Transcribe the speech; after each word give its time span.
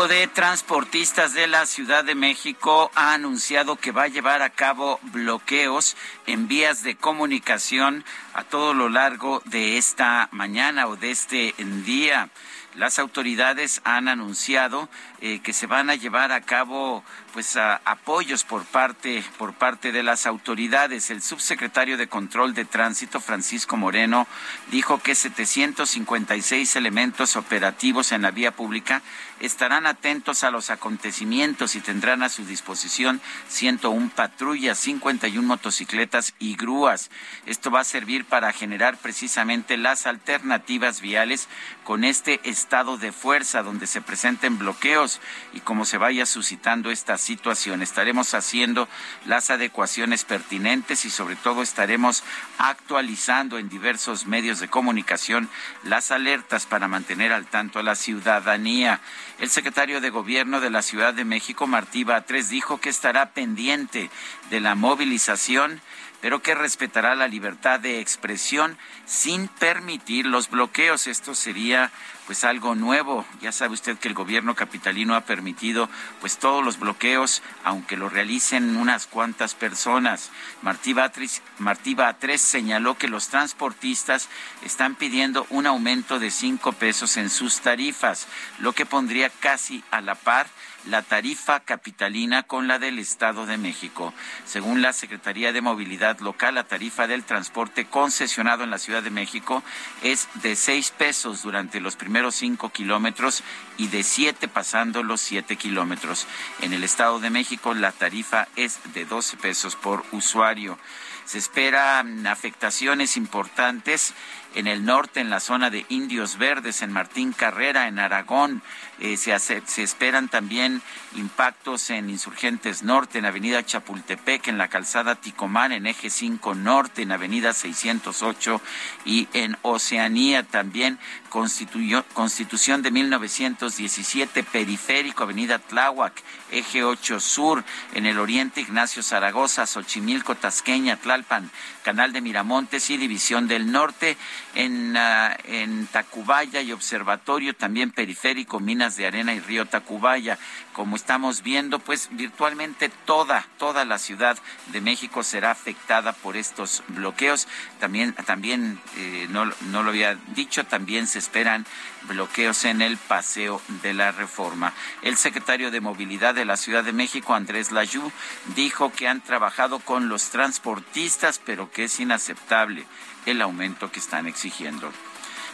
Grupo 0.00 0.14
de 0.14 0.28
transportistas 0.28 1.34
de 1.34 1.46
la 1.46 1.66
Ciudad 1.66 2.04
de 2.04 2.14
México 2.14 2.90
ha 2.94 3.12
anunciado 3.12 3.76
que 3.76 3.92
va 3.92 4.04
a 4.04 4.08
llevar 4.08 4.40
a 4.40 4.48
cabo 4.48 4.98
bloqueos 5.02 5.94
en 6.26 6.48
vías 6.48 6.82
de 6.82 6.96
comunicación 6.96 8.02
a 8.32 8.44
todo 8.44 8.72
lo 8.72 8.88
largo 8.88 9.42
de 9.44 9.76
esta 9.76 10.30
mañana 10.32 10.86
o 10.86 10.96
de 10.96 11.10
este 11.10 11.54
día. 11.84 12.30
Las 12.76 13.00
autoridades 13.00 13.80
han 13.82 14.06
anunciado 14.06 14.88
eh, 15.20 15.40
que 15.40 15.52
se 15.52 15.66
van 15.66 15.90
a 15.90 15.96
llevar 15.96 16.30
a 16.30 16.40
cabo 16.40 17.02
pues 17.32 17.56
apoyos 17.56 18.44
por 18.44 18.64
parte 18.64 19.24
por 19.38 19.54
parte 19.54 19.90
de 19.90 20.04
las 20.04 20.24
autoridades. 20.24 21.10
El 21.10 21.20
subsecretario 21.20 21.96
de 21.96 22.06
Control 22.06 22.54
de 22.54 22.64
Tránsito 22.64 23.20
Francisco 23.20 23.76
Moreno 23.76 24.28
dijo 24.70 25.00
que 25.02 25.16
756 25.16 26.76
elementos 26.76 27.34
operativos 27.34 28.12
en 28.12 28.22
la 28.22 28.30
vía 28.30 28.52
pública 28.52 29.02
estarán 29.40 29.86
atentos 29.86 30.44
a 30.44 30.50
los 30.50 30.70
acontecimientos 30.70 31.74
y 31.74 31.80
tendrán 31.80 32.22
a 32.22 32.28
su 32.28 32.44
disposición 32.44 33.20
101 33.48 34.10
patrullas, 34.14 34.78
51 34.78 35.46
motocicletas 35.46 36.34
y 36.38 36.56
grúas. 36.56 37.10
Esto 37.46 37.70
va 37.70 37.80
a 37.80 37.84
servir 37.84 38.24
para 38.24 38.52
generar 38.52 38.96
precisamente 38.98 39.76
las 39.76 40.06
alternativas 40.06 41.00
viales 41.00 41.48
con 41.84 42.04
este 42.04 42.40
estado 42.44 42.98
de 42.98 43.12
fuerza 43.12 43.62
donde 43.62 43.86
se 43.86 44.00
presenten 44.00 44.58
bloqueos 44.58 45.20
y 45.52 45.60
como 45.60 45.84
se 45.84 45.98
vaya 45.98 46.26
suscitando 46.26 46.90
esta 46.90 47.18
situación. 47.18 47.82
Estaremos 47.82 48.34
haciendo 48.34 48.88
las 49.24 49.50
adecuaciones 49.50 50.24
pertinentes 50.24 51.04
y 51.04 51.10
sobre 51.10 51.36
todo 51.36 51.62
estaremos 51.62 52.22
actualizando 52.58 53.58
en 53.58 53.68
diversos 53.68 54.26
medios 54.26 54.60
de 54.60 54.68
comunicación 54.68 55.48
las 55.82 56.10
alertas 56.10 56.66
para 56.66 56.88
mantener 56.88 57.32
al 57.32 57.46
tanto 57.46 57.78
a 57.78 57.82
la 57.82 57.94
ciudadanía. 57.94 59.00
El 59.40 59.48
secretario 59.48 60.02
de 60.02 60.10
Gobierno 60.10 60.60
de 60.60 60.68
la 60.68 60.82
Ciudad 60.82 61.14
de 61.14 61.24
México, 61.24 61.66
Martí 61.66 62.04
Batres, 62.04 62.50
dijo 62.50 62.78
que 62.78 62.90
estará 62.90 63.30
pendiente 63.30 64.10
de 64.50 64.60
la 64.60 64.74
movilización 64.74 65.80
pero 66.20 66.42
que 66.42 66.54
respetará 66.54 67.14
la 67.14 67.28
libertad 67.28 67.80
de 67.80 68.00
expresión 68.00 68.76
sin 69.06 69.48
permitir 69.48 70.26
los 70.26 70.50
bloqueos. 70.50 71.06
Esto 71.06 71.34
sería 71.34 71.90
pues 72.26 72.44
algo 72.44 72.76
nuevo. 72.76 73.26
Ya 73.40 73.50
sabe 73.50 73.74
usted 73.74 73.98
que 73.98 74.06
el 74.06 74.14
gobierno 74.14 74.54
capitalino 74.54 75.16
ha 75.16 75.22
permitido 75.22 75.88
pues 76.20 76.38
todos 76.38 76.64
los 76.64 76.78
bloqueos, 76.78 77.42
aunque 77.64 77.96
lo 77.96 78.08
realicen 78.08 78.76
unas 78.76 79.06
cuantas 79.06 79.54
personas. 79.54 80.30
Martí 80.62 80.92
Batres, 80.92 82.40
señaló 82.40 82.96
que 82.96 83.08
los 83.08 83.28
transportistas 83.28 84.28
están 84.64 84.94
pidiendo 84.94 85.46
un 85.50 85.66
aumento 85.66 86.20
de 86.20 86.30
cinco 86.30 86.72
pesos 86.72 87.16
en 87.16 87.30
sus 87.30 87.62
tarifas, 87.62 88.28
lo 88.60 88.74
que 88.74 88.86
pondría 88.86 89.30
casi 89.30 89.82
a 89.90 90.00
la 90.00 90.14
par 90.14 90.46
la 90.86 91.02
tarifa 91.02 91.60
capitalina 91.60 92.42
con 92.42 92.68
la 92.68 92.78
del 92.78 92.98
Estado 92.98 93.46
de 93.46 93.58
México. 93.58 94.14
Según 94.44 94.82
la 94.82 94.92
Secretaría 94.92 95.52
de 95.52 95.60
Movilidad 95.60 96.18
Local, 96.20 96.54
la 96.54 96.64
tarifa 96.64 97.06
del 97.06 97.24
transporte 97.24 97.84
concesionado 97.84 98.64
en 98.64 98.70
la 98.70 98.78
Ciudad 98.78 99.02
de 99.02 99.10
México 99.10 99.62
es 100.02 100.28
de 100.34 100.56
seis 100.56 100.90
pesos 100.90 101.42
durante 101.42 101.80
los 101.80 101.96
primeros 101.96 102.34
cinco 102.34 102.70
kilómetros 102.70 103.42
y 103.76 103.88
de 103.88 104.02
siete 104.02 104.48
pasando 104.48 105.02
los 105.02 105.20
siete 105.20 105.56
kilómetros. 105.56 106.26
En 106.60 106.72
el 106.72 106.84
Estado 106.84 107.20
de 107.20 107.30
México 107.30 107.74
la 107.74 107.92
tarifa 107.92 108.48
es 108.56 108.80
de 108.94 109.04
doce 109.04 109.36
pesos 109.36 109.76
por 109.76 110.04
usuario. 110.12 110.78
Se 111.24 111.38
esperan 111.38 112.26
afectaciones 112.26 113.16
importantes 113.16 114.14
en 114.54 114.66
el 114.66 114.84
norte, 114.84 115.20
en 115.20 115.30
la 115.30 115.38
zona 115.38 115.70
de 115.70 115.86
Indios 115.88 116.38
Verdes, 116.38 116.82
en 116.82 116.92
Martín 116.92 117.32
Carrera, 117.32 117.86
en 117.86 118.00
Aragón. 118.00 118.62
Eh, 119.00 119.16
se, 119.16 119.38
se 119.38 119.82
esperan 119.82 120.28
también 120.28 120.82
impactos 121.16 121.90
en 121.90 122.10
Insurgentes 122.10 122.82
Norte, 122.82 123.18
en 123.18 123.24
Avenida 123.24 123.64
Chapultepec, 123.64 124.48
en 124.48 124.58
la 124.58 124.68
calzada 124.68 125.14
Ticomán, 125.14 125.72
en 125.72 125.86
Eje 125.86 126.10
5 126.10 126.54
Norte, 126.54 127.02
en 127.02 127.12
Avenida 127.12 127.52
608 127.52 128.60
y 129.04 129.28
en 129.32 129.56
Oceanía 129.62 130.42
también. 130.42 130.98
Constitución 131.30 132.82
de 132.82 132.90
1917, 132.90 134.42
Periférico, 134.42 135.22
Avenida 135.22 135.58
Tláhuac, 135.58 136.22
Eje 136.50 136.82
8 136.82 137.20
Sur, 137.20 137.64
en 137.94 138.06
el 138.06 138.18
Oriente 138.18 138.60
Ignacio 138.60 139.02
Zaragoza, 139.02 139.66
Xochimilco, 139.66 140.34
Tasqueña, 140.34 140.96
Tlalpan, 140.96 141.50
Canal 141.84 142.12
de 142.12 142.20
Miramontes 142.20 142.90
y 142.90 142.96
División 142.96 143.48
del 143.48 143.70
Norte, 143.70 144.16
en, 144.54 144.96
uh, 144.96 145.34
en 145.44 145.86
Tacubaya 145.86 146.60
y 146.60 146.72
Observatorio, 146.72 147.54
también 147.54 147.90
Periférico, 147.90 148.60
Minas 148.60 148.96
de 148.96 149.06
Arena 149.06 149.34
y 149.34 149.40
Río 149.40 149.66
Tacubaya. 149.66 150.38
Como 150.72 150.96
estamos 150.96 151.42
viendo, 151.42 151.78
pues 151.78 152.08
virtualmente 152.12 152.88
toda, 152.88 153.46
toda 153.58 153.84
la 153.84 153.98
Ciudad 153.98 154.38
de 154.72 154.80
México 154.80 155.22
será 155.22 155.50
afectada 155.50 156.12
por 156.12 156.36
estos 156.36 156.82
bloqueos. 156.88 157.48
También, 157.78 158.14
también 158.26 158.80
eh, 158.96 159.26
no, 159.30 159.44
no 159.44 159.82
lo 159.82 159.90
había 159.90 160.16
dicho, 160.34 160.64
también 160.64 161.06
se 161.06 161.18
esperan 161.18 161.66
bloqueos 162.02 162.64
en 162.64 162.82
el 162.82 162.96
Paseo 162.96 163.60
de 163.82 163.94
la 163.94 164.12
Reforma. 164.12 164.72
El 165.02 165.16
secretario 165.16 165.70
de 165.70 165.80
Movilidad 165.80 166.34
de 166.34 166.44
la 166.44 166.56
Ciudad 166.56 166.84
de 166.84 166.92
México, 166.92 167.34
Andrés 167.34 167.72
Layú, 167.72 168.10
dijo 168.54 168.92
que 168.92 169.08
han 169.08 169.20
trabajado 169.20 169.80
con 169.80 170.08
los 170.08 170.30
transportistas, 170.30 171.40
pero 171.44 171.70
que 171.70 171.84
es 171.84 172.00
inaceptable 172.00 172.86
el 173.26 173.42
aumento 173.42 173.90
que 173.90 174.00
están 174.00 174.26
exigiendo. 174.26 174.92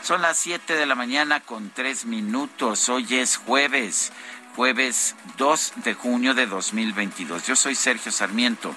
Son 0.02 0.22
las 0.22 0.38
7 0.38 0.74
de 0.74 0.86
la 0.86 0.94
mañana 0.94 1.40
con 1.40 1.70
tres 1.70 2.04
minutos. 2.04 2.88
Hoy 2.88 3.06
es 3.16 3.36
jueves, 3.36 4.12
jueves 4.54 5.16
2 5.36 5.72
de 5.84 5.94
junio 5.94 6.34
de 6.34 6.46
2022. 6.46 7.46
Yo 7.46 7.56
soy 7.56 7.74
Sergio 7.74 8.12
Sarmiento. 8.12 8.74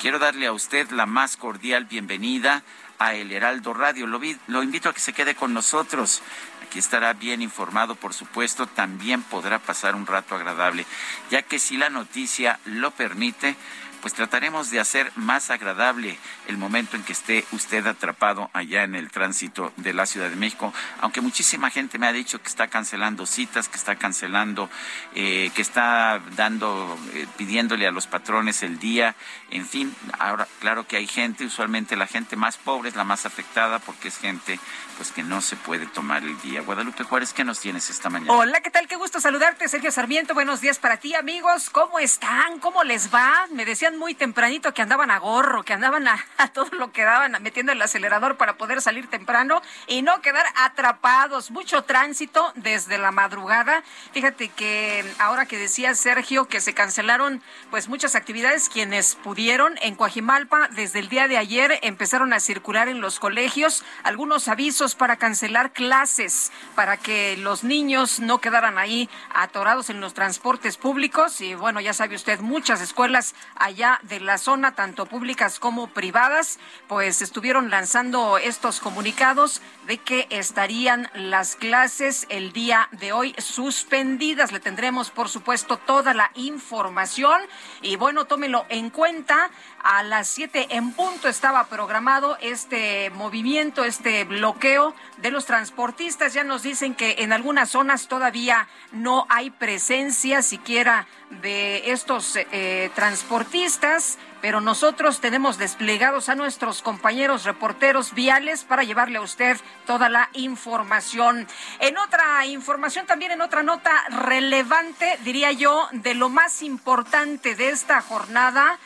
Quiero 0.00 0.18
darle 0.18 0.46
a 0.46 0.52
usted 0.52 0.90
la 0.90 1.04
más 1.04 1.36
cordial 1.36 1.84
bienvenida 1.84 2.62
a 2.98 3.14
El 3.14 3.32
Heraldo 3.32 3.74
Radio. 3.74 4.06
Lo, 4.06 4.20
lo 4.46 4.62
invito 4.62 4.88
a 4.88 4.94
que 4.94 5.00
se 5.00 5.12
quede 5.12 5.34
con 5.34 5.52
nosotros. 5.52 6.22
Aquí 6.62 6.78
estará 6.78 7.12
bien 7.14 7.42
informado, 7.42 7.96
por 7.96 8.14
supuesto, 8.14 8.66
también 8.66 9.22
podrá 9.22 9.58
pasar 9.58 9.96
un 9.96 10.06
rato 10.06 10.36
agradable, 10.36 10.86
ya 11.28 11.42
que 11.42 11.58
si 11.58 11.76
la 11.76 11.90
noticia 11.90 12.60
lo 12.64 12.92
permite, 12.92 13.56
pues 14.00 14.14
trataremos 14.14 14.70
de 14.70 14.80
hacer 14.80 15.12
más 15.16 15.50
agradable 15.50 16.18
el 16.48 16.58
momento 16.58 16.96
en 16.96 17.02
que 17.02 17.12
esté 17.12 17.44
usted 17.52 17.86
atrapado 17.86 18.50
allá 18.52 18.84
en 18.84 18.94
el 18.94 19.10
tránsito 19.10 19.72
de 19.76 19.92
la 19.92 20.06
Ciudad 20.06 20.30
de 20.30 20.36
México, 20.36 20.72
aunque 21.00 21.20
muchísima 21.20 21.70
gente 21.70 21.98
me 21.98 22.06
ha 22.06 22.12
dicho 22.12 22.40
que 22.40 22.48
está 22.48 22.68
cancelando 22.68 23.26
citas, 23.26 23.68
que 23.68 23.76
está 23.76 23.96
cancelando, 23.96 24.70
eh, 25.14 25.50
que 25.54 25.62
está 25.62 26.20
dando, 26.36 26.98
eh, 27.14 27.26
pidiéndole 27.36 27.86
a 27.86 27.90
los 27.90 28.06
patrones 28.06 28.62
el 28.62 28.78
día, 28.78 29.14
en 29.50 29.66
fin, 29.66 29.94
ahora 30.18 30.46
claro 30.60 30.86
que 30.86 30.96
hay 30.96 31.06
gente, 31.06 31.44
usualmente 31.44 31.96
la 31.96 32.06
gente 32.06 32.36
más 32.36 32.56
pobre 32.56 32.88
es 32.88 32.96
la 32.96 33.04
más 33.04 33.26
afectada 33.26 33.78
porque 33.78 34.08
es 34.08 34.18
gente 34.18 34.58
pues 34.96 35.12
que 35.12 35.22
no 35.22 35.40
se 35.40 35.56
puede 35.56 35.86
tomar 35.86 36.22
el 36.22 36.38
día. 36.42 36.60
Guadalupe 36.60 37.04
Juárez, 37.04 37.32
¿qué 37.32 37.42
nos 37.42 37.58
tienes 37.58 37.88
esta 37.88 38.10
mañana? 38.10 38.34
Hola, 38.34 38.60
¿qué 38.60 38.70
tal? 38.70 38.86
Qué 38.86 38.96
gusto 38.96 39.18
saludarte, 39.18 39.66
Sergio 39.66 39.90
Sarmiento. 39.90 40.34
Buenos 40.34 40.60
días 40.60 40.78
para 40.78 40.98
ti, 40.98 41.14
amigos. 41.14 41.70
¿Cómo 41.70 41.98
están? 41.98 42.58
¿Cómo 42.58 42.84
les 42.84 43.12
va? 43.12 43.46
Me 43.50 43.64
decían 43.64 43.89
muy 43.98 44.14
tempranito 44.14 44.74
que 44.74 44.82
andaban 44.82 45.10
a 45.10 45.18
gorro, 45.18 45.62
que 45.62 45.72
andaban 45.72 46.06
a, 46.38 46.48
todo 46.52 46.70
lo 46.72 46.92
que 46.92 47.02
daban, 47.02 47.36
metiendo 47.42 47.72
el 47.72 47.82
acelerador 47.82 48.36
para 48.36 48.56
poder 48.56 48.80
salir 48.80 49.08
temprano 49.08 49.62
y 49.86 50.02
no 50.02 50.20
quedar 50.20 50.46
atrapados. 50.56 51.50
Mucho 51.50 51.82
tránsito 51.84 52.52
desde 52.56 52.98
la 52.98 53.10
madrugada. 53.10 53.82
Fíjate 54.12 54.48
que 54.48 55.04
ahora 55.18 55.46
que 55.46 55.58
decía 55.58 55.94
Sergio 55.94 56.46
que 56.46 56.60
se 56.60 56.74
cancelaron 56.74 57.42
pues 57.70 57.88
muchas 57.88 58.14
actividades, 58.14 58.68
quienes 58.68 59.14
pudieron 59.14 59.78
en 59.82 59.94
Coajimalpa 59.94 60.68
desde 60.68 60.98
el 60.98 61.08
día 61.08 61.28
de 61.28 61.36
ayer 61.36 61.78
empezaron 61.82 62.32
a 62.32 62.40
circular 62.40 62.88
en 62.88 63.00
los 63.00 63.18
colegios 63.18 63.84
algunos 64.02 64.48
avisos 64.48 64.94
para 64.94 65.16
cancelar 65.16 65.72
clases, 65.72 66.52
para 66.74 66.96
que 66.96 67.36
los 67.36 67.64
niños 67.64 68.20
no 68.20 68.38
quedaran 68.38 68.78
ahí 68.78 69.08
atorados 69.34 69.90
en 69.90 70.00
los 70.00 70.14
transportes 70.14 70.76
públicos. 70.76 71.40
Y 71.40 71.54
bueno, 71.54 71.80
ya 71.80 71.92
sabe 71.92 72.16
usted, 72.16 72.40
muchas 72.40 72.80
escuelas 72.80 73.34
allá 73.56 73.79
de 74.02 74.20
la 74.20 74.36
zona, 74.36 74.74
tanto 74.74 75.06
públicas 75.06 75.58
como 75.58 75.86
privadas, 75.86 76.58
pues 76.86 77.22
estuvieron 77.22 77.70
lanzando 77.70 78.36
estos 78.36 78.78
comunicados 78.78 79.62
de 79.86 79.96
que 79.96 80.26
estarían 80.28 81.08
las 81.14 81.56
clases 81.56 82.26
el 82.28 82.52
día 82.52 82.90
de 82.92 83.12
hoy 83.12 83.34
suspendidas. 83.38 84.52
Le 84.52 84.60
tendremos, 84.60 85.10
por 85.10 85.30
supuesto, 85.30 85.78
toda 85.78 86.12
la 86.12 86.30
información 86.34 87.40
y 87.80 87.96
bueno, 87.96 88.26
tómelo 88.26 88.66
en 88.68 88.90
cuenta. 88.90 89.50
A 89.82 90.02
las 90.02 90.28
7 90.28 90.66
en 90.70 90.92
punto 90.92 91.26
estaba 91.26 91.64
programado 91.68 92.36
este 92.42 93.08
movimiento, 93.10 93.82
este 93.82 94.24
bloqueo 94.24 94.94
de 95.16 95.30
los 95.30 95.46
transportistas. 95.46 96.34
Ya 96.34 96.44
nos 96.44 96.62
dicen 96.62 96.94
que 96.94 97.16
en 97.20 97.32
algunas 97.32 97.70
zonas 97.70 98.06
todavía 98.06 98.68
no 98.92 99.26
hay 99.30 99.48
presencia 99.48 100.42
siquiera 100.42 101.06
de 101.30 101.92
estos 101.92 102.36
eh, 102.36 102.90
transportistas, 102.94 104.18
pero 104.42 104.60
nosotros 104.60 105.20
tenemos 105.20 105.56
desplegados 105.56 106.28
a 106.28 106.34
nuestros 106.34 106.82
compañeros 106.82 107.44
reporteros 107.44 108.12
viales 108.12 108.64
para 108.64 108.82
llevarle 108.82 109.16
a 109.16 109.22
usted 109.22 109.56
toda 109.86 110.10
la 110.10 110.28
información. 110.34 111.46
En 111.78 111.96
otra 111.96 112.44
información, 112.44 113.06
también 113.06 113.32
en 113.32 113.40
otra 113.40 113.62
nota 113.62 113.92
relevante, 114.10 115.18
diría 115.24 115.52
yo, 115.52 115.88
de 115.92 116.14
lo 116.14 116.28
más 116.28 116.62
importante 116.62 117.54
de 117.54 117.70
esta 117.70 118.02
jornada, 118.02 118.78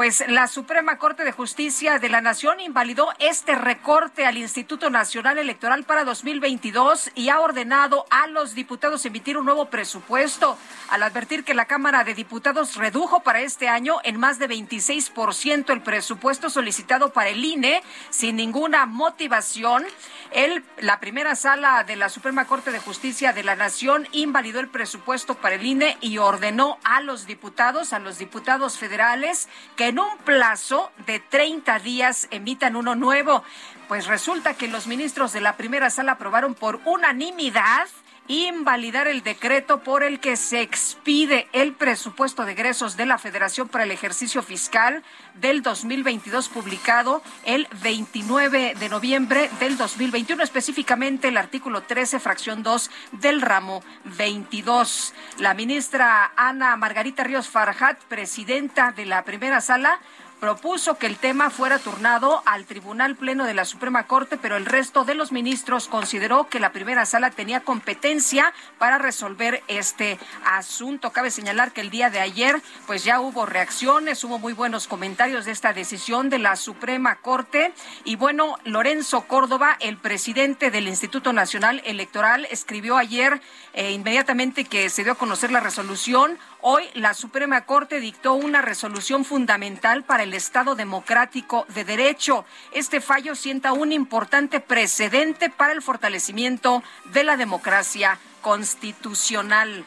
pues 0.00 0.24
la 0.28 0.46
Suprema 0.46 0.96
Corte 0.96 1.24
de 1.24 1.32
Justicia 1.32 1.98
de 1.98 2.08
la 2.08 2.22
Nación 2.22 2.58
invalidó 2.58 3.10
este 3.18 3.54
recorte 3.54 4.24
al 4.24 4.38
Instituto 4.38 4.88
Nacional 4.88 5.36
Electoral 5.36 5.84
para 5.84 6.04
2022 6.04 7.10
y 7.14 7.28
ha 7.28 7.38
ordenado 7.38 8.06
a 8.08 8.26
los 8.26 8.54
diputados 8.54 9.04
emitir 9.04 9.36
un 9.36 9.44
nuevo 9.44 9.66
presupuesto 9.66 10.56
al 10.88 11.02
advertir 11.02 11.44
que 11.44 11.52
la 11.52 11.66
Cámara 11.66 12.02
de 12.02 12.14
Diputados 12.14 12.76
redujo 12.76 13.20
para 13.20 13.42
este 13.42 13.68
año 13.68 13.96
en 14.02 14.18
más 14.18 14.38
de 14.38 14.48
26% 14.48 15.70
el 15.70 15.82
presupuesto 15.82 16.48
solicitado 16.48 17.12
para 17.12 17.28
el 17.28 17.44
INE 17.44 17.82
sin 18.08 18.36
ninguna 18.36 18.86
motivación. 18.86 19.84
El, 20.32 20.64
la 20.78 21.00
primera 21.00 21.34
sala 21.34 21.82
de 21.82 21.96
la 21.96 22.08
Suprema 22.08 22.44
Corte 22.44 22.70
de 22.70 22.78
Justicia 22.78 23.32
de 23.32 23.42
la 23.42 23.56
Nación 23.56 24.06
invalidó 24.12 24.60
el 24.60 24.68
presupuesto 24.68 25.34
para 25.34 25.56
el 25.56 25.66
INE 25.66 25.98
y 26.00 26.18
ordenó 26.18 26.78
a 26.84 27.00
los 27.00 27.26
diputados, 27.26 27.92
a 27.92 27.98
los 27.98 28.18
diputados 28.18 28.78
federales, 28.78 29.48
que 29.74 29.88
en 29.88 29.98
un 29.98 30.16
plazo 30.18 30.92
de 31.04 31.18
30 31.18 31.80
días 31.80 32.28
emitan 32.30 32.76
uno 32.76 32.94
nuevo. 32.94 33.42
Pues 33.88 34.06
resulta 34.06 34.54
que 34.54 34.68
los 34.68 34.86
ministros 34.86 35.32
de 35.32 35.40
la 35.40 35.56
primera 35.56 35.90
sala 35.90 36.12
aprobaron 36.12 36.54
por 36.54 36.80
unanimidad 36.84 37.88
invalidar 38.30 39.08
el 39.08 39.24
decreto 39.24 39.80
por 39.80 40.04
el 40.04 40.20
que 40.20 40.36
se 40.36 40.60
expide 40.60 41.48
el 41.52 41.72
presupuesto 41.72 42.44
de 42.44 42.52
egresos 42.52 42.96
de 42.96 43.04
la 43.04 43.18
Federación 43.18 43.68
para 43.68 43.82
el 43.82 43.90
ejercicio 43.90 44.40
fiscal 44.42 45.02
del 45.34 45.62
2022 45.62 46.48
publicado 46.48 47.22
el 47.44 47.66
29 47.82 48.74
de 48.78 48.88
noviembre 48.88 49.50
del 49.58 49.76
2021, 49.76 50.44
específicamente 50.44 51.26
el 51.26 51.36
artículo 51.36 51.82
13, 51.82 52.20
fracción 52.20 52.62
2 52.62 52.90
del 53.12 53.40
ramo 53.40 53.82
22. 54.04 55.12
La 55.38 55.54
ministra 55.54 56.32
Ana 56.36 56.76
Margarita 56.76 57.24
Ríos 57.24 57.48
Farjat, 57.48 57.98
presidenta 58.04 58.92
de 58.92 59.06
la 59.06 59.24
primera 59.24 59.60
sala, 59.60 59.98
propuso 60.40 60.96
que 60.96 61.06
el 61.06 61.18
tema 61.18 61.50
fuera 61.50 61.78
turnado 61.78 62.42
al 62.46 62.64
Tribunal 62.64 63.14
Pleno 63.14 63.44
de 63.44 63.52
la 63.52 63.66
Suprema 63.66 64.06
Corte, 64.06 64.38
pero 64.38 64.56
el 64.56 64.64
resto 64.64 65.04
de 65.04 65.14
los 65.14 65.32
ministros 65.32 65.86
consideró 65.86 66.48
que 66.48 66.58
la 66.58 66.72
primera 66.72 67.04
sala 67.04 67.30
tenía 67.30 67.60
competencia 67.60 68.54
para 68.78 68.98
resolver 68.98 69.62
este 69.68 70.18
asunto. 70.46 71.12
Cabe 71.12 71.30
señalar 71.30 71.72
que 71.72 71.82
el 71.82 71.90
día 71.90 72.08
de 72.08 72.20
ayer, 72.20 72.60
pues 72.86 73.04
ya 73.04 73.20
hubo 73.20 73.44
reacciones, 73.44 74.24
hubo 74.24 74.38
muy 74.38 74.54
buenos 74.54 74.88
comentarios 74.88 75.44
de 75.44 75.52
esta 75.52 75.74
decisión 75.74 76.30
de 76.30 76.38
la 76.38 76.56
Suprema 76.56 77.16
Corte. 77.16 77.74
Y 78.04 78.16
bueno, 78.16 78.56
Lorenzo 78.64 79.22
Córdoba, 79.22 79.76
el 79.80 79.98
presidente 79.98 80.70
del 80.70 80.88
Instituto 80.88 81.34
Nacional 81.34 81.82
Electoral, 81.84 82.48
escribió 82.50 82.96
ayer 82.96 83.42
eh, 83.74 83.92
inmediatamente 83.92 84.64
que 84.64 84.88
se 84.88 85.04
dio 85.04 85.12
a 85.12 85.18
conocer 85.18 85.52
la 85.52 85.60
resolución 85.60 86.38
Hoy 86.62 86.84
la 86.92 87.14
Suprema 87.14 87.64
Corte 87.64 88.00
dictó 88.00 88.34
una 88.34 88.60
resolución 88.60 89.24
fundamental 89.24 90.04
para 90.04 90.24
el 90.24 90.34
Estado 90.34 90.74
democrático 90.74 91.64
de 91.74 91.84
derecho. 91.84 92.44
Este 92.72 93.00
fallo 93.00 93.34
sienta 93.34 93.72
un 93.72 93.92
importante 93.92 94.60
precedente 94.60 95.48
para 95.48 95.72
el 95.72 95.80
fortalecimiento 95.80 96.82
de 97.12 97.24
la 97.24 97.38
democracia 97.38 98.18
constitucional. 98.42 99.86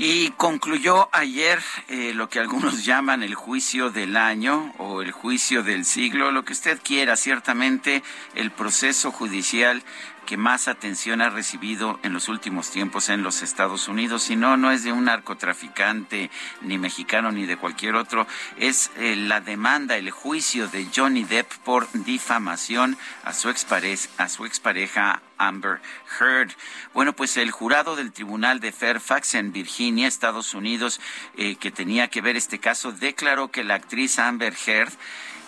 Y 0.00 0.30
concluyó 0.36 1.08
ayer 1.10 1.60
eh, 1.88 2.12
lo 2.14 2.28
que 2.28 2.38
algunos 2.38 2.84
llaman 2.84 3.24
el 3.24 3.34
juicio 3.34 3.90
del 3.90 4.16
año 4.16 4.72
o 4.78 5.02
el 5.02 5.10
juicio 5.10 5.64
del 5.64 5.84
siglo, 5.84 6.30
lo 6.30 6.44
que 6.44 6.52
usted 6.52 6.78
quiera, 6.80 7.16
ciertamente 7.16 8.04
el 8.36 8.52
proceso 8.52 9.10
judicial 9.10 9.82
que 10.28 10.36
más 10.36 10.68
atención 10.68 11.22
ha 11.22 11.30
recibido 11.30 11.98
en 12.02 12.12
los 12.12 12.28
últimos 12.28 12.70
tiempos 12.70 13.08
en 13.08 13.22
los 13.22 13.40
Estados 13.40 13.88
Unidos. 13.88 14.28
Y 14.28 14.36
no, 14.36 14.58
no 14.58 14.70
es 14.70 14.84
de 14.84 14.92
un 14.92 15.06
narcotraficante 15.06 16.30
ni 16.60 16.76
mexicano 16.76 17.32
ni 17.32 17.46
de 17.46 17.56
cualquier 17.56 17.94
otro, 17.94 18.26
es 18.58 18.90
eh, 18.98 19.16
la 19.16 19.40
demanda, 19.40 19.96
el 19.96 20.10
juicio 20.10 20.68
de 20.68 20.86
Johnny 20.94 21.24
Depp 21.24 21.50
por 21.64 21.90
difamación 21.92 22.98
a 23.24 23.32
su 23.32 23.48
expareja, 23.48 24.10
a 24.18 24.28
su 24.28 24.44
expareja 24.44 25.22
Amber 25.38 25.80
Heard. 26.20 26.50
Bueno, 26.92 27.14
pues 27.14 27.38
el 27.38 27.50
jurado 27.50 27.96
del 27.96 28.12
Tribunal 28.12 28.60
de 28.60 28.72
Fairfax 28.72 29.34
en 29.34 29.52
Virginia, 29.52 30.08
Estados 30.08 30.52
Unidos, 30.52 31.00
eh, 31.38 31.56
que 31.56 31.70
tenía 31.70 32.08
que 32.08 32.20
ver 32.20 32.36
este 32.36 32.58
caso, 32.58 32.92
declaró 32.92 33.48
que 33.50 33.64
la 33.64 33.76
actriz 33.76 34.18
Amber 34.18 34.54
Heard 34.66 34.92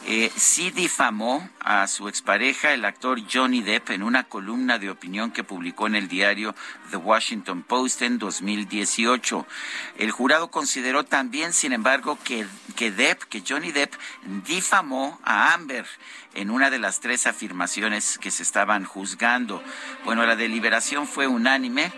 eh, 0.06 0.32
sí 0.34 0.70
difamó 0.70 1.48
a 1.60 1.86
su 1.86 2.08
expareja, 2.08 2.72
el 2.72 2.84
actor 2.84 3.20
Johnny 3.30 3.62
Depp, 3.62 3.90
en 3.90 4.02
una 4.02 4.24
columna 4.24 4.78
de 4.78 4.90
opinión 4.90 5.30
que 5.30 5.44
publicó 5.44 5.86
en 5.86 5.94
el 5.94 6.08
diario 6.08 6.54
The 6.90 6.96
Washington 6.96 7.62
Post 7.62 8.02
en 8.02 8.18
2018. 8.18 9.46
El 9.98 10.10
jurado 10.10 10.50
consideró 10.50 11.04
también, 11.04 11.52
sin 11.52 11.72
embargo, 11.72 12.18
que, 12.24 12.46
que 12.76 12.90
Depp, 12.90 13.24
que 13.24 13.42
Johnny 13.46 13.72
Depp 13.72 13.94
difamó 14.46 15.20
a 15.22 15.52
Amber 15.52 15.86
en 16.34 16.50
una 16.50 16.70
de 16.70 16.78
las 16.78 17.00
tres 17.00 17.26
afirmaciones 17.26 18.18
que 18.18 18.30
se 18.30 18.42
estaban 18.42 18.84
juzgando. 18.84 19.62
Bueno, 20.04 20.24
la 20.24 20.36
deliberación 20.36 21.06
fue 21.06 21.26
unánime 21.26 21.92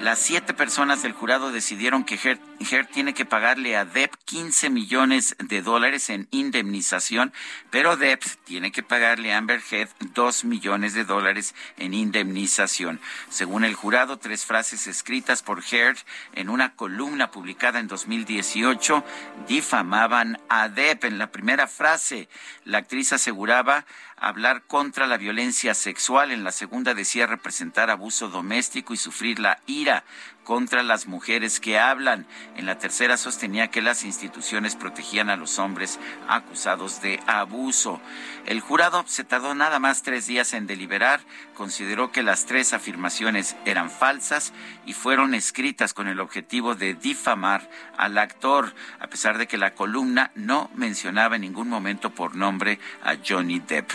las 0.00 0.18
siete 0.18 0.52
personas 0.52 1.02
del 1.02 1.12
jurado 1.12 1.52
decidieron 1.52 2.04
que 2.04 2.16
Heard, 2.16 2.86
tiene 2.88 3.14
que 3.14 3.24
pagarle 3.24 3.76
a 3.76 3.84
Depp 3.84 4.14
15 4.26 4.68
millones 4.68 5.36
de 5.38 5.62
dólares 5.62 6.10
en 6.10 6.28
indemnización, 6.30 7.32
pero 7.70 7.96
Depp 7.96 8.22
tiene 8.44 8.72
que 8.72 8.82
pagarle 8.82 9.32
a 9.32 9.38
Amber 9.38 9.62
Heard 9.70 9.88
2 10.14 10.44
millones 10.44 10.94
de 10.94 11.04
dólares 11.04 11.54
en 11.78 11.94
indemnización. 11.94 13.00
Según 13.30 13.64
el 13.64 13.74
jurado, 13.74 14.18
tres 14.18 14.44
frases 14.44 14.86
escritas 14.86 15.42
por 15.42 15.62
Heard 15.64 15.96
en 16.34 16.50
una 16.50 16.74
columna 16.74 17.30
publicada 17.30 17.80
en 17.80 17.88
2018 17.88 19.04
difamaban 19.48 20.38
a 20.48 20.68
Depp. 20.68 21.04
En 21.04 21.18
la 21.18 21.30
primera 21.30 21.66
frase, 21.66 22.28
la 22.64 22.78
actriz 22.78 23.12
aseguraba 23.12 23.86
hablar 24.16 24.64
contra 24.66 25.06
la 25.06 25.16
violencia 25.18 25.74
sexual. 25.74 26.32
En 26.32 26.44
la 26.44 26.52
segunda 26.52 26.94
decía 26.94 27.26
representar 27.26 27.90
abuso 27.90 28.28
doméstico 28.28 28.94
y 28.94 28.96
sufrir 28.96 29.38
la 29.38 29.60
ira 29.66 30.04
contra 30.46 30.84
las 30.84 31.08
mujeres 31.08 31.58
que 31.58 31.76
hablan. 31.76 32.24
En 32.54 32.66
la 32.66 32.78
tercera 32.78 33.16
sostenía 33.16 33.68
que 33.68 33.82
las 33.82 34.04
instituciones 34.04 34.76
protegían 34.76 35.28
a 35.28 35.36
los 35.36 35.58
hombres 35.58 35.98
acusados 36.28 37.02
de 37.02 37.18
abuso. 37.26 38.00
El 38.46 38.60
jurado 38.60 39.02
se 39.08 39.24
tardó 39.24 39.56
nada 39.56 39.80
más 39.80 40.02
tres 40.02 40.28
días 40.28 40.54
en 40.54 40.68
deliberar, 40.68 41.20
consideró 41.54 42.12
que 42.12 42.22
las 42.22 42.46
tres 42.46 42.72
afirmaciones 42.74 43.56
eran 43.64 43.90
falsas 43.90 44.52
y 44.86 44.92
fueron 44.92 45.34
escritas 45.34 45.92
con 45.92 46.06
el 46.06 46.20
objetivo 46.20 46.76
de 46.76 46.94
difamar 46.94 47.68
al 47.96 48.16
actor, 48.16 48.72
a 49.00 49.08
pesar 49.08 49.38
de 49.38 49.48
que 49.48 49.58
la 49.58 49.74
columna 49.74 50.30
no 50.36 50.70
mencionaba 50.76 51.34
en 51.34 51.42
ningún 51.42 51.68
momento 51.68 52.10
por 52.10 52.36
nombre 52.36 52.78
a 53.02 53.16
Johnny 53.26 53.58
Depp. 53.58 53.90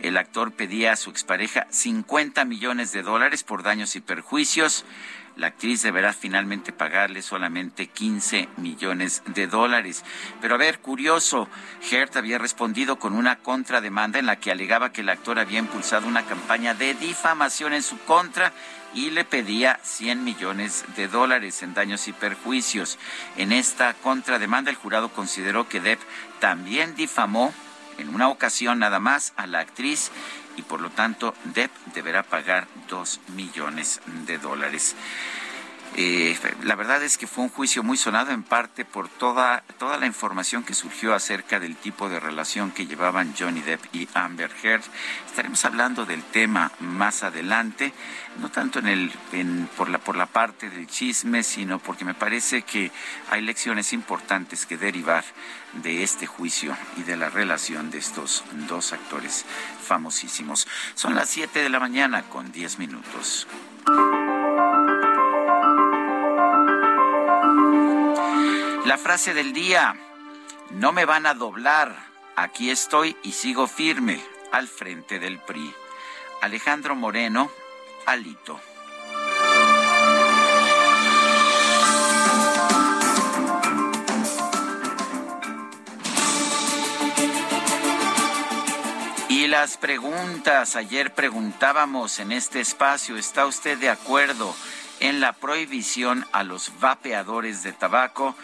El 0.00 0.16
actor 0.16 0.52
pedía 0.52 0.92
a 0.92 0.96
su 0.96 1.10
expareja 1.10 1.66
50 1.68 2.46
millones 2.46 2.90
de 2.92 3.02
dólares 3.02 3.44
por 3.44 3.62
daños 3.62 3.96
y 3.96 4.00
perjuicios. 4.00 4.86
La 5.40 5.46
actriz 5.46 5.80
deberá 5.80 6.12
finalmente 6.12 6.70
pagarle 6.70 7.22
solamente 7.22 7.86
15 7.86 8.50
millones 8.58 9.22
de 9.24 9.46
dólares. 9.46 10.04
Pero 10.42 10.54
a 10.54 10.58
ver, 10.58 10.80
curioso, 10.80 11.48
Hert 11.90 12.14
había 12.16 12.36
respondido 12.36 12.98
con 12.98 13.14
una 13.14 13.36
contrademanda 13.36 14.18
en 14.18 14.26
la 14.26 14.36
que 14.36 14.50
alegaba 14.50 14.92
que 14.92 15.00
el 15.00 15.08
actor 15.08 15.38
había 15.38 15.58
impulsado 15.58 16.06
una 16.06 16.26
campaña 16.26 16.74
de 16.74 16.92
difamación 16.92 17.72
en 17.72 17.82
su 17.82 17.98
contra 18.00 18.52
y 18.92 19.12
le 19.12 19.24
pedía 19.24 19.80
100 19.82 20.24
millones 20.24 20.84
de 20.94 21.08
dólares 21.08 21.62
en 21.62 21.72
daños 21.72 22.06
y 22.06 22.12
perjuicios. 22.12 22.98
En 23.38 23.52
esta 23.52 23.94
contrademanda, 23.94 24.70
el 24.70 24.76
jurado 24.76 25.08
consideró 25.08 25.66
que 25.70 25.80
Depp 25.80 26.02
también 26.40 26.94
difamó 26.96 27.54
en 27.96 28.14
una 28.14 28.28
ocasión 28.28 28.78
nada 28.78 28.98
más 28.98 29.32
a 29.36 29.46
la 29.46 29.60
actriz 29.60 30.10
y 30.56 30.62
por 30.62 30.80
lo 30.80 30.90
tanto 30.90 31.34
Depp 31.44 31.70
deberá 31.94 32.22
pagar 32.22 32.66
2 32.88 33.20
millones 33.34 34.00
de 34.26 34.38
dólares. 34.38 34.96
Eh, 35.96 36.38
la 36.62 36.76
verdad 36.76 37.02
es 37.02 37.18
que 37.18 37.26
fue 37.26 37.42
un 37.42 37.50
juicio 37.50 37.82
muy 37.82 37.96
sonado 37.96 38.30
en 38.30 38.44
parte 38.44 38.84
por 38.84 39.08
toda, 39.08 39.64
toda 39.78 39.96
la 39.96 40.06
información 40.06 40.62
que 40.62 40.72
surgió 40.72 41.14
acerca 41.14 41.58
del 41.58 41.74
tipo 41.74 42.08
de 42.08 42.20
relación 42.20 42.70
que 42.70 42.86
llevaban 42.86 43.34
Johnny 43.36 43.60
Depp 43.60 43.92
y 43.92 44.08
Amber 44.14 44.52
Heard. 44.62 44.84
Estaremos 45.26 45.64
hablando 45.64 46.06
del 46.06 46.22
tema 46.22 46.70
más 46.78 47.24
adelante, 47.24 47.92
no 48.38 48.50
tanto 48.50 48.78
en 48.78 48.86
el, 48.86 49.10
por, 49.76 49.88
la, 49.88 49.98
por 49.98 50.16
la 50.16 50.26
parte 50.26 50.70
del 50.70 50.86
chisme, 50.86 51.42
sino 51.42 51.80
porque 51.80 52.04
me 52.04 52.14
parece 52.14 52.62
que 52.62 52.92
hay 53.28 53.42
lecciones 53.42 53.92
importantes 53.92 54.66
que 54.66 54.76
derivar 54.76 55.24
de 55.74 56.02
este 56.02 56.26
juicio 56.26 56.76
y 56.96 57.02
de 57.02 57.16
la 57.16 57.30
relación 57.30 57.90
de 57.90 57.98
estos 57.98 58.44
dos 58.68 58.92
actores 58.92 59.44
famosísimos. 59.82 60.66
Son 60.94 61.14
las 61.14 61.28
7 61.30 61.62
de 61.62 61.68
la 61.68 61.80
mañana 61.80 62.22
con 62.24 62.52
10 62.52 62.78
minutos. 62.78 63.46
La 68.86 68.98
frase 68.98 69.34
del 69.34 69.52
día, 69.52 69.94
no 70.70 70.92
me 70.92 71.04
van 71.04 71.26
a 71.26 71.34
doblar, 71.34 71.96
aquí 72.34 72.70
estoy 72.70 73.16
y 73.22 73.32
sigo 73.32 73.66
firme 73.66 74.20
al 74.52 74.66
frente 74.66 75.18
del 75.18 75.38
PRI. 75.38 75.72
Alejandro 76.42 76.96
Moreno, 76.96 77.50
Alito. 78.06 78.60
Preguntas, 89.60 90.74
ayer 90.74 91.12
preguntábamos 91.12 92.18
en 92.18 92.32
este 92.32 92.60
espacio, 92.60 93.18
¿está 93.18 93.44
usted 93.44 93.76
de 93.76 93.90
acuerdo 93.90 94.56
en 95.00 95.20
la 95.20 95.34
prohibición 95.34 96.24
a 96.32 96.44
los 96.44 96.80
vapeadores 96.80 97.62
de 97.62 97.74
tabaco? 97.74 98.34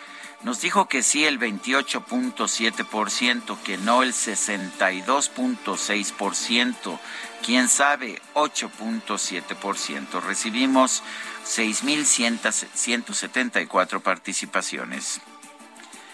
Nos 0.43 0.61
dijo 0.61 0.89
que 0.89 1.03
sí 1.03 1.25
el 1.25 1.41
28.7%, 1.41 3.59
que 3.63 3.79
no 3.79 4.03
el 4.03 4.13
62.6%, 4.13 6.99
quién 7.43 7.71
sabe 7.71 8.21
8.7%. 8.35 10.21
Recibimos 10.21 11.03
6.174 11.47 14.03
participaciones. 14.03 15.23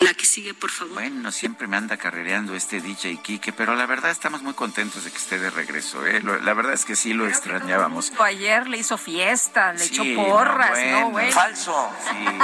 La 0.03 0.15
que 0.15 0.25
sigue, 0.25 0.53
por 0.55 0.71
favor. 0.71 0.95
Bueno, 0.95 1.31
siempre 1.31 1.67
me 1.67 1.77
anda 1.77 1.97
carrereando 1.97 2.55
este 2.55 2.81
DJ 2.81 3.19
Kike, 3.23 3.53
pero 3.53 3.77
la 3.77 3.87
verdad 3.87 4.11
estamos 4.11 4.43
muy 4.43 4.55
contentos 4.55 5.05
de 5.05 5.11
que 5.11 5.17
esté 5.17 5.39
de 5.39 5.51
regreso. 5.51 6.05
¿eh? 6.07 6.21
La 6.23 6.55
verdad 6.55 6.73
es 6.73 6.85
que 6.85 6.97
sí 6.97 7.13
lo 7.13 7.27
extrañábamos. 7.27 8.13
Ayer 8.19 8.69
le 8.69 8.79
hizo 8.79 8.99
fiesta, 8.99 9.73
le 9.73 9.85
echó 9.85 10.03
porras, 10.17 10.79
¿no, 10.91 11.11
güey? 11.11 11.31
Falso. 11.31 11.91
Sí. 12.11 12.39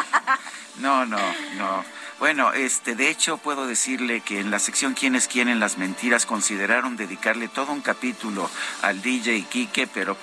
No, 0.81 1.05
no, 1.05 1.19
no. 1.57 1.85
Bueno, 2.19 2.53
este, 2.53 2.97
de 2.97 3.11
hecho 3.11 3.37
puedo 3.37 3.69
decirle 3.69 4.21
que 4.23 4.41
en 4.41 4.51
la 4.51 4.59
sección 4.59 4.95
Quienes 4.95 5.29
quieren 5.29 5.61
las 5.61 5.79
mentiras 5.79 6.27
consideraron 6.27 6.97
dedicarle 6.97 7.47
todo 7.47 7.73
un 7.73 7.81
capítulo 7.81 8.51
al 8.83 9.01
DJ 9.03 9.45
Quique, 9.49 9.87
pero 9.87 10.17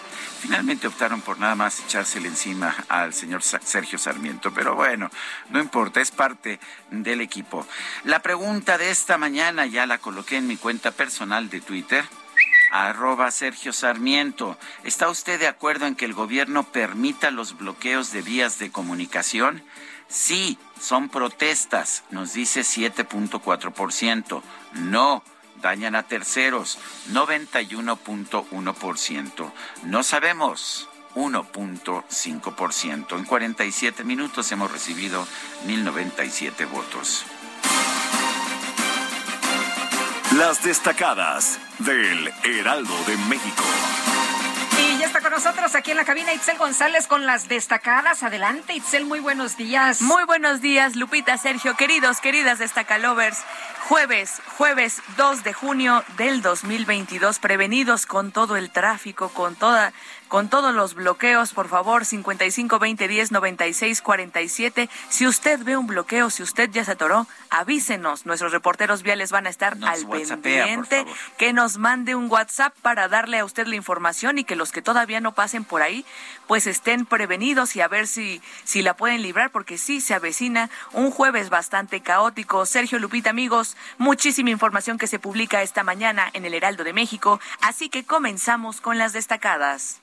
finalmente 0.45 0.85
optaron 0.85 1.21
por 1.21 1.39
nada 1.39 1.55
más 1.55 1.79
echársele 1.79 2.27
encima 2.27 2.75
al 2.87 3.15
señor 3.15 3.41
Sergio 3.41 3.97
Sarmiento. 3.97 4.53
Pero 4.53 4.75
bueno, 4.75 5.09
no 5.49 5.59
importa, 5.59 6.01
es 6.01 6.11
parte 6.11 6.59
del 6.91 7.21
equipo. 7.21 7.65
La 8.03 8.19
pregunta 8.19 8.77
de 8.77 8.91
esta 8.91 9.17
mañana 9.17 9.65
ya 9.65 9.87
la 9.87 9.97
coloqué 9.97 10.37
en 10.37 10.45
mi 10.45 10.55
cuenta 10.55 10.91
personal 10.91 11.49
de 11.49 11.61
Twitter 11.61 12.05
arroba 12.71 13.31
Sergio 13.31 13.73
Sarmiento. 13.73 14.55
¿Está 14.83 15.09
usted 15.09 15.39
de 15.39 15.47
acuerdo 15.47 15.87
en 15.87 15.95
que 15.95 16.05
el 16.05 16.13
gobierno 16.13 16.63
permita 16.63 17.31
los 17.31 17.57
bloqueos 17.57 18.11
de 18.11 18.21
vías 18.21 18.59
de 18.59 18.69
comunicación? 18.69 19.63
Sí, 20.07 20.59
son 20.79 21.09
protestas, 21.09 22.03
nos 22.11 22.33
dice 22.33 22.61
7.4%. 22.61 24.43
No, 24.73 25.23
dañan 25.65 25.95
a 25.95 26.03
terceros, 26.03 26.77
91.1%. 27.11 29.51
No 29.85 30.03
sabemos, 30.03 30.87
1.5%. 31.15 33.17
En 33.17 33.25
47 33.25 34.03
minutos 34.03 34.51
hemos 34.51 34.71
recibido 34.71 35.25
1.097 35.65 36.69
votos. 36.69 37.25
Las 40.37 40.63
destacadas 40.63 41.57
del 41.79 42.31
Heraldo 42.43 42.93
de 43.07 43.17
México. 43.27 43.63
Está 45.05 45.21
con 45.21 45.31
nosotros 45.31 45.75
aquí 45.75 45.91
en 45.91 45.97
la 45.97 46.03
cabina 46.03 46.33
Itzel 46.33 46.57
González 46.57 47.05
con 47.05 47.27
las 47.27 47.47
destacadas. 47.47 48.23
Adelante, 48.23 48.73
Itzel, 48.73 49.05
muy 49.05 49.19
buenos 49.19 49.55
días. 49.55 50.01
Muy 50.01 50.23
buenos 50.23 50.61
días, 50.61 50.95
Lupita, 50.95 51.37
Sergio, 51.37 51.75
queridos, 51.75 52.19
queridas 52.19 52.57
destacalovers. 52.57 53.37
Jueves, 53.87 54.41
jueves 54.57 55.03
2 55.15 55.43
de 55.43 55.53
junio 55.53 56.03
del 56.17 56.41
2022, 56.41 57.37
prevenidos 57.37 58.07
con 58.07 58.31
todo 58.31 58.57
el 58.57 58.71
tráfico, 58.71 59.29
con 59.29 59.55
toda 59.55 59.93
con 60.35 60.49
todos 60.49 60.75
los 60.75 60.95
bloqueos, 60.95 61.53
por 61.53 61.69
favor, 61.69 62.03
55 62.03 62.77
20 62.77 63.07
10 63.07 63.31
96 63.31 64.01
47. 64.01 64.89
Si 65.07 65.25
usted 65.25 65.63
ve 65.63 65.77
un 65.77 65.87
bloqueo, 65.87 66.29
si 66.29 66.43
usted 66.43 66.69
ya 66.71 66.83
se 66.83 66.91
atoró, 66.91 67.25
avísenos. 67.49 68.25
Nuestros 68.25 68.51
reporteros 68.51 69.01
viales 69.01 69.31
van 69.31 69.47
a 69.47 69.49
estar 69.49 69.77
al 69.81 70.05
pendiente. 70.05 71.05
Que 71.37 71.53
nos 71.53 71.77
mande 71.77 72.15
un 72.15 72.29
WhatsApp 72.29 72.73
para 72.81 73.07
darle 73.07 73.39
a 73.39 73.45
usted 73.45 73.65
la 73.65 73.77
información 73.77 74.37
y 74.37 74.43
que 74.43 74.57
los 74.57 74.73
que 74.73 74.81
todavía 74.81 75.21
no 75.21 75.31
pasen 75.31 75.63
por 75.63 75.81
ahí, 75.81 76.05
pues 76.47 76.67
estén 76.67 77.05
prevenidos 77.05 77.77
y 77.77 77.79
a 77.79 77.87
ver 77.87 78.05
si, 78.05 78.41
si 78.65 78.81
la 78.81 78.93
pueden 78.93 79.21
librar, 79.21 79.51
porque 79.51 79.77
sí 79.77 80.01
se 80.01 80.15
avecina 80.15 80.69
un 80.91 81.11
jueves 81.11 81.49
bastante 81.49 82.01
caótico. 82.01 82.65
Sergio 82.65 82.99
Lupita, 82.99 83.29
amigos, 83.29 83.77
muchísima 83.99 84.49
información 84.49 84.97
que 84.97 85.07
se 85.07 85.17
publica 85.17 85.61
esta 85.61 85.85
mañana 85.85 86.29
en 86.33 86.43
el 86.43 86.53
Heraldo 86.53 86.83
de 86.83 86.91
México, 86.91 87.39
así 87.61 87.87
que 87.87 88.03
comenzamos 88.03 88.81
con 88.81 88.97
las 88.97 89.13
destacadas. 89.13 90.01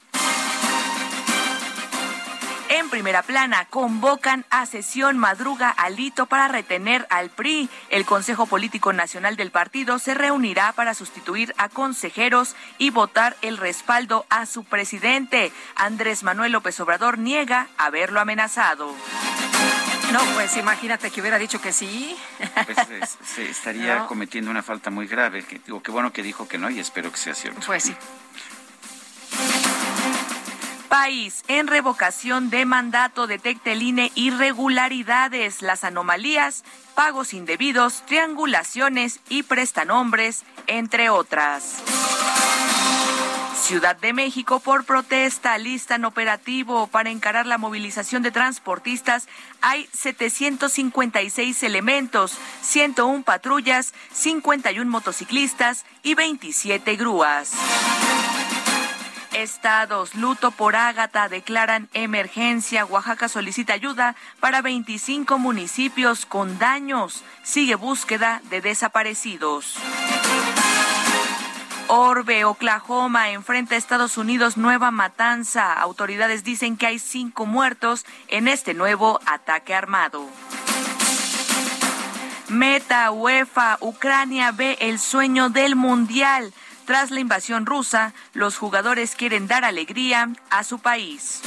En 2.75 2.89
primera 2.89 3.23
plana, 3.23 3.67
convocan 3.67 4.47
a 4.49 4.65
sesión 4.65 5.19
madruga 5.19 5.69
Alito 5.69 6.25
para 6.25 6.49
retener 6.49 7.07
al 7.11 7.29
PRI. 7.29 7.69
El 7.91 8.07
Consejo 8.07 8.47
Político 8.47 8.95
Nacional 8.95 9.37
del 9.37 9.51
partido 9.51 9.99
se 9.99 10.15
reunirá 10.15 10.73
para 10.73 10.95
sustituir 10.95 11.55
a 11.59 11.69
consejeros 11.69 12.57
y 12.79 12.89
votar 12.89 13.37
el 13.43 13.59
respaldo 13.59 14.25
a 14.31 14.47
su 14.47 14.65
presidente. 14.65 15.53
Andrés 15.77 16.23
Manuel 16.23 16.53
López 16.53 16.81
Obrador 16.81 17.19
niega 17.19 17.69
haberlo 17.77 18.21
amenazado. 18.21 18.95
No, 20.11 20.21
pues 20.33 20.57
imagínate 20.57 21.11
que 21.11 21.21
hubiera 21.21 21.39
dicho 21.39 21.61
que 21.61 21.75
sí. 21.75 22.17
Pues 22.65 23.19
se 23.23 23.51
estaría 23.51 24.07
cometiendo 24.09 24.51
una 24.51 24.63
falta 24.63 24.89
muy 24.89 25.07
grave. 25.07 25.45
Que, 25.45 25.59
digo, 25.59 25.83
qué 25.83 25.91
bueno 25.91 26.11
que 26.11 26.23
dijo 26.23 26.49
que 26.49 26.57
no 26.57 26.71
y 26.71 26.81
espero 26.81 27.13
que 27.13 27.19
sea 27.19 27.35
cierto. 27.35 27.61
Pues 27.67 27.83
sí. 27.83 27.95
País 30.93 31.43
en 31.49 31.69
revocación 31.69 32.51
de 32.51 32.67
mandato 32.67 33.27
detecta 33.27 33.73
el 33.73 33.81
INE 33.81 34.13
irregularidades, 34.15 35.63
las 35.63 35.85
anomalías, 35.85 36.65
pagos 36.95 37.33
indebidos, 37.33 38.05
triangulaciones 38.05 39.21
y 39.31 39.43
prestanombres, 39.43 40.43
entre 40.67 41.09
otras. 41.09 41.83
Ciudad 43.57 43.97
de 43.97 44.13
México 44.13 44.61
por 44.61 44.85
protesta, 44.85 45.57
listan 45.57 46.05
operativo 46.05 46.89
para 46.89 47.09
encarar 47.09 47.47
la 47.47 47.57
movilización 47.57 48.23
de 48.23 48.31
transportistas. 48.31 49.29
Hay 49.63 49.89
756 49.95 51.63
elementos, 51.63 52.37
101 52.61 53.23
patrullas, 53.23 53.95
51 54.13 54.91
motociclistas 54.91 55.87
y 56.03 56.15
27 56.15 56.97
grúas. 56.97 57.53
Estados, 59.35 60.15
luto 60.15 60.51
por 60.51 60.77
Ágata, 60.77 61.29
declaran 61.29 61.89
emergencia. 61.95 62.85
Oaxaca 62.85 63.29
solicita 63.29 63.73
ayuda 63.73 64.15
para 64.41 64.63
25 64.63 65.39
municipios 65.39 66.27
con 66.27 66.59
daños. 66.59 67.25
Sigue 67.43 67.75
búsqueda 67.75 68.43
de 68.51 68.61
desaparecidos. 68.61 69.77
Orbe, 71.89 72.45
Oklahoma, 72.45 73.31
enfrenta 73.31 73.75
a 73.75 73.79
Estados 73.79 74.17
Unidos 74.17 74.57
nueva 74.57 74.91
matanza. 74.91 75.73
Autoridades 75.75 76.45
dicen 76.45 76.77
que 76.77 76.87
hay 76.87 76.99
cinco 76.99 77.45
muertos 77.45 78.07
en 78.29 78.49
este 78.49 78.75
nuevo 78.75 79.21
ataque 79.27 79.75
armado. 79.75 80.27
Meta, 82.49 83.11
UEFA, 83.11 83.79
Ucrania 83.81 84.53
ve 84.53 84.77
el 84.81 84.99
sueño 84.99 85.49
del 85.49 85.75
Mundial. 85.75 86.53
Tras 86.85 87.11
la 87.11 87.21
invasión 87.21 87.67
rusa, 87.67 88.13
los 88.35 88.57
jugadores 88.57 89.15
quieren 89.15 89.47
dar 89.47 89.65
alegría 89.65 90.31
a 90.51 90.65
su 90.65 90.79
país. 90.79 91.41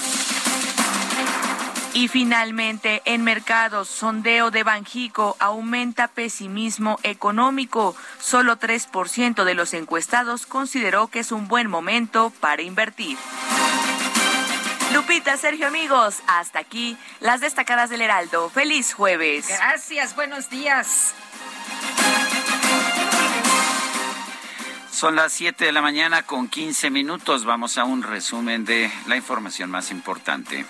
Y 1.94 2.10
finalmente, 2.10 3.02
en 3.06 3.24
mercados, 3.24 3.88
sondeo 3.88 4.52
de 4.52 4.64
Banjico 4.64 5.38
aumenta 5.40 6.10
pesimismo 6.10 7.00
económico. 7.04 7.96
Solo 8.20 8.60
3% 8.60 9.46
de 9.46 9.54
los 9.54 9.74
encuestados 9.74 10.46
consideró 10.46 11.08
que 11.08 11.20
es 11.20 11.32
un 11.32 11.48
buen 11.48 11.70
momento 11.70 12.34
para 12.42 12.64
invertir. 12.64 13.18
Lupita, 14.94 15.38
Sergio, 15.38 15.68
amigos, 15.68 16.22
hasta 16.28 16.60
aquí 16.60 16.98
las 17.22 17.42
destacadas 17.42 17.90
del 17.90 18.02
Heraldo. 18.02 18.50
Feliz 18.50 18.94
jueves. 18.94 19.48
Gracias, 19.48 20.16
buenos 20.16 20.50
días. 20.50 21.14
Son 24.96 25.18
las 25.18 25.34
7 25.34 25.66
de 25.66 25.74
la 25.74 25.82
mañana 25.82 26.24
con 26.24 26.48
15 26.48 26.90
minutos. 26.90 27.44
Vamos 27.44 27.78
a 27.78 27.84
un 27.84 28.02
resumen 28.02 28.64
de 28.64 28.90
la 29.08 29.18
información 29.18 29.70
más 29.70 29.92
importante. 29.92 30.66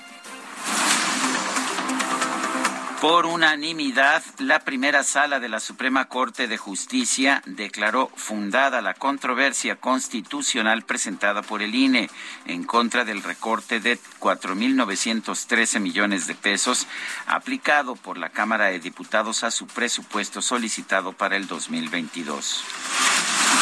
Por 3.02 3.28
unanimidad, 3.28 4.24
la 4.40 4.62
primera 4.62 5.04
sala 5.04 5.40
de 5.40 5.48
la 5.48 5.60
Suprema 5.60 6.06
Corte 6.06 6.48
de 6.48 6.58
Justicia 6.58 7.44
declaró 7.46 8.10
fundada 8.16 8.82
la 8.82 8.96
controversia 8.96 9.76
constitucional 9.76 10.82
presentada 10.82 11.44
por 11.44 11.62
el 11.62 11.76
INE 11.76 12.10
en 12.48 12.64
contra 12.64 13.06
del 13.06 13.22
recorte 13.22 13.80
de 13.80 14.00
4.913 14.20 15.80
millones 15.80 16.26
de 16.26 16.34
pesos 16.34 16.88
aplicado 17.28 17.96
por 17.96 18.18
la 18.18 18.30
Cámara 18.30 18.66
de 18.66 18.80
Diputados 18.80 19.44
a 19.44 19.52
su 19.52 19.68
presupuesto 19.68 20.42
solicitado 20.42 21.14
para 21.14 21.36
el 21.38 21.46
2022. 21.46 22.64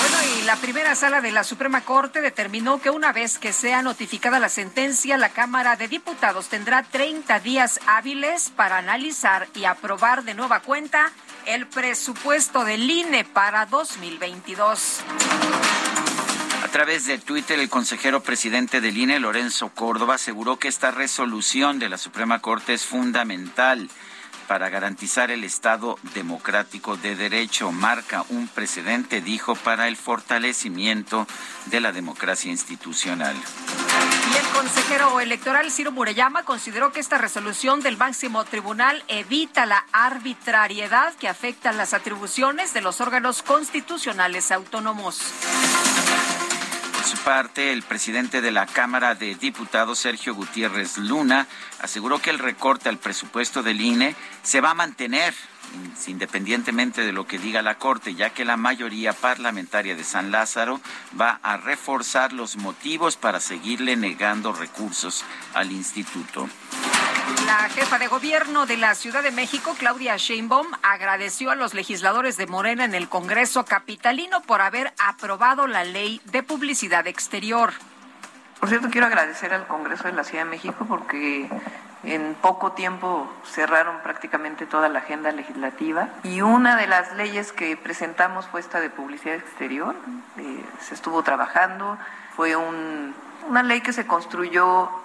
Bueno, 0.09 0.17
y 0.37 0.41
la 0.41 0.57
primera 0.57 0.95
sala 0.95 1.21
de 1.21 1.31
la 1.31 1.45
Suprema 1.45 1.81
Corte 1.81 2.19
determinó 2.19 2.81
que 2.81 2.89
una 2.89 3.13
vez 3.13 3.37
que 3.37 3.53
sea 3.53 3.81
notificada 3.81 4.37
la 4.37 4.49
sentencia, 4.49 5.17
la 5.17 5.29
Cámara 5.29 5.77
de 5.77 5.87
Diputados 5.87 6.49
tendrá 6.49 6.83
30 6.83 7.39
días 7.39 7.79
hábiles 7.87 8.51
para 8.53 8.79
analizar 8.79 9.47
y 9.55 9.63
aprobar 9.63 10.25
de 10.25 10.33
nueva 10.33 10.59
cuenta 10.59 11.13
el 11.45 11.67
presupuesto 11.67 12.65
del 12.65 12.89
INE 12.89 13.23
para 13.23 13.65
2022. 13.65 14.99
A 16.63 16.67
través 16.67 17.05
de 17.05 17.17
Twitter, 17.19 17.59
el 17.59 17.69
consejero 17.69 18.23
presidente 18.23 18.81
del 18.81 18.97
INE, 18.97 19.19
Lorenzo 19.19 19.69
Córdoba, 19.69 20.15
aseguró 20.15 20.59
que 20.59 20.67
esta 20.67 20.91
resolución 20.91 21.79
de 21.79 21.87
la 21.87 21.97
Suprema 21.97 22.39
Corte 22.39 22.73
es 22.73 22.85
fundamental 22.85 23.89
para 24.53 24.69
garantizar 24.69 25.31
el 25.31 25.43
Estado 25.43 25.97
democrático 26.13 26.95
de 26.95 27.15
derecho. 27.15 27.71
Marca 27.71 28.23
un 28.29 28.47
precedente, 28.47 29.19
dijo, 29.19 29.55
para 29.55 29.87
el 29.87 29.97
fortalecimiento 29.97 31.25
de 31.65 31.79
la 31.79 31.91
democracia 31.91 32.51
institucional. 32.51 33.35
Y 33.35 34.37
el 34.37 34.45
consejero 34.53 35.19
electoral 35.19 35.71
Ciro 35.71 35.91
Murayama 35.91 36.43
consideró 36.43 36.91
que 36.91 36.99
esta 36.99 37.17
resolución 37.17 37.81
del 37.81 37.97
máximo 37.97 38.45
tribunal 38.45 39.03
evita 39.07 39.65
la 39.65 39.87
arbitrariedad 39.91 41.15
que 41.15 41.27
afecta 41.27 41.71
las 41.71 41.95
atribuciones 41.95 42.75
de 42.75 42.81
los 42.81 43.01
órganos 43.01 43.41
constitucionales 43.41 44.51
autónomos. 44.51 45.19
Por 47.03 47.17
su 47.17 47.23
parte, 47.25 47.73
el 47.73 47.81
presidente 47.83 48.39
de 48.39 48.51
la 48.51 48.65
Cámara 48.65 49.13
de 49.13 49.35
Diputados, 49.35 49.99
Sergio 49.99 50.33
Gutiérrez 50.35 50.97
Luna, 50.97 51.47
aseguró 51.81 52.19
que 52.19 52.29
el 52.29 52.39
recorte 52.39 52.87
al 52.87 52.97
presupuesto 52.97 53.61
del 53.61 53.81
INE 53.81 54.15
se 54.41 54.61
va 54.61 54.69
a 54.69 54.73
mantener 54.73 55.33
independientemente 56.07 57.01
de 57.01 57.11
lo 57.11 57.27
que 57.27 57.39
diga 57.39 57.61
la 57.61 57.77
Corte, 57.77 58.15
ya 58.15 58.29
que 58.29 58.45
la 58.45 58.55
mayoría 58.55 59.11
parlamentaria 59.11 59.97
de 59.97 60.03
San 60.05 60.31
Lázaro 60.31 60.79
va 61.19 61.41
a 61.43 61.57
reforzar 61.57 62.31
los 62.31 62.55
motivos 62.55 63.17
para 63.17 63.41
seguirle 63.41 63.97
negando 63.97 64.53
recursos 64.53 65.25
al 65.53 65.73
instituto. 65.73 66.47
La 67.45 67.69
jefa 67.69 67.99
de 67.99 68.07
gobierno 68.07 68.65
de 68.65 68.77
la 68.77 68.95
Ciudad 68.95 69.23
de 69.23 69.31
México, 69.31 69.75
Claudia 69.77 70.17
Sheinbaum, 70.17 70.67
agradeció 70.81 71.51
a 71.51 71.55
los 71.55 71.73
legisladores 71.73 72.35
de 72.37 72.47
Morena 72.47 72.83
en 72.85 72.95
el 72.95 73.07
Congreso 73.07 73.63
capitalino 73.65 74.41
por 74.41 74.61
haber 74.61 74.93
aprobado 75.05 75.67
la 75.67 75.83
ley 75.83 76.21
de 76.25 76.43
publicidad 76.43 77.07
exterior. 77.07 77.73
Por 78.59 78.69
cierto, 78.69 78.89
quiero 78.89 79.07
agradecer 79.07 79.53
al 79.53 79.67
Congreso 79.67 80.05
de 80.05 80.13
la 80.13 80.23
Ciudad 80.23 80.45
de 80.45 80.49
México 80.49 80.85
porque 80.87 81.49
en 82.03 82.35
poco 82.41 82.73
tiempo 82.73 83.31
cerraron 83.45 83.99
prácticamente 84.03 84.65
toda 84.65 84.89
la 84.89 84.99
agenda 84.99 85.31
legislativa 85.31 86.09
y 86.23 86.41
una 86.41 86.75
de 86.75 86.87
las 86.87 87.13
leyes 87.15 87.51
que 87.51 87.77
presentamos 87.77 88.47
fue 88.47 88.59
esta 88.59 88.81
de 88.81 88.89
publicidad 88.89 89.35
exterior. 89.35 89.95
Eh, 90.37 90.65
se 90.81 90.93
estuvo 90.93 91.23
trabajando, 91.23 91.97
fue 92.35 92.55
una 92.55 93.63
ley 93.63 93.81
que 93.81 93.93
se 93.93 94.05
construyó 94.05 95.02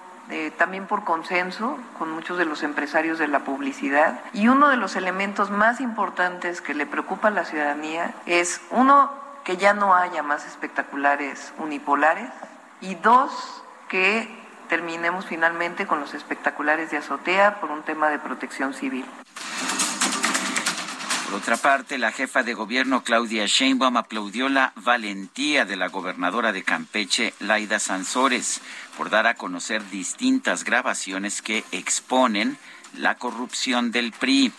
también 0.57 0.85
por 0.85 1.03
consenso 1.03 1.77
con 1.97 2.11
muchos 2.11 2.37
de 2.37 2.45
los 2.45 2.63
empresarios 2.63 3.17
de 3.17 3.27
la 3.27 3.39
publicidad. 3.39 4.19
Y 4.33 4.47
uno 4.47 4.69
de 4.69 4.77
los 4.77 4.95
elementos 4.95 5.49
más 5.49 5.81
importantes 5.81 6.61
que 6.61 6.73
le 6.73 6.85
preocupa 6.85 7.29
a 7.29 7.31
la 7.31 7.45
ciudadanía 7.45 8.13
es, 8.25 8.61
uno, 8.71 9.11
que 9.43 9.57
ya 9.57 9.73
no 9.73 9.95
haya 9.95 10.21
más 10.21 10.45
espectaculares 10.45 11.53
unipolares 11.57 12.29
y 12.81 12.95
dos, 12.95 13.63
que 13.87 14.29
terminemos 14.67 15.25
finalmente 15.25 15.87
con 15.87 15.99
los 15.99 16.13
espectaculares 16.13 16.91
de 16.91 16.97
azotea 16.97 17.59
por 17.59 17.71
un 17.71 17.81
tema 17.81 18.09
de 18.09 18.19
protección 18.19 18.73
civil. 18.73 19.05
Por 21.29 21.37
otra 21.37 21.57
parte, 21.57 21.99
la 21.99 22.11
jefa 22.11 22.41
de 22.41 22.55
gobierno 22.55 23.03
Claudia 23.03 23.45
Sheinbaum 23.45 23.97
aplaudió 23.97 24.49
la 24.49 24.73
valentía 24.75 25.63
de 25.63 25.75
la 25.75 25.87
gobernadora 25.87 26.51
de 26.51 26.63
Campeche, 26.63 27.35
Laida 27.39 27.77
Sansores, 27.77 28.61
por 28.97 29.11
dar 29.11 29.27
a 29.27 29.35
conocer 29.35 29.87
distintas 29.91 30.63
grabaciones 30.63 31.43
que 31.43 31.63
exponen 31.71 32.57
la 32.97 33.19
corrupción 33.19 33.91
del 33.91 34.11
PRI. 34.11 34.51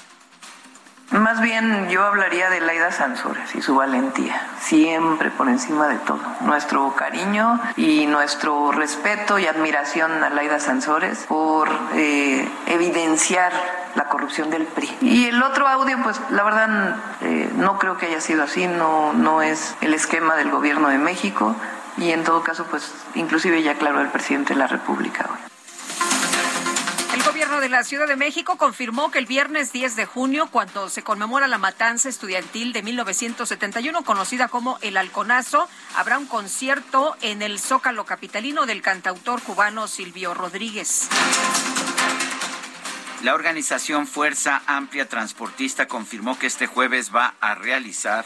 Más 1.10 1.40
bien 1.40 1.88
yo 1.88 2.04
hablaría 2.04 2.50
de 2.50 2.60
Laida 2.60 2.92
Sansores 2.92 3.56
y 3.56 3.62
su 3.62 3.74
valentía, 3.74 4.46
siempre 4.60 5.32
por 5.32 5.48
encima 5.48 5.88
de 5.88 5.96
todo. 5.96 6.20
Nuestro 6.42 6.94
cariño 6.94 7.60
y 7.76 8.06
nuestro 8.06 8.70
respeto 8.70 9.36
y 9.36 9.46
admiración 9.46 10.22
a 10.22 10.30
Laida 10.30 10.60
Sansores 10.60 11.26
por 11.26 11.68
eh, 11.94 12.48
evidenciar 12.68 13.52
la 13.96 14.04
corrupción 14.04 14.50
del 14.50 14.66
PRI. 14.66 14.98
Y 15.00 15.26
el 15.26 15.42
otro 15.42 15.66
audio, 15.66 15.98
pues 16.04 16.20
la 16.30 16.44
verdad 16.44 16.96
eh, 17.22 17.50
no 17.56 17.76
creo 17.80 17.96
que 17.96 18.06
haya 18.06 18.20
sido 18.20 18.44
así, 18.44 18.68
no, 18.68 19.12
no 19.12 19.42
es 19.42 19.74
el 19.80 19.94
esquema 19.94 20.36
del 20.36 20.52
gobierno 20.52 20.90
de 20.90 20.98
México 20.98 21.56
y 21.96 22.12
en 22.12 22.22
todo 22.22 22.44
caso, 22.44 22.66
pues 22.70 22.94
inclusive 23.16 23.64
ya 23.64 23.72
aclaró 23.72 24.00
el 24.00 24.08
presidente 24.10 24.54
de 24.54 24.60
la 24.60 24.68
República 24.68 25.28
hoy. 25.28 25.50
El 27.20 27.26
gobierno 27.26 27.60
de 27.60 27.68
la 27.68 27.84
Ciudad 27.84 28.08
de 28.08 28.16
México 28.16 28.56
confirmó 28.56 29.10
que 29.10 29.18
el 29.18 29.26
viernes 29.26 29.72
10 29.72 29.94
de 29.94 30.06
junio, 30.06 30.48
cuando 30.50 30.88
se 30.88 31.02
conmemora 31.02 31.48
la 31.48 31.58
matanza 31.58 32.08
estudiantil 32.08 32.72
de 32.72 32.82
1971, 32.82 34.02
conocida 34.04 34.48
como 34.48 34.78
el 34.80 34.96
Halconazo, 34.96 35.68
habrá 35.96 36.16
un 36.16 36.24
concierto 36.24 37.18
en 37.20 37.42
el 37.42 37.58
Zócalo 37.58 38.06
Capitalino 38.06 38.64
del 38.64 38.80
cantautor 38.80 39.42
cubano 39.42 39.86
Silvio 39.86 40.32
Rodríguez. 40.32 41.10
La 43.22 43.34
organización 43.34 44.06
Fuerza 44.06 44.62
Amplia 44.66 45.06
Transportista 45.06 45.88
confirmó 45.88 46.38
que 46.38 46.46
este 46.46 46.66
jueves 46.66 47.14
va 47.14 47.34
a 47.42 47.54
realizar 47.54 48.24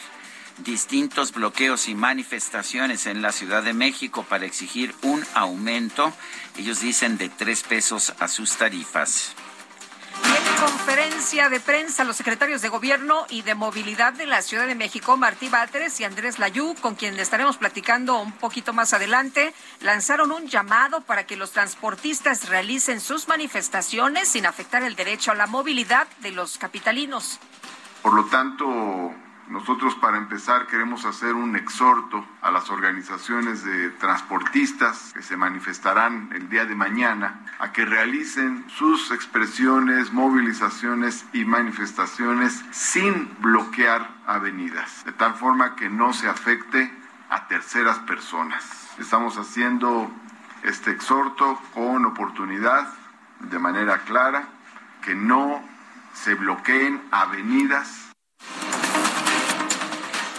distintos 0.58 1.32
bloqueos 1.32 1.88
y 1.88 1.94
manifestaciones 1.94 3.06
en 3.06 3.22
la 3.22 3.32
Ciudad 3.32 3.62
de 3.62 3.72
México 3.72 4.24
para 4.28 4.46
exigir 4.46 4.94
un 5.02 5.24
aumento, 5.34 6.12
ellos 6.56 6.80
dicen, 6.80 7.18
de 7.18 7.28
tres 7.28 7.62
pesos 7.62 8.14
a 8.20 8.28
sus 8.28 8.56
tarifas. 8.56 9.34
en 10.24 10.60
conferencia 10.60 11.48
de 11.48 11.58
prensa, 11.58 12.04
los 12.04 12.16
secretarios 12.16 12.62
de 12.62 12.68
Gobierno 12.68 13.26
y 13.28 13.42
de 13.42 13.54
Movilidad 13.54 14.12
de 14.12 14.26
la 14.26 14.42
Ciudad 14.42 14.66
de 14.66 14.74
México, 14.74 15.16
Martí 15.16 15.48
Báteres 15.48 15.98
y 16.00 16.04
Andrés 16.04 16.38
Layú, 16.38 16.74
con 16.80 16.94
quien 16.94 17.18
estaremos 17.18 17.56
platicando 17.56 18.20
un 18.20 18.32
poquito 18.32 18.72
más 18.72 18.92
adelante, 18.92 19.52
lanzaron 19.80 20.30
un 20.30 20.46
llamado 20.46 21.00
para 21.00 21.26
que 21.26 21.36
los 21.36 21.50
transportistas 21.50 22.48
realicen 22.48 23.00
sus 23.00 23.26
manifestaciones 23.26 24.28
sin 24.28 24.46
afectar 24.46 24.84
el 24.84 24.94
derecho 24.94 25.32
a 25.32 25.34
la 25.34 25.46
movilidad 25.46 26.06
de 26.20 26.30
los 26.30 26.58
capitalinos. 26.58 27.40
Por 28.02 28.14
lo 28.14 28.24
tanto, 28.26 29.14
nosotros 29.48 29.94
para 29.96 30.16
empezar 30.16 30.66
queremos 30.66 31.04
hacer 31.04 31.34
un 31.34 31.54
exhorto 31.54 32.24
a 32.40 32.50
las 32.50 32.70
organizaciones 32.70 33.62
de 33.62 33.90
transportistas 33.90 35.12
que 35.12 35.22
se 35.22 35.36
manifestarán 35.36 36.30
el 36.32 36.48
día 36.48 36.64
de 36.64 36.74
mañana 36.74 37.44
a 37.58 37.70
que 37.72 37.84
realicen 37.84 38.64
sus 38.68 39.10
expresiones, 39.10 40.12
movilizaciones 40.12 41.26
y 41.32 41.44
manifestaciones 41.44 42.64
sin 42.70 43.30
bloquear 43.40 44.08
avenidas, 44.26 45.04
de 45.04 45.12
tal 45.12 45.34
forma 45.34 45.76
que 45.76 45.90
no 45.90 46.12
se 46.12 46.28
afecte 46.28 46.90
a 47.28 47.46
terceras 47.46 47.98
personas. 48.00 48.88
Estamos 48.98 49.36
haciendo 49.36 50.10
este 50.62 50.90
exhorto 50.90 51.60
con 51.74 52.06
oportunidad, 52.06 52.88
de 53.40 53.58
manera 53.58 53.98
clara, 53.98 54.48
que 55.02 55.14
no 55.14 55.62
se 56.14 56.34
bloqueen 56.34 57.02
avenidas 57.10 58.04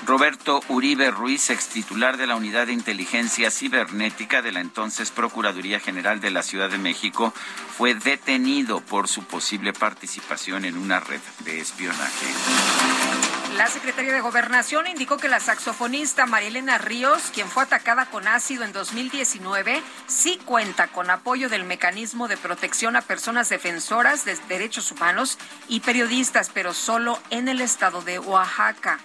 Roberto 0.06 0.62
Uribe 0.70 1.10
Ruiz, 1.10 1.50
ex 1.50 1.68
titular 1.68 2.16
de 2.18 2.28
la 2.28 2.36
Unidad 2.36 2.68
de 2.68 2.74
Inteligencia 2.74 3.50
Cibernética 3.50 4.44
de 4.44 4.52
la 4.52 4.60
entonces 4.60 5.10
Procuraduría 5.10 5.80
General 5.80 6.22
de 6.22 6.30
la 6.30 6.44
Ciudad 6.44 6.70
de 6.70 6.78
México, 6.78 7.34
fue 7.76 7.96
detenido 7.96 8.82
por 8.82 9.08
su 9.08 9.24
posible 9.24 9.74
participación 9.74 10.66
en 10.66 10.78
una 10.78 11.00
red 11.00 11.22
de 11.44 11.60
espionaje. 11.60 12.28
La 13.58 13.68
Secretaría 13.68 14.12
de 14.12 14.20
Gobernación 14.20 14.86
indicó 14.86 15.16
que 15.18 15.30
la 15.30 15.40
saxofonista 15.40 16.26
Marilena 16.26 16.78
Ríos, 16.78 17.32
quien 17.34 17.48
fue 17.48 17.64
atacada 17.64 18.08
con 18.08 18.28
ácido 18.28 18.66
en 18.66 18.74
2019, 18.74 19.82
sí 20.08 20.38
cuenta 20.44 20.88
con 20.88 21.10
apoyo 21.10 21.48
del 21.48 21.64
mecanismo 21.64 22.28
de 22.28 22.36
protección 22.36 22.98
a 22.98 23.02
personas 23.02 23.48
defensoras 23.48 24.26
de 24.26 24.36
derechos 24.50 24.92
humanos 24.92 25.38
y 25.70 25.80
periodistas, 25.80 26.52
pero 26.54 26.74
solo 26.74 27.18
en 27.30 27.48
el 27.48 27.62
estado 27.62 28.02
de 28.02 28.20
Oaxaca. 28.20 29.00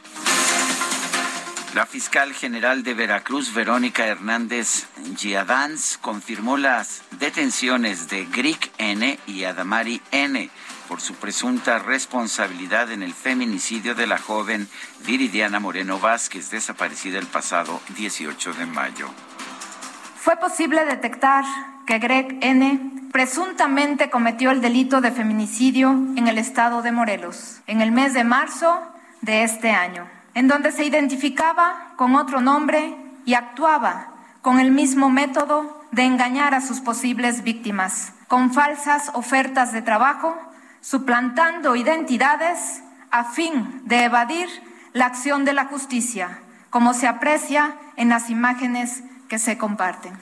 La 1.76 1.86
fiscal 1.86 2.34
general 2.34 2.82
de 2.82 2.94
Veracruz, 2.94 3.54
Verónica 3.54 4.04
Hernández 4.04 4.86
Giadans, 5.16 5.96
confirmó 6.00 6.56
las 6.56 7.02
detenciones 7.12 8.08
de 8.08 8.24
Grick 8.24 8.72
N 8.78 9.16
y 9.28 9.44
Adamari 9.44 10.02
N 10.10 10.50
por 10.90 11.00
su 11.00 11.14
presunta 11.14 11.78
responsabilidad 11.78 12.90
en 12.90 13.04
el 13.04 13.14
feminicidio 13.14 13.94
de 13.94 14.08
la 14.08 14.18
joven 14.18 14.68
Viridiana 15.06 15.60
Moreno 15.60 16.00
Vázquez, 16.00 16.50
desaparecida 16.50 17.20
el 17.20 17.28
pasado 17.28 17.80
18 17.96 18.54
de 18.54 18.66
mayo. 18.66 19.08
Fue 20.16 20.36
posible 20.38 20.84
detectar 20.84 21.44
que 21.86 22.00
Greg 22.00 22.38
N. 22.40 23.08
presuntamente 23.12 24.10
cometió 24.10 24.50
el 24.50 24.60
delito 24.60 25.00
de 25.00 25.12
feminicidio 25.12 25.90
en 25.90 26.26
el 26.26 26.38
estado 26.38 26.82
de 26.82 26.90
Morelos 26.90 27.60
en 27.68 27.82
el 27.82 27.92
mes 27.92 28.12
de 28.12 28.24
marzo 28.24 28.76
de 29.20 29.44
este 29.44 29.70
año 29.70 30.08
en 30.34 30.48
donde 30.48 30.72
se 30.72 30.84
identificaba 30.84 31.92
con 31.94 32.16
otro 32.16 32.40
nombre 32.40 32.96
y 33.24 33.34
actuaba 33.34 34.08
con 34.42 34.58
el 34.58 34.72
mismo 34.72 35.08
método 35.08 35.84
de 35.92 36.02
engañar 36.02 36.52
a 36.52 36.60
sus 36.60 36.80
posibles 36.80 37.44
víctimas, 37.44 38.12
con 38.26 38.52
falsas 38.52 39.12
ofertas 39.14 39.72
de 39.72 39.82
trabajo, 39.82 40.36
suplantando 40.80 41.76
identidades 41.76 42.82
a 43.10 43.24
fin 43.24 43.82
de 43.84 44.04
evadir 44.04 44.48
la 44.92 45.06
acción 45.06 45.44
de 45.44 45.52
la 45.52 45.66
justicia, 45.66 46.40
como 46.70 46.94
se 46.94 47.06
aprecia 47.06 47.76
en 47.96 48.08
las 48.08 48.30
imágenes 48.30 49.02
que 49.28 49.38
se 49.38 49.58
comparten. 49.58 50.12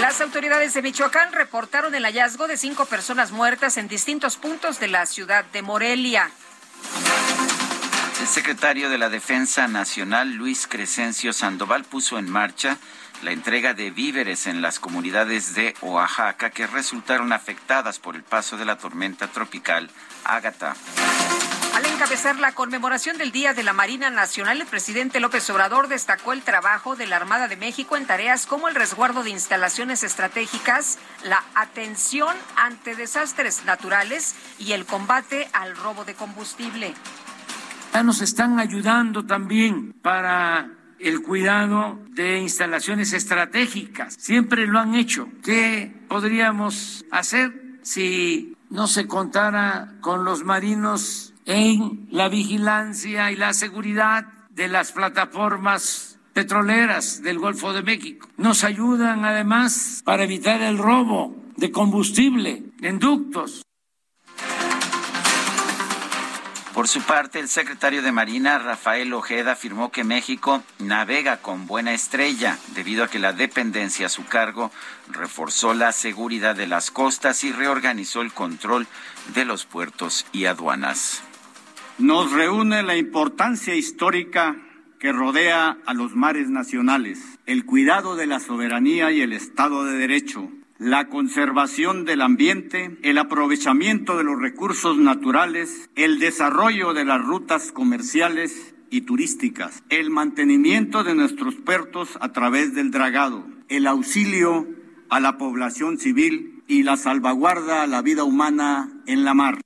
Las 0.00 0.20
autoridades 0.20 0.74
de 0.74 0.82
Michoacán 0.82 1.32
reportaron 1.32 1.94
el 1.94 2.04
hallazgo 2.04 2.48
de 2.48 2.56
cinco 2.56 2.84
personas 2.84 3.30
muertas 3.30 3.76
en 3.76 3.86
distintos 3.86 4.36
puntos 4.36 4.80
de 4.80 4.88
la 4.88 5.06
ciudad 5.06 5.44
de 5.52 5.62
Morelia. 5.62 6.30
El 8.20 8.26
secretario 8.26 8.90
de 8.90 8.98
la 8.98 9.08
Defensa 9.08 9.68
Nacional, 9.68 10.32
Luis 10.32 10.66
Crescencio 10.66 11.32
Sandoval, 11.32 11.84
puso 11.84 12.18
en 12.18 12.28
marcha 12.28 12.78
la 13.24 13.32
entrega 13.32 13.72
de 13.72 13.90
víveres 13.90 14.46
en 14.46 14.60
las 14.60 14.78
comunidades 14.78 15.54
de 15.54 15.74
Oaxaca 15.80 16.50
que 16.50 16.66
resultaron 16.66 17.32
afectadas 17.32 17.98
por 17.98 18.16
el 18.16 18.22
paso 18.22 18.58
de 18.58 18.66
la 18.66 18.76
tormenta 18.76 19.28
tropical 19.28 19.90
Ágata. 20.24 20.76
Al 21.74 21.86
encabezar 21.86 22.38
la 22.38 22.54
conmemoración 22.54 23.16
del 23.16 23.32
Día 23.32 23.54
de 23.54 23.62
la 23.62 23.72
Marina 23.72 24.10
Nacional, 24.10 24.60
el 24.60 24.66
presidente 24.66 25.20
López 25.20 25.48
Obrador 25.48 25.88
destacó 25.88 26.34
el 26.34 26.42
trabajo 26.42 26.96
de 26.96 27.06
la 27.06 27.16
Armada 27.16 27.48
de 27.48 27.56
México 27.56 27.96
en 27.96 28.06
tareas 28.06 28.46
como 28.46 28.68
el 28.68 28.74
resguardo 28.74 29.22
de 29.22 29.30
instalaciones 29.30 30.02
estratégicas, 30.02 30.98
la 31.24 31.42
atención 31.54 32.36
ante 32.56 32.94
desastres 32.94 33.64
naturales 33.64 34.34
y 34.58 34.72
el 34.72 34.84
combate 34.84 35.48
al 35.54 35.76
robo 35.76 36.04
de 36.04 36.14
combustible 36.14 36.94
nos 38.02 38.20
están 38.22 38.58
ayudando 38.58 39.24
también 39.24 39.92
para 40.02 40.68
el 40.98 41.22
cuidado 41.22 41.98
de 42.10 42.38
instalaciones 42.40 43.12
estratégicas. 43.12 44.14
Siempre 44.18 44.66
lo 44.66 44.78
han 44.78 44.94
hecho. 44.94 45.28
¿Qué 45.42 45.92
podríamos 46.08 47.04
hacer 47.10 47.52
si 47.82 48.56
no 48.70 48.86
se 48.86 49.06
contara 49.06 49.94
con 50.00 50.24
los 50.24 50.44
marinos 50.44 51.34
en 51.46 52.08
la 52.10 52.28
vigilancia 52.28 53.30
y 53.30 53.36
la 53.36 53.52
seguridad 53.52 54.26
de 54.50 54.68
las 54.68 54.92
plataformas 54.92 56.18
petroleras 56.32 57.22
del 57.22 57.38
Golfo 57.38 57.72
de 57.72 57.82
México? 57.82 58.28
Nos 58.36 58.64
ayudan 58.64 59.24
además 59.24 60.02
para 60.04 60.24
evitar 60.24 60.62
el 60.62 60.78
robo 60.78 61.36
de 61.56 61.70
combustible 61.70 62.62
en 62.80 62.98
ductos. 62.98 63.64
Por 66.74 66.88
su 66.88 67.02
parte, 67.02 67.38
el 67.38 67.48
secretario 67.48 68.02
de 68.02 68.10
Marina, 68.10 68.58
Rafael 68.58 69.12
Ojeda, 69.14 69.52
afirmó 69.52 69.92
que 69.92 70.02
México 70.02 70.60
navega 70.80 71.36
con 71.36 71.68
buena 71.68 71.94
estrella 71.94 72.58
debido 72.74 73.04
a 73.04 73.08
que 73.08 73.20
la 73.20 73.32
dependencia 73.32 74.06
a 74.06 74.08
su 74.08 74.26
cargo 74.26 74.72
reforzó 75.08 75.72
la 75.72 75.92
seguridad 75.92 76.56
de 76.56 76.66
las 76.66 76.90
costas 76.90 77.44
y 77.44 77.52
reorganizó 77.52 78.22
el 78.22 78.32
control 78.32 78.88
de 79.36 79.44
los 79.44 79.66
puertos 79.66 80.26
y 80.32 80.46
aduanas. 80.46 81.22
Nos 81.98 82.32
reúne 82.32 82.82
la 82.82 82.96
importancia 82.96 83.76
histórica 83.76 84.56
que 84.98 85.12
rodea 85.12 85.78
a 85.86 85.94
los 85.94 86.16
mares 86.16 86.50
nacionales, 86.50 87.20
el 87.46 87.66
cuidado 87.66 88.16
de 88.16 88.26
la 88.26 88.40
soberanía 88.40 89.12
y 89.12 89.20
el 89.20 89.32
Estado 89.32 89.84
de 89.84 89.96
Derecho, 89.96 90.50
la 90.78 91.08
conservación 91.08 92.04
del 92.04 92.20
ambiente, 92.20 92.98
el 93.02 93.18
aprovechamiento 93.18 94.16
de 94.18 94.24
los 94.24 94.40
recursos 94.40 94.96
naturales, 94.98 95.88
el 95.94 96.18
desarrollo 96.18 96.94
de 96.94 97.04
las 97.04 97.22
rutas 97.22 97.70
comerciales 97.70 98.74
y 98.90 99.02
turísticas, 99.02 99.84
el 99.88 100.10
mantenimiento 100.10 101.04
de 101.04 101.14
nuestros 101.14 101.54
puertos 101.54 102.18
a 102.20 102.32
través 102.32 102.74
del 102.74 102.90
dragado, 102.90 103.46
el 103.68 103.86
auxilio 103.86 104.66
a 105.10 105.20
la 105.20 105.38
población 105.38 105.98
civil 105.98 106.64
y 106.66 106.82
la 106.82 106.96
salvaguarda 106.96 107.82
a 107.82 107.86
la 107.86 108.02
vida 108.02 108.24
humana 108.24 108.90
en 109.06 109.24
la 109.24 109.34
mar. 109.34 109.60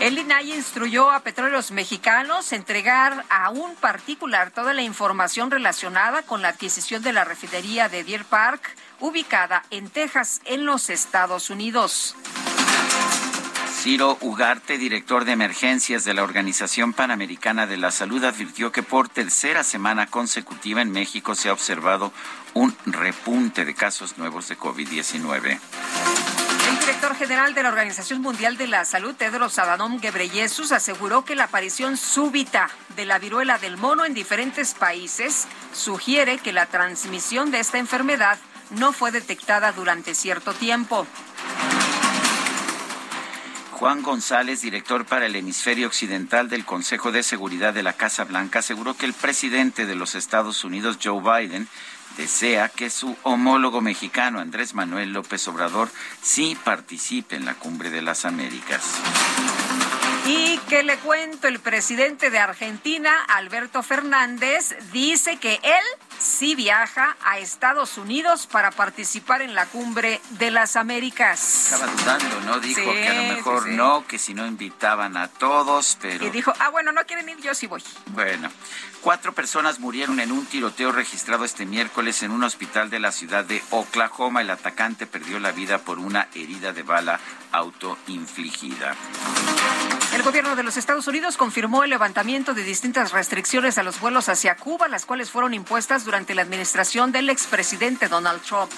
El 0.00 0.18
INAI 0.18 0.54
instruyó 0.54 1.12
a 1.12 1.20
Petróleos 1.20 1.70
Mexicanos 1.70 2.52
entregar 2.52 3.24
a 3.30 3.50
un 3.50 3.76
particular 3.76 4.50
toda 4.50 4.74
la 4.74 4.82
información 4.82 5.48
relacionada 5.48 6.22
con 6.22 6.42
la 6.42 6.48
adquisición 6.48 7.04
de 7.04 7.12
la 7.12 7.22
refinería 7.22 7.88
de 7.88 8.02
Deer 8.02 8.24
Park 8.24 8.74
ubicada 9.02 9.64
en 9.70 9.90
Texas, 9.90 10.40
en 10.44 10.64
los 10.64 10.88
Estados 10.88 11.50
Unidos. 11.50 12.16
Ciro 13.82 14.16
Ugarte, 14.20 14.78
director 14.78 15.24
de 15.24 15.32
emergencias 15.32 16.04
de 16.04 16.14
la 16.14 16.22
Organización 16.22 16.92
Panamericana 16.92 17.66
de 17.66 17.76
la 17.76 17.90
Salud, 17.90 18.22
advirtió 18.22 18.70
que 18.70 18.84
por 18.84 19.08
tercera 19.08 19.64
semana 19.64 20.06
consecutiva 20.06 20.80
en 20.82 20.92
México 20.92 21.34
se 21.34 21.48
ha 21.48 21.52
observado 21.52 22.12
un 22.54 22.76
repunte 22.86 23.64
de 23.64 23.74
casos 23.74 24.18
nuevos 24.18 24.46
de 24.46 24.56
COVID-19. 24.56 25.58
El 26.68 26.78
director 26.78 27.16
general 27.16 27.54
de 27.54 27.62
la 27.64 27.70
Organización 27.70 28.22
Mundial 28.22 28.56
de 28.56 28.68
la 28.68 28.84
Salud, 28.84 29.16
Tedros 29.16 29.58
Adhanom 29.58 29.98
Ghebreyesus, 29.98 30.70
aseguró 30.70 31.24
que 31.24 31.34
la 31.34 31.44
aparición 31.44 31.96
súbita 31.96 32.70
de 32.94 33.04
la 33.04 33.18
viruela 33.18 33.58
del 33.58 33.78
mono 33.78 34.04
en 34.04 34.14
diferentes 34.14 34.74
países 34.74 35.48
sugiere 35.72 36.38
que 36.38 36.52
la 36.52 36.66
transmisión 36.66 37.50
de 37.50 37.58
esta 37.58 37.78
enfermedad 37.78 38.38
no 38.72 38.92
fue 38.92 39.10
detectada 39.10 39.72
durante 39.72 40.14
cierto 40.14 40.52
tiempo. 40.54 41.06
Juan 43.72 44.02
González, 44.02 44.60
director 44.60 45.04
para 45.04 45.26
el 45.26 45.34
hemisferio 45.34 45.88
occidental 45.88 46.48
del 46.48 46.64
Consejo 46.64 47.10
de 47.10 47.24
Seguridad 47.24 47.74
de 47.74 47.82
la 47.82 47.94
Casa 47.94 48.22
Blanca, 48.22 48.60
aseguró 48.60 48.94
que 48.94 49.06
el 49.06 49.12
presidente 49.12 49.86
de 49.86 49.96
los 49.96 50.14
Estados 50.14 50.62
Unidos, 50.62 50.98
Joe 51.02 51.20
Biden, 51.20 51.66
desea 52.16 52.68
que 52.68 52.90
su 52.90 53.16
homólogo 53.24 53.80
mexicano, 53.80 54.38
Andrés 54.38 54.74
Manuel 54.74 55.12
López 55.12 55.48
Obrador, 55.48 55.90
sí 56.22 56.56
participe 56.62 57.34
en 57.34 57.44
la 57.44 57.54
Cumbre 57.54 57.90
de 57.90 58.02
las 58.02 58.24
Américas. 58.24 58.82
Y 60.24 60.58
que 60.68 60.84
le 60.84 60.98
cuento, 60.98 61.48
el 61.48 61.58
presidente 61.58 62.30
de 62.30 62.38
Argentina, 62.38 63.24
Alberto 63.28 63.82
Fernández, 63.82 64.76
dice 64.92 65.36
que 65.38 65.58
él 65.64 65.84
sí 66.18 66.54
viaja 66.54 67.16
a 67.24 67.38
Estados 67.38 67.98
Unidos 67.98 68.46
para 68.46 68.70
participar 68.70 69.42
en 69.42 69.54
la 69.54 69.66
cumbre 69.66 70.20
de 70.30 70.52
las 70.52 70.76
Américas. 70.76 71.72
Estaba 71.72 71.90
dudando, 71.92 72.40
¿no? 72.42 72.60
Dijo 72.60 72.92
que 72.92 73.08
a 73.08 73.14
lo 73.14 73.34
mejor 73.34 73.68
no, 73.68 74.06
que 74.06 74.18
si 74.18 74.32
no 74.32 74.46
invitaban 74.46 75.16
a 75.16 75.26
todos, 75.26 75.98
pero... 76.00 76.24
Y 76.24 76.30
dijo, 76.30 76.52
ah, 76.60 76.68
bueno, 76.68 76.92
no 76.92 77.04
quieren 77.04 77.28
ir, 77.28 77.40
yo 77.40 77.52
sí 77.54 77.66
voy. 77.66 77.82
Bueno, 78.06 78.48
cuatro 79.02 79.32
personas 79.32 79.80
murieron 79.80 80.20
en 80.20 80.32
un 80.32 80.46
tiroteo 80.46 80.92
registrado 80.92 81.44
este 81.44 81.66
miércoles 81.66 82.22
en 82.22 82.30
un 82.30 82.44
hospital 82.44 82.88
de 82.88 83.00
la 83.00 83.12
ciudad 83.12 83.44
de 83.44 83.62
Oklahoma. 83.70 84.40
El 84.40 84.50
atacante 84.50 85.06
perdió 85.06 85.40
la 85.40 85.52
vida 85.52 85.78
por 85.78 85.98
una 85.98 86.28
herida 86.34 86.72
de 86.72 86.84
bala 86.84 87.20
autoinfligida. 87.50 88.94
El 90.14 90.22
gobierno 90.22 90.56
de 90.56 90.62
los 90.62 90.76
Estados 90.76 91.08
Unidos 91.08 91.36
confirmó 91.36 91.84
el 91.84 91.90
levantamiento 91.90 92.54
de 92.54 92.62
distintas 92.62 93.12
restricciones 93.12 93.76
a 93.76 93.82
los 93.82 93.98
vuelos 94.00 94.28
hacia 94.28 94.56
Cuba, 94.56 94.88
las 94.88 95.04
cuales 95.04 95.30
fueron 95.30 95.52
impuestas 95.52 96.04
durante 96.04 96.34
la 96.34 96.42
administración 96.42 97.12
del 97.12 97.28
expresidente 97.28 98.08
Donald 98.08 98.40
Trump. 98.42 98.70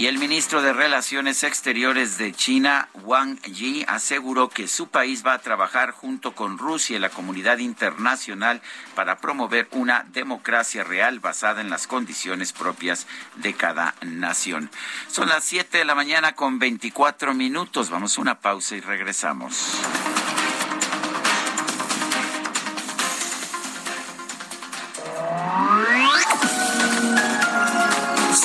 Y 0.00 0.06
el 0.06 0.16
ministro 0.16 0.62
de 0.62 0.72
Relaciones 0.72 1.44
Exteriores 1.44 2.16
de 2.16 2.32
China, 2.32 2.88
Wang 3.04 3.38
Yi, 3.42 3.84
aseguró 3.86 4.48
que 4.48 4.66
su 4.66 4.88
país 4.88 5.22
va 5.26 5.34
a 5.34 5.40
trabajar 5.40 5.90
junto 5.90 6.34
con 6.34 6.56
Rusia 6.56 6.96
y 6.96 7.00
la 7.00 7.10
comunidad 7.10 7.58
internacional 7.58 8.62
para 8.94 9.18
promover 9.18 9.68
una 9.72 10.06
democracia 10.10 10.84
real 10.84 11.20
basada 11.20 11.60
en 11.60 11.68
las 11.68 11.86
condiciones 11.86 12.54
propias 12.54 13.06
de 13.36 13.52
cada 13.52 13.94
nación. 14.00 14.70
Son 15.08 15.28
las 15.28 15.44
7 15.44 15.76
de 15.76 15.84
la 15.84 15.94
mañana 15.94 16.34
con 16.34 16.58
24 16.58 17.34
minutos. 17.34 17.90
Vamos 17.90 18.16
a 18.16 18.22
una 18.22 18.40
pausa 18.40 18.76
y 18.76 18.80
regresamos. 18.80 19.76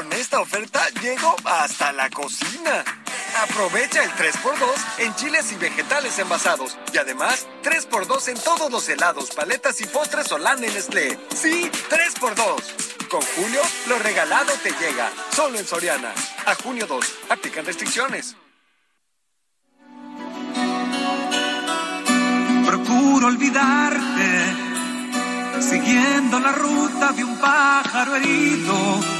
Con 0.00 0.10
esta 0.14 0.40
oferta 0.40 0.80
llego 1.02 1.36
hasta 1.44 1.92
la 1.92 2.08
cocina. 2.08 2.82
Aprovecha 3.42 4.02
el 4.02 4.10
3x2 4.12 4.74
en 4.96 5.14
chiles 5.14 5.52
y 5.52 5.56
vegetales 5.56 6.18
envasados. 6.18 6.78
Y 6.90 6.96
además, 6.96 7.46
3x2 7.62 8.28
en 8.28 8.40
todos 8.40 8.72
los 8.72 8.88
helados, 8.88 9.30
paletas 9.32 9.78
y 9.82 9.84
postres 9.84 10.32
Hollanda 10.32 10.66
en 10.66 10.72
Nestlé. 10.72 11.18
Sí, 11.36 11.70
3x2. 11.90 13.08
Con 13.10 13.20
Julio, 13.20 13.60
lo 13.88 13.98
regalado 13.98 14.50
te 14.62 14.70
llega. 14.70 15.12
Solo 15.36 15.58
en 15.58 15.66
Soriana. 15.66 16.14
A 16.46 16.54
junio 16.54 16.86
2. 16.86 17.04
Aplican 17.28 17.66
restricciones. 17.66 18.36
Procuro 22.64 23.26
olvidarte, 23.26 24.54
siguiendo 25.60 26.40
la 26.40 26.52
ruta 26.52 27.12
de 27.12 27.22
un 27.22 27.38
pájaro 27.38 28.16
herido 28.16 29.19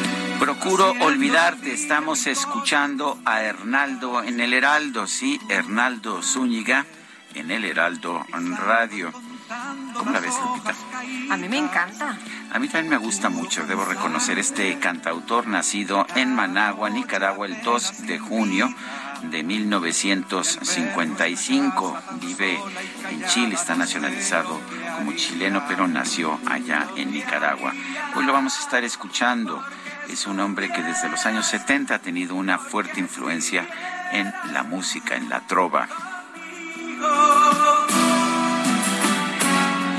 Procuro 0.41 0.91
olvidarte, 1.01 1.71
estamos 1.71 2.25
escuchando 2.25 3.19
a 3.25 3.43
Hernaldo 3.43 4.23
en 4.23 4.39
el 4.39 4.55
Heraldo, 4.55 5.05
sí, 5.05 5.39
Hernaldo 5.49 6.23
Zúñiga 6.23 6.87
en 7.35 7.51
el 7.51 7.63
Heraldo 7.63 8.25
Radio. 8.57 9.13
¿Cómo 9.93 10.09
la 10.09 10.19
ves, 10.19 10.33
Lupita? 10.43 10.73
A 11.29 11.37
mí 11.37 11.47
me 11.47 11.59
encanta. 11.59 12.17
A 12.51 12.57
mí 12.57 12.67
también 12.69 12.89
me 12.89 12.97
gusta 12.97 13.29
mucho, 13.29 13.67
debo 13.67 13.85
reconocer, 13.85 14.39
este 14.39 14.79
cantautor 14.79 15.45
nacido 15.45 16.07
en 16.15 16.33
Managua, 16.33 16.89
Nicaragua, 16.89 17.45
el 17.45 17.61
2 17.61 18.07
de 18.07 18.17
junio 18.17 18.67
de 19.29 19.43
1955. 19.43 21.99
Vive 22.19 22.59
en 23.11 23.23
Chile, 23.27 23.53
está 23.53 23.75
nacionalizado 23.75 24.59
como 24.97 25.13
chileno, 25.13 25.63
pero 25.67 25.87
nació 25.87 26.39
allá 26.47 26.87
en 26.95 27.11
Nicaragua. 27.11 27.75
Hoy 28.15 28.25
lo 28.25 28.33
vamos 28.33 28.57
a 28.57 28.61
estar 28.61 28.83
escuchando 28.83 29.63
es 30.09 30.27
un 30.27 30.39
hombre 30.39 30.71
que 30.71 30.81
desde 30.81 31.09
los 31.09 31.25
años 31.25 31.45
70 31.47 31.95
ha 31.95 31.99
tenido 31.99 32.35
una 32.35 32.57
fuerte 32.59 32.99
influencia 32.99 33.67
en 34.11 34.31
la 34.53 34.63
música, 34.63 35.15
en 35.15 35.29
la 35.29 35.41
trova. 35.41 35.87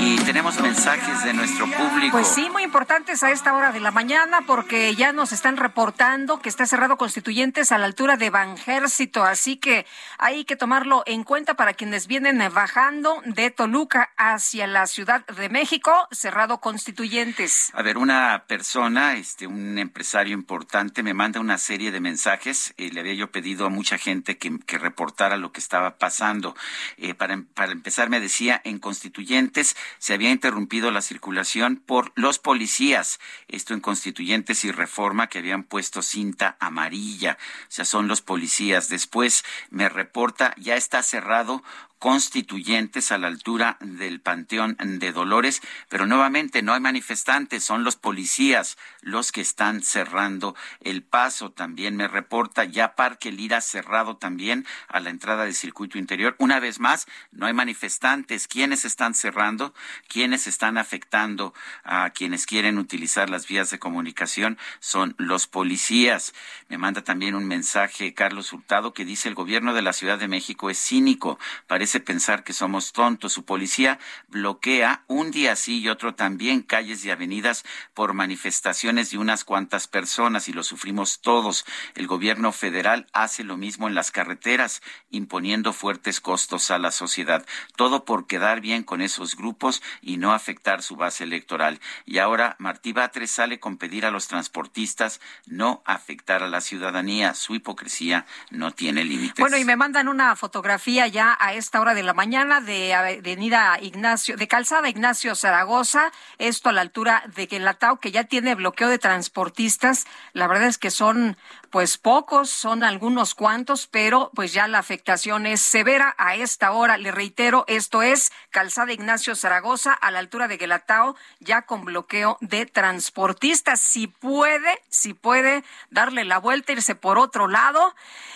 Y 0.05 0.17
tenemos 0.17 0.59
mensajes 0.59 1.23
de 1.23 1.33
nuestro 1.33 1.65
público. 1.65 2.11
Pues 2.11 2.27
sí, 2.27 2.49
muy 2.49 2.63
importantes 2.63 3.23
a 3.23 3.31
esta 3.31 3.53
hora 3.53 3.71
de 3.71 3.79
la 3.79 3.91
mañana 3.91 4.41
porque 4.45 4.93
ya 4.95 5.13
nos 5.13 5.31
están 5.31 5.55
reportando 5.55 6.41
que 6.41 6.49
está 6.49 6.65
cerrado 6.65 6.97
Constituyentes 6.97 7.71
a 7.71 7.77
la 7.77 7.85
altura 7.85 8.17
de 8.17 8.29
Banjército, 8.29 9.23
así 9.23 9.55
que 9.55 9.85
hay 10.17 10.43
que 10.43 10.57
tomarlo 10.57 11.03
en 11.05 11.23
cuenta 11.23 11.53
para 11.53 11.73
quienes 11.73 12.07
vienen 12.07 12.43
bajando 12.53 13.21
de 13.25 13.49
Toluca 13.49 14.09
hacia 14.17 14.67
la 14.67 14.87
Ciudad 14.87 15.25
de 15.25 15.47
México, 15.47 15.93
cerrado 16.11 16.59
Constituyentes. 16.59 17.71
A 17.73 17.81
ver, 17.81 17.97
una 17.97 18.43
persona, 18.45 19.13
este, 19.13 19.47
un 19.47 19.77
empresario 19.79 20.33
importante, 20.33 21.01
me 21.01 21.13
manda 21.13 21.39
una 21.39 21.57
serie 21.57 21.91
de 21.91 22.01
mensajes. 22.01 22.73
Eh, 22.75 22.91
le 22.91 22.99
había 22.99 23.13
yo 23.13 23.31
pedido 23.31 23.65
a 23.65 23.69
mucha 23.69 23.97
gente 23.97 24.37
que, 24.37 24.51
reportara 24.77 25.37
lo 25.37 25.53
que 25.53 25.61
estaba 25.61 25.97
pasando. 25.97 26.57
Eh, 26.97 27.13
para, 27.13 27.41
para 27.53 27.71
empezar, 27.71 28.09
me 28.09 28.19
decía, 28.19 28.59
en 28.65 28.79
Constituyentes 28.79 29.77
se 30.03 30.13
había 30.13 30.31
interrumpido 30.31 30.91
la 30.91 31.01
circulación 31.01 31.77
por 31.77 32.11
los 32.15 32.37
policías, 32.37 33.21
esto 33.47 33.73
en 33.73 33.79
constituyentes 33.79 34.65
y 34.65 34.71
reforma 34.73 35.27
que 35.27 35.39
habían 35.39 35.63
puesto 35.63 36.01
cinta 36.01 36.57
amarilla, 36.59 37.37
o 37.39 37.65
sea, 37.71 37.85
son 37.85 38.09
los 38.09 38.21
policías. 38.21 38.89
Después 38.89 39.45
me 39.69 39.87
reporta, 39.87 40.55
ya 40.57 40.75
está 40.75 41.03
cerrado 41.03 41.63
constituyentes 42.03 43.13
a 43.13 43.17
la 43.17 43.27
altura 43.27 43.77
del 43.79 44.19
Panteón 44.19 44.75
de 44.77 45.13
Dolores, 45.13 45.61
pero 45.87 46.05
nuevamente 46.05 46.61
no 46.61 46.73
hay 46.73 46.81
manifestantes, 46.81 47.63
son 47.63 47.85
los 47.85 47.95
policías 47.95 48.77
los 48.99 49.31
que 49.31 49.39
están 49.39 49.81
cerrando 49.81 50.53
el 50.81 51.01
paso. 51.03 51.51
También 51.51 51.95
me 51.95 52.09
reporta 52.09 52.65
ya 52.65 52.95
Parque 52.95 53.31
Lira 53.31 53.61
cerrado 53.61 54.17
también 54.17 54.65
a 54.89 54.99
la 54.99 55.11
entrada 55.11 55.45
del 55.45 55.55
circuito 55.55 55.97
interior. 55.97 56.35
Una 56.39 56.59
vez 56.59 56.81
más, 56.81 57.07
no 57.31 57.45
hay 57.45 57.53
manifestantes. 57.53 58.49
¿Quiénes 58.49 58.83
están 58.83 59.13
cerrando? 59.13 59.73
¿Quiénes 60.09 60.45
están 60.45 60.77
afectando 60.77 61.53
a 61.85 62.09
quienes 62.09 62.45
quieren 62.45 62.79
utilizar 62.79 63.29
las 63.29 63.47
vías 63.47 63.69
de 63.69 63.79
comunicación? 63.79 64.57
Son 64.81 65.15
los 65.17 65.47
policías. 65.47 66.33
Me 66.67 66.77
manda 66.77 67.01
también 67.01 67.33
un 67.33 67.45
mensaje 67.45 68.13
Carlos 68.13 68.51
Hurtado 68.51 68.93
que 68.93 69.05
dice 69.05 69.29
el 69.29 69.35
gobierno 69.35 69.73
de 69.73 69.81
la 69.81 69.93
Ciudad 69.93 70.19
de 70.19 70.27
México 70.27 70.69
es 70.69 70.77
cínico. 70.77 71.39
Parece 71.67 71.92
pensar 71.99 72.43
que 72.43 72.53
somos 72.53 72.93
tontos. 72.93 73.33
Su 73.33 73.45
policía 73.45 73.99
bloquea 74.27 75.03
un 75.07 75.31
día 75.31 75.55
sí 75.55 75.79
y 75.79 75.89
otro 75.89 76.15
también 76.15 76.61
calles 76.61 77.03
y 77.05 77.11
avenidas 77.11 77.63
por 77.93 78.13
manifestaciones 78.13 79.11
de 79.11 79.17
unas 79.17 79.43
cuantas 79.43 79.87
personas 79.87 80.47
y 80.47 80.53
lo 80.53 80.63
sufrimos 80.63 81.21
todos. 81.21 81.65
El 81.95 82.07
gobierno 82.07 82.51
federal 82.51 83.07
hace 83.13 83.43
lo 83.43 83.57
mismo 83.57 83.87
en 83.87 83.95
las 83.95 84.11
carreteras, 84.11 84.81
imponiendo 85.09 85.73
fuertes 85.73 86.19
costos 86.21 86.71
a 86.71 86.77
la 86.77 86.91
sociedad. 86.91 87.45
Todo 87.75 88.05
por 88.05 88.27
quedar 88.27 88.61
bien 88.61 88.83
con 88.83 89.01
esos 89.01 89.35
grupos 89.35 89.81
y 90.01 90.17
no 90.17 90.33
afectar 90.33 90.81
su 90.81 90.95
base 90.95 91.23
electoral. 91.23 91.79
Y 92.05 92.19
ahora 92.19 92.55
Martí 92.59 92.93
Batres 92.93 93.31
sale 93.31 93.59
con 93.59 93.77
pedir 93.77 94.05
a 94.05 94.11
los 94.11 94.27
transportistas 94.27 95.19
no 95.45 95.81
afectar 95.85 96.43
a 96.43 96.47
la 96.47 96.61
ciudadanía. 96.61 97.33
Su 97.33 97.55
hipocresía 97.55 98.25
no 98.49 98.71
tiene 98.71 99.03
límites. 99.03 99.39
Bueno, 99.39 99.57
y 99.57 99.65
me 99.65 99.75
mandan 99.75 100.07
una 100.07 100.35
fotografía 100.35 101.07
ya 101.07 101.37
a 101.39 101.53
esta 101.53 101.81
hora 101.83 101.93
de 101.93 102.03
la 102.03 102.13
mañana 102.13 102.61
de 102.61 102.93
Avenida 102.93 103.77
Ignacio, 103.81 104.37
de 104.37 104.47
Calzada 104.47 104.87
Ignacio 104.87 105.35
Zaragoza, 105.35 106.13
esto 106.37 106.69
a 106.69 106.71
la 106.71 106.79
altura 106.79 107.23
de 107.35 107.49
Quelatao, 107.49 107.99
que 107.99 108.11
ya 108.11 108.23
tiene 108.23 108.55
bloqueo 108.55 108.87
de 108.87 108.99
transportistas. 108.99 110.05
La 110.31 110.47
verdad 110.47 110.69
es 110.69 110.77
que 110.77 110.91
son 110.91 111.35
pues 111.73 111.97
pocos, 111.97 112.51
son 112.51 112.83
algunos 112.83 113.33
cuantos, 113.33 113.87
pero 113.87 114.29
pues 114.35 114.53
ya 114.53 114.67
la 114.67 114.77
afectación 114.77 115.47
es 115.47 115.59
severa 115.59 116.13
a 116.19 116.35
esta 116.35 116.71
hora. 116.71 116.97
Le 116.99 117.11
reitero, 117.11 117.65
esto 117.67 118.03
es 118.03 118.31
Calzada 118.51 118.93
Ignacio 118.93 119.35
Zaragoza 119.35 119.91
a 119.91 120.11
la 120.11 120.19
altura 120.19 120.47
de 120.47 120.57
Guelatao, 120.57 121.15
ya 121.39 121.63
con 121.63 121.83
bloqueo 121.83 122.37
de 122.41 122.67
transportistas. 122.67 123.79
Si 123.79 124.05
puede, 124.05 124.83
si 124.89 125.15
puede 125.15 125.63
darle 125.89 126.25
la 126.25 126.37
vuelta, 126.37 126.73
irse 126.73 126.93
por 126.93 127.17
otro 127.17 127.47
lado. 127.47 127.95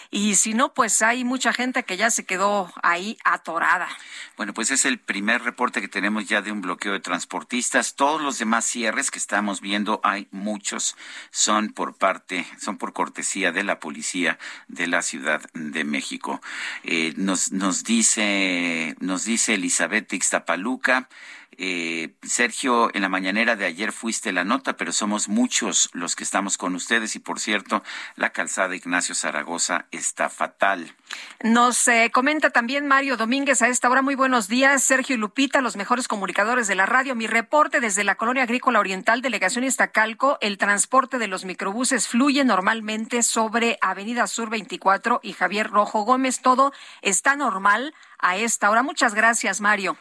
Y 0.09 0.33
si 0.35 0.55
no, 0.55 0.73
pues 0.73 1.03
hay 1.03 1.23
mucha 1.23 1.53
gente 1.53 1.83
que 1.83 1.95
ya 1.97 2.09
se 2.09 2.25
quedó 2.25 2.73
ahí 2.81 3.19
atorada. 3.23 3.87
Bueno, 4.35 4.53
pues 4.55 4.71
es 4.71 4.85
el 4.85 4.97
primer 4.97 5.43
reporte 5.43 5.81
que 5.81 5.87
tenemos 5.87 6.25
ya 6.27 6.41
de 6.41 6.51
un 6.51 6.61
bloqueo 6.61 6.93
de 6.93 7.01
transportistas. 7.01 7.93
Todos 7.93 8.19
los 8.19 8.39
demás 8.39 8.65
cierres 8.65 9.11
que 9.11 9.19
estamos 9.19 9.61
viendo, 9.61 9.99
hay 10.03 10.27
muchos, 10.31 10.95
son 11.29 11.69
por 11.69 11.97
parte, 11.97 12.47
son 12.57 12.77
por 12.77 12.93
cortesía 12.93 13.26
de 13.35 13.63
la 13.63 13.79
policía 13.79 14.39
de 14.67 14.87
la 14.87 15.01
Ciudad 15.01 15.41
de 15.53 15.83
México. 15.83 16.41
Eh, 16.83 17.13
nos, 17.17 17.51
nos 17.51 17.83
dice, 17.83 18.95
nos 18.99 19.25
dice 19.25 19.55
Elizabeth 19.55 20.13
Ixtapaluca, 20.13 21.09
eh, 21.57 22.15
Sergio, 22.23 22.93
en 22.93 23.01
la 23.01 23.09
mañanera 23.09 23.55
de 23.55 23.65
ayer 23.65 23.91
fuiste 23.91 24.31
la 24.31 24.43
nota, 24.43 24.77
pero 24.77 24.91
somos 24.91 25.29
muchos 25.29 25.89
los 25.93 26.15
que 26.15 26.23
estamos 26.23 26.57
con 26.57 26.75
ustedes 26.75 27.15
y 27.15 27.19
por 27.19 27.39
cierto, 27.39 27.83
la 28.15 28.31
calzada 28.31 28.75
Ignacio 28.75 29.15
Zaragoza 29.15 29.85
está 29.91 30.29
fatal. 30.29 30.95
Nos 31.43 31.89
comenta 32.11 32.49
también 32.49 32.87
Mario 32.87 33.17
Domínguez 33.17 33.61
a 33.61 33.67
esta 33.67 33.89
hora. 33.89 34.01
Muy 34.01 34.15
buenos 34.15 34.47
días, 34.47 34.83
Sergio 34.83 35.15
y 35.15 35.19
Lupita, 35.19 35.61
los 35.61 35.75
mejores 35.75 36.07
comunicadores 36.07 36.67
de 36.67 36.75
la 36.75 36.85
radio. 36.85 37.15
Mi 37.15 37.27
reporte 37.27 37.79
desde 37.79 38.03
la 38.03 38.15
Colonia 38.15 38.43
Agrícola 38.43 38.79
Oriental, 38.79 39.21
Delegación 39.21 39.63
Iztacalco, 39.63 40.37
el 40.41 40.57
transporte 40.57 41.17
de 41.17 41.27
los 41.27 41.45
microbuses 41.45 42.07
fluye 42.07 42.43
normalmente 42.43 43.23
sobre 43.23 43.77
Avenida 43.81 44.27
Sur 44.27 44.49
24 44.49 45.19
y 45.23 45.33
Javier 45.33 45.69
Rojo 45.69 46.03
Gómez. 46.03 46.41
Todo 46.41 46.73
está 47.01 47.35
normal 47.35 47.93
a 48.19 48.37
esta 48.37 48.69
hora. 48.69 48.83
Muchas 48.83 49.13
gracias, 49.13 49.61
Mario. 49.61 49.97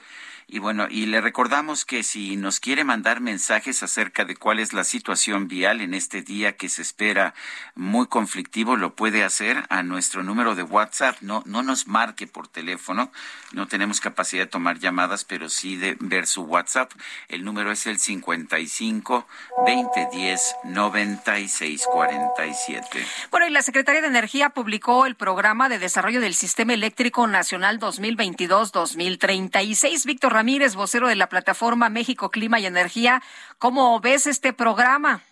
Y 0.49 0.61
bueno, 0.61 0.87
y 0.89 1.07
le 1.07 1.21
recordamos 1.21 1.85
que 1.85 2.05
si 2.05 2.37
nos 2.37 2.61
quiere 2.61 2.85
mandar 2.85 3.21
mensajes 3.21 3.83
acerca 3.83 4.25
de 4.25 4.37
cuál 4.37 4.61
es 4.61 4.73
la 4.73 4.85
situación 4.85 5.49
vial 5.49 5.81
en 5.81 5.93
este 5.93 6.23
día 6.23 6.57
que 6.57 6.69
se 6.69 6.83
espera 6.83 7.35
muy 7.75 8.07
conflictivo, 8.07 8.77
lo 8.77 8.95
puede 8.95 9.25
hacer 9.25 9.65
a 9.71 9.83
nuestro 9.83 10.23
número 10.23 10.55
de 10.55 10.63
WhatsApp. 10.63 11.17
No, 11.21 11.43
no 11.47 11.65
nos 11.65 11.89
marque 11.89 12.29
por 12.29 12.47
teléfono, 12.47 13.11
no 13.53 13.67
tenemos 13.67 14.01
capacidad 14.01 14.45
de 14.45 14.51
tomar 14.51 14.79
llamadas, 14.79 15.25
pero 15.25 15.49
sí 15.49 15.75
de 15.75 15.97
ver 15.99 16.29
su 16.29 16.43
WhatsApp. 16.43 16.93
El 17.27 17.45
número 17.45 17.73
es 17.73 17.89
el 17.89 17.99
55 17.99 19.27
2010 19.67 20.55
9647. 20.63 23.05
Bueno, 23.33 23.49
y 23.49 23.51
la 23.51 23.63
Secretaría 23.63 24.01
de 24.01 24.07
Energía 24.07 24.51
publicó 24.51 25.07
el 25.07 25.17
programa 25.17 25.69
de 25.69 25.81
desarrollo 25.81 26.21
del 26.21 26.35
Sistema 26.35 26.73
Eléctrico 26.73 27.27
Nacional 27.27 27.81
2022-2036. 27.81 30.05
Víctor 30.05 30.36
Ramírez, 30.37 30.75
vocero 30.75 31.09
de 31.09 31.17
la 31.17 31.31
plataforma 31.31 31.89
México 31.89 32.31
Clima 32.31 32.61
y 32.61 32.67
Energía. 32.67 33.23
¿Cómo 33.59 33.99
ves 34.01 34.27
este 34.27 34.53
programa? 34.53 35.23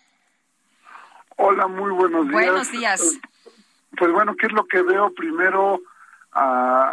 Hola, 1.35 1.67
muy 1.67 1.91
buenos 1.91 2.27
días. 2.27 2.33
Buenos 2.33 2.71
días. 2.71 3.19
Pues 3.95 4.11
bueno, 4.11 4.35
¿qué 4.35 4.47
es 4.47 4.53
lo 4.53 4.65
que 4.65 4.81
veo? 4.81 5.13
Primero, 5.13 5.75
uh, 5.75 6.89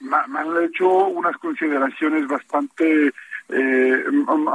me 0.00 0.38
han 0.38 0.64
hecho 0.64 0.88
unas 0.88 1.36
consideraciones 1.36 2.26
bastante 2.26 3.12
eh, 3.50 4.04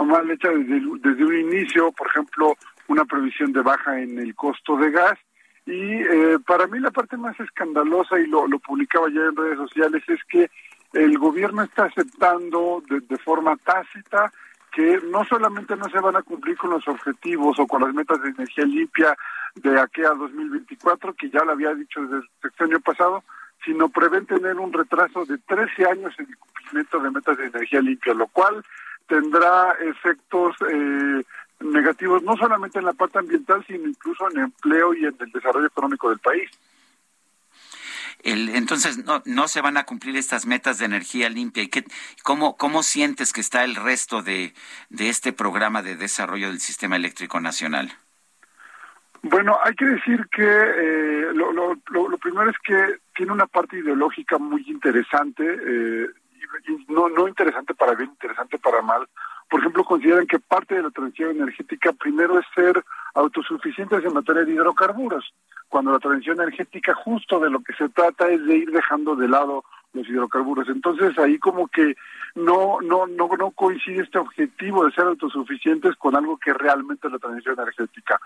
mal 0.05 0.31
hechas 0.31 0.53
desde, 0.55 0.81
desde 0.99 1.23
un 1.23 1.37
inicio, 1.37 1.91
por 1.91 2.07
ejemplo, 2.07 2.55
una 2.87 3.05
previsión 3.05 3.53
de 3.53 3.61
baja 3.61 3.99
en 3.99 4.17
el 4.17 4.33
costo 4.33 4.75
de 4.75 4.89
gas. 4.89 5.19
Y 5.67 6.01
eh, 6.01 6.39
para 6.47 6.65
mí 6.65 6.79
la 6.79 6.89
parte 6.89 7.15
más 7.15 7.39
escandalosa, 7.39 8.19
y 8.19 8.25
lo, 8.25 8.47
lo 8.47 8.57
publicaba 8.57 9.07
ya 9.09 9.21
en 9.21 9.35
redes 9.35 9.57
sociales, 9.57 10.01
es 10.07 10.19
que 10.29 10.49
el 10.93 11.17
gobierno 11.17 11.63
está 11.63 11.85
aceptando 11.85 12.81
de, 12.89 13.17
forma 13.17 13.55
tácita 13.57 14.31
que 14.71 14.99
no 15.11 15.25
solamente 15.25 15.75
no 15.75 15.89
se 15.89 15.99
van 15.99 16.15
a 16.15 16.21
cumplir 16.21 16.57
con 16.57 16.69
los 16.69 16.87
objetivos 16.87 17.59
o 17.59 17.67
con 17.67 17.81
las 17.81 17.93
metas 17.93 18.21
de 18.21 18.29
energía 18.29 18.65
limpia 18.65 19.17
de 19.55 19.79
aquí 19.79 20.03
a 20.03 20.09
2024, 20.09 21.13
que 21.13 21.29
ya 21.29 21.43
lo 21.43 21.53
había 21.53 21.73
dicho 21.73 22.01
desde 22.01 22.27
el 22.43 22.65
año 22.71 22.79
pasado, 22.81 23.23
sino 23.65 23.89
prevén 23.89 24.25
tener 24.25 24.57
un 24.59 24.71
retraso 24.71 25.25
de 25.25 25.37
13 25.39 25.85
años 25.85 26.13
en 26.19 26.27
el 26.27 26.37
cumplimiento 26.37 26.99
de 26.99 27.11
metas 27.11 27.37
de 27.37 27.45
energía 27.47 27.81
limpia, 27.81 28.13
lo 28.13 28.27
cual 28.27 28.63
tendrá 29.07 29.71
efectos 29.81 30.55
eh, 30.69 31.23
negativos 31.59 32.21
no 32.23 32.37
solamente 32.37 32.79
en 32.79 32.85
la 32.85 32.93
parte 32.93 33.19
ambiental, 33.19 33.63
sino 33.65 33.87
incluso 33.87 34.29
en 34.29 34.37
el 34.37 34.43
empleo 34.45 34.93
y 34.93 35.05
en 35.05 35.15
el 35.19 35.31
desarrollo 35.31 35.67
económico 35.67 36.09
del 36.09 36.19
país. 36.19 36.49
El, 38.23 38.49
entonces, 38.49 39.05
no, 39.05 39.21
no 39.25 39.47
se 39.47 39.61
van 39.61 39.77
a 39.77 39.83
cumplir 39.83 40.17
estas 40.17 40.45
metas 40.45 40.79
de 40.79 40.85
energía 40.85 41.29
limpia. 41.29 41.63
¿Y 41.63 41.69
qué, 41.69 41.85
cómo, 42.23 42.57
cómo 42.57 42.83
sientes 42.83 43.31
que 43.33 43.41
está 43.41 43.63
el 43.63 43.75
resto 43.75 44.21
de, 44.21 44.53
de 44.89 45.09
este 45.09 45.33
programa 45.33 45.81
de 45.81 45.95
desarrollo 45.95 46.47
del 46.47 46.59
sistema 46.59 46.95
eléctrico 46.95 47.39
nacional? 47.39 47.91
Bueno, 49.21 49.57
hay 49.63 49.73
que 49.75 49.85
decir 49.85 50.27
que 50.31 50.43
eh, 50.45 51.33
lo, 51.33 51.51
lo, 51.51 51.75
lo, 51.89 52.17
primero 52.17 52.49
es 52.49 52.57
que 52.63 52.99
tiene 53.15 53.31
una 53.31 53.47
parte 53.47 53.77
ideológica 53.77 54.37
muy 54.37 54.63
interesante, 54.67 55.43
eh, 55.43 56.07
y 56.67 56.91
no, 56.91 57.09
no 57.09 57.27
interesante 57.27 57.73
para 57.73 57.93
bien, 57.93 58.11
interesante 58.11 58.57
para 58.57 58.81
mal. 58.81 59.07
Por 59.49 59.61
ejemplo, 59.61 59.83
consideran 59.83 60.27
que 60.27 60.39
parte 60.39 60.75
de 60.75 60.83
la 60.83 60.91
transición 60.91 61.31
energética 61.31 61.93
primero 61.93 62.37
es 62.39 62.45
ser 62.53 62.83
autosuficientes 63.13 64.03
en 64.03 64.13
materia 64.13 64.43
de 64.43 64.53
hidrocarburos 64.53 65.33
cuando 65.69 65.91
la 65.91 65.99
transición 65.99 66.39
energética 66.41 66.93
justo 66.93 67.39
de 67.39 67.49
lo 67.49 67.61
que 67.61 67.73
se 67.73 67.89
trata 67.89 68.27
es 68.29 68.45
de 68.45 68.57
ir 68.57 68.71
dejando 68.71 69.15
de 69.15 69.27
lado 69.27 69.63
los 69.93 70.07
hidrocarburos. 70.07 70.69
Entonces 70.69 71.17
ahí 71.17 71.37
como 71.39 71.67
que 71.67 71.95
no 72.35 72.79
no 72.81 73.07
no 73.07 73.29
no 73.37 73.51
coincide 73.51 74.03
este 74.03 74.19
objetivo 74.19 74.85
de 74.85 74.91
ser 74.91 75.05
autosuficientes 75.05 75.95
con 75.95 76.15
algo 76.15 76.37
que 76.37 76.53
realmente 76.53 77.07
es 77.07 77.13
la 77.13 77.19
transición 77.19 77.59
energética. 77.59 78.19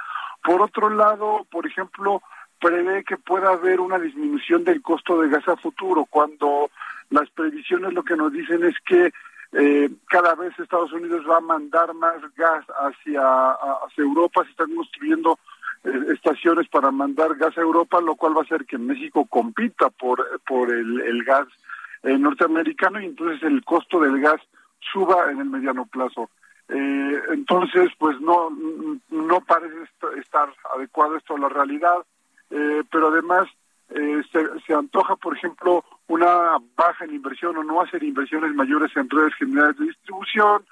Por 0.43 0.61
otro 0.61 0.89
lado, 0.89 1.45
por 1.49 1.65
ejemplo, 1.65 2.21
prevé 2.59 3.03
que 3.03 3.17
pueda 3.17 3.51
haber 3.51 3.79
una 3.79 3.97
disminución 3.97 4.63
del 4.63 4.81
costo 4.81 5.21
de 5.21 5.29
gas 5.29 5.47
a 5.47 5.55
futuro 5.55 6.05
cuando 6.05 6.69
las 7.09 7.29
previsiones 7.31 7.93
lo 7.93 8.03
que 8.03 8.15
nos 8.15 8.31
dicen 8.31 8.63
es 8.63 8.75
que 8.85 9.11
eh, 9.53 9.89
cada 10.07 10.35
vez 10.35 10.57
Estados 10.57 10.93
Unidos 10.93 11.25
va 11.29 11.37
a 11.37 11.41
mandar 11.41 11.93
más 11.93 12.21
gas 12.35 12.65
hacia, 12.67 13.51
hacia 13.51 14.03
Europa, 14.03 14.43
se 14.45 14.51
están 14.51 14.73
construyendo 14.73 15.37
eh, 15.83 16.13
estaciones 16.13 16.67
para 16.69 16.91
mandar 16.91 17.35
gas 17.35 17.57
a 17.57 17.61
Europa, 17.61 17.99
lo 17.99 18.15
cual 18.15 18.37
va 18.37 18.41
a 18.41 18.43
hacer 18.43 18.65
que 18.65 18.77
México 18.77 19.25
compita 19.25 19.89
por, 19.89 20.39
por 20.47 20.71
el, 20.71 21.23
gas 21.25 21.47
eh, 22.03 22.17
norteamericano 22.17 23.01
y 23.01 23.05
entonces 23.05 23.41
el 23.43 23.63
costo 23.65 23.99
del 23.99 24.21
gas 24.21 24.39
suba 24.93 25.31
en 25.31 25.39
el 25.39 25.45
mediano 25.45 25.85
plazo. 25.87 26.29
Eh, 26.69 27.21
entonces, 27.31 27.91
pues 27.97 28.21
no, 28.21 28.55
no 29.09 29.41
parece 29.41 29.75
estar 30.17 30.53
adecuado 30.75 31.17
esto 31.17 31.35
a 31.35 31.39
la 31.39 31.49
realidad, 31.49 31.97
pero 32.91 33.07
además 33.07 33.47
se, 33.89 34.59
se, 34.67 34.73
antoja, 34.73 35.15
por 35.15 35.37
ejemplo, 35.37 35.85
una 36.11 36.57
baja 36.75 37.05
en 37.05 37.15
inversión 37.15 37.57
o 37.57 37.63
no 37.63 37.81
hacer 37.81 38.03
inversiones 38.03 38.53
mayores 38.53 38.91
en 38.95 39.09
redes 39.09 39.33
generales 39.35 39.77
de 39.77 39.85
distribución 39.85 40.63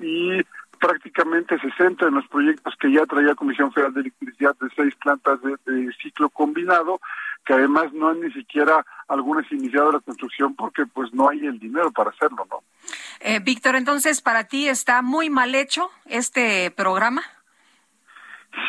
y 0.00 0.42
prácticamente 0.82 1.56
se 1.60 1.70
centra 1.76 2.08
en 2.08 2.14
los 2.16 2.26
proyectos 2.26 2.74
que 2.80 2.92
ya 2.92 3.06
traía 3.06 3.36
Comisión 3.36 3.72
Federal 3.72 3.94
de 3.94 4.00
Electricidad 4.00 4.56
de 4.60 4.68
seis 4.74 4.94
plantas 4.96 5.38
de, 5.40 5.92
ciclo 6.02 6.28
combinado, 6.28 7.00
que 7.46 7.52
además 7.52 7.92
no 7.92 8.08
han 8.08 8.20
ni 8.20 8.32
siquiera 8.32 8.84
algunas 9.06 9.50
iniciado 9.52 9.92
la 9.92 10.00
construcción 10.00 10.56
porque 10.56 10.84
pues 10.86 11.14
no 11.14 11.28
hay 11.28 11.46
el 11.46 11.60
dinero 11.60 11.92
para 11.92 12.10
hacerlo, 12.10 12.48
¿no? 12.50 12.64
Eh, 13.20 13.38
Víctor, 13.38 13.76
entonces 13.76 14.20
para 14.20 14.44
ti 14.48 14.68
está 14.68 15.02
muy 15.02 15.30
mal 15.30 15.54
hecho 15.54 15.88
este 16.06 16.72
programa. 16.72 17.22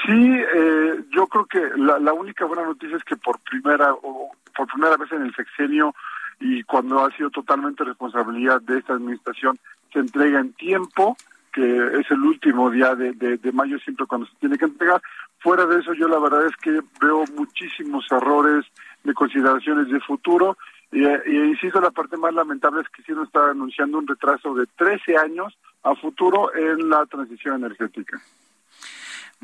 Sí, 0.06 0.38
eh, 0.56 1.04
yo 1.10 1.26
creo 1.28 1.46
que 1.46 1.60
la, 1.78 1.98
la, 1.98 2.14
única 2.14 2.46
buena 2.46 2.64
noticia 2.64 2.96
es 2.96 3.04
que 3.04 3.18
por 3.18 3.40
primera 3.40 3.92
o 3.92 4.32
por 4.56 4.68
primera 4.68 4.98
vez 4.98 5.12
en 5.12 5.24
el 5.24 5.36
sexenio 5.36 5.96
y 6.40 6.64
cuando 6.64 7.04
ha 7.04 7.12
sido 7.16 7.30
totalmente 7.30 7.84
responsabilidad 7.84 8.62
de 8.62 8.80
esta 8.80 8.94
administración 8.94 9.58
se 9.92 10.00
entrega 10.00 10.40
en 10.40 10.54
tiempo 10.54 11.16
que 11.54 12.00
es 12.00 12.10
el 12.10 12.20
último 12.22 12.72
día 12.72 12.96
de, 12.96 13.14
de, 13.14 13.52
mayo 13.52 13.78
siempre 13.78 14.08
cuando 14.08 14.26
se 14.26 14.36
tiene 14.40 14.58
que 14.58 14.66
entregar. 14.66 15.00
Fuera 15.38 15.68
de 15.68 15.80
eso, 15.80 15.94
yo 15.94 16.08
la 16.08 16.18
verdad 16.18 16.48
es 16.48 16.58
que 16.58 16.82
veo 17.00 17.26
muchísimos 17.36 18.12
errores 18.12 18.66
de 19.04 19.14
consideraciones 19.14 19.88
de 19.90 20.00
futuro 20.00 20.58
y, 20.92 21.06
insisto, 21.06 21.82
la 21.82 21.92
parte 21.92 22.18
más 22.18 22.34
lamentable 22.34 22.82
es 22.82 22.90
que 22.90 23.02
sí 23.02 23.14
nos 23.14 23.28
está 23.28 23.50
anunciando 23.50 23.98
un 23.98 24.08
retraso 24.08 24.54
de 24.54 24.68
13 24.78 25.18
años 25.18 25.58
a 25.84 25.96
futuro 25.96 26.54
en 26.56 26.90
la 26.90 27.06
transición 27.08 27.56
energética. 27.56 28.22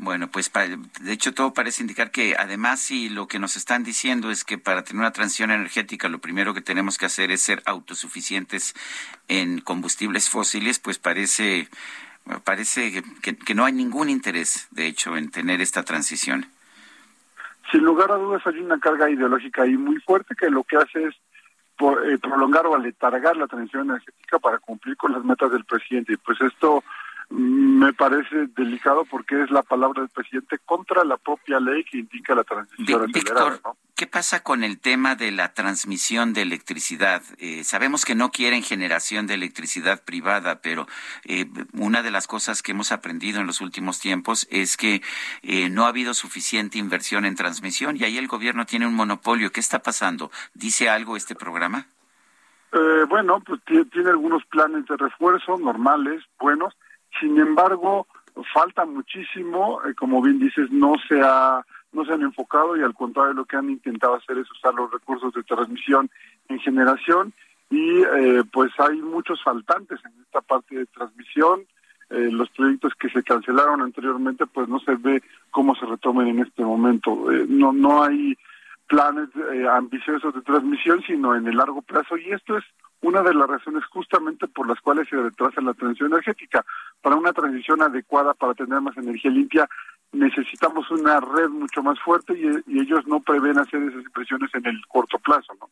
Bueno, 0.02 0.30
pues 0.30 0.50
de 1.02 1.12
hecho 1.12 1.34
todo 1.34 1.52
parece 1.52 1.82
indicar 1.82 2.10
que 2.10 2.34
además 2.34 2.80
si 2.80 3.10
lo 3.10 3.28
que 3.28 3.38
nos 3.38 3.56
están 3.56 3.84
diciendo 3.84 4.30
es 4.30 4.46
que 4.46 4.56
para 4.56 4.82
tener 4.82 5.00
una 5.00 5.12
transición 5.12 5.50
energética 5.50 6.08
lo 6.08 6.20
primero 6.20 6.54
que 6.54 6.62
tenemos 6.62 6.96
que 6.96 7.04
hacer 7.04 7.30
es 7.30 7.42
ser 7.42 7.62
autosuficientes 7.66 8.74
en 9.28 9.60
combustibles 9.60 10.30
fósiles, 10.30 10.78
pues 10.78 10.98
parece 10.98 11.68
parece 12.44 13.02
que, 13.20 13.54
no 13.54 13.66
hay 13.66 13.74
ningún 13.74 14.08
interés, 14.08 14.68
de 14.70 14.86
hecho, 14.86 15.18
en 15.18 15.30
tener 15.30 15.60
esta 15.60 15.82
transición. 15.82 16.46
sin 17.70 17.84
lugar 17.84 18.10
a 18.10 18.14
dudas 18.14 18.40
hay 18.46 18.58
una 18.58 18.80
carga 18.80 19.10
ideológica 19.10 19.64
ahí 19.64 19.76
muy 19.76 20.00
fuerte 20.00 20.34
que 20.34 20.48
lo 20.48 20.64
que 20.64 20.78
hace 20.78 21.08
es 21.08 21.14
eh, 21.14 22.18
prolongar 22.22 22.66
o 22.66 22.74
aletargar 22.74 23.36
la 23.36 23.48
transición 23.48 23.90
energética 23.90 24.38
para 24.38 24.58
cumplir 24.60 24.96
con 24.96 25.12
las 25.12 25.24
metas 25.24 25.52
del 25.52 25.66
presidente. 25.66 26.14
Y 26.14 26.16
pues 26.16 26.40
esto 26.40 26.82
me 27.30 27.92
parece 27.92 28.48
delicado 28.56 29.04
porque 29.04 29.40
es 29.42 29.50
la 29.52 29.62
palabra 29.62 30.02
del 30.02 30.10
presidente 30.10 30.58
contra 30.58 31.04
la 31.04 31.16
propia 31.16 31.60
ley 31.60 31.84
que 31.84 31.98
indica 31.98 32.34
la 32.34 32.42
transición 32.42 33.06
Víctor, 33.06 33.60
¿qué 33.94 34.08
pasa 34.08 34.42
con 34.42 34.64
el 34.64 34.80
tema 34.80 35.14
de 35.14 35.30
la 35.30 35.54
transmisión 35.54 36.32
de 36.32 36.42
electricidad? 36.42 37.22
Eh, 37.38 37.62
sabemos 37.62 38.04
que 38.04 38.16
no 38.16 38.32
quieren 38.32 38.64
generación 38.64 39.28
de 39.28 39.34
electricidad 39.34 40.02
privada, 40.04 40.60
pero 40.60 40.88
eh, 41.24 41.46
una 41.72 42.02
de 42.02 42.10
las 42.10 42.26
cosas 42.26 42.62
que 42.62 42.72
hemos 42.72 42.90
aprendido 42.90 43.40
en 43.40 43.46
los 43.46 43.60
últimos 43.60 44.00
tiempos 44.00 44.48
es 44.50 44.76
que 44.76 45.00
eh, 45.42 45.70
no 45.70 45.84
ha 45.84 45.88
habido 45.88 46.14
suficiente 46.14 46.78
inversión 46.78 47.24
en 47.24 47.36
transmisión 47.36 47.96
y 47.96 48.02
ahí 48.02 48.18
el 48.18 48.26
gobierno 48.26 48.66
tiene 48.66 48.88
un 48.88 48.94
monopolio. 48.94 49.52
¿Qué 49.52 49.60
está 49.60 49.82
pasando? 49.82 50.32
¿Dice 50.52 50.88
algo 50.88 51.16
este 51.16 51.36
programa? 51.36 51.86
bueno, 53.08 53.40
pues 53.40 53.60
tiene 53.64 54.10
algunos 54.10 54.44
planes 54.44 54.86
de 54.86 54.96
refuerzo 54.96 55.58
normales, 55.58 56.22
buenos 56.38 56.72
sin 57.20 57.38
embargo, 57.38 58.06
falta 58.52 58.84
muchísimo, 58.84 59.80
eh, 59.84 59.94
como 59.94 60.22
bien 60.22 60.38
dices, 60.38 60.70
no 60.70 60.94
se 61.08 61.20
ha 61.22 61.64
no 61.92 62.04
se 62.04 62.12
han 62.12 62.22
enfocado 62.22 62.76
y 62.76 62.82
al 62.82 62.94
contrario 62.94 63.32
lo 63.32 63.44
que 63.44 63.56
han 63.56 63.68
intentado 63.68 64.14
hacer 64.14 64.38
es 64.38 64.48
usar 64.52 64.72
los 64.74 64.92
recursos 64.92 65.34
de 65.34 65.42
transmisión 65.42 66.08
en 66.48 66.60
generación 66.60 67.32
y 67.68 68.02
eh, 68.02 68.44
pues 68.52 68.70
hay 68.78 68.96
muchos 69.00 69.42
faltantes 69.42 69.98
en 70.04 70.12
esta 70.22 70.40
parte 70.40 70.76
de 70.76 70.86
transmisión. 70.86 71.66
Eh, 72.10 72.28
los 72.30 72.48
proyectos 72.50 72.92
que 72.94 73.08
se 73.08 73.24
cancelaron 73.24 73.82
anteriormente 73.82 74.46
pues 74.46 74.68
no 74.68 74.78
se 74.78 74.94
ve 74.94 75.20
cómo 75.50 75.74
se 75.74 75.86
retomen 75.86 76.28
en 76.28 76.38
este 76.40 76.62
momento. 76.62 77.26
no 77.48 77.72
no 77.72 78.04
hay 78.04 78.38
planes 78.86 79.28
ambiciosos 79.72 80.32
de 80.32 80.42
transmisión 80.42 81.02
sino 81.06 81.34
en 81.34 81.48
el 81.48 81.56
largo 81.56 81.82
plazo 81.82 82.16
y 82.16 82.30
esto 82.30 82.56
es 82.56 82.64
una 83.02 83.22
de 83.22 83.34
las 83.34 83.48
razones 83.48 83.84
justamente 83.86 84.46
por 84.48 84.68
las 84.68 84.80
cuales 84.80 85.08
se 85.08 85.16
retrasa 85.16 85.60
la 85.60 85.74
transición 85.74 86.12
energética. 86.12 86.64
Para 87.00 87.16
una 87.16 87.32
transición 87.32 87.82
adecuada, 87.82 88.34
para 88.34 88.54
tener 88.54 88.80
más 88.80 88.96
energía 88.96 89.30
limpia, 89.30 89.68
necesitamos 90.12 90.90
una 90.90 91.20
red 91.20 91.48
mucho 91.48 91.82
más 91.82 91.98
fuerte 92.00 92.34
y, 92.34 92.80
ellos 92.80 93.06
no 93.06 93.20
prevén 93.20 93.58
hacer 93.58 93.82
esas 93.82 94.04
inversiones 94.04 94.50
en 94.54 94.66
el 94.66 94.86
corto 94.88 95.18
plazo, 95.18 95.54
¿no? 95.60 95.70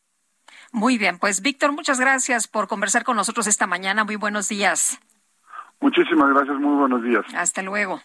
Muy 0.71 0.97
bien, 0.97 1.17
pues 1.17 1.41
Víctor, 1.41 1.71
muchas 1.71 1.99
gracias 1.99 2.47
por 2.47 2.67
conversar 2.67 3.03
con 3.03 3.15
nosotros 3.15 3.47
esta 3.47 3.65
mañana. 3.65 4.03
Muy 4.03 4.15
buenos 4.15 4.49
días. 4.49 4.99
Muchísimas 5.79 6.29
gracias, 6.33 6.57
muy 6.59 6.77
buenos 6.77 7.03
días. 7.03 7.25
Hasta 7.35 7.61
luego. 7.63 8.01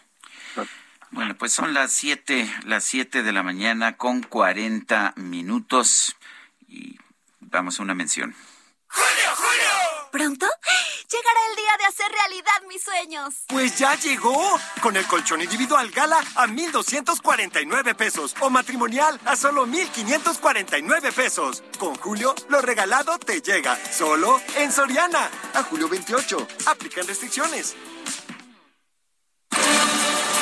Bueno, 1.11 1.35
pues 1.35 1.53
son 1.53 1.73
las 1.73 1.91
siete, 1.91 2.49
las 2.65 2.83
siete 2.83 3.21
de 3.21 3.31
la 3.31 3.43
mañana 3.43 3.97
con 3.97 4.21
cuarenta 4.23 5.13
minutos 5.15 6.17
y 6.67 6.97
vamos 7.39 7.79
a 7.79 7.83
una 7.83 7.93
mención. 7.93 8.33
¡Julio, 8.95 9.35
Julio! 9.35 10.09
¿Pronto? 10.11 10.47
Llegará 11.11 11.39
el 11.49 11.55
día 11.57 11.71
de 11.77 11.85
hacer 11.85 12.11
realidad 12.11 12.67
mis 12.69 12.81
sueños. 12.81 13.33
Pues 13.47 13.77
ya 13.77 13.95
llegó. 13.95 14.57
Con 14.81 14.95
el 14.95 15.05
colchón 15.05 15.41
individual 15.41 15.91
Gala 15.91 16.23
a 16.35 16.47
1,249 16.47 17.95
pesos. 17.95 18.35
O 18.39 18.49
matrimonial 18.49 19.19
a 19.25 19.35
solo 19.35 19.65
1,549 19.65 21.11
pesos. 21.11 21.63
Con 21.77 21.95
Julio, 21.95 22.33
lo 22.49 22.61
regalado 22.61 23.19
te 23.19 23.41
llega. 23.41 23.77
Solo 23.91 24.41
en 24.55 24.71
Soriana. 24.71 25.29
A 25.53 25.63
julio 25.63 25.89
28. 25.89 26.47
Aplican 26.67 27.05
restricciones. 27.07 27.75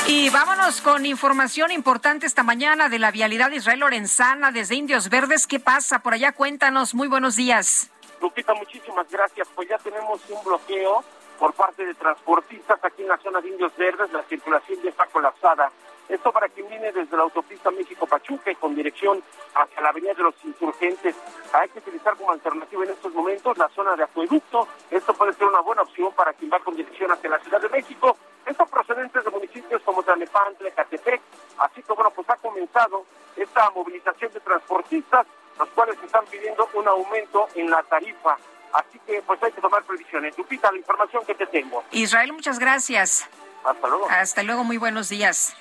Y 0.07 0.29
vámonos 0.29 0.81
con 0.81 1.05
información 1.05 1.71
importante 1.71 2.25
esta 2.25 2.43
mañana 2.43 2.89
de 2.89 2.99
la 2.99 3.09
vialidad 3.09 3.51
Israel 3.51 3.79
Lorenzana 3.79 4.51
desde 4.51 4.75
Indios 4.75 5.09
Verdes. 5.09 5.47
¿Qué 5.47 5.59
pasa 5.59 5.99
por 5.99 6.13
allá? 6.13 6.33
Cuéntanos. 6.33 6.93
Muy 6.93 7.07
buenos 7.07 7.35
días. 7.35 7.89
Lupita, 8.23 8.53
muchísimas 8.53 9.11
gracias. 9.11 9.49
Pues 9.53 9.67
ya 9.67 9.77
tenemos 9.79 10.21
un 10.29 10.41
bloqueo 10.45 11.03
por 11.37 11.53
parte 11.55 11.85
de 11.85 11.93
transportistas 11.93 12.79
aquí 12.81 13.01
en 13.01 13.09
la 13.09 13.17
zona 13.17 13.41
de 13.41 13.49
Indios 13.49 13.75
Verdes. 13.75 14.13
La 14.13 14.23
circulación 14.23 14.81
ya 14.81 14.91
está 14.91 15.07
colapsada. 15.07 15.69
Esto 16.07 16.31
para 16.31 16.47
quien 16.47 16.69
viene 16.69 16.93
desde 16.93 17.17
la 17.17 17.23
autopista 17.23 17.69
México-Pachuca 17.69 18.55
con 18.55 18.75
dirección 18.75 19.21
hacia 19.53 19.81
la 19.81 19.89
avenida 19.89 20.13
de 20.13 20.23
los 20.23 20.35
insurgentes. 20.45 21.17
Hay 21.51 21.67
que 21.67 21.79
utilizar 21.79 22.15
como 22.15 22.31
alternativa 22.31 22.85
en 22.85 22.91
estos 22.91 23.13
momentos 23.13 23.57
la 23.57 23.67
zona 23.75 23.93
de 23.97 24.03
acueducto. 24.03 24.69
Esto 24.89 25.13
puede 25.13 25.33
ser 25.33 25.47
una 25.47 25.59
buena 25.59 25.81
opción 25.81 26.13
para 26.13 26.31
quien 26.31 26.49
va 26.49 26.59
con 26.59 26.77
dirección 26.77 27.11
hacia 27.11 27.29
la 27.29 27.39
Ciudad 27.39 27.59
de 27.59 27.67
México. 27.67 28.15
Estos 28.45 28.69
procedentes 28.69 29.21
de 29.21 29.31
municipios 29.31 29.81
como 29.81 30.01
Tlalnepantla, 30.01 30.71
Catepec. 30.71 31.21
Así 31.57 31.83
que 31.83 31.91
bueno, 31.91 32.09
pues 32.11 32.29
ha 32.29 32.37
comenzado 32.37 33.03
esta 33.35 33.69
movilización 33.71 34.31
de 34.31 34.39
transportistas 34.39 35.27
los 35.57 35.69
cuales 35.69 35.97
están 36.03 36.25
pidiendo 36.25 36.67
un 36.73 36.87
aumento 36.87 37.47
en 37.55 37.69
la 37.69 37.83
tarifa. 37.83 38.37
Así 38.73 38.99
que 39.05 39.21
pues 39.21 39.41
hay 39.43 39.51
que 39.51 39.61
tomar 39.61 39.83
previsiones. 39.83 40.37
Lupita, 40.37 40.71
la 40.71 40.77
información 40.77 41.23
que 41.25 41.35
te 41.35 41.45
tengo. 41.47 41.83
Israel, 41.91 42.33
muchas 42.33 42.59
gracias. 42.59 43.27
Hasta 43.63 43.87
luego. 43.87 44.09
Hasta 44.09 44.43
luego, 44.43 44.63
muy 44.63 44.77
buenos 44.77 45.09
días. 45.09 45.55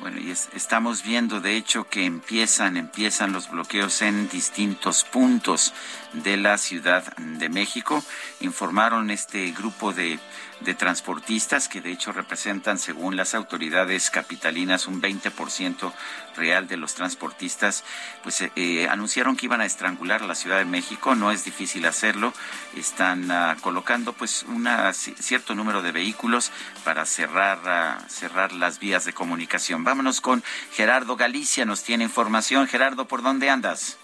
Bueno, 0.00 0.18
y 0.18 0.30
estamos 0.30 1.02
viendo, 1.02 1.40
de 1.40 1.56
hecho, 1.56 1.84
que 1.84 2.04
empiezan, 2.04 2.76
empiezan 2.76 3.32
los 3.32 3.50
bloqueos 3.50 4.02
en 4.02 4.28
distintos 4.28 5.04
puntos 5.04 5.74
de 6.12 6.36
la 6.36 6.58
Ciudad 6.58 7.14
de 7.16 7.48
México. 7.48 8.02
Informaron 8.40 9.10
este 9.10 9.50
grupo 9.52 9.92
de 9.92 10.18
de 10.64 10.74
transportistas 10.74 11.68
que 11.68 11.80
de 11.80 11.90
hecho 11.90 12.12
representan, 12.12 12.78
según 12.78 13.16
las 13.16 13.34
autoridades 13.34 14.10
capitalinas, 14.10 14.86
un 14.86 15.00
20% 15.00 15.92
real 16.36 16.68
de 16.68 16.76
los 16.76 16.94
transportistas, 16.94 17.84
pues 18.22 18.40
eh, 18.40 18.52
eh, 18.56 18.88
anunciaron 18.88 19.36
que 19.36 19.46
iban 19.46 19.60
a 19.60 19.64
estrangular 19.64 20.22
a 20.22 20.26
la 20.26 20.34
Ciudad 20.34 20.58
de 20.58 20.64
México. 20.64 21.14
No 21.14 21.30
es 21.30 21.44
difícil 21.44 21.86
hacerlo. 21.86 22.32
Están 22.76 23.30
uh, 23.30 23.60
colocando 23.60 24.12
pues 24.12 24.44
un 24.44 24.68
cierto 24.94 25.54
número 25.54 25.82
de 25.82 25.92
vehículos 25.92 26.52
para 26.84 27.04
cerrar, 27.06 27.58
uh, 27.58 28.08
cerrar 28.08 28.52
las 28.52 28.78
vías 28.78 29.04
de 29.04 29.12
comunicación. 29.12 29.84
Vámonos 29.84 30.20
con 30.20 30.42
Gerardo 30.72 31.16
Galicia, 31.16 31.64
nos 31.64 31.82
tiene 31.82 32.04
información. 32.04 32.66
Gerardo, 32.66 33.06
¿por 33.06 33.22
dónde 33.22 33.50
andas? 33.50 33.98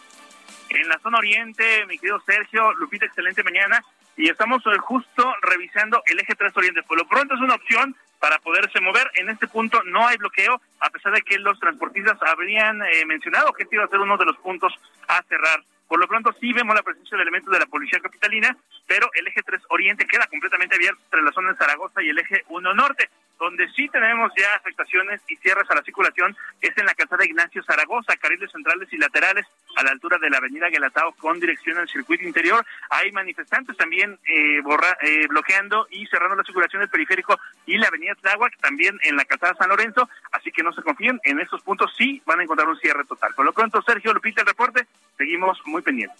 En 0.69 0.89
la 0.89 0.99
zona 0.99 1.19
oriente, 1.19 1.87
mi 1.87 1.99
querido 1.99 2.21
Sergio, 2.27 2.73
Lupita, 2.75 3.07
excelente 3.07 3.43
mañana 3.43 3.83
y 4.19 4.29
estamos 4.29 4.61
eh, 4.67 4.77
justo 4.79 5.33
revisando 5.43 6.03
el 6.07 6.19
eje 6.19 6.35
3 6.35 6.55
Oriente. 6.57 6.83
Por 6.83 6.99
lo 6.99 7.07
pronto 7.07 7.35
es 7.35 7.41
una 7.41 7.55
opción 7.55 7.97
para 8.19 8.39
poderse 8.41 8.81
mover. 8.81 9.09
En 9.15 9.31
este 9.31 9.47
punto 9.47 9.81
no 9.85 10.07
hay 10.07 10.17
bloqueo, 10.17 10.61
a 10.81 10.91
pesar 10.91 11.13
de 11.13 11.23
que 11.23 11.39
los 11.39 11.59
transportistas 11.61 12.19
habrían 12.23 12.83
eh, 12.83 13.07
mencionado 13.07 13.53
que 13.53 13.63
este 13.63 13.77
iba 13.77 13.85
a 13.85 13.89
ser 13.89 14.01
uno 14.01 14.17
de 14.17 14.27
los 14.27 14.37
puntos 14.39 14.75
a 15.07 15.23
cerrar. 15.23 15.63
Por 15.87 16.01
lo 16.01 16.09
pronto 16.09 16.35
sí 16.41 16.53
vemos 16.53 16.75
la 16.75 16.83
presencia 16.83 17.17
de 17.17 17.23
elementos 17.23 17.53
de 17.53 17.61
la 17.61 17.67
Policía 17.67 18.01
Capitalina, 18.01 18.55
pero 18.87 19.09
el 19.15 19.29
eje 19.29 19.41
3 19.43 19.63
Oriente 19.71 20.07
queda 20.07 20.27
completamente 20.27 20.75
abierto 20.75 21.01
entre 21.05 21.23
la 21.23 21.33
zona 21.33 21.53
de 21.53 21.57
Zaragoza 21.57 22.03
y 22.03 22.09
el 22.09 22.19
eje 22.19 22.43
1 22.49 22.75
Norte. 22.75 23.09
Donde 23.39 23.69
sí 23.73 23.89
tenemos 23.89 24.33
ya 24.37 24.47
afectaciones 24.57 25.21
y 25.29 25.37
cierres 25.37 25.71
a 25.71 25.75
la 25.75 25.83
circulación 25.83 26.37
es 26.61 26.77
en 26.77 26.87
la 26.87 26.95
calzada 26.95 27.25
Ignacio 27.25 27.63
Zaragoza, 27.63 28.17
carriles 28.17 28.51
centrales 28.51 28.93
y 28.93 28.99
laterales 28.99 29.47
a 29.77 29.85
la 29.85 29.91
altura 29.91 30.19
de 30.19 30.29
la 30.29 30.39
avenida 30.39 30.69
Guelatao 30.69 31.13
con 31.13 31.39
dirección 31.39 31.79
al 31.79 31.89
circuito 31.89 32.25
interior. 32.25 32.65
Hay 32.91 33.13
manifestantes 33.13 33.77
también 33.77 34.19
eh, 34.27 34.61
eh, 35.03 35.27
bloqueando 35.29 35.87
y 35.91 36.07
cerrando 36.07 36.37
la 36.37 36.43
circulación 36.43 36.81
del 36.81 36.91
periférico 36.91 37.39
y 37.67 37.77
la 37.77 37.89
avenida 37.89 38.15
Tláhuac, 38.17 38.57
también 38.59 38.99
en 39.03 39.17
la 39.17 39.25
calzada 39.25 39.55
San 39.55 39.69
Lorenzo, 39.69 40.09
así 40.33 40.51
que 40.51 40.63
no 40.63 40.73
se 40.73 40.83
confíen, 40.83 41.21
en 41.25 41.39
estos 41.41 41.63
puntos 41.63 41.93
sí 41.97 42.21
van 42.27 42.41
a 42.41 42.43
encontrar 42.43 42.69
un 42.69 42.79
cierre 42.79 43.05
total. 43.05 43.35
Por 43.35 43.45
lo 43.45 43.53
pronto, 43.53 43.81
Sergio 43.83 44.13
Lupita, 44.13 44.41
el 44.41 44.49
reporte, 44.49 44.87
seguimos 45.17 45.59
muy 45.65 45.83
pendientes. 45.83 46.19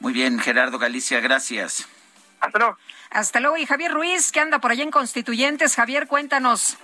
Muy 0.00 0.12
bien, 0.12 0.38
Gerardo 0.38 0.78
Galicia, 0.78 1.20
gracias. 1.20 1.88
Hasta 2.40 2.58
luego. 2.58 2.76
Hasta 3.10 3.40
luego. 3.40 3.56
Y 3.56 3.66
Javier 3.66 3.92
Ruiz, 3.92 4.32
que 4.32 4.40
anda 4.40 4.58
por 4.58 4.70
allá 4.70 4.82
en 4.82 4.90
Constituyentes. 4.90 5.74
Javier, 5.74 6.06
cuéntanos. 6.06 6.76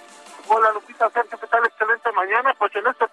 Hola, 0.48 0.72
Lupita, 0.72 1.08
Sergio, 1.10 1.38
¿qué 1.38 1.46
tal? 1.46 1.64
Excelente 1.64 2.12
mañana. 2.12 2.54
Pues 2.58 2.74
en 2.76 2.86
este 2.86 3.06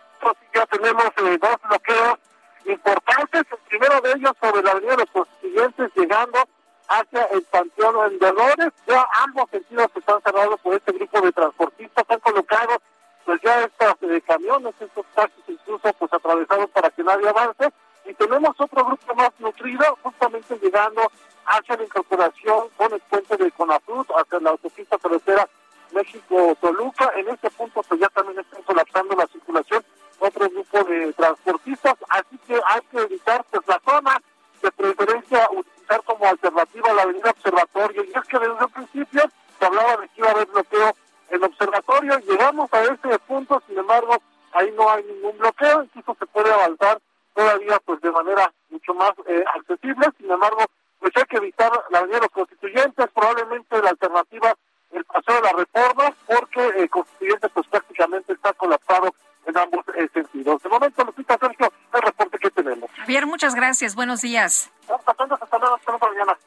ya 0.53 0.65
tenemos 0.65 1.05
eh, 1.05 1.37
dos 1.39 1.55
bloqueos 1.67 2.19
importantes. 2.65 3.43
El 3.51 3.57
primero 3.67 4.01
de 4.01 4.11
ellos 4.11 4.31
sobre 4.41 4.63
la 4.63 4.71
avenida 4.71 4.91
de 4.91 4.97
los 4.97 5.11
Constituyentes, 5.11 5.91
llegando 5.95 6.39
hacia 6.87 7.23
el 7.25 7.43
Panteón 7.43 8.19
de 8.19 8.31
Dolores. 8.31 8.73
Ya 8.87 9.07
ambos 9.23 9.49
sentidos 9.51 9.87
están 9.95 10.21
cerrados 10.21 10.59
por 10.61 10.73
este 10.73 10.91
grupo 10.91 11.21
de 11.21 11.31
transportistas. 11.31 12.05
Han 12.09 12.19
colocado 12.19 12.81
pues 13.25 13.39
ya 13.43 13.61
estos 13.61 13.95
eh, 14.01 14.21
camiones, 14.25 14.73
estos 14.79 15.05
taxis 15.13 15.43
incluso 15.47 15.93
pues 15.93 16.11
atravesados 16.11 16.69
para 16.71 16.89
que 16.89 17.03
nadie 17.03 17.29
avance. 17.29 17.71
Y 18.09 18.13
tenemos 18.15 18.59
otro 18.59 18.85
grupo 18.85 19.13
más 19.13 19.29
nutrido, 19.37 19.85
justamente 20.01 20.57
llegando 20.59 21.01
hacia 21.45 21.77
la 21.77 21.83
incorporación 21.83 22.69
con 22.75 22.91
el 22.91 22.99
puente 23.01 23.37
de 23.37 23.51
Conafrut, 23.51 24.09
hacia 24.15 24.39
la 24.39 24.49
autopista 24.49 24.97
carretera 24.97 25.47
México-Toluca. 25.91 27.11
En 27.17 27.29
este 27.29 27.51
punto 27.51 27.83
pues 27.83 28.01
ya 28.01 28.09
también 28.09 28.39
están 28.39 28.63
colapsando 28.63 29.15
la 29.15 29.27
circulación 29.27 29.85
otro 30.17 30.49
grupo 30.49 30.83
de 30.85 31.13
transportistas, 31.13 31.95
así 32.09 32.37
que 32.47 32.59
hay 32.65 32.81
que 32.91 32.97
evitar 32.97 33.45
pues, 33.51 33.61
la 33.67 33.79
zona, 33.85 34.19
de 34.61 34.71
preferencia 34.71 35.47
utilizar 35.51 36.03
como 36.03 36.25
alternativa 36.25 36.93
la 36.93 37.03
avenida 37.03 37.29
Observatorio. 37.29 38.03
Y 38.03 38.09
es 38.09 38.25
que 38.27 38.39
desde 38.39 38.59
el 38.59 38.71
principio 38.71 39.21
se 39.59 39.65
hablaba 39.65 39.97
de 39.97 40.07
que 40.09 40.13
iba 40.21 40.29
a 40.29 40.31
haber 40.31 40.47
bloqueo 40.47 40.95
en 41.29 41.43
Observatorio, 41.43 42.19
llegamos 42.19 42.73
a 42.73 42.83
ese 42.83 43.19
punto, 43.19 43.61
sin 43.67 43.77
embargo, 43.77 44.17
ahí 44.53 44.73
no 44.75 44.89
hay 44.89 45.03
ningún 45.03 45.37
bloqueo, 45.37 45.83
incluso 45.83 46.17
se 46.19 46.25
puede 46.25 46.51
avanzar 46.51 46.99
todavía 47.39 47.79
pues 47.85 48.01
de 48.01 48.11
manera 48.11 48.51
mucho 48.69 48.93
más 48.93 49.11
eh, 49.27 49.43
accesible. 49.55 50.07
Sin 50.17 50.29
embargo, 50.29 50.65
pues 50.99 51.13
hay 51.15 51.23
que 51.23 51.37
evitar 51.37 51.71
la 51.89 51.99
avenida 51.99 52.17
de 52.17 52.23
los 52.23 52.31
constituyentes, 52.31 53.07
probablemente 53.13 53.81
la 53.81 53.91
alternativa 53.91 54.53
el 54.91 55.05
paseo 55.05 55.35
de 55.35 55.41
la 55.41 55.51
reforma, 55.51 56.13
porque 56.25 56.67
el 56.77 56.89
constituyente 56.89 57.47
pues 57.49 57.67
prácticamente 57.67 58.33
está 58.33 58.51
colapsado 58.53 59.13
en 59.45 59.57
ambos 59.57 59.85
eh, 59.95 60.09
sentidos. 60.13 60.63
De 60.63 60.69
momento, 60.69 61.05
Lupita 61.05 61.37
Sergio, 61.39 61.71
el 61.93 62.01
reporte 62.01 62.39
que 62.39 62.49
tenemos. 62.49 62.89
Javier, 62.97 63.27
muchas 63.27 63.53
gracias. 63.55 63.95
Buenos 63.95 64.21
días. 64.21 64.71
Hasta 64.89 65.25
luego, 65.59 65.75
hasta 65.75 66.07
mañana. 66.07 66.37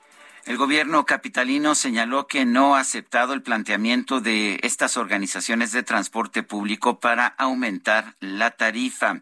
El 0.44 0.56
gobierno 0.56 1.06
capitalino 1.06 1.76
señaló 1.76 2.26
que 2.26 2.44
no 2.44 2.74
ha 2.74 2.80
aceptado 2.80 3.32
el 3.32 3.42
planteamiento 3.42 4.20
de 4.20 4.58
estas 4.64 4.96
organizaciones 4.96 5.70
de 5.70 5.84
transporte 5.84 6.42
público 6.42 6.98
para 6.98 7.28
aumentar 7.28 8.16
la 8.18 8.50
tarifa. 8.50 9.20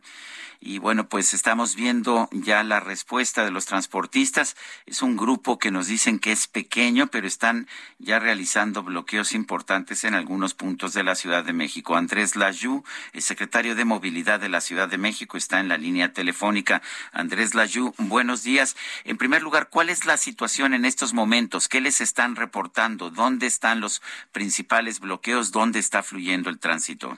Y 0.63 0.79
bueno, 0.79 1.09
pues 1.09 1.33
estamos 1.33 1.75
viendo 1.75 2.29
ya 2.33 2.63
la 2.63 2.81
respuesta 2.81 3.47
de 3.47 3.51
los 3.51 3.65
transportistas. 3.65 4.59
Es 4.85 5.01
un 5.01 5.17
grupo 5.17 5.59
que 5.59 5.71
nos 5.71 5.87
dicen 5.87 6.19
que 6.19 6.33
es 6.33 6.49
pequeño, 6.49 7.07
pero 7.07 7.27
están 7.27 7.67
ya 7.99 8.19
realizando 8.19 8.83
bloqueos 8.83 9.33
importantes 9.33 10.05
en 10.05 10.15
algunos 10.15 10.53
puntos 10.53 10.93
de 10.93 11.03
la 11.03 11.15
Ciudad 11.15 11.45
de 11.45 11.55
México. 11.55 11.97
Andrés 11.97 12.37
Layú, 12.37 12.85
el 13.15 13.23
secretario 13.23 13.75
de 13.75 13.87
Movilidad 13.87 14.39
de 14.39 14.51
la 14.51 14.61
Ciudad 14.61 14.87
de 14.87 14.99
México, 14.99 15.39
está 15.39 15.61
en 15.61 15.69
la 15.69 15.79
línea 15.79 16.13
telefónica. 16.13 16.83
Andrés 17.13 17.55
Layú, 17.55 17.95
buenos 17.97 18.43
días. 18.43 18.77
En 19.05 19.17
primer 19.17 19.43
lugar, 19.43 19.71
¿cuál 19.71 19.89
es 19.89 20.05
la 20.05 20.19
situación 20.19 20.75
en 20.75 20.85
estos 20.85 21.15
momentos? 21.15 21.69
¿Qué 21.69 21.81
les 21.81 22.03
están 22.03 22.37
reportando? 22.37 23.09
¿Dónde 23.09 23.47
están 23.47 23.81
los 23.81 24.03
principales 24.31 25.01
bloqueos? 25.01 25.53
¿Dónde 25.53 25.79
está 25.79 26.03
fluyendo 26.03 26.51
el 26.51 26.61
tránsito? 26.61 27.17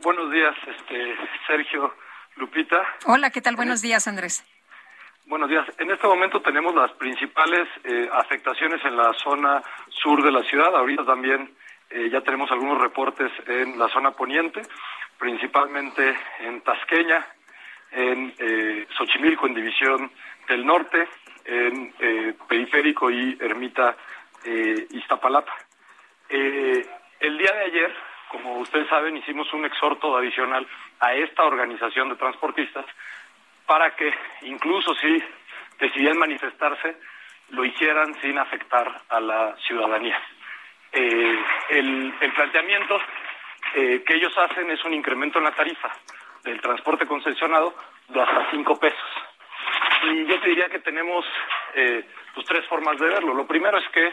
Buenos 0.00 0.30
días, 0.30 0.54
este, 0.68 1.16
Sergio. 1.48 1.92
Lupita. 2.40 2.82
Hola, 3.04 3.30
¿qué 3.30 3.42
tal? 3.42 3.54
Buenos 3.54 3.82
días, 3.82 4.08
Andrés. 4.08 4.44
Buenos 5.26 5.50
días. 5.50 5.66
En 5.78 5.90
este 5.90 6.06
momento 6.06 6.40
tenemos 6.40 6.74
las 6.74 6.90
principales 6.92 7.68
eh, 7.84 8.08
afectaciones 8.12 8.82
en 8.84 8.96
la 8.96 9.12
zona 9.12 9.62
sur 9.88 10.22
de 10.24 10.32
la 10.32 10.42
ciudad. 10.42 10.74
Ahorita 10.74 11.04
también 11.04 11.54
eh, 11.90 12.08
ya 12.10 12.22
tenemos 12.22 12.50
algunos 12.50 12.80
reportes 12.80 13.30
en 13.46 13.78
la 13.78 13.88
zona 13.88 14.12
poniente, 14.12 14.62
principalmente 15.18 16.16
en 16.40 16.62
Tasqueña, 16.62 17.26
en 17.92 18.32
eh, 18.38 18.86
Xochimilco, 18.96 19.46
en 19.46 19.54
División 19.54 20.10
del 20.48 20.64
Norte, 20.64 21.08
en 21.44 21.92
eh, 21.98 22.34
Periférico 22.48 23.10
y 23.10 23.36
Ermita 23.40 23.96
Iztapalapa. 24.90 25.52
el 26.30 27.38
día 27.38 27.52
de 27.52 27.64
ayer, 27.66 27.94
como 28.30 28.58
ustedes 28.58 28.88
saben, 28.88 29.16
hicimos 29.16 29.52
un 29.52 29.64
exhorto 29.64 30.16
adicional 30.16 30.66
a 31.00 31.14
esta 31.14 31.44
organización 31.44 32.08
de 32.08 32.16
transportistas 32.16 32.86
para 33.66 33.94
que 33.96 34.12
incluso 34.42 34.94
si 34.94 35.22
decidían 35.78 36.18
manifestarse, 36.18 36.96
lo 37.50 37.64
hicieran 37.64 38.14
sin 38.20 38.38
afectar 38.38 39.02
a 39.08 39.20
la 39.20 39.56
ciudadanía. 39.66 40.20
Eh, 40.92 41.38
el, 41.70 42.14
planteamiento 42.34 43.00
eh, 43.74 44.02
que 44.06 44.16
ellos 44.16 44.36
hacen 44.38 44.70
es 44.70 44.84
un 44.84 44.94
incremento 44.94 45.38
en 45.38 45.44
la 45.44 45.54
tarifa 45.54 45.90
del 46.44 46.60
transporte 46.60 47.06
concesionado 47.06 47.74
de 48.08 48.20
hasta 48.20 48.50
cinco 48.50 48.78
pesos. 48.78 49.10
Y 50.04 50.26
yo 50.26 50.40
te 50.40 50.48
diría 50.48 50.68
que 50.68 50.78
tenemos 50.78 51.24
eh, 51.74 52.04
pues, 52.34 52.46
tres 52.46 52.66
formas 52.66 52.98
de 52.98 53.08
verlo. 53.08 53.34
Lo 53.34 53.46
primero 53.46 53.78
es 53.78 53.88
que 53.88 54.12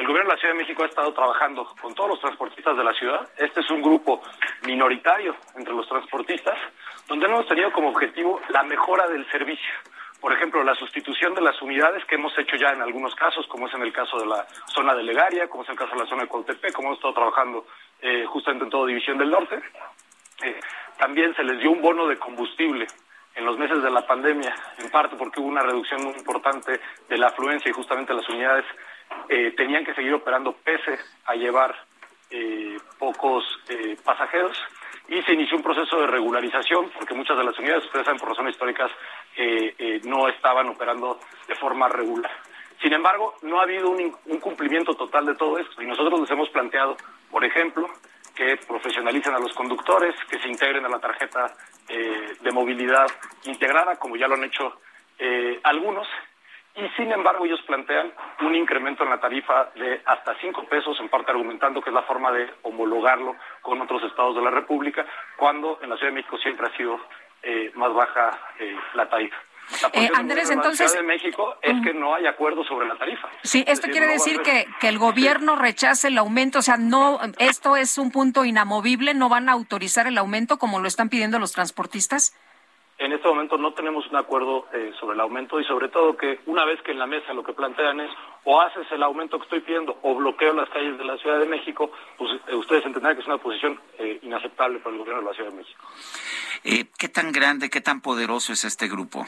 el 0.00 0.06
gobierno 0.06 0.30
de 0.30 0.34
la 0.34 0.40
Ciudad 0.40 0.54
de 0.54 0.60
México 0.60 0.82
ha 0.82 0.86
estado 0.86 1.12
trabajando 1.12 1.74
con 1.78 1.94
todos 1.94 2.08
los 2.08 2.20
transportistas 2.20 2.74
de 2.74 2.84
la 2.84 2.94
ciudad. 2.94 3.28
Este 3.36 3.60
es 3.60 3.70
un 3.70 3.82
grupo 3.82 4.22
minoritario 4.66 5.36
entre 5.54 5.74
los 5.74 5.86
transportistas, 5.86 6.58
donde 7.06 7.26
hemos 7.26 7.46
tenido 7.46 7.70
como 7.70 7.90
objetivo 7.90 8.40
la 8.48 8.62
mejora 8.62 9.06
del 9.08 9.30
servicio. 9.30 9.74
Por 10.18 10.32
ejemplo, 10.32 10.64
la 10.64 10.74
sustitución 10.74 11.34
de 11.34 11.42
las 11.42 11.60
unidades 11.60 12.02
que 12.06 12.14
hemos 12.14 12.32
hecho 12.38 12.56
ya 12.56 12.70
en 12.70 12.80
algunos 12.80 13.14
casos, 13.14 13.46
como 13.46 13.68
es 13.68 13.74
en 13.74 13.82
el 13.82 13.92
caso 13.92 14.18
de 14.18 14.26
la 14.26 14.46
zona 14.72 14.94
de 14.94 15.02
Legaria, 15.02 15.48
como 15.48 15.64
es 15.64 15.68
el 15.68 15.76
caso 15.76 15.92
de 15.92 16.00
la 16.00 16.08
zona 16.08 16.22
de 16.22 16.28
Coltepec, 16.28 16.72
como 16.72 16.88
hemos 16.88 16.98
estado 16.98 17.14
trabajando 17.14 17.66
eh, 18.00 18.24
justamente 18.24 18.64
en 18.64 18.70
toda 18.70 18.86
División 18.86 19.18
del 19.18 19.30
Norte. 19.30 19.60
Eh, 20.42 20.60
también 20.98 21.34
se 21.36 21.44
les 21.44 21.58
dio 21.60 21.72
un 21.72 21.82
bono 21.82 22.06
de 22.06 22.16
combustible 22.16 22.86
en 23.34 23.44
los 23.44 23.58
meses 23.58 23.82
de 23.82 23.90
la 23.90 24.06
pandemia, 24.06 24.54
en 24.78 24.90
parte 24.90 25.16
porque 25.16 25.40
hubo 25.40 25.48
una 25.48 25.62
reducción 25.62 26.02
muy 26.04 26.14
importante 26.14 26.80
de 27.06 27.18
la 27.18 27.28
afluencia 27.28 27.70
y 27.70 27.74
justamente 27.74 28.14
las 28.14 28.28
unidades 28.30 28.64
eh, 29.28 29.52
tenían 29.56 29.84
que 29.84 29.94
seguir 29.94 30.12
operando 30.12 30.52
pese 30.52 30.98
a 31.26 31.34
llevar 31.34 31.74
eh, 32.30 32.76
pocos 32.98 33.44
eh, 33.68 33.96
pasajeros 34.04 34.60
y 35.08 35.22
se 35.22 35.34
inició 35.34 35.56
un 35.56 35.62
proceso 35.62 36.00
de 36.00 36.06
regularización 36.06 36.90
porque 36.90 37.14
muchas 37.14 37.36
de 37.36 37.44
las 37.44 37.58
unidades, 37.58 37.84
ustedes 37.84 38.06
saben, 38.06 38.20
por 38.20 38.28
razones 38.28 38.54
históricas, 38.54 38.90
no 40.04 40.28
estaban 40.28 40.68
operando 40.68 41.18
de 41.48 41.54
forma 41.56 41.88
regular. 41.88 42.30
Sin 42.82 42.92
embargo, 42.92 43.34
no 43.42 43.60
ha 43.60 43.64
habido 43.64 43.90
un, 43.90 44.10
cumplimiento 44.40 44.94
total 44.94 45.26
de 45.26 45.34
todo 45.34 45.58
esto 45.58 45.82
y 45.82 45.86
nosotros 45.86 46.20
nos 46.20 46.30
hemos 46.30 46.48
planteado, 46.50 46.96
por 47.30 47.44
ejemplo, 47.44 47.88
que 48.34 48.56
profesionalicen 48.68 49.34
a 49.34 49.38
los 49.38 49.52
conductores, 49.54 50.14
que 50.28 50.38
se 50.38 50.48
integren 50.48 50.84
a 50.84 50.88
la 50.88 50.98
tarjeta 50.98 51.54
de 51.88 52.52
movilidad 52.52 53.06
integrada, 53.44 53.96
como 53.96 54.16
ya 54.16 54.28
lo 54.28 54.34
han 54.34 54.44
hecho 54.44 54.74
algunos, 55.64 56.06
y 56.80 56.88
sin 56.96 57.12
embargo 57.12 57.44
ellos 57.44 57.60
plantean 57.66 58.12
un 58.42 58.54
incremento 58.54 59.04
en 59.04 59.10
la 59.10 59.20
tarifa 59.20 59.70
de 59.74 60.00
hasta 60.04 60.34
cinco 60.40 60.64
pesos, 60.64 60.98
en 61.00 61.08
parte 61.08 61.30
argumentando 61.30 61.80
que 61.80 61.90
es 61.90 61.94
la 61.94 62.02
forma 62.02 62.32
de 62.32 62.48
homologarlo 62.62 63.36
con 63.62 63.80
otros 63.80 64.02
estados 64.04 64.36
de 64.36 64.42
la 64.42 64.50
República, 64.50 65.04
cuando 65.36 65.78
en 65.82 65.90
la 65.90 65.96
Ciudad 65.96 66.12
de 66.12 66.16
México 66.16 66.38
siempre 66.38 66.66
ha 66.66 66.76
sido 66.76 66.98
eh, 67.42 67.70
más 67.74 67.92
baja 67.92 68.38
eh, 68.58 68.76
la 68.94 69.08
tarifa. 69.08 69.36
La 69.82 69.90
eh, 69.92 70.10
Andrés, 70.14 70.50
entonces. 70.50 70.92
De 70.92 71.02
México 71.02 71.56
es 71.62 71.80
que 71.84 71.94
no 71.94 72.14
hay 72.14 72.26
acuerdo 72.26 72.64
sobre 72.64 72.88
la 72.88 72.96
tarifa. 72.96 73.28
Sí, 73.42 73.64
esto 73.68 73.88
quiere 73.88 74.08
decir 74.08 74.40
que, 74.42 74.66
que 74.80 74.88
el 74.88 74.98
gobierno 74.98 75.54
rechace 75.54 76.08
el 76.08 76.18
aumento, 76.18 76.58
o 76.58 76.62
sea, 76.62 76.76
no, 76.76 77.20
esto 77.38 77.76
es 77.76 77.96
un 77.96 78.10
punto 78.10 78.44
inamovible, 78.44 79.14
no 79.14 79.28
van 79.28 79.48
a 79.48 79.52
autorizar 79.52 80.06
el 80.08 80.18
aumento 80.18 80.58
como 80.58 80.80
lo 80.80 80.88
están 80.88 81.08
pidiendo 81.08 81.38
los 81.38 81.52
transportistas. 81.52 82.34
En 83.00 83.12
este 83.12 83.26
momento 83.26 83.56
no 83.56 83.72
tenemos 83.72 84.06
un 84.08 84.16
acuerdo 84.16 84.66
eh, 84.74 84.92
sobre 85.00 85.14
el 85.14 85.20
aumento 85.20 85.58
y 85.58 85.64
sobre 85.64 85.88
todo 85.88 86.18
que 86.18 86.40
una 86.44 86.66
vez 86.66 86.82
que 86.82 86.92
en 86.92 86.98
la 86.98 87.06
mesa 87.06 87.32
lo 87.32 87.42
que 87.42 87.54
plantean 87.54 87.98
es 87.98 88.10
o 88.44 88.60
haces 88.60 88.86
el 88.92 89.02
aumento 89.02 89.38
que 89.38 89.44
estoy 89.44 89.60
pidiendo 89.60 89.98
o 90.02 90.14
bloqueo 90.16 90.52
las 90.52 90.68
calles 90.68 90.98
de 90.98 91.04
la 91.04 91.16
Ciudad 91.16 91.38
de 91.38 91.46
México, 91.46 91.90
pues 92.18 92.30
eh, 92.46 92.54
ustedes 92.54 92.84
entenderán 92.84 93.16
que 93.16 93.22
es 93.22 93.26
una 93.26 93.38
posición 93.38 93.80
eh, 93.98 94.18
inaceptable 94.20 94.80
para 94.80 94.92
el 94.92 94.98
gobierno 94.98 95.22
de 95.22 95.28
la 95.28 95.34
Ciudad 95.34 95.50
de 95.50 95.56
México. 95.56 95.82
¿Qué 96.98 97.08
tan 97.08 97.32
grande, 97.32 97.70
qué 97.70 97.80
tan 97.80 98.02
poderoso 98.02 98.52
es 98.52 98.66
este 98.66 98.86
grupo? 98.86 99.24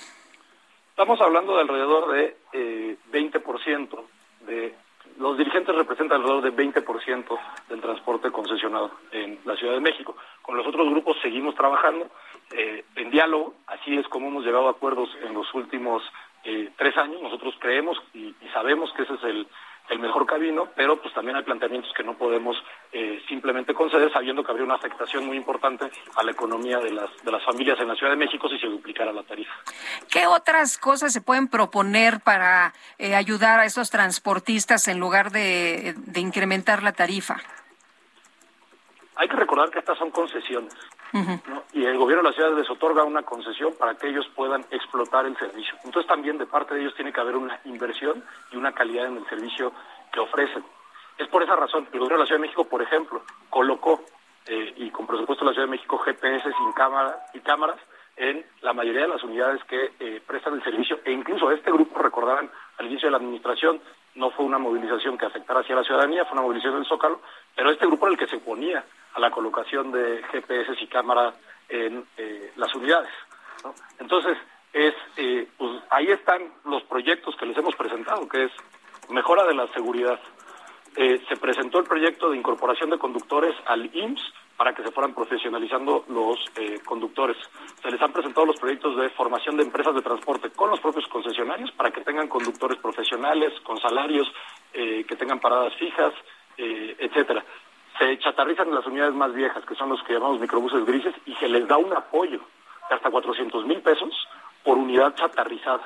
Estamos 0.90 1.18
hablando 1.22 1.54
de 1.54 1.62
alrededor 1.62 2.12
de 2.12 2.98
20% 3.10 4.04
de 4.40 4.74
los 5.18 5.36
dirigentes 5.36 5.74
representan 5.74 6.20
alrededor 6.20 6.42
de 6.42 6.52
20% 6.52 7.38
del 7.68 7.80
transporte 7.80 8.30
concesionado 8.30 8.90
en 9.12 9.38
la 9.44 9.56
Ciudad 9.56 9.74
de 9.74 9.80
México. 9.80 10.16
Con 10.42 10.56
los 10.56 10.66
otros 10.66 10.88
grupos 10.90 11.16
seguimos 11.22 11.54
trabajando 11.54 12.10
eh, 12.52 12.84
en 12.96 13.10
diálogo, 13.10 13.54
así 13.66 13.96
es 13.96 14.06
como 14.08 14.28
hemos 14.28 14.44
llegado 14.44 14.68
a 14.68 14.72
acuerdos 14.72 15.08
en 15.22 15.34
los 15.34 15.52
últimos 15.54 16.02
eh, 16.44 16.70
tres 16.76 16.96
años. 16.96 17.22
Nosotros 17.22 17.54
creemos 17.58 17.96
y, 18.14 18.34
sabemos 18.52 18.92
que 18.94 19.02
ese 19.02 19.14
es 19.14 19.24
el, 19.24 19.46
mejor 19.98 20.24
camino, 20.24 20.68
pero 20.74 20.96
pues 21.00 21.12
también 21.12 21.36
hay 21.36 21.42
planteamientos 21.42 21.92
que 21.94 22.02
no 22.02 22.14
podemos 22.14 22.56
eh, 22.92 23.22
simplemente 23.28 23.74
conceder, 23.74 24.10
sabiendo 24.10 24.42
que 24.42 24.50
habría 24.50 24.64
una 24.64 24.76
afectación 24.76 25.26
muy 25.26 25.36
importante 25.36 25.84
a 26.16 26.22
la 26.22 26.30
economía 26.30 26.78
de 26.78 26.92
las, 26.92 27.10
de 27.22 27.30
las 27.30 27.44
familias 27.44 27.78
en 27.78 27.88
la 27.88 27.94
Ciudad 27.94 28.10
de 28.10 28.16
México 28.16 28.48
si 28.48 28.58
se 28.58 28.68
duplicara 28.68 29.12
la 29.12 29.22
tarifa. 29.22 29.52
¿Qué 30.10 30.26
otras 30.26 30.78
cosas 30.78 31.12
se 31.12 31.20
pueden 31.20 31.46
proponer 31.46 32.20
para 32.20 32.72
ayudar 33.14 33.60
a 33.60 33.66
esos 33.66 33.90
transportistas 33.90 34.88
en 34.88 34.98
lugar 34.98 35.30
de 35.30 35.94
incrementar 36.16 36.82
la 36.82 36.92
tarifa? 36.92 37.36
Hay 39.16 39.28
que 39.28 39.36
recordar 39.36 39.70
que 39.70 39.78
estas 39.78 39.98
son 39.98 40.10
concesiones. 40.10 40.72
Y 41.72 41.84
el 41.84 41.98
gobierno 41.98 42.22
de 42.22 42.30
la 42.30 42.34
ciudad 42.34 42.56
les 42.56 42.68
otorga 42.70 43.04
una 43.04 43.22
concesión 43.22 43.74
para 43.78 43.94
que 43.94 44.08
ellos 44.08 44.26
puedan 44.34 44.64
explotar 44.70 45.26
el 45.26 45.36
servicio. 45.36 45.74
Entonces 45.84 46.06
también 46.06 46.38
de 46.38 46.46
parte 46.46 46.74
de 46.74 46.80
ellos 46.80 46.94
tiene 46.94 47.12
que 47.12 47.20
haber 47.20 47.36
una 47.36 47.60
inversión 47.64 48.24
y 48.50 48.56
una 48.56 48.72
calidad 48.72 49.06
en 49.06 49.18
el 49.18 49.26
servicio 49.28 49.72
que 50.12 50.20
ofrecen. 50.20 50.64
Es 51.18 51.28
por 51.28 51.42
esa 51.42 51.56
razón 51.56 51.86
el 51.92 51.98
gobierno 51.98 52.18
de 52.18 52.24
la 52.24 52.26
Ciudad 52.26 52.40
de 52.40 52.46
México, 52.46 52.64
por 52.64 52.82
ejemplo, 52.82 53.22
colocó 53.50 54.02
eh, 54.46 54.74
y 54.76 54.90
con 54.90 55.06
presupuesto 55.06 55.44
de 55.44 55.50
la 55.50 55.54
Ciudad 55.54 55.68
de 55.68 55.72
México 55.72 55.98
GPS 55.98 56.42
sin 56.42 56.72
cámara 56.72 57.26
y 57.34 57.40
cámaras 57.40 57.78
en 58.16 58.44
la 58.60 58.72
mayoría 58.72 59.02
de 59.02 59.08
las 59.08 59.22
unidades 59.22 59.62
que 59.64 59.92
eh, 60.00 60.22
prestan 60.26 60.54
el 60.54 60.64
servicio 60.64 61.00
e 61.04 61.12
incluso 61.12 61.50
este 61.50 61.70
grupo 61.70 61.98
recordarán 62.00 62.50
al 62.78 62.86
inicio 62.86 63.06
de 63.06 63.12
la 63.12 63.18
administración 63.18 63.80
no 64.14 64.30
fue 64.30 64.44
una 64.44 64.58
movilización 64.58 65.16
que 65.16 65.26
afectara 65.26 65.60
hacia 65.60 65.76
la 65.76 65.84
ciudadanía, 65.84 66.24
fue 66.24 66.34
una 66.34 66.42
movilización 66.42 66.76
del 66.76 66.86
Zócalo, 66.86 67.20
pero 67.54 67.70
este 67.70 67.86
grupo 67.86 68.06
era 68.06 68.12
el 68.12 68.18
que 68.18 68.26
se 68.26 68.36
oponía 68.36 68.84
a 69.14 69.20
la 69.20 69.30
colocación 69.30 69.92
de 69.92 70.22
GPS 70.30 70.72
y 70.80 70.86
cámara 70.86 71.34
en 71.68 72.04
eh, 72.16 72.52
las 72.56 72.74
unidades. 72.74 73.10
Entonces, 73.98 74.36
es, 74.72 74.94
eh, 75.16 75.48
pues 75.56 75.82
ahí 75.90 76.06
están 76.06 76.52
los 76.64 76.82
proyectos 76.84 77.36
que 77.36 77.46
les 77.46 77.56
hemos 77.56 77.76
presentado, 77.76 78.28
que 78.28 78.44
es 78.44 78.52
mejora 79.10 79.44
de 79.44 79.54
la 79.54 79.66
seguridad. 79.68 80.18
Eh, 80.96 81.22
se 81.26 81.36
presentó 81.36 81.78
el 81.78 81.84
proyecto 81.84 82.30
de 82.30 82.36
incorporación 82.36 82.90
de 82.90 82.98
conductores 82.98 83.54
al 83.66 83.90
IMSS 83.94 84.32
para 84.58 84.74
que 84.74 84.82
se 84.82 84.90
fueran 84.90 85.14
profesionalizando 85.14 86.04
los 86.08 86.38
eh, 86.56 86.80
conductores. 86.84 87.36
Se 87.80 87.90
les 87.90 88.00
han 88.00 88.12
presentado 88.12 88.46
los 88.46 88.60
proyectos 88.60 88.96
de 88.98 89.08
formación 89.10 89.56
de 89.56 89.62
empresas 89.62 89.94
de 89.94 90.02
transporte 90.02 90.50
con 90.50 90.68
los 90.68 90.80
propios 90.80 91.06
concesionarios 91.08 91.72
para 91.72 91.90
que 91.90 92.02
tengan 92.02 92.28
conductores 92.28 92.78
profesionales, 92.78 93.58
con 93.60 93.80
salarios, 93.80 94.30
eh, 94.74 95.04
que 95.08 95.16
tengan 95.16 95.40
paradas 95.40 95.74
fijas, 95.76 96.12
etcétera. 96.58 97.42
Se 97.98 98.18
chatarrizan 98.18 98.74
las 98.74 98.86
unidades 98.86 99.14
más 99.14 99.32
viejas, 99.34 99.64
que 99.64 99.74
son 99.74 99.90
los 99.90 100.02
que 100.02 100.14
llamamos 100.14 100.40
microbuses 100.40 100.84
grises, 100.84 101.14
y 101.26 101.34
se 101.34 101.48
les 101.48 101.66
da 101.68 101.76
un 101.76 101.92
apoyo 101.92 102.40
de 102.88 102.94
hasta 102.94 103.10
400 103.10 103.66
mil 103.66 103.80
pesos 103.80 104.28
por 104.64 104.78
unidad 104.78 105.14
chatarrizada. 105.14 105.82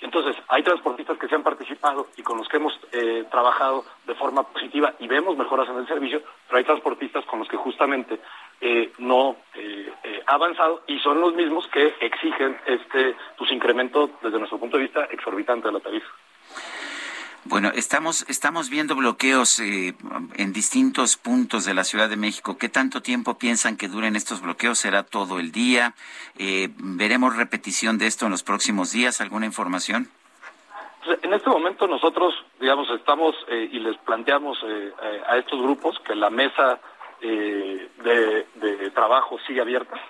Entonces, 0.00 0.34
hay 0.48 0.62
transportistas 0.62 1.18
que 1.18 1.28
se 1.28 1.34
han 1.34 1.42
participado 1.42 2.08
y 2.16 2.22
con 2.22 2.38
los 2.38 2.48
que 2.48 2.56
hemos 2.56 2.72
eh, 2.92 3.24
trabajado 3.30 3.84
de 4.06 4.14
forma 4.14 4.42
positiva 4.44 4.94
y 4.98 5.06
vemos 5.06 5.36
mejoras 5.36 5.68
en 5.68 5.76
el 5.76 5.86
servicio, 5.86 6.22
pero 6.46 6.58
hay 6.58 6.64
transportistas 6.64 7.24
con 7.26 7.40
los 7.40 7.48
que 7.48 7.58
justamente 7.58 8.18
eh, 8.62 8.92
no 8.98 9.36
eh, 9.54 9.92
ha 10.26 10.34
avanzado 10.34 10.82
y 10.86 10.98
son 11.00 11.20
los 11.20 11.34
mismos 11.34 11.66
que 11.68 11.94
exigen 12.00 12.58
este 12.66 13.14
pues, 13.36 13.52
incremento 13.52 14.10
desde 14.22 14.38
nuestro 14.38 14.58
punto 14.58 14.78
de 14.78 14.84
vista 14.84 15.04
exorbitante 15.04 15.68
de 15.68 15.72
la 15.72 15.80
tarifa. 15.80 16.08
Bueno, 17.50 17.72
estamos, 17.74 18.24
estamos 18.28 18.70
viendo 18.70 18.94
bloqueos 18.94 19.58
eh, 19.58 19.94
en 20.36 20.52
distintos 20.52 21.16
puntos 21.16 21.64
de 21.64 21.74
la 21.74 21.82
Ciudad 21.82 22.08
de 22.08 22.16
México. 22.16 22.56
¿Qué 22.56 22.68
tanto 22.68 23.02
tiempo 23.02 23.38
piensan 23.38 23.76
que 23.76 23.88
duren 23.88 24.14
estos 24.14 24.40
bloqueos? 24.40 24.78
¿Será 24.78 25.02
todo 25.02 25.40
el 25.40 25.50
día? 25.50 25.94
Eh, 26.38 26.68
¿Veremos 26.76 27.36
repetición 27.36 27.98
de 27.98 28.06
esto 28.06 28.26
en 28.26 28.30
los 28.30 28.44
próximos 28.44 28.92
días? 28.92 29.20
¿Alguna 29.20 29.46
información? 29.46 30.08
En 31.22 31.32
este 31.32 31.50
momento 31.50 31.88
nosotros, 31.88 32.32
digamos, 32.60 32.88
estamos 32.90 33.34
eh, 33.48 33.68
y 33.72 33.80
les 33.80 33.96
planteamos 33.98 34.56
a 35.26 35.36
estos 35.36 35.60
grupos 35.60 35.98
que 36.06 36.14
la 36.14 36.30
mesa 36.30 36.78
de, 37.20 38.46
de, 38.54 38.90
trabajo 38.90 39.38
sigue 39.44 39.60
abierta, 39.60 40.00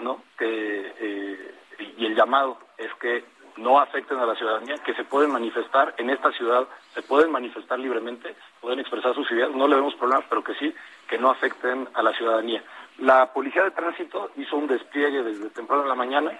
¿no? 0.00 0.24
Que, 0.36 1.54
y 1.98 2.04
el 2.04 2.16
llamado 2.16 2.58
es 2.76 2.92
que 2.94 3.24
no 3.56 3.78
afecten 3.78 4.18
a 4.18 4.26
la 4.26 4.34
ciudadanía, 4.34 4.76
que 4.78 4.94
se 4.94 5.04
pueden 5.04 5.32
manifestar 5.32 5.94
en 5.98 6.10
esta 6.10 6.32
ciudad, 6.32 6.66
se 6.94 7.02
pueden 7.02 7.30
manifestar 7.30 7.78
libremente, 7.78 8.34
pueden 8.60 8.80
expresar 8.80 9.14
sus 9.14 9.30
ideas, 9.30 9.50
no 9.50 9.68
le 9.68 9.76
vemos 9.76 9.94
problema, 9.94 10.24
pero 10.28 10.42
que 10.42 10.54
sí, 10.54 10.74
que 11.08 11.18
no 11.18 11.30
afecten 11.30 11.88
a 11.94 12.02
la 12.02 12.12
ciudadanía. 12.12 12.62
La 12.98 13.32
Policía 13.32 13.64
de 13.64 13.70
Tránsito 13.70 14.30
hizo 14.36 14.56
un 14.56 14.66
despliegue 14.66 15.22
desde 15.22 15.50
temprano 15.50 15.82
en 15.82 15.88
la 15.88 15.94
mañana 15.94 16.38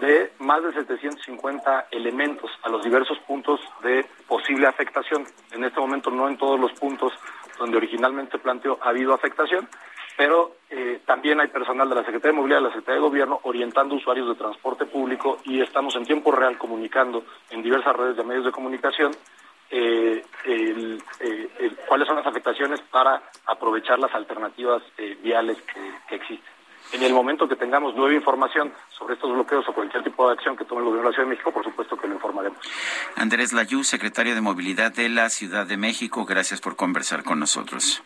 de 0.00 0.32
más 0.38 0.62
de 0.62 0.72
750 0.72 1.88
elementos 1.90 2.50
a 2.62 2.68
los 2.68 2.82
diversos 2.84 3.18
puntos 3.26 3.60
de 3.82 4.06
posible 4.26 4.66
afectación. 4.66 5.26
En 5.50 5.64
este 5.64 5.80
momento 5.80 6.10
no 6.10 6.28
en 6.28 6.38
todos 6.38 6.58
los 6.58 6.72
puntos 6.78 7.12
donde 7.58 7.76
originalmente 7.76 8.38
planteó 8.38 8.78
ha 8.80 8.90
habido 8.90 9.12
afectación, 9.12 9.68
pero 10.18 10.56
eh, 10.68 11.00
también 11.06 11.40
hay 11.40 11.46
personal 11.46 11.88
de 11.88 11.94
la 11.94 12.02
Secretaría 12.02 12.32
de 12.32 12.36
Movilidad, 12.38 12.58
de 12.58 12.64
la 12.64 12.70
Secretaría 12.70 13.00
de 13.00 13.06
Gobierno, 13.06 13.38
orientando 13.44 13.94
usuarios 13.94 14.26
de 14.26 14.34
transporte 14.34 14.84
público 14.84 15.38
y 15.44 15.60
estamos 15.60 15.94
en 15.94 16.04
tiempo 16.04 16.32
real 16.32 16.58
comunicando 16.58 17.22
en 17.50 17.62
diversas 17.62 17.94
redes 17.94 18.16
de 18.16 18.24
medios 18.24 18.44
de 18.44 18.50
comunicación 18.50 19.12
eh, 19.70 20.24
eh, 20.44 20.98
cuáles 21.86 22.08
son 22.08 22.16
las 22.16 22.26
afectaciones 22.26 22.80
para 22.90 23.22
aprovechar 23.46 24.00
las 24.00 24.12
alternativas 24.12 24.82
viales 25.22 25.56
que, 25.62 26.16
existen. 26.16 26.52
En 26.92 27.04
el 27.04 27.12
momento 27.12 27.48
que 27.48 27.54
tengamos 27.54 27.94
nueva 27.94 28.14
información 28.14 28.72
sobre 28.90 29.14
estos 29.14 29.32
bloqueos 29.32 29.68
o 29.68 29.72
cualquier 29.72 30.02
tipo 30.02 30.26
de 30.26 30.34
acción 30.34 30.56
que 30.56 30.64
tome 30.64 30.80
el 30.80 30.86
Gobierno 30.86 31.10
de 31.10 31.12
la 31.12 31.14
Ciudad 31.14 31.28
de 31.28 31.34
México, 31.36 31.52
por 31.52 31.62
supuesto 31.62 31.96
que 31.96 32.08
lo 32.08 32.14
informaremos. 32.14 32.58
Andrés 33.14 33.52
Layú, 33.52 33.84
secretario 33.84 34.34
de 34.34 34.40
Movilidad 34.40 34.90
de 34.90 35.10
la 35.10 35.28
Ciudad 35.28 35.64
de 35.64 35.76
México, 35.76 36.24
gracias 36.24 36.60
por 36.60 36.74
conversar 36.74 37.22
con 37.22 37.38
nosotros. 37.38 38.02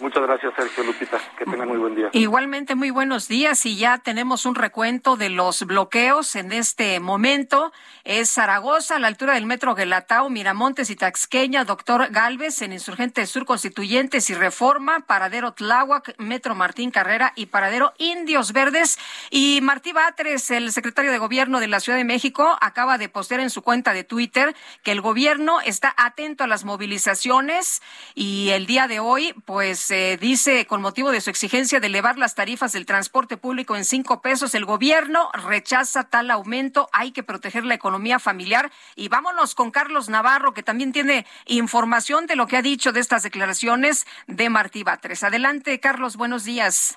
Muchas 0.00 0.22
gracias, 0.22 0.54
Sergio 0.56 0.84
Lupita. 0.84 1.18
Que 1.36 1.44
tengan 1.44 1.68
muy 1.68 1.76
buen 1.76 1.94
día. 1.94 2.08
Igualmente, 2.12 2.74
muy 2.74 2.90
buenos 2.90 3.28
días. 3.28 3.66
Y 3.66 3.76
ya 3.76 3.98
tenemos 3.98 4.46
un 4.46 4.54
recuento 4.54 5.16
de 5.16 5.28
los 5.28 5.64
bloqueos 5.66 6.36
en 6.36 6.52
este 6.52 7.00
momento. 7.00 7.72
Es 8.04 8.30
Zaragoza, 8.30 8.96
a 8.96 8.98
la 8.98 9.08
altura 9.08 9.34
del 9.34 9.46
metro 9.46 9.74
Guelatao, 9.74 10.30
Miramontes 10.30 10.88
y 10.90 10.96
Taxqueña, 10.96 11.64
Doctor 11.64 12.08
Galvez, 12.10 12.62
en 12.62 12.72
Insurgente 12.72 13.26
Sur 13.26 13.44
Constituyentes 13.44 14.30
y 14.30 14.34
Reforma, 14.34 15.00
Paradero 15.00 15.52
Tláhuac, 15.52 16.14
Metro 16.18 16.54
Martín 16.54 16.90
Carrera 16.90 17.32
y 17.36 17.46
Paradero 17.46 17.92
Indios 17.98 18.52
Verdes. 18.52 18.98
Y 19.30 19.60
Martí 19.62 19.92
Batres, 19.92 20.50
el 20.50 20.72
secretario 20.72 21.12
de 21.12 21.18
Gobierno 21.18 21.60
de 21.60 21.68
la 21.68 21.80
Ciudad 21.80 21.98
de 21.98 22.04
México, 22.04 22.56
acaba 22.60 22.96
de 22.96 23.08
postear 23.08 23.40
en 23.40 23.50
su 23.50 23.62
cuenta 23.62 23.92
de 23.92 24.04
Twitter 24.04 24.54
que 24.82 24.92
el 24.92 25.00
gobierno 25.00 25.60
está 25.60 25.94
atento 25.96 26.44
a 26.44 26.46
las 26.46 26.64
movilizaciones 26.64 27.82
y 28.14 28.50
el 28.50 28.66
día 28.66 28.88
de 28.88 29.00
hoy, 29.00 29.34
pues 29.44 29.89
se 29.90 30.16
dice 30.18 30.66
con 30.66 30.82
motivo 30.82 31.10
de 31.10 31.20
su 31.20 31.30
exigencia 31.30 31.80
de 31.80 31.88
elevar 31.88 32.16
las 32.16 32.36
tarifas 32.36 32.70
del 32.70 32.86
transporte 32.86 33.36
público 33.36 33.74
en 33.74 33.84
cinco 33.84 34.22
pesos, 34.22 34.54
el 34.54 34.64
gobierno 34.64 35.28
rechaza 35.32 36.04
tal 36.04 36.30
aumento. 36.30 36.88
Hay 36.92 37.10
que 37.10 37.24
proteger 37.24 37.64
la 37.64 37.74
economía 37.74 38.20
familiar. 38.20 38.70
Y 38.94 39.08
vámonos 39.08 39.56
con 39.56 39.72
Carlos 39.72 40.08
Navarro, 40.08 40.54
que 40.54 40.62
también 40.62 40.92
tiene 40.92 41.26
información 41.46 42.28
de 42.28 42.36
lo 42.36 42.46
que 42.46 42.56
ha 42.56 42.62
dicho 42.62 42.92
de 42.92 43.00
estas 43.00 43.24
declaraciones 43.24 44.06
de 44.28 44.48
Martí 44.48 44.84
Batres. 44.84 45.24
Adelante, 45.24 45.80
Carlos, 45.80 46.16
buenos 46.16 46.44
días. 46.44 46.96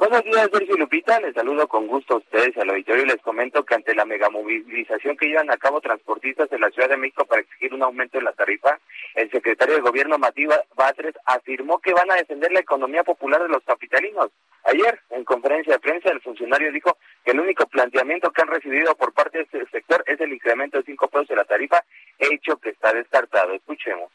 Buenos 0.00 0.24
días, 0.24 0.48
Sergio 0.50 0.78
Lupita. 0.78 1.20
Les 1.20 1.34
saludo 1.34 1.68
con 1.68 1.86
gusto 1.86 2.14
a 2.14 2.16
ustedes 2.16 2.56
al 2.56 2.70
auditorio 2.70 3.02
y 3.02 3.08
les 3.08 3.20
comento 3.20 3.66
que 3.66 3.74
ante 3.74 3.94
la 3.94 4.06
megamovilización 4.06 5.14
que 5.14 5.26
llevan 5.26 5.50
a 5.50 5.58
cabo 5.58 5.82
transportistas 5.82 6.50
en 6.52 6.62
la 6.62 6.70
Ciudad 6.70 6.88
de 6.88 6.96
México 6.96 7.26
para 7.26 7.42
exigir 7.42 7.74
un 7.74 7.82
aumento 7.82 8.16
de 8.16 8.24
la 8.24 8.32
tarifa, 8.32 8.80
el 9.14 9.30
secretario 9.30 9.74
de 9.74 9.82
Gobierno, 9.82 10.16
Matías 10.16 10.62
Batres, 10.74 11.14
afirmó 11.26 11.80
que 11.80 11.92
van 11.92 12.10
a 12.10 12.14
defender 12.14 12.50
la 12.50 12.60
economía 12.60 13.04
popular 13.04 13.42
de 13.42 13.50
los 13.50 13.62
capitalinos. 13.62 14.30
Ayer, 14.64 15.00
en 15.10 15.22
conferencia 15.24 15.74
de 15.74 15.80
prensa, 15.80 16.10
el 16.10 16.22
funcionario 16.22 16.72
dijo 16.72 16.96
que 17.22 17.32
el 17.32 17.40
único 17.40 17.66
planteamiento 17.66 18.30
que 18.30 18.40
han 18.40 18.48
recibido 18.48 18.94
por 18.94 19.12
parte 19.12 19.36
de 19.36 19.44
este 19.44 19.66
sector 19.66 20.02
es 20.06 20.18
el 20.18 20.32
incremento 20.32 20.78
de 20.78 20.84
cinco 20.84 21.08
pesos 21.08 21.28
de 21.28 21.36
la 21.36 21.44
tarifa, 21.44 21.84
hecho 22.18 22.56
que 22.56 22.70
está 22.70 22.94
descartado. 22.94 23.52
Escuchemos. 23.52 24.10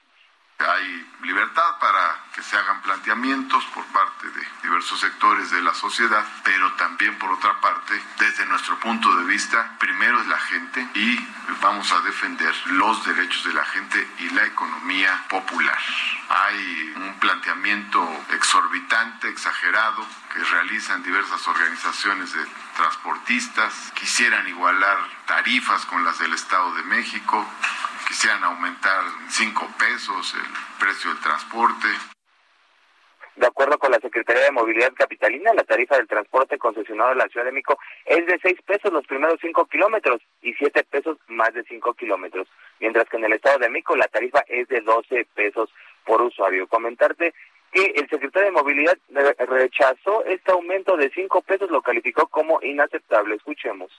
Hay 0.57 1.13
libertad 1.21 1.79
para 1.79 2.23
que 2.33 2.41
se 2.41 2.57
hagan 2.57 2.81
planteamientos 2.81 3.63
por 3.73 3.83
parte 3.87 4.29
de 4.29 4.47
diversos 4.63 4.99
sectores 4.99 5.51
de 5.51 5.61
la 5.61 5.73
sociedad, 5.73 6.25
pero 6.43 6.71
también 6.73 7.17
por 7.19 7.29
otra 7.31 7.59
parte, 7.59 8.01
desde 8.19 8.45
nuestro 8.45 8.79
punto 8.79 9.13
de 9.17 9.25
vista, 9.25 9.75
primero 9.79 10.21
es 10.21 10.27
la 10.27 10.39
gente 10.39 10.87
y 10.93 11.19
vamos 11.61 11.91
a 11.91 11.99
defender 12.01 12.55
los 12.67 13.05
derechos 13.05 13.43
de 13.43 13.53
la 13.53 13.65
gente 13.65 14.07
y 14.19 14.29
la 14.29 14.45
economía 14.45 15.25
popular. 15.29 15.77
Hay 16.29 16.93
un 16.95 17.19
planteamiento 17.19 18.25
exorbitante, 18.31 19.29
exagerado, 19.29 20.05
que 20.33 20.43
realizan 20.43 21.03
diversas 21.03 21.45
organizaciones 21.47 22.33
de 22.33 22.45
transportistas, 22.75 23.91
quisieran 23.93 24.47
igualar 24.47 24.97
tarifas 25.25 25.85
con 25.85 26.03
las 26.03 26.17
del 26.19 26.33
Estado 26.33 26.75
de 26.75 26.83
México, 26.83 27.45
quisieran 28.15 28.45
aumentar 28.45 29.03
cinco 29.27 29.67
pesos 29.77 30.35
el 30.35 30.79
precio 30.79 31.09
del 31.09 31.19
transporte. 31.19 31.87
De 33.35 33.45
acuerdo 33.45 33.77
con 33.77 33.91
la 33.91 33.99
Secretaría 33.99 34.43
de 34.43 34.51
Movilidad 34.53 34.93
Capitalina, 34.93 35.53
la 35.53 35.65
tarifa 35.65 35.97
del 35.97 36.07
transporte 36.07 36.57
concesionado 36.57 37.11
en 37.11 37.17
la 37.17 37.27
Ciudad 37.27 37.45
de 37.45 37.51
México 37.51 37.77
es 38.05 38.25
de 38.25 38.39
seis 38.41 38.57
pesos 38.65 38.93
los 38.93 39.05
primeros 39.05 39.37
cinco 39.41 39.65
kilómetros 39.65 40.21
y 40.41 40.53
siete 40.53 40.85
pesos 40.85 41.17
más 41.27 41.53
de 41.53 41.65
cinco 41.65 41.93
kilómetros, 41.93 42.47
mientras 42.79 43.09
que 43.09 43.17
en 43.17 43.25
el 43.25 43.33
Estado 43.33 43.59
de 43.59 43.69
México 43.69 43.97
la 43.97 44.07
tarifa 44.07 44.45
es 44.47 44.69
de 44.69 44.79
doce 44.79 45.27
pesos 45.35 45.69
por 46.05 46.21
usuario. 46.21 46.69
Comentarte 46.69 47.33
que 47.73 47.83
el 47.97 48.07
secretario 48.09 48.45
de 48.45 48.51
Movilidad 48.51 48.97
rechazó 49.49 50.23
este 50.23 50.53
aumento 50.53 50.95
de 50.95 51.09
cinco 51.09 51.41
pesos, 51.41 51.69
lo 51.69 51.81
calificó 51.81 52.27
como 52.27 52.61
inaceptable. 52.61 53.35
Escuchemos 53.35 53.91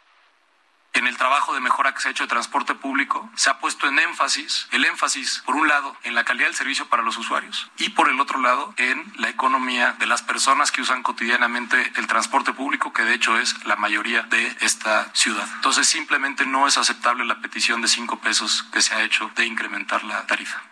en 0.98 1.06
el 1.06 1.16
trabajo 1.16 1.54
de 1.54 1.60
mejora 1.60 1.92
que 1.94 2.00
se 2.00 2.08
ha 2.08 2.10
hecho 2.10 2.24
de 2.24 2.28
transporte 2.28 2.74
público, 2.74 3.28
se 3.34 3.50
ha 3.50 3.58
puesto 3.58 3.86
en 3.86 3.98
énfasis, 3.98 4.68
el 4.72 4.84
énfasis, 4.84 5.42
por 5.44 5.56
un 5.56 5.68
lado, 5.68 5.96
en 6.04 6.14
la 6.14 6.24
calidad 6.24 6.46
del 6.46 6.56
servicio 6.56 6.88
para 6.88 7.02
los 7.02 7.18
usuarios 7.18 7.70
y 7.78 7.90
por 7.90 8.08
el 8.08 8.20
otro 8.20 8.40
lado, 8.40 8.74
en 8.76 9.12
la 9.18 9.28
economía 9.28 9.92
de 9.98 10.06
las 10.06 10.22
personas 10.22 10.72
que 10.72 10.82
usan 10.82 11.02
cotidianamente 11.02 11.92
el 11.96 12.06
transporte 12.06 12.52
público, 12.52 12.92
que 12.92 13.02
de 13.02 13.14
hecho 13.14 13.38
es 13.38 13.64
la 13.64 13.76
mayoría 13.76 14.22
de 14.22 14.56
esta 14.60 15.10
ciudad. 15.14 15.48
Entonces, 15.56 15.86
simplemente 15.86 16.46
no 16.46 16.66
es 16.66 16.78
aceptable 16.78 17.24
la 17.24 17.40
petición 17.40 17.82
de 17.82 17.88
cinco 17.88 18.18
pesos 18.18 18.64
que 18.72 18.82
se 18.82 18.94
ha 18.94 19.02
hecho 19.02 19.30
de 19.36 19.46
incrementar 19.46 20.04
la 20.04 20.26
tarifa. 20.26 20.62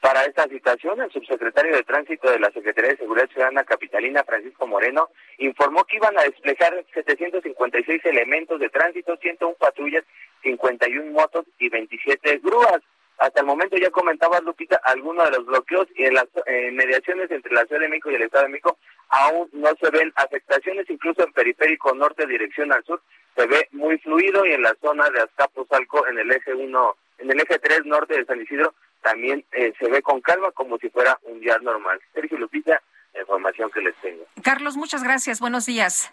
Para 0.00 0.24
esta 0.24 0.46
situación, 0.48 1.00
el 1.00 1.10
subsecretario 1.10 1.74
de 1.74 1.82
Tránsito 1.82 2.30
de 2.30 2.38
la 2.38 2.50
Secretaría 2.50 2.90
de 2.90 2.98
Seguridad 2.98 3.28
Ciudadana 3.28 3.64
Capitalina, 3.64 4.22
Francisco 4.24 4.66
Moreno, 4.66 5.10
informó 5.38 5.84
que 5.84 5.96
iban 5.96 6.16
a 6.18 6.22
desplegar 6.22 6.84
756 6.94 8.04
elementos 8.04 8.60
de 8.60 8.68
tránsito, 8.68 9.16
101 9.16 9.56
patrullas, 9.56 10.04
51 10.42 11.12
motos 11.12 11.46
y 11.58 11.68
27 11.68 12.38
grúas. 12.38 12.80
Hasta 13.18 13.40
el 13.40 13.46
momento 13.46 13.78
ya 13.78 13.90
comentaba 13.90 14.40
Lupita 14.40 14.78
algunos 14.84 15.24
de 15.24 15.38
los 15.38 15.46
bloqueos 15.46 15.88
y 15.96 16.04
en 16.04 16.14
las 16.14 16.26
mediaciones 16.72 17.30
entre 17.30 17.54
la 17.54 17.64
Ciudad 17.64 17.80
de 17.80 17.88
México 17.88 18.10
y 18.10 18.16
el 18.16 18.22
Estado 18.22 18.44
de 18.44 18.50
México 18.50 18.78
aún 19.08 19.48
no 19.52 19.70
se 19.80 19.90
ven 19.90 20.12
afectaciones, 20.16 20.88
incluso 20.90 21.24
en 21.24 21.32
periférico 21.32 21.94
norte 21.94 22.26
dirección 22.26 22.72
al 22.72 22.84
sur 22.84 23.00
se 23.34 23.46
ve 23.46 23.68
muy 23.72 23.98
fluido 23.98 24.44
y 24.46 24.52
en 24.52 24.62
la 24.62 24.74
zona 24.80 25.08
de 25.10 25.20
Azcapotzalco 25.20 26.06
en 26.06 26.18
el 26.18 26.30
eje 26.30 26.54
1, 26.54 26.96
en 27.18 27.30
el 27.30 27.40
eje 27.40 27.58
3 27.58 27.86
norte 27.86 28.18
de 28.18 28.24
San 28.24 28.40
Isidro 28.40 28.74
también 29.06 29.44
eh, 29.52 29.72
se 29.78 29.88
ve 29.88 30.02
con 30.02 30.20
calma 30.20 30.50
como 30.50 30.78
si 30.78 30.90
fuera 30.90 31.16
un 31.22 31.38
día 31.38 31.56
normal. 31.58 32.00
Sergio 32.12 32.38
Lupita, 32.38 32.82
la 33.14 33.20
información 33.20 33.70
que 33.70 33.80
les 33.80 33.94
tengo. 34.00 34.24
Carlos, 34.42 34.76
muchas 34.76 35.04
gracias. 35.04 35.38
Buenos 35.38 35.64
días. 35.64 36.12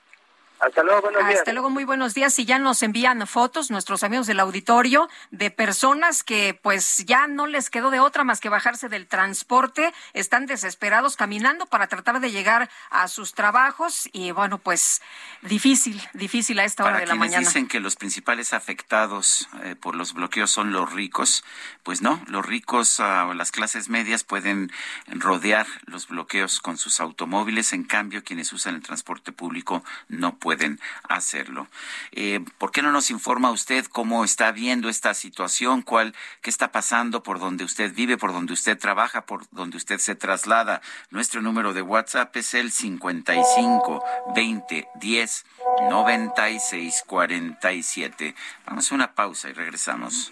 Hasta 0.59 0.81
luego, 0.83 1.01
buenos 1.01 1.27
días. 1.27 1.39
Hasta 1.39 1.51
luego, 1.51 1.69
muy 1.69 1.83
buenos 1.83 2.13
días. 2.13 2.39
Y 2.39 2.45
ya 2.45 2.57
nos 2.57 2.83
envían 2.83 3.25
fotos 3.27 3.69
nuestros 3.69 4.03
amigos 4.03 4.27
del 4.27 4.39
auditorio 4.39 5.09
de 5.31 5.51
personas 5.51 6.23
que 6.23 6.57
pues 6.61 7.05
ya 7.05 7.27
no 7.27 7.47
les 7.47 7.69
quedó 7.69 7.91
de 7.91 7.99
otra 7.99 8.23
más 8.23 8.39
que 8.39 8.47
bajarse 8.47 8.87
del 8.87 9.07
transporte, 9.07 9.93
están 10.13 10.45
desesperados 10.45 11.17
caminando 11.17 11.65
para 11.65 11.87
tratar 11.87 12.21
de 12.21 12.31
llegar 12.31 12.69
a 12.89 13.07
sus 13.09 13.33
trabajos 13.33 14.09
y 14.13 14.31
bueno, 14.31 14.57
pues 14.57 15.01
difícil, 15.41 16.01
difícil 16.13 16.59
a 16.59 16.63
esta 16.63 16.85
hora 16.85 16.99
de 16.99 17.07
la 17.07 17.15
mañana. 17.15 17.39
dicen 17.39 17.67
que 17.67 17.81
los 17.81 17.97
principales 17.97 18.53
afectados 18.53 19.49
eh, 19.63 19.75
por 19.75 19.95
los 19.95 20.13
bloqueos 20.13 20.49
son 20.49 20.71
los 20.71 20.93
ricos, 20.93 21.43
pues 21.83 22.01
no, 22.01 22.23
los 22.27 22.45
ricos 22.45 23.01
ah, 23.01 23.27
o 23.29 23.33
las 23.33 23.51
clases 23.51 23.89
medias 23.89 24.23
pueden 24.23 24.71
rodear 25.07 25.67
los 25.85 26.07
bloqueos 26.07 26.61
con 26.61 26.77
sus 26.77 27.01
automóviles, 27.01 27.73
en 27.73 27.83
cambio 27.83 28.23
quienes 28.23 28.53
usan 28.53 28.75
el 28.75 28.81
transporte 28.81 29.33
público 29.33 29.83
no 30.07 30.37
pueden 30.37 30.52
pueden 30.55 30.79
hacerlo. 31.09 31.67
Eh, 32.11 32.39
¿Por 32.59 32.71
qué 32.71 32.81
no 32.81 32.91
nos 32.91 33.09
informa 33.09 33.49
usted 33.51 33.85
cómo 33.85 34.23
está 34.23 34.51
viendo 34.51 34.87
esta 34.87 35.13
situación? 35.13 35.81
¿Cuál, 35.81 36.13
qué 36.41 36.49
está 36.49 36.71
pasando 36.71 37.23
por 37.23 37.39
donde 37.39 37.63
usted 37.63 37.93
vive, 37.93 38.17
por 38.17 38.33
donde 38.33 38.53
usted 38.53 38.77
trabaja, 38.77 39.25
por 39.25 39.49
donde 39.49 39.77
usted 39.77 39.97
se 39.97 40.15
traslada? 40.15 40.81
Nuestro 41.09 41.41
número 41.41 41.73
de 41.73 41.81
WhatsApp 41.81 42.35
es 42.37 42.53
el 42.53 42.71
55 42.71 44.03
20 44.35 44.87
10 44.95 45.45
96 45.89 47.03
47. 47.07 48.35
Vamos 48.67 48.91
a 48.91 48.95
una 48.95 49.15
pausa 49.15 49.49
y 49.49 49.53
regresamos. 49.53 50.31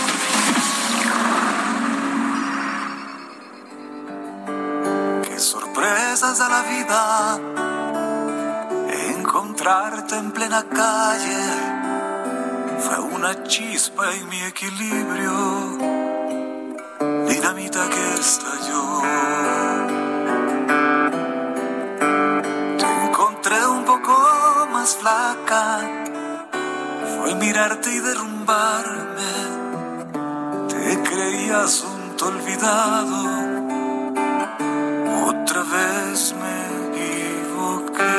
Sorpresas 5.41 6.37
de 6.37 6.49
la 6.49 6.61
vida. 6.61 7.39
Encontrarte 9.17 10.15
en 10.15 10.31
plena 10.31 10.63
calle 10.69 11.43
fue 12.79 12.99
una 12.99 13.43
chispa 13.43 14.13
en 14.13 14.29
mi 14.29 14.41
equilibrio, 14.43 15.77
dinamita 17.27 17.89
que 17.89 18.13
estalló. 18.19 19.01
Te 22.77 23.05
encontré 23.05 23.65
un 23.67 23.83
poco 23.85 24.67
más 24.71 24.95
flaca, 24.95 25.79
fue 27.17 27.35
mirarte 27.35 27.91
y 27.91 27.99
derrumbarme. 27.99 29.31
Te 30.69 31.01
creías 31.03 31.83
un 31.83 32.01
olvidado 32.21 33.60
otra 35.25 35.63
vez 35.63 36.33
me 36.41 36.55
equivoqué. 36.87 38.17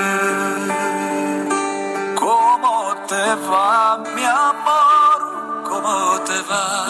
¿Cómo 2.15 2.95
te 3.09 3.35
va, 3.51 3.99
mi 4.15 4.25
amor? 4.25 5.63
¿Cómo 5.69 6.21
te 6.21 6.41
va? 6.51 6.87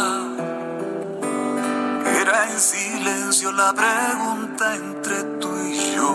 Era 2.20 2.48
en 2.50 2.60
silencio 2.60 3.52
la 3.52 3.72
pregunta 3.72 4.74
entre 4.74 5.22
tú 5.40 5.56
y 5.58 5.94
yo. 5.94 6.12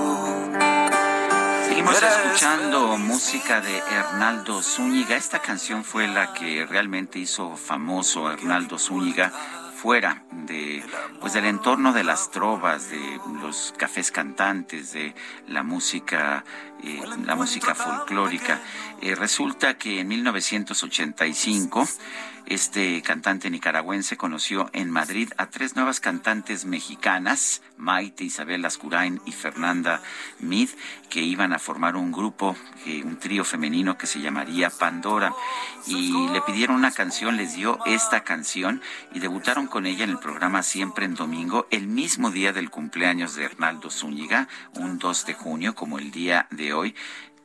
Seguimos 1.68 2.02
escuchando 2.02 2.98
música 2.98 3.62
de 3.62 3.78
Hernaldo 3.78 4.62
Zúñiga. 4.62 5.16
Esta 5.16 5.40
canción 5.40 5.84
fue 5.84 6.08
la 6.08 6.34
que 6.34 6.66
realmente 6.66 7.20
hizo 7.20 7.56
famoso 7.56 8.28
a 8.28 8.34
Hernaldo 8.34 8.80
Zúñiga 8.80 9.32
fuera 9.78 10.24
de 10.32 10.84
pues 11.22 11.34
del 11.34 11.46
entorno 11.46 11.94
de 11.94 12.04
las 12.04 12.32
trovas, 12.32 12.90
de 12.90 13.20
los 13.42 13.74
cafés 13.78 14.12
cantantes, 14.12 14.92
de 14.92 15.14
la 15.48 15.62
música 15.62 16.44
eh, 16.84 17.00
la 17.26 17.36
música 17.36 17.76
folclórica. 17.76 18.60
Eh, 19.02 19.14
resulta 19.14 19.78
que 19.78 20.00
en 20.00 20.08
1985 20.08 21.88
este 22.48 23.02
cantante 23.02 23.50
nicaragüense 23.50 24.16
conoció 24.16 24.70
en 24.72 24.90
Madrid 24.90 25.30
a 25.36 25.48
tres 25.48 25.76
nuevas 25.76 26.00
cantantes 26.00 26.64
mexicanas, 26.64 27.62
Maite, 27.76 28.24
Isabel 28.24 28.64
Ascurain 28.64 29.20
y 29.26 29.34
Fernanda 29.34 30.02
Mid, 30.40 30.70
que 31.10 31.22
iban 31.22 31.52
a 31.52 31.60
formar 31.60 31.98
un 31.98 32.14
grupo, 32.14 32.56
un 33.04 33.18
trío 33.18 33.44
femenino 33.44 33.98
que 33.98 34.08
se 34.08 34.22
llamaría 34.22 34.70
Pandora. 34.70 35.34
Y 35.88 36.30
le 36.30 36.42
pidieron 36.42 36.78
una 36.78 36.92
canción, 36.92 37.36
les 37.36 37.54
dio 37.54 37.80
esta 37.86 38.24
canción 38.24 38.82
y 39.14 39.20
debutaron 39.20 39.68
con 39.68 39.86
ella 39.86 40.06
en 40.06 40.12
el 40.12 40.20
programa 40.20 40.64
Siempre 40.64 41.06
en 41.06 41.16
Domingo, 41.16 41.68
el 41.70 41.88
mismo 41.88 42.32
día 42.32 42.54
del 42.54 42.70
cumpleaños 42.70 43.36
de 43.36 43.44
Hernaldo 43.44 43.90
Zúñiga, 43.90 44.48
un 44.76 45.00
2 45.00 45.26
de 45.26 45.34
junio, 45.34 45.76
como 45.76 46.00
el 46.00 46.12
día 46.12 46.48
de 46.52 46.72
hoy 46.72 46.96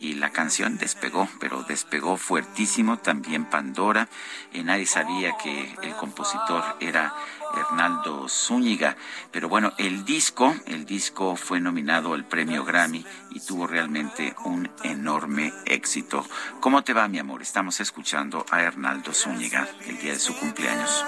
y 0.02 0.14
la 0.14 0.30
canción 0.30 0.78
despegó, 0.78 1.28
pero 1.38 1.62
despegó 1.62 2.16
fuertísimo 2.16 2.98
también 2.98 3.44
Pandora. 3.44 4.08
y 4.52 4.64
nadie 4.64 4.84
sabía 4.84 5.36
que 5.38 5.76
el 5.80 5.94
compositor 5.94 6.64
era 6.80 7.14
Hernaldo 7.54 8.28
Zúñiga, 8.28 8.96
pero 9.30 9.48
bueno, 9.48 9.72
el 9.78 10.04
disco, 10.04 10.56
el 10.66 10.84
disco 10.86 11.36
fue 11.36 11.60
nominado 11.60 12.14
al 12.14 12.24
premio 12.24 12.64
Grammy 12.64 13.06
y 13.30 13.40
tuvo 13.40 13.68
realmente 13.68 14.34
un 14.44 14.68
enorme 14.82 15.52
éxito. 15.66 16.26
¿Cómo 16.60 16.82
te 16.82 16.92
va, 16.92 17.06
mi 17.06 17.20
amor? 17.20 17.40
Estamos 17.40 17.78
escuchando 17.78 18.44
a 18.50 18.60
Hernaldo 18.60 19.14
Zúñiga 19.14 19.68
el 19.86 19.98
día 19.98 20.14
de 20.14 20.18
su 20.18 20.36
cumpleaños. 20.36 21.04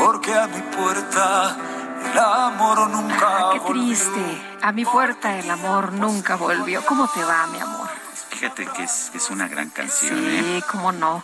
porque 0.00 0.34
a 0.34 0.46
mi 0.46 0.60
puerta 0.76 1.73
el 2.12 2.18
amor 2.18 2.90
nunca 2.90 3.28
ah, 3.28 3.50
qué 3.52 3.60
triste. 3.60 4.42
A 4.62 4.72
mi 4.72 4.84
puerta 4.84 5.38
el 5.38 5.50
amor 5.50 5.92
nunca 5.92 6.36
volvió. 6.36 6.84
¿Cómo 6.86 7.08
te 7.08 7.22
va, 7.24 7.46
mi 7.48 7.58
amor? 7.58 7.88
Fíjate 8.30 8.66
que 8.66 8.82
es, 8.82 9.12
es 9.14 9.30
una 9.30 9.46
gran 9.46 9.70
canción. 9.70 10.18
Sí, 10.18 10.26
¿eh? 10.26 10.62
cómo 10.70 10.90
no. 10.92 11.22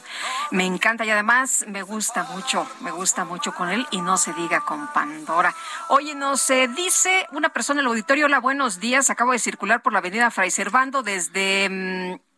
Me 0.53 0.65
encanta 0.65 1.05
y 1.05 1.11
además 1.11 1.65
me 1.69 1.83
gusta 1.83 2.25
mucho, 2.25 2.67
me 2.81 2.93
gusta 2.93 3.25
mucho 3.25 3.53
con 3.53 3.69
él 3.69 3.87
y 3.91 4.01
no 4.01 4.17
se 4.17 4.33
diga 4.33 4.61
con 4.61 4.87
Pandora. 4.93 5.55
Oye, 5.89 6.15
nos 6.15 6.49
eh, 6.51 6.69
dice 6.69 7.27
una 7.33 7.49
persona 7.49 7.81
en 7.81 7.87
el 7.87 7.91
auditorio, 7.91 8.27
hola, 8.27 8.39
buenos 8.39 8.79
días, 8.79 9.11
acabo 9.11 9.33
de 9.33 9.39
circular 9.41 9.83
por 9.83 9.93
la 9.93 9.99
avenida 9.99 10.31
Fray 10.31 10.51
Servando 10.51 11.03
desde... 11.03 11.69
Mm, 11.69 12.30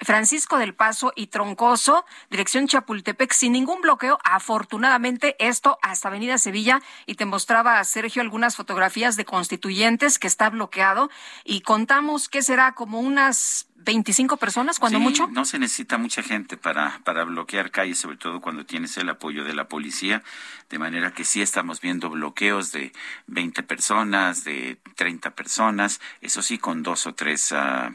Francisco 0.00 0.58
del 0.58 0.74
Paso 0.74 1.12
y 1.16 1.26
Troncoso, 1.26 2.04
dirección 2.30 2.68
Chapultepec, 2.68 3.32
sin 3.32 3.52
ningún 3.52 3.80
bloqueo. 3.80 4.18
Afortunadamente, 4.24 5.36
esto 5.38 5.78
hasta 5.82 6.08
Avenida 6.08 6.38
Sevilla. 6.38 6.80
Y 7.06 7.14
te 7.14 7.24
mostraba, 7.24 7.82
Sergio, 7.84 8.22
algunas 8.22 8.56
fotografías 8.56 9.16
de 9.16 9.24
constituyentes 9.24 10.18
que 10.18 10.28
está 10.28 10.50
bloqueado. 10.50 11.10
Y 11.44 11.62
contamos 11.62 12.28
que 12.28 12.42
será 12.42 12.72
como 12.72 13.00
unas 13.00 13.68
25 13.76 14.36
personas, 14.36 14.78
cuando 14.78 15.00
mucho. 15.00 15.26
No 15.28 15.44
se 15.44 15.58
necesita 15.58 15.98
mucha 15.98 16.22
gente 16.22 16.56
para, 16.56 17.00
para 17.04 17.24
bloquear 17.24 17.70
calles, 17.70 17.98
sobre 17.98 18.16
todo 18.16 18.40
cuando 18.40 18.66
tienes 18.66 18.96
el 18.98 19.08
apoyo 19.08 19.44
de 19.44 19.54
la 19.54 19.68
policía. 19.68 20.22
De 20.68 20.78
manera 20.78 21.12
que 21.12 21.24
sí 21.24 21.42
estamos 21.42 21.80
viendo 21.80 22.10
bloqueos 22.10 22.70
de 22.70 22.92
20 23.26 23.62
personas, 23.64 24.44
de 24.44 24.78
30 24.96 25.30
personas, 25.34 26.00
eso 26.20 26.42
sí, 26.42 26.58
con 26.58 26.82
dos 26.82 27.06
o 27.06 27.14
tres. 27.14 27.52
Uh, 27.52 27.92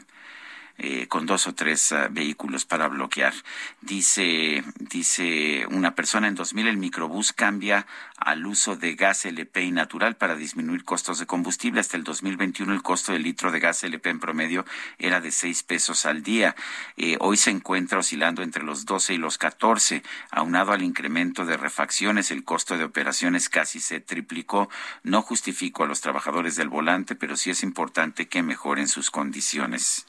eh, 0.76 1.06
con 1.06 1.24
dos 1.24 1.46
o 1.46 1.54
tres 1.54 1.92
ah, 1.92 2.08
vehículos 2.10 2.64
para 2.64 2.88
bloquear. 2.88 3.32
Dice, 3.80 4.64
dice 4.78 5.66
una 5.70 5.94
persona 5.94 6.26
en 6.26 6.34
2000 6.34 6.66
el 6.66 6.76
microbús 6.78 7.32
cambia 7.32 7.86
al 8.16 8.46
uso 8.46 8.74
de 8.74 8.94
gas 8.94 9.24
LP 9.24 9.62
y 9.62 9.70
natural 9.70 10.16
para 10.16 10.34
disminuir 10.34 10.84
costos 10.84 11.18
de 11.18 11.26
combustible. 11.26 11.80
Hasta 11.80 11.96
el 11.96 12.04
2021 12.04 12.72
el 12.72 12.82
costo 12.82 13.12
del 13.12 13.22
litro 13.22 13.52
de 13.52 13.60
gas 13.60 13.84
LP 13.84 14.10
en 14.10 14.20
promedio 14.20 14.64
era 14.98 15.20
de 15.20 15.30
6 15.30 15.62
pesos 15.62 16.06
al 16.06 16.22
día. 16.22 16.56
Eh, 16.96 17.18
hoy 17.20 17.36
se 17.36 17.50
encuentra 17.50 17.98
oscilando 17.98 18.42
entre 18.42 18.64
los 18.64 18.84
12 18.84 19.14
y 19.14 19.18
los 19.18 19.38
14. 19.38 20.02
Aunado 20.30 20.72
al 20.72 20.82
incremento 20.82 21.44
de 21.44 21.56
refacciones, 21.56 22.30
el 22.30 22.44
costo 22.44 22.76
de 22.76 22.84
operaciones 22.84 23.48
casi 23.48 23.78
se 23.78 24.00
triplicó. 24.00 24.68
No 25.02 25.22
justifico 25.22 25.84
a 25.84 25.86
los 25.86 26.00
trabajadores 26.00 26.56
del 26.56 26.68
volante, 26.68 27.14
pero 27.14 27.36
sí 27.36 27.50
es 27.50 27.62
importante 27.62 28.26
que 28.26 28.42
mejoren 28.42 28.88
sus 28.88 29.10
condiciones. 29.10 30.06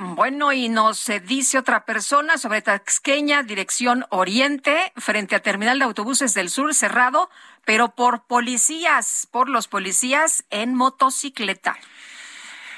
Bueno, 0.00 0.52
y 0.52 0.68
nos 0.68 1.10
dice 1.24 1.58
otra 1.58 1.84
persona 1.84 2.38
sobre 2.38 2.62
Taxqueña, 2.62 3.42
dirección 3.42 4.06
Oriente, 4.10 4.92
frente 4.96 5.34
a 5.34 5.40
Terminal 5.40 5.80
de 5.80 5.86
Autobuses 5.86 6.34
del 6.34 6.50
Sur, 6.50 6.72
cerrado, 6.72 7.28
pero 7.64 7.88
por 7.96 8.22
policías, 8.22 9.26
por 9.32 9.48
los 9.48 9.66
policías 9.66 10.44
en 10.50 10.76
motocicleta. 10.76 11.76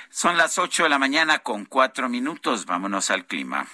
Son 0.09 0.39
las 0.39 0.57
ocho 0.57 0.85
de 0.85 0.89
la 0.89 0.99
mañana 0.99 1.41
con 1.41 1.67
cuatro 1.67 2.09
minutos. 2.09 2.65
Vámonos 2.65 3.11
al 3.11 3.27
clima. 3.27 3.67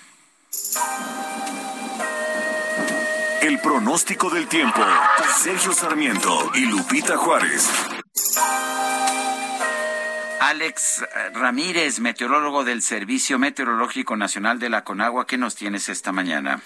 El 3.43 3.61
pronóstico 3.61 4.29
del 4.29 4.49
tiempo. 4.49 4.85
Sergio 5.37 5.73
Sarmiento 5.73 6.51
y 6.55 6.63
Lupita 6.63 7.17
Juárez. 7.17 7.71
Alex 10.41 11.07
Ramírez, 11.35 12.01
meteorólogo 12.01 12.65
del 12.65 12.83
Servicio 12.83 13.39
Meteorológico 13.39 14.17
Nacional 14.17 14.59
de 14.59 14.71
la 14.71 14.85
Conagua, 14.85 15.27
¿qué 15.27 15.39
nos 15.39 15.57
tienes 15.57 15.89
esta 15.89 16.13
mañana? 16.13 16.61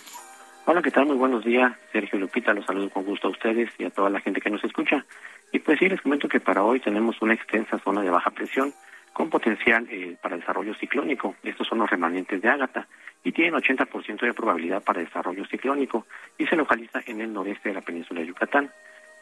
Hola, 0.66 0.82
¿qué 0.82 0.90
tal? 0.90 1.06
Muy 1.06 1.16
buenos 1.16 1.44
días. 1.44 1.72
Sergio 1.92 2.18
Lupita, 2.18 2.52
los 2.52 2.66
saludo 2.66 2.90
con 2.90 3.04
gusto 3.04 3.28
a 3.28 3.30
ustedes 3.30 3.70
y 3.78 3.84
a 3.84 3.90
toda 3.90 4.10
la 4.10 4.20
gente 4.20 4.40
que 4.40 4.50
nos 4.50 4.62
escucha. 4.64 5.04
Y 5.52 5.58
pues 5.60 5.78
sí, 5.78 5.88
les 5.88 6.00
comento 6.00 6.28
que 6.28 6.40
para 6.40 6.62
hoy 6.62 6.80
tenemos 6.80 7.20
una 7.22 7.34
extensa 7.34 7.78
zona 7.78 8.02
de 8.02 8.10
baja 8.10 8.30
presión 8.30 8.72
con 9.12 9.30
potencial 9.30 9.86
eh, 9.90 10.16
para 10.20 10.36
desarrollo 10.36 10.74
ciclónico. 10.74 11.36
Estos 11.42 11.66
son 11.66 11.78
los 11.78 11.90
remanentes 11.90 12.40
de 12.40 12.48
Ágata 12.48 12.86
y 13.24 13.32
tienen 13.32 13.54
80% 13.54 14.20
de 14.20 14.34
probabilidad 14.34 14.82
para 14.82 15.00
desarrollo 15.00 15.44
ciclónico 15.46 16.06
y 16.38 16.46
se 16.46 16.56
localiza 16.56 17.00
en 17.06 17.20
el 17.20 17.32
noreste 17.32 17.70
de 17.70 17.74
la 17.74 17.82
península 17.82 18.20
de 18.20 18.26
Yucatán. 18.26 18.70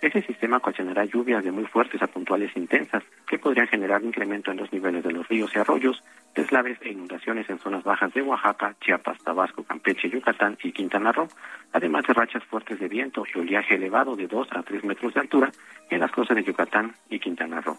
Ese 0.01 0.23
sistema 0.23 0.59
ocasionará 0.59 1.05
lluvias 1.05 1.43
de 1.43 1.51
muy 1.51 1.67
fuertes 1.67 2.01
a 2.03 2.07
puntuales 2.07 2.57
intensas 2.57 3.03
que 3.27 3.39
podrían 3.39 3.67
generar 3.67 4.01
incremento 4.05 4.53
en 4.53 4.59
los 4.59 4.73
niveles 4.73 5.03
de 5.03 5.11
los 5.11 5.27
ríos 5.27 5.51
y 5.55 5.59
arroyos, 5.59 6.05
deslaves 6.37 6.79
e 6.83 6.91
inundaciones 6.91 7.51
en 7.51 7.59
zonas 7.59 7.83
bajas 7.83 8.15
de 8.15 8.23
Oaxaca, 8.23 8.77
Chiapas, 8.81 9.19
Tabasco, 9.25 9.65
Campeche, 9.65 10.09
Yucatán 10.09 10.57
y 10.63 10.71
Quintana 10.71 11.11
Roo, 11.11 11.27
además 11.73 12.05
de 12.07 12.15
rachas 12.15 12.45
fuertes 12.45 12.79
de 12.79 12.87
viento 12.87 13.25
y 13.35 13.39
oleaje 13.41 13.75
elevado 13.75 14.15
de 14.15 14.29
2 14.29 14.49
a 14.53 14.63
3 14.63 14.85
metros 14.85 15.15
de 15.15 15.21
altura 15.21 15.51
en 15.91 15.99
las 15.99 16.13
costas 16.13 16.37
de 16.37 16.45
Yucatán 16.45 16.95
y 17.11 17.19
Quintana 17.19 17.61
Roo. 17.61 17.77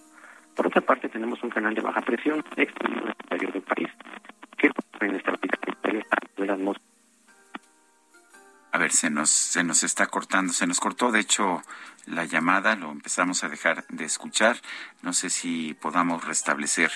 Por 0.58 0.68
otra 0.68 0.82
parte, 0.82 1.08
tenemos 1.08 1.42
un 1.42 1.50
canal 1.50 1.74
de 1.74 1.82
baja 1.82 2.02
presión 2.02 2.44
extendido 2.58 3.04
en 3.04 3.08
el 3.08 3.16
interior 3.24 3.54
del 3.54 3.62
país 3.62 3.90
que 4.58 4.68
estabilizar 4.68 5.40
de 6.36 6.46
la 6.46 6.54
atmósfera 6.54 6.90
a 8.72 8.78
ver, 8.78 8.92
se 8.92 9.10
nos, 9.10 9.30
se 9.30 9.64
nos 9.64 9.84
está 9.84 10.08
cortando, 10.08 10.54
se 10.54 10.68
nos 10.68 10.80
cortó 10.80 11.12
de 11.12 11.20
hecho 11.20 11.62
la 12.10 12.26
llamada, 12.26 12.76
lo 12.76 12.92
empezamos 12.92 13.44
a 13.44 13.50
dejar 13.50 13.86
de 13.88 14.06
escuchar. 14.06 14.58
No 15.02 15.14
sé 15.14 15.30
si 15.30 15.74
podamos 15.76 16.26
restablecer 16.26 16.92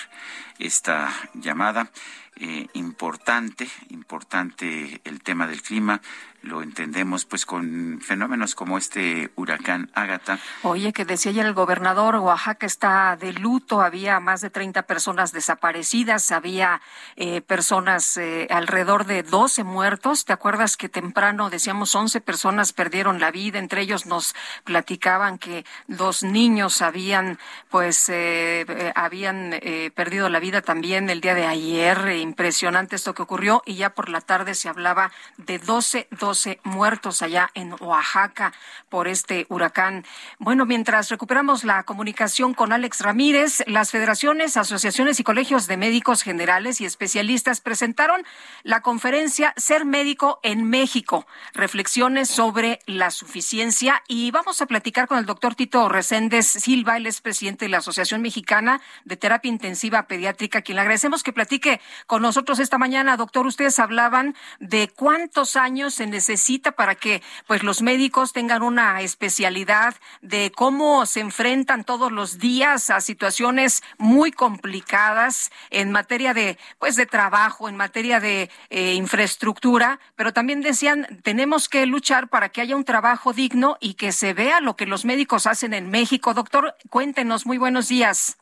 esta 0.58 1.12
llamada. 1.34 1.90
Eh, 2.36 2.66
importante, 2.72 3.68
importante 3.90 5.00
el 5.04 5.22
tema 5.22 5.46
del 5.46 5.62
clima 5.62 6.00
lo 6.44 6.62
entendemos 6.62 7.24
pues 7.24 7.46
con 7.46 8.00
fenómenos 8.02 8.54
como 8.54 8.76
este 8.76 9.30
huracán 9.34 9.90
Ágata. 9.94 10.38
Oye, 10.62 10.92
que 10.92 11.04
decía 11.04 11.30
ayer 11.30 11.46
el 11.46 11.54
gobernador, 11.54 12.16
Oaxaca 12.16 12.66
está 12.66 13.16
de 13.16 13.32
luto, 13.32 13.80
había 13.80 14.20
más 14.20 14.42
de 14.42 14.50
30 14.50 14.82
personas 14.82 15.32
desaparecidas, 15.32 16.30
había 16.32 16.82
eh, 17.16 17.40
personas, 17.40 18.16
eh, 18.18 18.46
alrededor 18.50 19.06
de 19.06 19.22
12 19.22 19.64
muertos. 19.64 20.26
¿Te 20.26 20.32
acuerdas 20.32 20.76
que 20.76 20.88
temprano 20.88 21.48
decíamos 21.48 21.94
11 21.94 22.20
personas 22.20 22.72
perdieron 22.72 23.20
la 23.20 23.30
vida? 23.30 23.58
Entre 23.58 23.80
ellos 23.80 24.04
nos 24.04 24.34
platicaban 24.64 25.38
que 25.38 25.64
dos 25.88 26.22
niños 26.22 26.82
habían, 26.82 27.38
pues, 27.70 28.08
eh, 28.10 28.92
habían 28.94 29.54
perdido 29.94 30.28
la 30.28 30.40
vida 30.40 30.60
también 30.60 31.08
el 31.08 31.20
día 31.20 31.34
de 31.34 31.46
ayer. 31.46 32.08
Impresionante 32.24 32.96
esto 32.96 33.12
que 33.12 33.20
ocurrió 33.20 33.62
y 33.66 33.74
ya 33.74 33.90
por 33.90 34.08
la 34.08 34.22
tarde 34.22 34.54
se 34.54 34.70
hablaba 34.70 35.12
de 35.36 35.58
12, 35.58 36.08
12 36.10 36.58
muertos 36.64 37.20
allá 37.20 37.50
en 37.52 37.74
Oaxaca 37.78 38.54
por 38.88 39.08
este 39.08 39.44
huracán. 39.50 40.06
Bueno, 40.38 40.64
mientras 40.64 41.10
recuperamos 41.10 41.64
la 41.64 41.82
comunicación 41.82 42.54
con 42.54 42.72
Alex 42.72 43.02
Ramírez, 43.02 43.62
las 43.66 43.90
federaciones, 43.90 44.56
asociaciones 44.56 45.20
y 45.20 45.24
colegios 45.24 45.66
de 45.66 45.76
médicos 45.76 46.22
generales 46.22 46.80
y 46.80 46.86
especialistas 46.86 47.60
presentaron 47.60 48.24
la 48.62 48.80
conferencia 48.80 49.52
Ser 49.58 49.84
médico 49.84 50.40
en 50.42 50.64
México, 50.64 51.26
reflexiones 51.52 52.30
sobre 52.30 52.78
la 52.86 53.10
suficiencia 53.10 54.02
y 54.08 54.30
vamos 54.30 54.62
a 54.62 54.66
platicar 54.66 55.08
con 55.08 55.18
el 55.18 55.26
doctor 55.26 55.54
Tito 55.54 55.90
Reséndez 55.90 56.46
Silva, 56.46 56.96
él 56.96 57.06
es 57.06 57.20
presidente 57.20 57.66
de 57.66 57.68
la 57.68 57.78
Asociación 57.78 58.22
Mexicana 58.22 58.80
de 59.04 59.18
Terapia 59.18 59.50
Intensiva 59.50 60.06
Pediátrica, 60.06 60.62
quien 60.62 60.76
le 60.76 60.82
agradecemos 60.82 61.22
que 61.22 61.34
platique 61.34 61.82
con 62.06 62.13
nosotros 62.18 62.58
esta 62.58 62.78
mañana. 62.78 63.16
Doctor, 63.16 63.46
ustedes 63.46 63.78
hablaban 63.78 64.34
de 64.60 64.88
cuántos 64.88 65.56
años 65.56 65.94
se 65.94 66.06
necesita 66.06 66.72
para 66.72 66.94
que 66.94 67.22
pues 67.46 67.62
los 67.62 67.82
médicos 67.82 68.32
tengan 68.32 68.62
una 68.62 69.00
especialidad 69.00 69.94
de 70.22 70.52
cómo 70.54 71.06
se 71.06 71.20
enfrentan 71.20 71.84
todos 71.84 72.10
los 72.12 72.38
días 72.38 72.90
a 72.90 73.00
situaciones 73.00 73.82
muy 73.98 74.32
complicadas 74.32 75.50
en 75.70 75.92
materia 75.92 76.34
de 76.34 76.58
pues 76.78 76.96
de 76.96 77.06
trabajo, 77.06 77.68
en 77.68 77.76
materia 77.76 78.20
de 78.20 78.50
eh, 78.70 78.94
infraestructura, 78.94 79.98
pero 80.16 80.32
también 80.32 80.60
decían 80.60 81.20
tenemos 81.22 81.68
que 81.68 81.86
luchar 81.86 82.28
para 82.28 82.48
que 82.48 82.60
haya 82.60 82.76
un 82.76 82.84
trabajo 82.84 83.32
digno 83.32 83.76
y 83.80 83.94
que 83.94 84.12
se 84.12 84.34
vea 84.34 84.60
lo 84.60 84.76
que 84.76 84.86
los 84.86 85.04
médicos 85.04 85.46
hacen 85.46 85.74
en 85.74 85.90
México. 85.90 86.34
Doctor, 86.34 86.76
cuéntenos, 86.90 87.46
muy 87.46 87.58
buenos 87.58 87.88
días. 87.88 88.38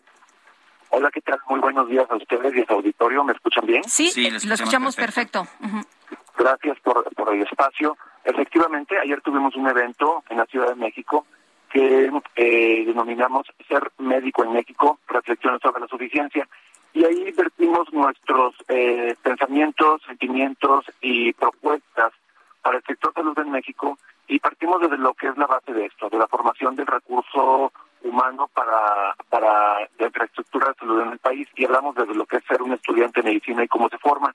Hola, 0.95 1.11
¿qué 1.11 1.23
tal? 1.23 1.41
Muy 1.49 1.59
buenos 1.59 1.89
días 1.89 2.05
a 2.11 2.17
ustedes 2.17 2.55
y 2.55 2.61
a 2.61 2.67
su 2.67 2.75
auditorio. 2.75 3.25
¿Me 3.25 3.33
escuchan 3.33 3.65
bien? 3.65 3.83
Sí, 3.85 4.13
lo 4.31 4.55
escuchamos, 4.55 4.95
perfecto. 4.95 5.47
Gracias 6.37 6.79
por, 6.81 7.03
por 7.15 7.35
el 7.35 7.41
espacio. 7.41 7.97
Efectivamente, 8.23 8.99
ayer 8.99 9.19
tuvimos 9.23 9.57
un 9.57 9.67
evento 9.69 10.23
en 10.29 10.37
la 10.37 10.45
Ciudad 10.45 10.69
de 10.69 10.75
México 10.75 11.25
que 11.71 12.13
eh, 12.37 12.85
denominamos 12.85 13.47
Ser 13.67 13.91
Médico 14.01 14.45
en 14.45 14.53
México, 14.53 14.99
reflexiones 15.09 15.63
sobre 15.63 15.81
la 15.81 15.89
suficiencia. 15.89 16.47
Y 16.93 17.07
ahí 17.07 17.33
vertimos 17.33 17.91
nuestros 17.91 18.55
eh, 18.69 19.17
pensamientos, 19.23 20.03
sentimientos 20.07 20.85
y 21.01 21.33
propuestas 21.33 22.13
para 22.61 22.77
el 22.77 22.85
sector 22.85 23.15
salud 23.15 23.39
en 23.39 23.51
México 23.51 23.97
y 24.33 24.39
partimos 24.39 24.81
desde 24.81 24.97
lo 24.97 25.13
que 25.13 25.29
es 25.29 25.37
la 25.37 25.47
base 25.47 25.75
de 25.75 25.85
esto, 25.85 26.09
de 26.09 26.17
la 26.17 26.27
formación 26.27 26.75
del 26.75 26.87
recurso 26.87 27.71
humano 28.03 28.49
para, 28.55 29.15
para 29.29 29.81
la 29.99 30.07
infraestructura 30.07 30.69
de 30.69 30.75
salud 30.75 31.03
en 31.03 31.13
el 31.13 31.19
país 31.19 31.47
y 31.55 31.67
hablamos 31.67 31.95
desde 31.95 32.15
lo 32.15 32.25
que 32.25 32.39
es 32.39 32.45
ser 32.45 32.63
un 32.63 32.73
estudiante 32.73 33.21
de 33.21 33.29
medicina 33.29 33.63
y 33.63 33.69
cómo 33.69 33.91
se 33.91 33.99
forma. 33.99 34.35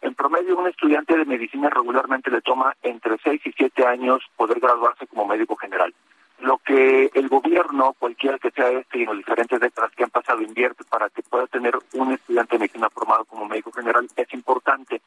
En 0.00 0.14
promedio, 0.14 0.56
un 0.56 0.66
estudiante 0.66 1.14
de 1.14 1.26
medicina 1.26 1.68
regularmente 1.68 2.30
le 2.30 2.40
toma 2.40 2.74
entre 2.82 3.18
6 3.22 3.42
y 3.44 3.52
7 3.52 3.86
años 3.86 4.22
poder 4.34 4.60
graduarse 4.60 5.06
como 5.06 5.26
médico 5.26 5.56
general. 5.56 5.94
Lo 6.40 6.56
que 6.58 7.10
el 7.12 7.28
gobierno, 7.28 7.94
cualquiera 7.98 8.38
que 8.38 8.50
sea 8.50 8.70
este 8.70 9.00
y 9.00 9.04
los 9.04 9.18
diferentes 9.18 9.60
décadas 9.60 9.92
que 9.94 10.04
han 10.04 10.10
pasado, 10.10 10.40
invierte 10.40 10.84
para 10.84 11.10
que 11.10 11.22
pueda 11.22 11.46
tener 11.48 11.74
un 11.92 12.12
estudiante 12.12 12.56
de 12.56 12.60
medicina 12.60 12.88
formado 12.88 13.26
como 13.26 13.44
médico 13.44 13.70
general 13.72 14.08
es 14.16 14.32
importante. 14.32 15.02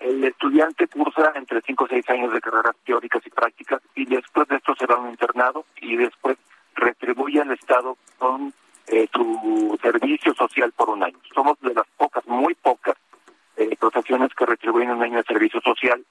El 0.00 0.22
estudiante 0.24 0.86
cursa 0.88 1.32
entre 1.34 1.60
5 1.62 1.84
o 1.84 1.88
6 1.88 2.10
años 2.10 2.32
de 2.32 2.40
carreras 2.40 2.76
teóricas 2.84 3.26
y 3.26 3.30
prácticas 3.30 3.80
y 3.94 4.04
después 4.04 4.46
de 4.48 4.56
esto 4.56 4.74
se 4.76 4.86
va 4.86 4.98
un 4.98 5.10
internado 5.10 5.64
y 5.80 5.96
después 5.96 6.36
retribuye 6.74 7.40
al 7.40 7.52
Estado 7.52 7.96
con 8.18 8.52
eh, 8.86 9.08
su 9.12 9.78
servicio 9.82 10.34
social 10.34 10.72
por 10.72 10.90
un 10.90 11.02
año. 11.02 11.18
Somos 11.34 11.58
de 11.60 11.74
las 11.74 11.86
pocas, 11.96 12.26
muy 12.26 12.54
pocas 12.54 12.96
eh, 13.56 13.74
profesiones 13.78 14.34
que 14.34 14.46
retribuyen 14.46 14.90
un 14.90 15.02
año 15.02 15.16
de 15.16 15.24
servicio 15.24 15.60
social 15.60 16.04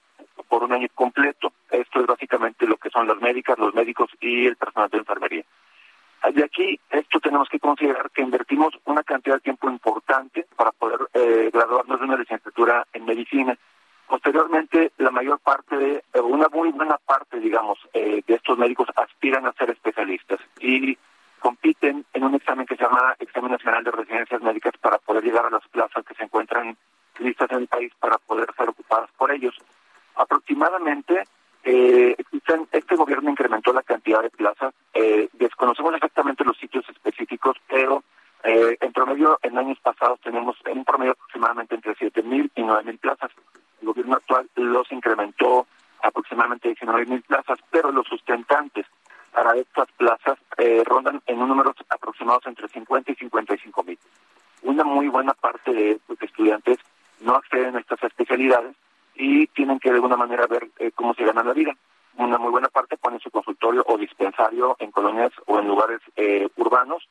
por 0.50 0.64
un 0.64 0.74
año 0.74 0.88
completo. 0.94 1.54
Esto 1.70 2.02
es 2.02 2.08
básicamente 2.08 2.66
lo 2.66 2.78
que 2.78 2.90
son 2.90 3.08
las 3.08 3.20
médicas, 3.22 3.58
los 3.60 3.74
médicos 3.74 4.10
y 4.20 4.48
el 4.48 4.56
personal 4.56 4.90
de 4.90 4.98
enfermería. 4.98 5.46
De 6.34 6.44
aquí, 6.44 6.80
esto 6.90 7.20
tenemos 7.20 7.48
que 7.50 7.60
considerar 7.60 8.10
que 8.10 8.24
invertimos 8.24 8.74
una 8.86 9.04
cantidad 9.04 9.36
de 9.36 9.42
tiempo 9.42 9.70
importante 9.70 10.48
para 10.56 10.72
poder 10.72 11.00
eh, 11.14 11.52
graduarnos 11.54 12.00
de 12.00 12.06
una 12.06 12.18
licenciatura 12.18 12.86
en 12.94 13.06
medicina. 13.06 13.56
Posteriormente, 14.08 14.92
la 14.98 15.12
mayor 15.12 15.40
parte, 15.40 15.78
de, 15.78 16.04
eh, 16.14 16.20
una 16.20 16.48
muy 16.50 16.72
buena 16.72 16.98
parte, 16.98 17.40
digamos, 17.40 17.80
eh, 17.94 18.22
de 18.26 18.34
estos 18.36 18.58
médicos 18.58 18.88
aspiran 18.96 19.46
a 19.48 19.54
ser 19.54 19.72
especialistas 19.72 20.40
y 20.60 20.98
compiten 21.40 22.06
en 22.14 22.24
un 22.24 22.36
examen 22.36 22.66
que 22.66 22.76
se 22.76 22.84
llama 22.84 23.16
Examen 23.20 23.52
Nacional 23.52 23.84
de 23.84 23.92
Residencias 23.92 24.42
Médicas 24.42 24.74
para 24.80 24.98
poder 25.00 25.24
llegar 25.24 25.46
a 25.46 25.50
las 25.50 25.68
plazas 25.68 26.06
que 26.06 26.14
se 26.16 26.24
encuentran 26.24 26.76
listas 27.20 27.50
en 27.52 27.60
el 27.60 27.68
país 27.68 27.92
para 28.00 28.18
poder 28.18 28.48
ser 28.58 28.70
ocupadas 28.70 29.10
por 29.18 29.32
ellos. 29.32 29.56
Aproximadamente, 30.16 31.24
eh, 31.64 32.16
este 32.72 32.96
gobierno 32.96 33.30
incrementó 33.30 33.74
la 33.74 33.84
cantidad 33.84 34.22
de 34.22 34.30
plazas. 34.30 34.74
Eh, 34.94 35.30
desconocemos 35.34 35.94
exactamente 35.96 36.44
los 36.44 36.58
sitios 36.58 36.88
específicos, 36.90 37.58
pero 37.68 38.04
eh, 38.46 38.78
en 38.80 38.94
promedio, 38.94 39.40
en 39.42 39.58
años 39.58 39.80
pasados 39.80 40.20
tenemos 40.22 40.56
en 40.66 40.80
un 40.80 40.86
promedio 40.86 41.14
aproximadamente 41.14 41.74
entre 41.74 41.96
7.000 41.96 42.52
y 42.56 42.62
9.000 42.62 43.00
plazas. 43.00 43.32
El 43.82 43.88
gobierno 43.88 44.16
actual 44.16 44.48
los 44.56 44.92
incrementó 44.92 45.66
aproximadamente 46.04 46.76
19.000 46.76 47.24
plazas, 47.24 47.60
pero 47.72 47.92
los 47.92 48.06
sustentantes 48.08 48.86
para 49.34 49.56
estas 49.58 49.92
plazas 49.98 50.38
eh, 50.58 50.84
rondan 50.86 51.22
en 51.26 51.42
un 51.42 51.50
número 51.50 51.74
aproximado 51.90 52.40
entre 52.46 52.68
50 52.68 53.12
y 53.12 53.16
55 53.16 53.84
mil. 53.84 54.00
Una 54.62 54.84
muy 54.84 55.08
buena 55.08 55.34
parte 55.34 55.74
de 55.74 56.00
los 56.08 56.22
estudiantes 56.22 56.78
no 57.22 57.36
acceden 57.36 57.76
a 57.76 57.80
estas 57.80 58.02
especialidades 58.04 58.76
y 59.16 59.48
tienen 59.48 59.80
que 59.80 59.90
de 59.90 59.96
alguna 59.96 60.18
manera 60.18 60.46
ver 60.46 60.70
eh, 60.78 60.92
cómo 60.94 61.14
se 61.16 61.26
gana 61.26 61.44
la 61.44 61.54
vida. 61.54 61.76
Una 62.18 62.38
muy 62.38 62.52
buena 62.52 62.70
parte 62.70 62.96
pone 62.96 63.20
su 63.20 63.32
consultorio 63.32 63.84
o 63.88 63.98
dispensario 63.98 64.76
en 64.80 64.92
colonias 64.92 65.32
o 65.48 65.60
en 65.60 65.68
lugares 65.68 66.00
eh, 66.16 66.48
urbanos 66.58 67.08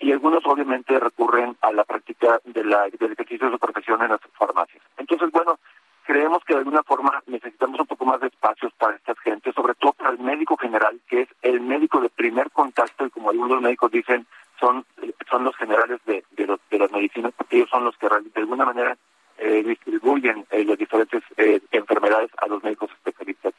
y 0.00 0.12
algunos 0.12 0.44
obviamente 0.46 0.98
recurren 0.98 1.56
a 1.60 1.72
la 1.72 1.84
práctica 1.84 2.40
de 2.44 2.64
la, 2.64 2.88
del 2.98 3.12
ejercicio 3.12 3.46
de 3.46 3.52
su 3.52 3.58
profesión 3.58 4.02
en 4.02 4.08
las 4.08 4.20
farmacias. 4.32 4.82
Entonces, 4.96 5.30
bueno, 5.30 5.58
creemos 6.04 6.42
que 6.44 6.54
de 6.54 6.60
alguna 6.60 6.82
forma 6.82 7.22
necesitamos 7.26 7.78
un 7.80 7.86
poco 7.86 8.06
más 8.06 8.20
de 8.20 8.28
espacios 8.28 8.72
para 8.78 8.96
estas 8.96 9.18
gentes, 9.20 9.54
sobre 9.54 9.74
todo 9.74 9.92
para 9.92 10.10
el 10.10 10.18
médico 10.18 10.56
general, 10.56 10.98
que 11.06 11.22
es 11.22 11.28
el 11.42 11.60
médico 11.60 12.00
de 12.00 12.08
primer 12.08 12.50
contacto 12.50 13.06
y 13.06 13.10
como 13.10 13.30
algunos 13.30 13.60
médicos 13.60 13.92
dicen, 13.92 14.26
son, 14.58 14.86
son 15.30 15.44
los 15.44 15.54
generales 15.56 16.00
de, 16.06 16.24
de, 16.32 16.78
las 16.78 16.92
medicinas, 16.92 17.32
porque 17.36 17.58
ellos 17.58 17.70
son 17.70 17.84
los 17.84 17.96
que 17.98 18.08
de 18.08 18.40
alguna 18.40 18.64
manera 18.64 18.96
eh, 19.38 19.62
distribuyen 19.62 20.46
eh, 20.50 20.64
las 20.64 20.78
diferentes 20.78 21.22
eh, 21.36 21.60
enfermedades 21.72 22.30
a 22.38 22.46
los 22.46 22.62
médicos 22.62 22.90
especialistas. 22.90 23.52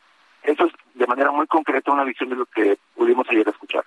Eso 0.44 0.66
es 0.66 0.74
de 0.96 1.06
manera 1.06 1.32
muy 1.32 1.46
concreta 1.46 1.92
una 1.92 2.04
visión 2.04 2.30
de 2.30 2.36
lo 2.36 2.46
que 2.48 2.78
pudimos 2.96 3.28
ayer 3.30 3.48
escuchar. 3.48 3.84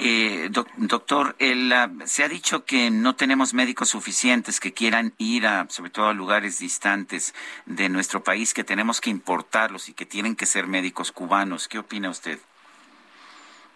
Eh, 0.00 0.48
doctor, 0.76 1.34
el, 1.40 1.74
se 2.04 2.22
ha 2.22 2.28
dicho 2.28 2.64
que 2.64 2.88
no 2.88 3.16
tenemos 3.16 3.52
médicos 3.52 3.88
suficientes 3.88 4.60
que 4.60 4.72
quieran 4.72 5.12
ir 5.18 5.44
a, 5.44 5.68
sobre 5.68 5.90
todo 5.90 6.06
a 6.06 6.12
lugares 6.12 6.60
distantes 6.60 7.34
de 7.66 7.88
nuestro 7.88 8.22
país, 8.22 8.54
que 8.54 8.62
tenemos 8.62 9.00
que 9.00 9.10
importarlos 9.10 9.88
y 9.88 9.94
que 9.94 10.06
tienen 10.06 10.36
que 10.36 10.46
ser 10.46 10.68
médicos 10.68 11.10
cubanos. 11.10 11.66
¿Qué 11.66 11.80
opina 11.80 12.10
usted? 12.10 12.38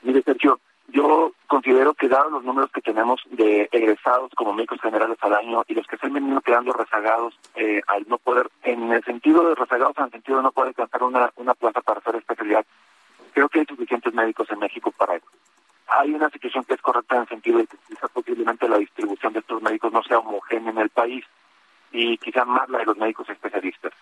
Mire, 0.03 0.23
Sergio, 0.23 0.61
yo 0.87 1.33
considero 1.49 1.95
que 1.95 2.09
dados 2.09 2.31
los 2.31 2.45
números 2.45 2.71
que 2.71 2.83
tenemos 2.83 3.21
de 3.31 3.69
egresados 3.73 4.31
como 4.37 4.53
médicos 4.53 4.81
generales 4.81 5.19
al 5.23 5.35
año 5.35 5.65
y 5.67 5.75
los 5.75 5.89
que 5.89 5.97
se 5.97 6.07
han 6.07 6.13
venido 6.13 6.41
quedando 6.41 6.73
rezagados 6.73 7.37
eh, 7.57 7.81
al 7.89 8.07
no 8.09 8.19
poder, 8.19 8.49
en 8.63 8.93
el 8.93 9.03
sentido 9.03 9.49
de 9.49 9.57
rezagados, 9.57 9.99
en 9.99 10.05
el 10.05 10.11
sentido 10.13 10.37
de 10.39 10.45
no 10.45 10.53
poder 10.53 10.69
alcanzar 10.69 11.03
una, 11.03 11.33
una 11.35 11.55
plaza 11.55 11.81
para 11.81 11.99
hacer 11.99 12.15
especialidad, 12.15 12.65
creo 13.33 13.49
que 13.49 13.61
hay 13.61 13.67
suficientes 13.67 14.15
médicos 14.15 14.49
en 14.51 14.61
México 14.61 14.93
para 14.93 15.15
hay 15.89 16.13
una 16.15 16.31
situación 16.31 16.65
que 16.65 16.75
es 16.75 16.81
correcta 16.81 17.17
en 17.17 17.23
el 17.23 17.29
sentido 17.29 17.59
de 17.59 17.67
que 17.67 17.77
quizá 17.89 18.09
posiblemente 18.09 18.69
la 18.69 18.79
distribución 18.79 19.33
de 19.33 19.41
estos 19.41 19.63
médicos 19.63 19.93
no 19.93 20.03
sea 20.03 20.19
homogénea 20.19 20.71
en 20.71 20.79
el 20.79 20.91
país 20.91 21.25
y 21.91 22.17
quizá 22.19 22.45
más 22.45 22.69
la 22.69 22.79
de 22.79 22.87
los 22.87 22.97
médicos 22.97 23.29
especialistas. 23.29 23.93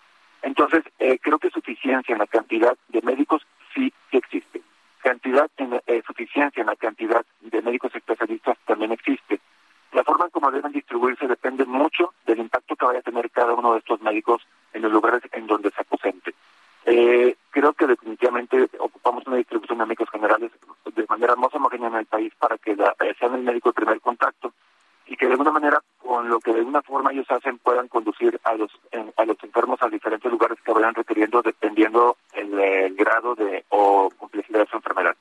Entonces, 0.41 0.83
eh, 0.99 1.19
creo 1.21 1.37
que 1.37 1.49
suficiencia 1.49 2.13
en 2.13 2.19
la 2.19 2.27
cantidad 2.27 2.75
de 2.87 3.01
médicos 3.01 3.45
sí, 3.73 3.93
existe. 4.11 4.61
Cantidad 5.01 5.49
en, 5.57 5.79
eh, 5.85 6.01
suficiencia 6.05 6.61
en 6.61 6.67
la 6.67 6.75
cantidad 6.75 7.25
de 7.41 7.61
médicos 7.61 7.93
especialistas 7.95 8.57
también 8.65 8.91
existe. 8.91 9.39
La 9.91 10.03
forma 10.03 10.25
en 10.25 10.31
cómo 10.31 10.51
deben 10.51 10.71
distribuirse 10.71 11.27
depende 11.27 11.65
mucho 11.65 12.13
del 12.25 12.39
impacto 12.39 12.75
que 12.75 12.85
vaya 12.85 12.99
a 12.99 13.03
tener 13.03 13.29
cada 13.29 13.53
uno 13.53 13.73
de 13.73 13.79
estos 13.79 14.01
médicos 14.01 14.41
en 14.73 14.83
los 14.83 14.91
lugares 14.91 15.21
en 15.33 15.47
donde 15.47 15.69
se 15.71 15.81
aposente. 15.81 16.33
Eh, 16.85 17.35
creo 17.51 17.73
que 17.73 17.85
definitivamente 17.85 18.69
ocupamos 18.79 19.27
una 19.27 19.37
distribución 19.37 19.77
de 19.77 19.85
médicos 19.85 20.09
generales 20.09 20.51
de 20.95 21.05
manera 21.07 21.35
más 21.35 21.53
homogénea 21.53 21.89
en 21.89 21.95
el 21.95 22.05
país 22.05 22.33
para 22.39 22.57
que 22.57 22.75
la, 22.75 22.95
eh, 23.01 23.13
sean 23.19 23.35
el 23.35 23.43
médico 23.43 23.69
de 23.69 23.73
primer 23.73 24.01
contacto 24.01 24.53
y 25.05 25.17
que 25.17 25.25
de 25.25 25.33
alguna 25.33 25.51
manera 25.51 25.81
con 25.99 26.29
lo 26.29 26.39
que 26.39 26.53
de 26.53 26.59
alguna 26.59 26.81
forma 26.81 27.11
ellos 27.11 27.29
hacen 27.29 27.57
puedan 27.59 27.87
conducir 27.89 28.39
a 28.43 28.55
los 28.55 28.71
a 29.17 29.25
los 29.25 29.37
enfermos 29.43 29.81
a 29.81 29.89
diferentes 29.89 30.31
lugares 30.31 30.57
que 30.61 30.71
vayan 30.71 30.95
requiriendo 30.95 31.41
dependiendo 31.41 32.17
el, 32.33 32.95
grado 32.95 33.35
de 33.35 33.65
o 33.69 34.09
complejidad 34.17 34.59
de 34.59 34.67
su 34.67 34.77
enfermedad. 34.77 35.15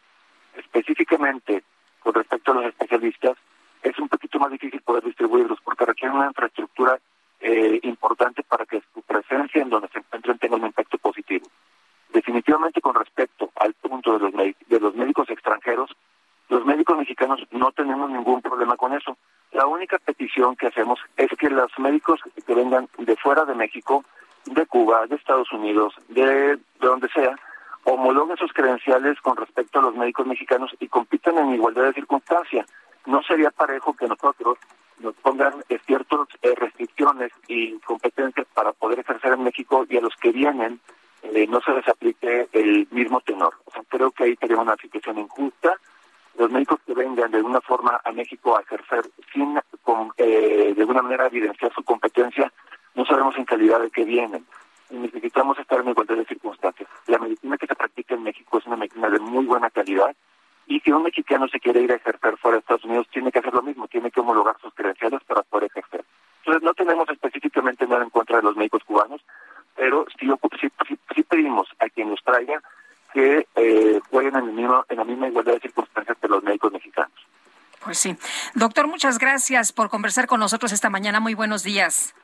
Específicamente 0.54 1.64
con 2.00 2.14
respecto 2.14 2.52
a 2.52 2.54
los 2.56 2.64
especialistas 2.66 3.36
es 3.82 3.98
un 3.98 4.08
poquito 4.08 4.38
más 4.38 4.50
difícil 4.50 4.80
poder 4.82 5.02
distribuirlos 5.04 5.60
porque 5.62 5.86
requieren 5.86 6.16
una 6.16 6.28
infraestructura 6.28 6.98
eh, 7.40 7.80
importante 7.82 8.42
para 8.42 8.66
que 8.66 8.82
su 8.92 9.02
presencia 9.02 9.62
en 9.62 9.70
donde 9.70 9.88
se 9.88 9.98
encuentren 9.98 10.38
tenga 10.38 10.56
un 10.56 10.66
impacto 10.66 10.98
positivo. 10.98 11.46
Definitivamente 12.12 12.80
con 12.80 12.94
respecto 12.94 13.50
al 13.56 13.74
punto 13.74 14.18
de 14.18 14.18
los, 14.18 14.32
de 14.32 14.80
los 14.80 14.94
médicos 14.94 15.30
extranjeros, 15.30 15.90
los 16.48 16.64
médicos 16.64 16.98
mexicanos 16.98 17.40
no 17.52 17.70
tenemos 17.70 18.10
ningún 18.10 18.42
problema 18.42 18.76
con 18.76 18.92
eso. 18.92 19.16
La 19.52 19.66
única 19.66 19.98
petición 19.98 20.56
que 20.56 20.66
hacemos 20.66 20.98
es 21.16 21.28
que 21.38 21.48
los 21.48 21.70
médicos 21.78 22.20
que 22.44 22.54
vengan 22.54 22.88
de 22.98 23.16
fuera 23.16 23.44
de 23.44 23.54
México, 23.54 24.04
de 24.46 24.66
Cuba, 24.66 25.06
de 25.06 25.16
Estados 25.16 25.52
Unidos, 25.52 25.94
de, 26.08 26.56
de 26.56 26.60
donde 26.80 27.08
sea, 27.10 27.36
homologuen 27.84 28.36
sus 28.36 28.52
credenciales 28.52 29.20
con 29.20 29.36
respecto 29.36 29.78
a 29.78 29.82
los 29.82 29.94
médicos 29.94 30.26
mexicanos 30.26 30.74
y 30.80 30.88
compitan 30.88 31.38
en 31.38 31.54
igualdad 31.54 31.84
de 31.84 31.94
circunstancia. 31.94 32.66
No 33.06 33.22
sería 33.22 33.50
parejo 33.50 33.94
que 33.94 34.08
nosotros 34.08 34.58
nos 34.98 35.14
pongan 35.16 35.54
ciertas 35.86 36.20
restricciones 36.42 37.32
y 37.48 37.78
competencias 37.78 38.46
para 38.52 38.72
poder 38.72 38.98
ejercer 38.98 39.32
en 39.32 39.44
México 39.44 39.86
y 39.88 39.96
a 39.96 40.00
los 40.00 40.14
que 40.16 40.32
vienen 40.32 40.80
eh, 41.22 41.46
no 41.48 41.60
se 41.60 41.72
les 41.72 41.86
aplique 41.88 42.48
el 42.52 42.88
mismo 42.90 43.20
tenor. 43.20 43.54
O 43.64 43.70
sea, 43.70 43.82
creo 43.88 44.10
que 44.10 44.24
ahí 44.24 44.36
sería 44.36 44.58
una 44.58 44.76
situación 44.76 45.18
injusta. 45.18 45.76
Los 46.38 46.50
médicos 46.50 46.80
que 46.86 46.94
vengan 46.94 47.30
de 47.30 47.38
alguna 47.38 47.60
forma 47.60 48.00
a 48.04 48.12
México 48.12 48.56
a 48.56 48.62
ejercer 48.62 49.10
sin 49.32 49.58
eh, 50.16 50.72
de 50.74 50.80
alguna 50.80 51.02
manera 51.02 51.26
evidenciar 51.26 51.72
su 51.72 51.82
competencia, 51.82 52.52
no 52.94 53.04
sabemos 53.04 53.36
en 53.36 53.44
calidad 53.44 53.80
de 53.80 53.90
qué 53.90 54.04
vienen. 54.04 54.46
Necesitamos 54.90 55.58
estar 55.58 55.80
en 55.80 55.90
igualdad 55.90 56.16
de 56.16 56.24
circunstancias. 56.24 56.88
La 57.06 57.18
medicina 57.18 57.56
que 57.56 57.66
se 57.66 57.74
practica 57.74 58.14
en 58.14 58.22
México 58.22 58.58
es 58.58 58.66
una 58.66 58.76
medicina 58.76 59.08
de 59.08 59.18
muy 59.20 59.44
buena 59.46 59.70
calidad 59.70 60.14
y 60.66 60.78
si 60.80 60.92
un 60.92 61.02
mexicano 61.02 61.48
se 61.48 61.58
quiere 61.58 61.82
ir 61.82 61.90
a 61.90 61.96
ejercer 61.96 62.36
fuera 62.38 62.56
de 62.56 62.60
Estados 62.60 62.84
Unidos, 62.84 63.08
tiene 63.12 63.32
que 63.32 63.40
hacer 63.40 63.52
lo 63.52 63.62
mismo, 63.62 63.88
tiene 63.88 64.10
que 64.10 64.20
homologar 64.20 64.56
sus 64.60 64.72
credenciales 64.72 65.20
para 65.24 65.42
poder 65.42 65.68
ejercer. 65.70 66.04
Entonces, 66.38 66.62
no 66.62 66.74
tenemos 66.74 67.08
específicamente 67.08 67.86
nada 67.86 68.04
en 68.04 68.10
contra 68.10 68.36
de 68.36 68.44
los 68.44 68.56
médicos 68.56 68.84
cubanos, 68.84 69.20
pero 69.76 70.06
sí, 70.18 70.28
sí, 71.14 71.22
pedimos 71.22 71.68
a 71.78 71.88
quien 71.88 72.10
nos 72.10 72.22
traiga 72.22 72.60
que 73.12 73.46
eh, 73.56 74.00
jueguen 74.10 74.36
en, 74.36 74.44
el 74.44 74.52
mismo, 74.52 74.84
en 74.88 74.96
la 74.96 75.04
misma 75.04 75.28
igualdad 75.28 75.54
de 75.54 75.60
circunstancias 75.60 76.16
que 76.20 76.28
los 76.28 76.42
médicos 76.42 76.72
mexicanos. 76.72 77.12
Pues 77.84 77.98
sí. 77.98 78.16
Doctor, 78.54 78.86
muchas 78.86 79.18
gracias 79.18 79.72
por 79.72 79.88
conversar 79.88 80.26
con 80.26 80.38
nosotros 80.38 80.72
esta 80.72 80.90
mañana. 80.90 81.18
Muy 81.18 81.34
buenos 81.34 81.62
días. 81.62 82.14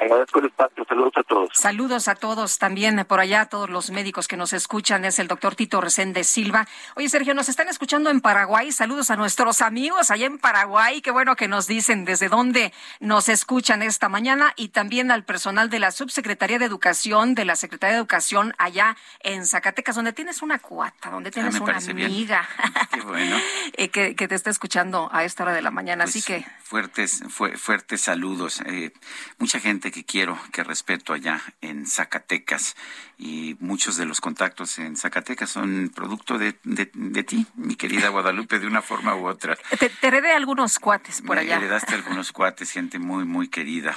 Agradezco 0.00 0.40
el 0.40 0.46
espacio. 0.46 0.84
Saludos 0.88 1.12
a 1.16 1.22
todos. 1.22 1.48
Saludos 1.54 2.08
a 2.08 2.14
todos 2.14 2.58
también 2.58 3.04
por 3.06 3.20
allá, 3.20 3.42
a 3.42 3.46
todos 3.46 3.70
los 3.70 3.90
médicos 3.90 4.28
que 4.28 4.36
nos 4.36 4.52
escuchan. 4.52 5.04
Es 5.04 5.18
el 5.18 5.28
doctor 5.28 5.54
Tito 5.54 5.80
Resende 5.80 6.24
Silva. 6.24 6.66
Oye, 6.96 7.08
Sergio, 7.08 7.34
nos 7.34 7.48
están 7.48 7.68
escuchando 7.68 8.10
en 8.10 8.20
Paraguay. 8.20 8.72
Saludos 8.72 9.10
a 9.10 9.16
nuestros 9.16 9.60
amigos 9.60 10.10
allá 10.10 10.26
en 10.26 10.38
Paraguay. 10.38 11.00
Qué 11.00 11.10
bueno 11.10 11.36
que 11.36 11.48
nos 11.48 11.66
dicen 11.66 12.04
desde 12.04 12.28
dónde 12.28 12.72
nos 13.00 13.28
escuchan 13.28 13.82
esta 13.82 14.08
mañana. 14.08 14.52
Y 14.56 14.68
también 14.68 15.10
al 15.10 15.24
personal 15.24 15.70
de 15.70 15.78
la 15.78 15.90
Subsecretaría 15.90 16.58
de 16.58 16.64
Educación, 16.64 17.34
de 17.34 17.44
la 17.44 17.56
Secretaría 17.56 17.94
de 17.94 18.00
Educación 18.00 18.54
allá 18.58 18.96
en 19.20 19.46
Zacatecas, 19.46 19.94
donde 19.94 20.12
tienes 20.12 20.42
una 20.42 20.58
cuata, 20.58 21.10
donde 21.10 21.28
ah, 21.28 21.32
tienes 21.32 21.60
una 21.60 21.76
amiga. 21.76 22.48
Qué 22.92 23.00
bueno. 23.00 23.36
Eh, 23.76 23.88
que, 23.88 24.14
te 24.14 24.34
está 24.34 24.50
escuchando 24.50 25.08
a 25.12 25.24
esta 25.24 25.42
hora 25.42 25.52
de 25.52 25.62
la 25.62 25.70
mañana. 25.70 26.04
Así 26.04 26.22
pues, 26.22 26.44
que. 26.44 26.46
Fuertes, 26.62 27.24
fuertes 27.28 28.00
saludos. 28.00 28.60
Eh, 28.66 28.92
mucha 29.38 29.58
gente 29.58 29.83
que 29.90 30.04
quiero, 30.04 30.38
que 30.52 30.64
respeto 30.64 31.12
allá 31.12 31.40
en 31.60 31.86
Zacatecas. 31.86 32.76
Y 33.16 33.56
muchos 33.60 33.96
de 33.96 34.06
los 34.06 34.20
contactos 34.20 34.78
en 34.78 34.96
Zacatecas 34.96 35.48
son 35.48 35.92
producto 35.94 36.36
de, 36.36 36.56
de, 36.64 37.22
ti, 37.22 37.46
mi 37.54 37.76
querida 37.76 38.08
Guadalupe, 38.08 38.58
de 38.58 38.66
una 38.66 38.82
forma 38.82 39.14
u 39.14 39.28
otra. 39.28 39.56
Te, 39.78 39.90
heredé 40.02 40.32
algunos 40.32 40.80
cuates 40.80 41.22
por 41.22 41.38
allá. 41.38 41.58
Me 41.58 41.64
heredaste 41.64 41.94
algunos 41.94 42.32
cuates, 42.32 42.72
gente 42.72 42.98
muy, 42.98 43.24
muy 43.24 43.48
querida. 43.48 43.96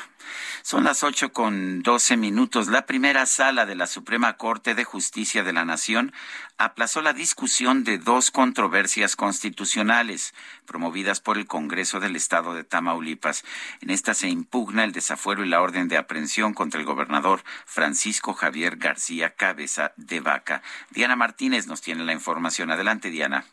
Son 0.61 0.83
las 0.83 1.03
ocho 1.03 1.31
con 1.31 1.81
doce 1.81 2.15
minutos. 2.15 2.67
La 2.67 2.85
primera 2.85 3.25
sala 3.25 3.65
de 3.65 3.75
la 3.75 3.87
Suprema 3.87 4.37
Corte 4.37 4.75
de 4.75 4.83
Justicia 4.83 5.43
de 5.43 5.53
la 5.53 5.65
Nación 5.65 6.13
aplazó 6.57 7.01
la 7.01 7.13
discusión 7.13 7.83
de 7.83 7.97
dos 7.97 8.29
controversias 8.29 9.15
constitucionales 9.15 10.33
promovidas 10.65 11.21
por 11.21 11.37
el 11.37 11.47
Congreso 11.47 11.99
del 11.99 12.15
Estado 12.15 12.53
de 12.53 12.63
Tamaulipas. 12.63 13.45
En 13.81 13.89
esta 13.89 14.13
se 14.13 14.27
impugna 14.27 14.83
el 14.83 14.91
desafuero 14.91 15.45
y 15.45 15.49
la 15.49 15.61
orden 15.61 15.87
de 15.87 15.97
aprehensión 15.97 16.53
contra 16.53 16.79
el 16.79 16.85
gobernador 16.85 17.43
Francisco 17.65 18.33
Javier 18.33 18.75
García 18.77 19.06
Cabeza 19.35 19.93
de 19.95 20.19
Vaca. 20.19 20.61
Diana 20.91 21.15
Martínez 21.15 21.67
nos 21.67 21.81
tiene 21.81 22.03
la 22.03 22.13
información. 22.13 22.71
Adelante, 22.71 23.09
Diana. 23.09 23.45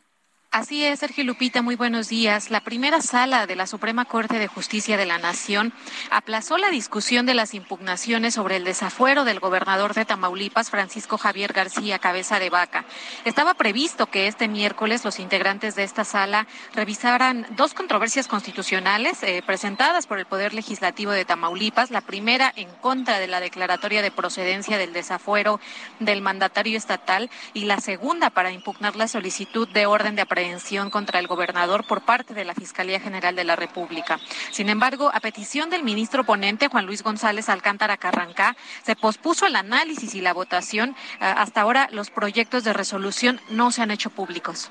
Así 0.54 0.84
es, 0.84 1.00
Sergio 1.00 1.24
Lupita, 1.24 1.62
muy 1.62 1.74
buenos 1.74 2.08
días. 2.08 2.48
La 2.48 2.60
primera 2.60 3.02
sala 3.02 3.48
de 3.48 3.56
la 3.56 3.66
Suprema 3.66 4.04
Corte 4.04 4.38
de 4.38 4.46
Justicia 4.46 4.96
de 4.96 5.04
la 5.04 5.18
Nación 5.18 5.72
aplazó 6.12 6.58
la 6.58 6.70
discusión 6.70 7.26
de 7.26 7.34
las 7.34 7.54
impugnaciones 7.54 8.34
sobre 8.34 8.54
el 8.54 8.62
desafuero 8.62 9.24
del 9.24 9.40
gobernador 9.40 9.94
de 9.94 10.04
Tamaulipas, 10.04 10.70
Francisco 10.70 11.18
Javier 11.18 11.52
García 11.52 11.98
Cabeza 11.98 12.38
de 12.38 12.50
Vaca. 12.50 12.84
Estaba 13.24 13.54
previsto 13.54 14.06
que 14.06 14.28
este 14.28 14.46
miércoles 14.46 15.04
los 15.04 15.18
integrantes 15.18 15.74
de 15.74 15.82
esta 15.82 16.04
sala 16.04 16.46
revisaran 16.72 17.48
dos 17.56 17.74
controversias 17.74 18.28
constitucionales 18.28 19.24
eh, 19.24 19.42
presentadas 19.44 20.06
por 20.06 20.20
el 20.20 20.26
Poder 20.26 20.54
Legislativo 20.54 21.10
de 21.10 21.24
Tamaulipas. 21.24 21.90
La 21.90 22.00
primera 22.00 22.52
en 22.54 22.68
contra 22.80 23.18
de 23.18 23.26
la 23.26 23.40
declaratoria 23.40 24.02
de 24.02 24.12
procedencia 24.12 24.78
del 24.78 24.92
desafuero 24.92 25.58
del 25.98 26.22
mandatario 26.22 26.78
estatal 26.78 27.28
y 27.54 27.64
la 27.64 27.80
segunda 27.80 28.30
para 28.30 28.52
impugnar 28.52 28.94
la 28.94 29.08
solicitud 29.08 29.66
de 29.66 29.86
orden 29.86 30.14
de 30.14 30.22
aprehensión 30.22 30.43
contra 30.90 31.18
el 31.20 31.26
gobernador 31.26 31.86
por 31.86 32.02
parte 32.02 32.34
de 32.34 32.44
la 32.44 32.54
Fiscalía 32.54 33.00
General 33.00 33.34
de 33.34 33.44
la 33.44 33.56
República. 33.56 34.18
Sin 34.50 34.68
embargo, 34.68 35.10
a 35.12 35.20
petición 35.20 35.70
del 35.70 35.82
ministro 35.82 36.24
ponente 36.24 36.68
Juan 36.68 36.84
Luis 36.84 37.02
González 37.02 37.48
Alcántara 37.48 37.96
Carrancá, 37.96 38.54
se 38.82 38.94
pospuso 38.94 39.46
el 39.46 39.56
análisis 39.56 40.14
y 40.14 40.20
la 40.20 40.34
votación. 40.34 40.96
Ah, 41.18 41.32
hasta 41.38 41.62
ahora 41.62 41.88
los 41.92 42.10
proyectos 42.10 42.62
de 42.62 42.74
resolución 42.74 43.40
no 43.48 43.70
se 43.70 43.82
han 43.82 43.90
hecho 43.90 44.10
públicos. 44.10 44.70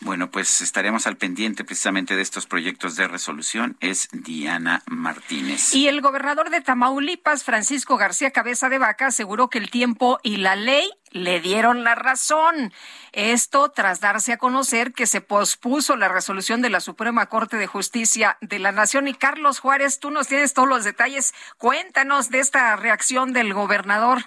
Bueno, 0.00 0.30
pues 0.30 0.60
estaremos 0.60 1.06
al 1.06 1.16
pendiente 1.16 1.64
precisamente 1.64 2.16
de 2.16 2.22
estos 2.22 2.46
proyectos 2.46 2.96
de 2.96 3.08
resolución. 3.08 3.76
Es 3.80 4.08
Diana 4.12 4.82
Martínez. 4.86 5.74
Y 5.74 5.88
el 5.88 6.02
gobernador 6.02 6.50
de 6.50 6.60
Tamaulipas, 6.60 7.44
Francisco 7.44 7.96
García 7.96 8.30
Cabeza 8.30 8.68
de 8.68 8.78
Vaca, 8.78 9.06
aseguró 9.06 9.48
que 9.48 9.58
el 9.58 9.70
tiempo 9.70 10.20
y 10.22 10.36
la 10.36 10.54
ley 10.54 10.90
le 11.12 11.40
dieron 11.40 11.82
la 11.82 11.94
razón. 11.94 12.72
Esto 13.12 13.70
tras 13.70 14.00
darse 14.00 14.34
a 14.34 14.36
conocer 14.36 14.92
que 14.92 15.06
se 15.06 15.22
pospuso 15.22 15.96
la 15.96 16.08
resolución 16.08 16.60
de 16.60 16.70
la 16.70 16.80
Suprema 16.80 17.26
Corte 17.26 17.56
de 17.56 17.66
Justicia 17.66 18.36
de 18.42 18.58
la 18.58 18.72
Nación. 18.72 19.08
Y 19.08 19.14
Carlos 19.14 19.60
Juárez, 19.60 19.98
tú 19.98 20.10
nos 20.10 20.28
tienes 20.28 20.52
todos 20.52 20.68
los 20.68 20.84
detalles. 20.84 21.32
Cuéntanos 21.56 22.28
de 22.28 22.40
esta 22.40 22.76
reacción 22.76 23.32
del 23.32 23.54
gobernador. 23.54 24.26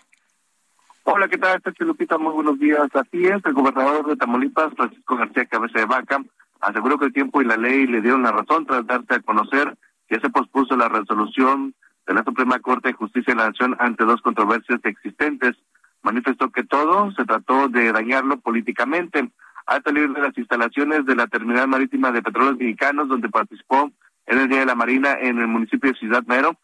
Hola, 1.04 1.28
¿qué 1.28 1.38
tal? 1.38 1.62
Este 1.64 1.86
Lupita, 1.86 2.18
muy 2.18 2.34
buenos 2.34 2.60
días. 2.60 2.88
Así 2.94 3.26
es, 3.26 3.44
el 3.46 3.54
gobernador 3.54 4.06
de 4.06 4.16
Tamaulipas, 4.16 4.74
Francisco 4.76 5.16
García 5.16 5.46
Cabeza 5.46 5.80
de 5.80 5.86
Vaca, 5.86 6.22
aseguró 6.60 7.00
que 7.00 7.06
el 7.06 7.14
tiempo 7.14 7.42
y 7.42 7.46
la 7.46 7.58
ley 7.58 7.88
le 7.88 8.02
dieron 8.02 8.24
la 8.24 8.32
razón 8.32 8.66
tras 8.66 8.86
darse 8.86 9.16
a 9.16 9.20
conocer 9.22 9.76
que 10.08 10.20
se 10.20 10.30
pospuso 10.30 10.76
la 10.76 10.90
resolución 10.90 11.74
de 12.06 12.14
la 12.14 12.24
Suprema 12.24 12.60
Corte 12.60 12.90
de 12.90 12.94
Justicia 12.94 13.34
de 13.34 13.40
la 13.40 13.50
Nación 13.50 13.76
ante 13.80 14.04
dos 14.04 14.22
controversias 14.22 14.80
existentes. 14.84 15.56
Manifestó 16.04 16.52
que 16.52 16.64
todo 16.64 17.12
se 17.14 17.26
trató 17.26 17.70
de 17.70 17.92
dañarlo 17.92 18.38
políticamente. 18.38 19.32
Al 19.66 19.84
salir 19.84 20.12
de 20.12 20.22
las 20.22 20.38
instalaciones 20.38 21.06
de 21.06 21.16
la 21.16 21.28
Terminal 21.28 21.68
Marítima 21.68 22.12
de 22.12 22.22
Petróleos 22.22 22.58
Mexicanos, 22.58 23.08
donde 23.08 23.30
participó 23.30 23.92
en 24.26 24.40
el 24.40 24.50
Día 24.50 24.60
de 24.60 24.66
la 24.66 24.76
Marina 24.76 25.18
en 25.20 25.40
el 25.40 25.48
municipio 25.48 25.92
de 25.92 25.98
Ciudad 25.98 26.24
Mero, 26.28 26.56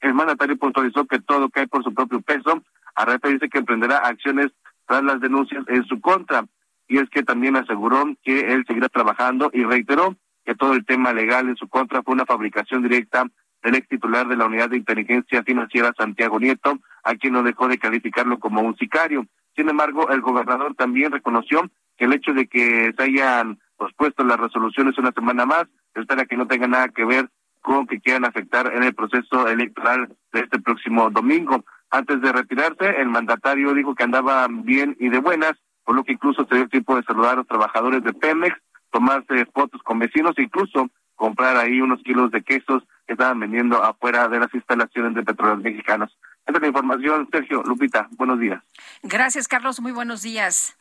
el 0.00 0.14
mandatario 0.14 0.56
puntualizó 0.56 1.04
que 1.06 1.20
todo 1.20 1.50
cae 1.50 1.66
por 1.66 1.82
su 1.82 1.92
propio 1.92 2.20
peso 2.20 2.62
Arreta 2.94 3.28
dice 3.28 3.48
que 3.48 3.58
emprenderá 3.58 3.98
acciones 3.98 4.48
tras 4.86 5.02
las 5.02 5.20
denuncias 5.20 5.64
en 5.68 5.84
su 5.84 6.00
contra. 6.00 6.44
Y 6.88 6.98
es 6.98 7.08
que 7.10 7.22
también 7.22 7.56
aseguró 7.56 8.04
que 8.24 8.52
él 8.52 8.64
seguirá 8.66 8.88
trabajando 8.88 9.50
y 9.52 9.62
reiteró 9.64 10.16
que 10.44 10.54
todo 10.54 10.72
el 10.72 10.84
tema 10.84 11.12
legal 11.12 11.48
en 11.48 11.56
su 11.56 11.68
contra 11.68 12.02
fue 12.02 12.14
una 12.14 12.26
fabricación 12.26 12.82
directa 12.82 13.24
del 13.62 13.74
ex 13.76 13.88
titular 13.88 14.26
de 14.26 14.36
la 14.36 14.46
Unidad 14.46 14.70
de 14.70 14.78
Inteligencia 14.78 15.42
Financiera, 15.42 15.92
Santiago 15.96 16.40
Nieto, 16.40 16.78
a 17.04 17.14
quien 17.14 17.34
no 17.34 17.42
dejó 17.42 17.68
de 17.68 17.78
calificarlo 17.78 18.38
como 18.38 18.62
un 18.62 18.76
sicario. 18.76 19.26
Sin 19.54 19.68
embargo, 19.68 20.08
el 20.10 20.20
gobernador 20.20 20.74
también 20.74 21.12
reconoció 21.12 21.70
que 21.96 22.06
el 22.06 22.14
hecho 22.14 22.32
de 22.32 22.46
que 22.46 22.92
se 22.96 23.02
hayan 23.02 23.58
pospuesto 23.76 24.24
las 24.24 24.38
resoluciones 24.38 24.96
una 24.98 25.12
semana 25.12 25.46
más, 25.46 25.64
espera 25.94 26.24
que 26.24 26.36
no 26.36 26.46
tenga 26.46 26.66
nada 26.66 26.88
que 26.88 27.04
ver 27.04 27.28
con 27.60 27.86
que 27.86 28.00
quieran 28.00 28.24
afectar 28.24 28.72
en 28.74 28.82
el 28.82 28.94
proceso 28.94 29.48
electoral 29.48 30.16
de 30.32 30.40
este 30.40 30.60
próximo 30.60 31.10
domingo. 31.10 31.64
Antes 31.90 32.20
de 32.20 32.32
retirarse, 32.32 33.00
el 33.00 33.08
mandatario 33.08 33.74
dijo 33.74 33.94
que 33.94 34.04
andaba 34.04 34.46
bien 34.48 34.96
y 35.00 35.08
de 35.08 35.18
buenas, 35.18 35.52
por 35.84 35.96
lo 35.96 36.04
que 36.04 36.12
incluso 36.12 36.46
se 36.46 36.54
dio 36.54 36.68
tiempo 36.68 36.96
de 36.96 37.02
saludar 37.02 37.32
a 37.32 37.36
los 37.36 37.46
trabajadores 37.46 38.04
de 38.04 38.12
Pemex, 38.12 38.56
tomarse 38.90 39.46
fotos 39.46 39.82
con 39.82 39.98
vecinos 39.98 40.34
e 40.38 40.42
incluso 40.42 40.88
comprar 41.16 41.56
ahí 41.56 41.80
unos 41.80 42.02
kilos 42.02 42.30
de 42.30 42.42
quesos 42.42 42.82
que 43.06 43.12
estaban 43.14 43.40
vendiendo 43.40 43.82
afuera 43.82 44.28
de 44.28 44.38
las 44.38 44.54
instalaciones 44.54 45.14
de 45.14 45.22
petróleos 45.22 45.60
mexicanos. 45.60 46.16
Esta 46.46 46.52
es 46.58 46.60
la 46.62 46.68
información, 46.68 47.28
Sergio, 47.30 47.62
Lupita, 47.62 48.08
buenos 48.12 48.38
días. 48.38 48.62
Gracias, 49.02 49.46
Carlos, 49.46 49.80
muy 49.80 49.92
buenos 49.92 50.22
días. 50.22 50.76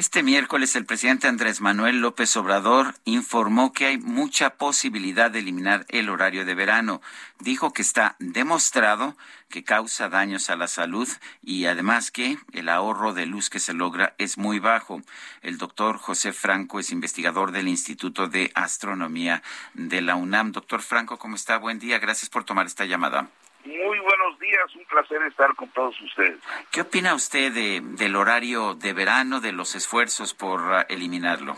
Este 0.00 0.22
miércoles 0.22 0.76
el 0.76 0.86
presidente 0.86 1.28
Andrés 1.28 1.60
Manuel 1.60 2.00
López 2.00 2.34
Obrador 2.38 2.94
informó 3.04 3.74
que 3.74 3.84
hay 3.84 3.98
mucha 3.98 4.56
posibilidad 4.56 5.30
de 5.30 5.40
eliminar 5.40 5.84
el 5.90 6.08
horario 6.08 6.46
de 6.46 6.54
verano. 6.54 7.02
Dijo 7.38 7.74
que 7.74 7.82
está 7.82 8.16
demostrado 8.18 9.14
que 9.50 9.62
causa 9.62 10.08
daños 10.08 10.48
a 10.48 10.56
la 10.56 10.68
salud 10.68 11.06
y 11.42 11.66
además 11.66 12.10
que 12.10 12.38
el 12.52 12.70
ahorro 12.70 13.12
de 13.12 13.26
luz 13.26 13.50
que 13.50 13.60
se 13.60 13.74
logra 13.74 14.14
es 14.16 14.38
muy 14.38 14.58
bajo. 14.58 15.02
El 15.42 15.58
doctor 15.58 15.98
José 15.98 16.32
Franco 16.32 16.80
es 16.80 16.92
investigador 16.92 17.52
del 17.52 17.68
Instituto 17.68 18.26
de 18.26 18.50
Astronomía 18.54 19.42
de 19.74 20.00
la 20.00 20.14
UNAM. 20.14 20.52
Doctor 20.52 20.80
Franco, 20.80 21.18
¿cómo 21.18 21.36
está? 21.36 21.58
Buen 21.58 21.78
día. 21.78 21.98
Gracias 21.98 22.30
por 22.30 22.44
tomar 22.44 22.64
esta 22.64 22.86
llamada. 22.86 23.28
Muy 23.64 23.98
buenos 23.98 24.38
días, 24.38 24.74
un 24.74 24.84
placer 24.86 25.20
estar 25.22 25.54
con 25.54 25.68
todos 25.70 26.00
ustedes. 26.00 26.38
¿Qué 26.70 26.80
opina 26.80 27.14
usted 27.14 27.52
de, 27.52 27.80
del 27.82 28.16
horario 28.16 28.74
de 28.74 28.92
verano, 28.94 29.40
de 29.40 29.52
los 29.52 29.74
esfuerzos 29.74 30.32
por 30.32 30.60
uh, 30.60 30.84
eliminarlo? 30.88 31.56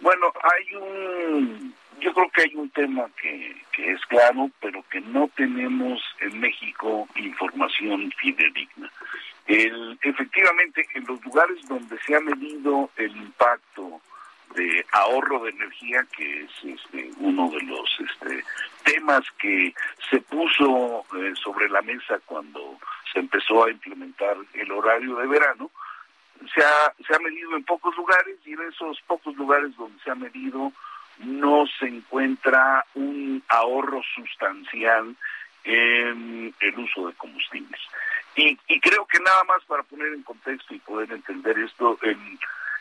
Bueno, 0.00 0.32
hay 0.42 0.74
un, 0.74 1.74
yo 2.00 2.14
creo 2.14 2.30
que 2.30 2.42
hay 2.42 2.54
un 2.54 2.70
tema 2.70 3.06
que, 3.20 3.62
que 3.72 3.92
es 3.92 4.00
claro, 4.06 4.50
pero 4.60 4.82
que 4.90 5.00
no 5.00 5.28
tenemos 5.36 6.02
en 6.20 6.40
México 6.40 7.06
información 7.16 8.10
fidedigna. 8.18 8.90
El, 9.46 9.98
efectivamente, 10.02 10.86
en 10.94 11.06
los 11.06 11.22
lugares 11.24 11.58
donde 11.68 11.98
se 12.00 12.16
ha 12.16 12.20
medido 12.20 12.90
el 12.96 13.14
impacto 13.16 14.00
de 14.54 14.84
ahorro 14.92 15.44
de 15.44 15.50
energía, 15.50 16.06
que 16.16 16.42
es 16.42 16.50
este, 16.64 17.10
uno 17.18 17.50
de 17.50 17.62
los 17.62 17.88
este, 18.00 18.44
temas 18.84 19.22
que 19.38 19.74
se 20.10 20.20
puso 20.20 21.04
eh, 21.16 21.32
sobre 21.42 21.68
la 21.68 21.82
mesa 21.82 22.18
cuando 22.24 22.78
se 23.12 23.20
empezó 23.20 23.64
a 23.64 23.70
implementar 23.70 24.36
el 24.54 24.72
horario 24.72 25.16
de 25.16 25.26
verano, 25.26 25.70
se 26.54 26.62
ha, 26.62 26.92
se 27.06 27.14
ha 27.14 27.18
medido 27.18 27.56
en 27.56 27.64
pocos 27.64 27.96
lugares 27.96 28.36
y 28.44 28.52
en 28.52 28.62
esos 28.62 29.00
pocos 29.02 29.34
lugares 29.36 29.74
donde 29.76 30.02
se 30.02 30.10
ha 30.10 30.14
medido 30.14 30.72
no 31.18 31.64
se 31.78 31.86
encuentra 31.86 32.84
un 32.94 33.42
ahorro 33.48 34.02
sustancial 34.14 35.16
en 35.64 36.54
el 36.60 36.78
uso 36.78 37.08
de 37.08 37.14
combustibles. 37.14 37.80
Y, 38.36 38.58
y 38.68 38.80
creo 38.80 39.06
que 39.06 39.18
nada 39.20 39.44
más 39.44 39.64
para 39.64 39.82
poner 39.82 40.12
en 40.12 40.22
contexto 40.22 40.74
y 40.74 40.78
poder 40.80 41.10
entender 41.10 41.58
esto, 41.58 41.98
el, 42.02 42.18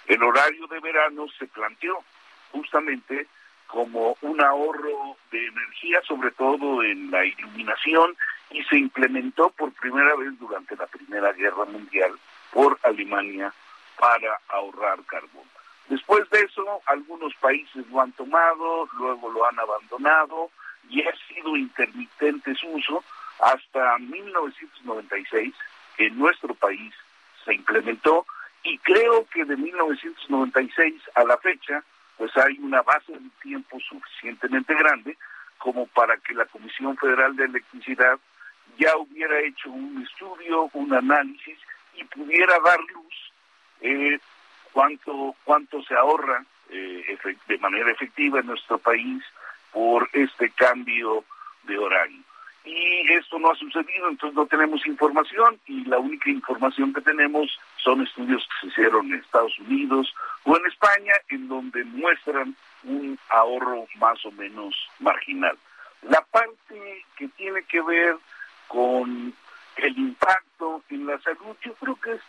el 0.08 0.24
horario 0.24 0.68
de 0.68 0.80
verano 0.80 1.28
se 1.38 1.47
planteó 1.47 2.03
justamente 2.51 3.28
como 3.68 4.18
un 4.22 4.41
ahorro 4.41 5.18
de 5.32 5.47
energía, 5.47 6.01
sobre 6.08 6.32
todo 6.32 6.84
en 6.84 7.12
la 7.12 7.26
iluminación, 7.26 8.16
y 8.51 8.64
se 8.64 8.78
implementó 8.78 9.49
por 9.49 9.72
primera 9.74 10.16
vez 10.16 10.38
durante 10.39 10.76
la 10.76 10.88
Primera 10.88 11.34
Guerra 11.34 11.66
Mundial 11.66 12.12
por 12.51 12.80
Alemania 12.84 13.51
para 13.99 14.39
ahorrar 14.49 15.03
carbón. 15.06 15.43
Después 15.89 16.30
de 16.30 16.41
eso, 16.41 16.82
algunos 16.86 17.34
países 17.36 17.88
lo 17.89 18.01
han 18.01 18.12
tomado, 18.14 18.88
luego 18.97 19.30
lo 19.30 19.45
han 19.47 19.60
abandonado 19.60 20.49
y 20.89 21.01
ha 21.01 21.14
sido 21.28 21.56
intermitente 21.58 22.56
su 22.56 22.68
uso 22.70 23.03
hasta 23.39 23.97
1996, 23.99 25.53
que 25.97 26.08
en 26.08 26.18
nuestro 26.18 26.53
país 26.56 26.93
se 27.43 27.53
implementó 27.53 28.26
y 28.66 28.80
creo 28.80 29.26
que 29.28 29.45
de 29.45 29.55
1996 29.55 30.95
a 31.13 31.24
la 31.24 31.38
fecha, 31.38 31.84
pues 32.18 32.36
hay 32.38 32.57
una 32.59 32.82
base 32.82 33.13
de 33.13 33.30
tiempo 33.41 33.80
suficientemente 33.80 34.74
grande 34.74 35.18
como 35.59 35.86
para 35.88 36.18
que 36.18 36.34
la 36.34 36.45
Comisión 36.45 36.97
Federal 36.97 37.36
de 37.36 37.45
Electricidad 37.45 38.20
ya 38.78 38.97
hubiera 38.97 39.39
hecho 39.41 39.70
un 39.70 40.03
estudio, 40.03 40.70
un 40.74 40.93
análisis 40.93 41.57
y 41.95 42.03
pudiera 42.05 42.57
dar 42.66 42.80
luz 42.93 43.32
eh, 43.82 44.20
cuánto 44.74 45.36
cuánto 45.43 45.82
se 45.84 45.93
ahorra 45.93 46.43
eh, 46.70 47.17
de 47.47 47.58
manera 47.59 47.92
efectiva 47.92 48.39
en 48.39 48.47
nuestro 48.47 48.79
país 48.79 49.24
por 49.71 50.09
este 50.13 50.50
cambio 50.51 51.24
de 51.63 51.78
horario 51.78 52.24
y 52.66 53.13
esto 53.13 53.37
no 53.37 53.51
ha 53.51 53.55
sucedido, 53.55 54.09
entonces 54.09 54.36
no 54.36 54.46
tenemos 54.47 54.86
información 54.87 55.59
y 55.67 55.86
la 55.86 56.00
única 56.00 56.29
información 56.29 56.93
que 56.93 57.01
tenemos 57.01 57.59
son 57.78 58.01
estudios 58.01 58.43
que 58.43 58.62
se 58.62 58.67
hicieron 58.74 59.05
en 59.08 59.20
Estados 59.20 59.58
Unidos 59.59 60.13
o 60.43 60.58
en 60.58 60.66
España 60.66 61.13
en 61.29 61.47
donde 61.47 61.83
muestran 61.83 62.55
un 62.83 63.20
ahorro 63.29 63.86
más 63.97 64.24
o 64.25 64.32
menos 64.32 64.75
marginal. 65.00 65.58
La 66.04 66.21
parte 66.21 67.05
que 67.17 67.28
tiene 67.29 67.63
que 67.63 67.82
ver 67.82 68.17
con 68.67 69.33
el 69.78 69.97
impacto 69.97 70.83
en 70.89 71.05
la 71.05 71.20
salud, 71.20 71.55
yo 71.63 71.74
creo 71.75 71.96
que 71.97 72.13
es 72.13 72.21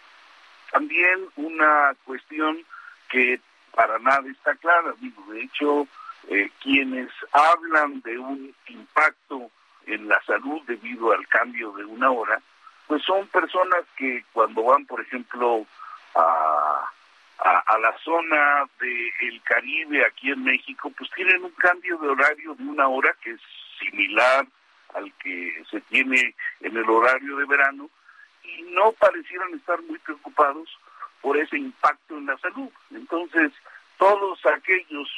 también 0.71 1.27
una 1.37 1.95
cuestión 2.05 2.63
que 3.09 3.41
para 3.75 3.99
nada 3.99 4.25
está 4.31 4.55
clara. 4.57 4.95
Digo, 5.01 5.23
de 5.33 5.43
hecho, 5.43 5.87
eh, 6.29 6.51
quienes 6.63 7.11
hablan 7.33 8.01
de 8.01 8.19
un 8.19 8.55
impacto 8.69 9.51
en 9.87 10.09
la 10.09 10.21
salud 10.23 10.61
debido 10.67 11.13
al 11.13 11.27
cambio 11.29 11.73
de 11.73 11.85
una 11.85 12.11
hora, 12.11 12.41
pues 12.87 13.03
son 13.03 13.27
personas 13.29 13.85
que 13.97 14.25
cuando 14.33 14.63
van, 14.65 14.87
por 14.87 15.01
ejemplo, 15.01 15.67
a, 16.15 17.79
la 17.79 17.95
zona 17.99 18.65
del 18.81 19.43
Caribe 19.43 20.05
aquí 20.05 20.31
en 20.31 20.43
México, 20.43 20.91
pues 20.97 21.11
tienen 21.15 21.45
un 21.45 21.51
cambio 21.53 21.99
de 21.99 22.09
horario 22.09 22.55
de 22.55 22.65
una 22.65 22.89
hora 22.89 23.15
que 23.23 23.33
es 23.33 23.41
similar 23.79 24.47
al 24.95 25.13
que 25.15 25.63
se 25.71 25.81
tiene 25.83 26.35
en 26.61 26.77
el 26.77 26.89
horario 26.89 27.37
de 27.37 27.45
verano 27.45 27.91
y 28.43 28.63
no 28.73 28.93
parecieran 28.93 29.53
estar 29.55 29.81
muy 29.83 29.99
preocupados 29.99 30.69
por 31.21 31.37
ese 31.37 31.59
impacto 31.59 32.17
en 32.17 32.27
la 32.27 32.39
salud. 32.39 32.71
Entonces, 32.91 33.53
todos 33.99 34.39
aquellos, 34.47 35.09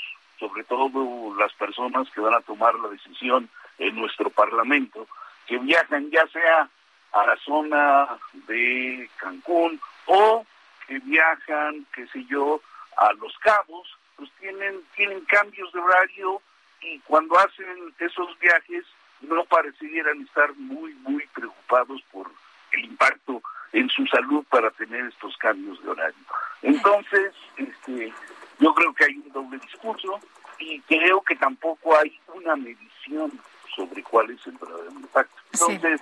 sobre 0.40 0.64
todo 0.64 1.34
las 1.36 1.52
personas 1.54 2.10
que 2.10 2.20
van 2.20 2.34
a 2.34 2.40
tomar 2.40 2.74
la 2.74 2.88
decisión 2.88 3.48
en 3.78 3.96
nuestro 3.96 4.30
Parlamento, 4.30 5.06
que 5.46 5.58
viajan 5.58 6.10
ya 6.10 6.26
sea 6.28 6.68
a 7.12 7.26
la 7.26 7.36
zona 7.36 8.18
de 8.46 9.08
Cancún 9.16 9.80
o 10.06 10.44
que 10.86 10.98
viajan, 11.00 11.86
qué 11.94 12.06
sé 12.08 12.24
yo, 12.26 12.60
a 12.96 13.12
Los 13.14 13.36
Cabos, 13.38 13.96
pues 14.16 14.30
tienen, 14.40 14.82
tienen 14.96 15.24
cambios 15.26 15.72
de 15.72 15.80
horario 15.80 16.42
y 16.80 16.98
cuando 17.00 17.38
hacen 17.38 17.94
esos 17.98 18.38
viajes 18.38 18.84
no 19.20 19.44
parecieran 19.44 20.22
estar 20.22 20.54
muy, 20.56 20.94
muy 20.94 21.26
preocupados 21.34 22.02
por 22.12 22.30
el 22.72 22.84
impacto 22.84 23.42
en 23.72 23.88
su 23.90 24.06
salud 24.06 24.44
para 24.50 24.70
tener 24.72 25.06
estos 25.06 25.36
cambios 25.36 25.82
de 25.82 25.90
horario. 25.90 26.24
Entonces, 26.62 27.32
este, 27.56 28.12
yo 28.58 28.74
creo 28.74 28.94
que 28.94 29.04
hay 29.04 29.16
un 29.16 29.32
doble 29.32 29.58
discurso 29.58 30.20
y 30.58 30.80
creo 30.82 31.20
que 31.22 31.36
tampoco 31.36 31.96
hay 31.96 32.18
una 32.34 32.56
medición 32.56 33.32
sobre 33.78 34.02
cuál 34.02 34.30
es 34.30 34.44
el 34.46 34.58
verdadero 34.58 34.90
impacto. 34.90 35.36
Entonces, 35.52 36.00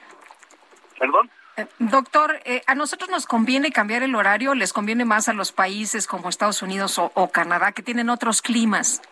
perdón. 0.99 1.31
Eh, 1.59 1.67
doctor, 1.79 2.41
eh, 2.45 2.63
¿a 2.67 2.75
nosotros 2.75 3.11
nos 3.11 3.27
conviene 3.27 3.71
cambiar 3.71 4.03
el 4.03 4.15
horario? 4.15 4.55
¿Les 4.55 4.73
conviene 4.73 5.05
más 5.05 5.29
a 5.29 5.35
los 5.35 5.53
países 5.53 6.07
como 6.07 6.29
Estados 6.29 6.63
Unidos 6.63 6.99
o, 6.99 7.31
Canadá 7.31 7.73
que 7.73 7.83
tienen 7.83 8.09
otros 8.11 8.43
climas? 8.43 9.03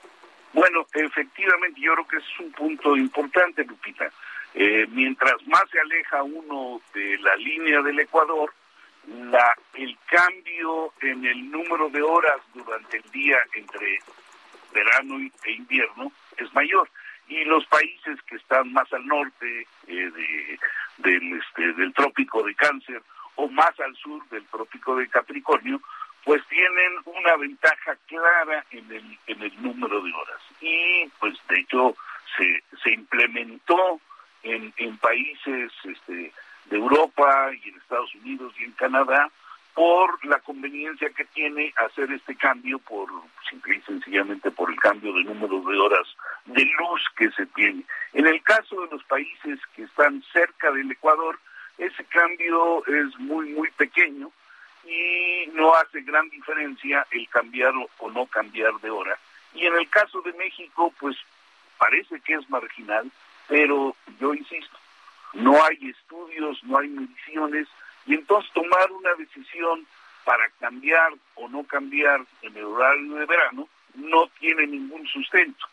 Bueno, 0.52 0.86
efectivamente, 0.92 1.80
yo 1.80 1.94
creo 1.94 2.08
que 2.08 2.16
es 2.16 2.40
un 2.40 2.52
punto 2.52 2.96
importante, 2.96 3.64
Lupita. 3.64 4.10
Eh, 4.54 4.86
mientras 4.90 5.34
más 5.46 5.64
se 5.70 5.80
aleja 5.80 6.22
uno 6.22 6.80
de 6.94 7.18
la 7.18 7.36
línea 7.36 7.82
del 7.82 7.98
Ecuador, 7.98 8.52
la, 9.06 9.54
el 9.74 9.98
cambio 10.06 10.94
en 11.00 11.24
el 11.24 11.50
número 11.50 11.90
de 11.90 12.00
horas 12.00 12.40
durante 12.54 12.98
el 12.98 13.10
día 13.10 13.38
entre 13.54 13.98
verano 14.72 15.18
e 15.44 15.52
invierno 15.52 16.10
es 16.36 16.52
mayor 16.54 16.88
y 17.28 17.44
los 17.44 17.64
países 17.66 18.20
que 18.22 18.36
están 18.36 18.72
más 18.72 18.92
al 18.92 19.06
norte 19.06 19.66
eh, 19.86 20.10
de, 20.10 20.58
del, 20.98 21.40
este, 21.40 21.72
del 21.74 21.92
trópico 21.94 22.42
de 22.42 22.54
cáncer 22.54 23.02
o 23.36 23.48
más 23.48 23.78
al 23.80 23.94
sur 23.96 24.26
del 24.28 24.44
trópico 24.46 24.96
de 24.96 25.08
Capricornio, 25.08 25.80
pues 26.24 26.42
tienen 26.48 26.92
una 27.04 27.36
ventaja 27.36 27.96
clara 28.06 28.64
en 28.70 28.90
el, 28.92 29.18
en 29.26 29.42
el 29.42 29.62
número 29.62 30.00
de 30.00 30.12
horas. 30.12 30.40
Y 30.60 31.06
pues 31.18 31.34
de 31.48 31.60
hecho 31.60 31.96
se, 32.36 32.62
se 32.82 32.94
implementó 32.94 34.00
en, 34.42 34.72
en 34.76 34.96
países 34.98 35.72
este, 35.84 36.32
de 36.66 36.76
Europa 36.76 37.50
y 37.52 37.68
en 37.68 37.76
Estados 37.76 38.14
Unidos 38.14 38.54
y 38.58 38.64
en 38.64 38.72
Canadá 38.72 39.30
por 39.74 40.24
la 40.24 40.38
conveniencia 40.38 41.10
que 41.10 41.24
tiene 41.24 41.74
hacer 41.76 42.10
este 42.12 42.36
cambio, 42.36 42.78
por 42.78 43.08
simple 43.48 43.76
y 43.76 43.80
sencillamente 43.82 44.50
por 44.50 44.70
el 44.70 44.78
cambio 44.78 45.12
de 45.12 45.24
número 45.24 45.60
de 45.60 45.78
horas 45.78 46.06
de 46.46 46.64
luz 46.64 47.02
que 47.16 47.30
se 47.32 47.46
tiene. 47.46 47.82
En 48.12 48.26
el 48.26 48.42
caso 48.42 48.80
de 48.82 48.90
los 48.92 49.02
países 49.04 49.58
que 49.74 49.82
están 49.82 50.22
cerca 50.32 50.70
del 50.70 50.90
Ecuador, 50.90 51.38
ese 51.78 52.04
cambio 52.04 52.86
es 52.86 53.18
muy, 53.18 53.50
muy 53.50 53.70
pequeño 53.72 54.30
y 54.86 55.46
no 55.54 55.74
hace 55.74 56.02
gran 56.02 56.28
diferencia 56.30 57.06
el 57.10 57.28
cambiar 57.28 57.72
o 57.98 58.10
no 58.10 58.26
cambiar 58.26 58.74
de 58.80 58.90
hora. 58.90 59.18
Y 59.54 59.66
en 59.66 59.74
el 59.74 59.88
caso 59.88 60.20
de 60.22 60.32
México, 60.34 60.92
pues 61.00 61.16
parece 61.78 62.20
que 62.20 62.34
es 62.34 62.48
marginal, 62.48 63.10
pero 63.48 63.96
yo 64.20 64.34
insisto, 64.34 64.78
no 65.32 65.62
hay 65.64 65.90
estudios, 65.90 66.62
no 66.64 66.78
hay 66.78 66.88
mediciones, 66.88 67.66
y 68.06 68.14
entonces 68.14 68.50
tomar 68.52 68.90
una 68.92 69.14
decisión 69.14 69.86
para 70.24 70.48
cambiar 70.60 71.12
o 71.34 71.48
no 71.48 71.64
cambiar 71.64 72.24
en 72.42 72.56
el 72.56 72.64
horario 72.64 73.14
de 73.14 73.26
verano 73.26 73.68
no 73.94 74.26
tiene 74.40 74.66
ningún 74.66 75.06
sustento. 75.06 75.66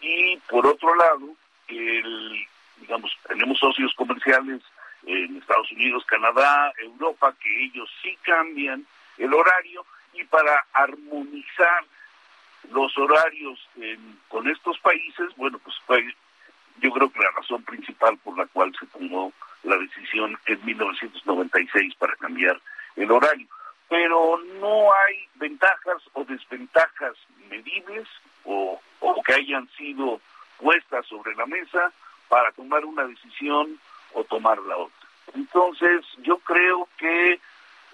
Y 0.00 0.36
por 0.48 0.66
otro 0.66 0.94
lado, 0.94 1.34
el, 1.68 2.46
digamos, 2.80 3.16
tenemos 3.26 3.58
socios 3.58 3.92
comerciales 3.94 4.62
en 5.06 5.36
Estados 5.36 5.70
Unidos, 5.72 6.04
Canadá, 6.06 6.72
Europa, 6.78 7.34
que 7.40 7.64
ellos 7.64 7.88
sí 8.02 8.16
cambian 8.22 8.86
el 9.18 9.32
horario 9.32 9.84
y 10.12 10.24
para 10.24 10.66
armonizar 10.72 11.84
los 12.70 12.96
horarios 12.98 13.68
con 14.28 14.48
estos 14.48 14.78
países, 14.80 15.34
bueno, 15.36 15.58
pues 15.58 15.76
fue 15.86 16.04
yo 16.80 16.90
creo 16.90 17.10
que 17.10 17.20
la 17.20 17.30
razón 17.30 17.62
principal 17.62 18.18
por 18.18 18.36
la 18.36 18.46
cual 18.46 18.74
se 18.78 18.86
tomó 18.86 19.32
la 19.66 19.76
decisión 19.78 20.38
en 20.46 20.64
1996 20.64 21.94
para 21.96 22.16
cambiar 22.16 22.60
el 22.96 23.10
horario. 23.10 23.46
Pero 23.88 24.38
no 24.60 24.88
hay 24.92 25.28
ventajas 25.34 26.02
o 26.14 26.24
desventajas 26.24 27.14
medibles 27.48 28.08
o, 28.44 28.80
que 29.24 29.34
hayan 29.34 29.68
sido 29.76 30.20
puestas 30.58 31.06
sobre 31.06 31.34
la 31.34 31.46
mesa 31.46 31.92
para 32.28 32.52
tomar 32.52 32.84
una 32.84 33.04
decisión 33.04 33.78
o 34.14 34.24
tomar 34.24 34.58
la 34.58 34.76
otra. 34.76 35.08
Entonces, 35.34 36.04
yo 36.18 36.38
creo 36.38 36.88
que 36.96 37.40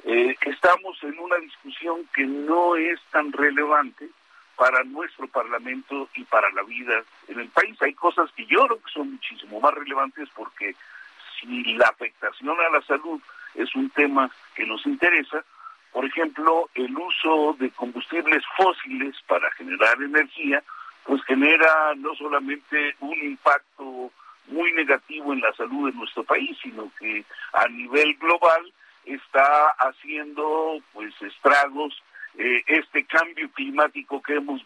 eh, 0.05 0.37
estamos 0.43 1.03
en 1.03 1.19
una 1.19 1.37
discusión 1.37 2.07
que 2.15 2.25
no 2.25 2.77
es 2.77 3.01
tan 3.11 3.33
relevante 3.33 4.09
para 4.57 4.85
nuestro 4.85 5.27
Parlamento 5.29 6.09
y 6.15 6.25
para 6.25 6.51
la 6.51 6.63
vida 6.63 7.03
en 7.29 7.41
el 7.41 7.49
país. 7.49 7.81
Hay 7.83 7.95
cosas 7.95 8.31
que 8.33 8.47
yo 8.47 8.67
creo 8.67 8.83
que 8.83 8.93
son 8.93 9.13
muchísimo 9.13 9.61
más 9.61 9.75
relevantes 9.75 10.29
porque 10.35 10.75
si 11.43 11.75
la 11.75 11.87
afectación 11.87 12.57
a 12.59 12.77
la 12.77 12.83
salud 12.83 13.21
es 13.55 13.75
un 13.75 13.91
tema 13.91 14.31
que 14.55 14.65
nos 14.65 14.85
interesa, 14.87 15.45
por 15.93 16.05
ejemplo, 16.07 16.71
el 16.75 16.97
uso 16.97 17.55
de 17.59 17.71
combustibles 17.71 18.43
fósiles 18.57 19.15
para 19.27 19.51
generar 19.53 20.01
energía, 20.01 20.63
pues 21.05 21.23
genera 21.25 21.95
no 21.97 22.15
solamente 22.15 22.97
un 23.01 23.19
impacto 23.23 24.11
muy 24.47 24.73
negativo 24.73 25.33
en 25.33 25.41
la 25.41 25.53
salud 25.53 25.91
de 25.91 25.97
nuestro 25.97 26.25
país, 26.25 26.57
sino 26.63 26.91
que 26.99 27.25
a 27.53 27.69
nivel 27.69 28.15
global 28.17 28.73
está 29.05 29.69
haciendo 29.79 30.79
pues 30.93 31.13
estragos 31.21 32.03
eh, 32.39 32.63
este 32.67 33.05
cambio 33.05 33.51
climático 33.51 34.23
que 34.23 34.37
hemos 34.37 34.65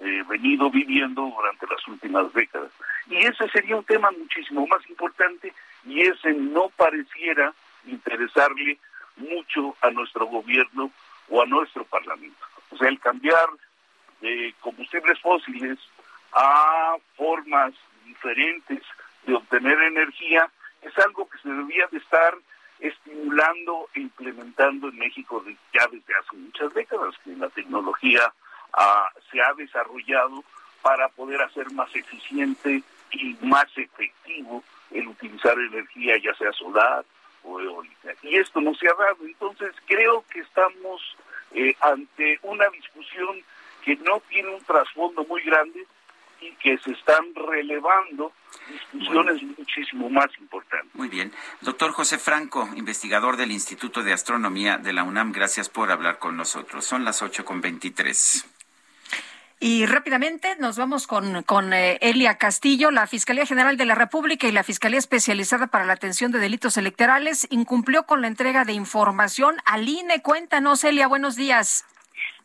eh, 0.00 0.24
venido 0.28 0.70
viviendo 0.70 1.22
durante 1.22 1.66
las 1.66 1.86
últimas 1.86 2.32
décadas. 2.32 2.70
Y 3.08 3.16
ese 3.18 3.48
sería 3.50 3.76
un 3.76 3.84
tema 3.84 4.10
muchísimo 4.10 4.66
más 4.66 4.80
importante 4.88 5.52
y 5.84 6.00
ese 6.00 6.32
no 6.32 6.70
pareciera 6.70 7.52
interesarle 7.86 8.78
mucho 9.16 9.76
a 9.82 9.90
nuestro 9.90 10.26
gobierno 10.26 10.90
o 11.28 11.42
a 11.42 11.46
nuestro 11.46 11.84
parlamento. 11.84 12.44
O 12.70 12.76
sea, 12.76 12.88
el 12.88 12.98
cambiar 12.98 13.48
de 14.20 14.54
combustibles 14.60 15.18
fósiles 15.20 15.78
a 16.32 16.96
formas 17.16 17.74
diferentes 18.04 18.82
de 19.26 19.34
obtener 19.34 19.78
energía 19.82 20.50
es 20.82 20.96
algo 20.98 21.28
que 21.28 21.38
se 21.38 21.48
debía 21.48 21.86
de 21.90 21.98
estar 21.98 22.34
estimulando 22.78 23.88
e 23.94 24.00
implementando 24.00 24.88
en 24.88 24.98
México 24.98 25.44
ya 25.74 25.86
desde 25.86 26.14
hace 26.14 26.36
muchas 26.36 26.72
décadas, 26.72 27.14
que 27.22 27.36
la 27.36 27.48
tecnología 27.50 28.32
se 29.30 29.40
ha 29.40 29.52
desarrollado 29.54 30.44
para 30.82 31.08
poder 31.08 31.40
hacer 31.42 31.70
más 31.72 31.94
eficiente 31.94 32.82
y 33.12 33.36
más 33.42 33.66
efectivo 33.76 34.62
el 34.90 35.08
utilizar 35.08 35.58
energía, 35.58 36.16
ya 36.18 36.34
sea 36.34 36.52
solar 36.52 37.04
o 37.42 37.60
eólica. 37.60 38.14
Y 38.22 38.36
esto 38.36 38.60
no 38.60 38.74
se 38.74 38.88
ha 38.88 38.94
dado. 38.94 39.24
Entonces 39.24 39.74
creo 39.86 40.24
que 40.30 40.40
estamos 40.40 41.16
eh, 41.52 41.74
ante 41.80 42.38
una 42.42 42.68
discusión 42.70 43.42
que 43.84 43.96
no 43.96 44.20
tiene 44.28 44.54
un 44.54 44.62
trasfondo 44.64 45.24
muy 45.24 45.42
grande 45.42 45.86
y 46.40 46.52
que 46.52 46.78
se 46.78 46.92
están 46.92 47.34
relevando 47.34 48.32
discusiones 48.68 49.42
muchísimo 49.42 50.08
más 50.08 50.28
importantes. 50.38 50.94
Muy 50.94 51.08
bien. 51.08 51.32
Doctor 51.60 51.92
José 51.92 52.18
Franco, 52.18 52.68
investigador 52.76 53.36
del 53.36 53.52
Instituto 53.52 54.02
de 54.02 54.12
Astronomía 54.12 54.78
de 54.78 54.92
la 54.92 55.02
UNAM, 55.02 55.32
gracias 55.32 55.68
por 55.68 55.90
hablar 55.90 56.18
con 56.18 56.36
nosotros. 56.36 56.84
Son 56.84 57.04
las 57.04 57.22
8 57.22 57.44
con 57.44 57.60
23. 57.60 58.59
Y 59.62 59.84
rápidamente 59.84 60.56
nos 60.58 60.78
vamos 60.78 61.06
con, 61.06 61.42
con 61.42 61.74
eh, 61.74 61.98
Elia 62.00 62.38
Castillo. 62.38 62.90
La 62.90 63.06
Fiscalía 63.06 63.44
General 63.44 63.76
de 63.76 63.84
la 63.84 63.94
República 63.94 64.48
y 64.48 64.52
la 64.52 64.62
Fiscalía 64.62 64.98
Especializada 64.98 65.66
para 65.66 65.84
la 65.84 65.92
Atención 65.92 66.32
de 66.32 66.38
Delitos 66.38 66.78
Electorales 66.78 67.46
incumplió 67.50 68.04
con 68.04 68.22
la 68.22 68.28
entrega 68.28 68.64
de 68.64 68.72
información 68.72 69.56
al 69.66 69.86
INE. 69.86 70.22
Cuéntanos, 70.22 70.82
Elia, 70.82 71.08
buenos 71.08 71.36
días. 71.36 71.84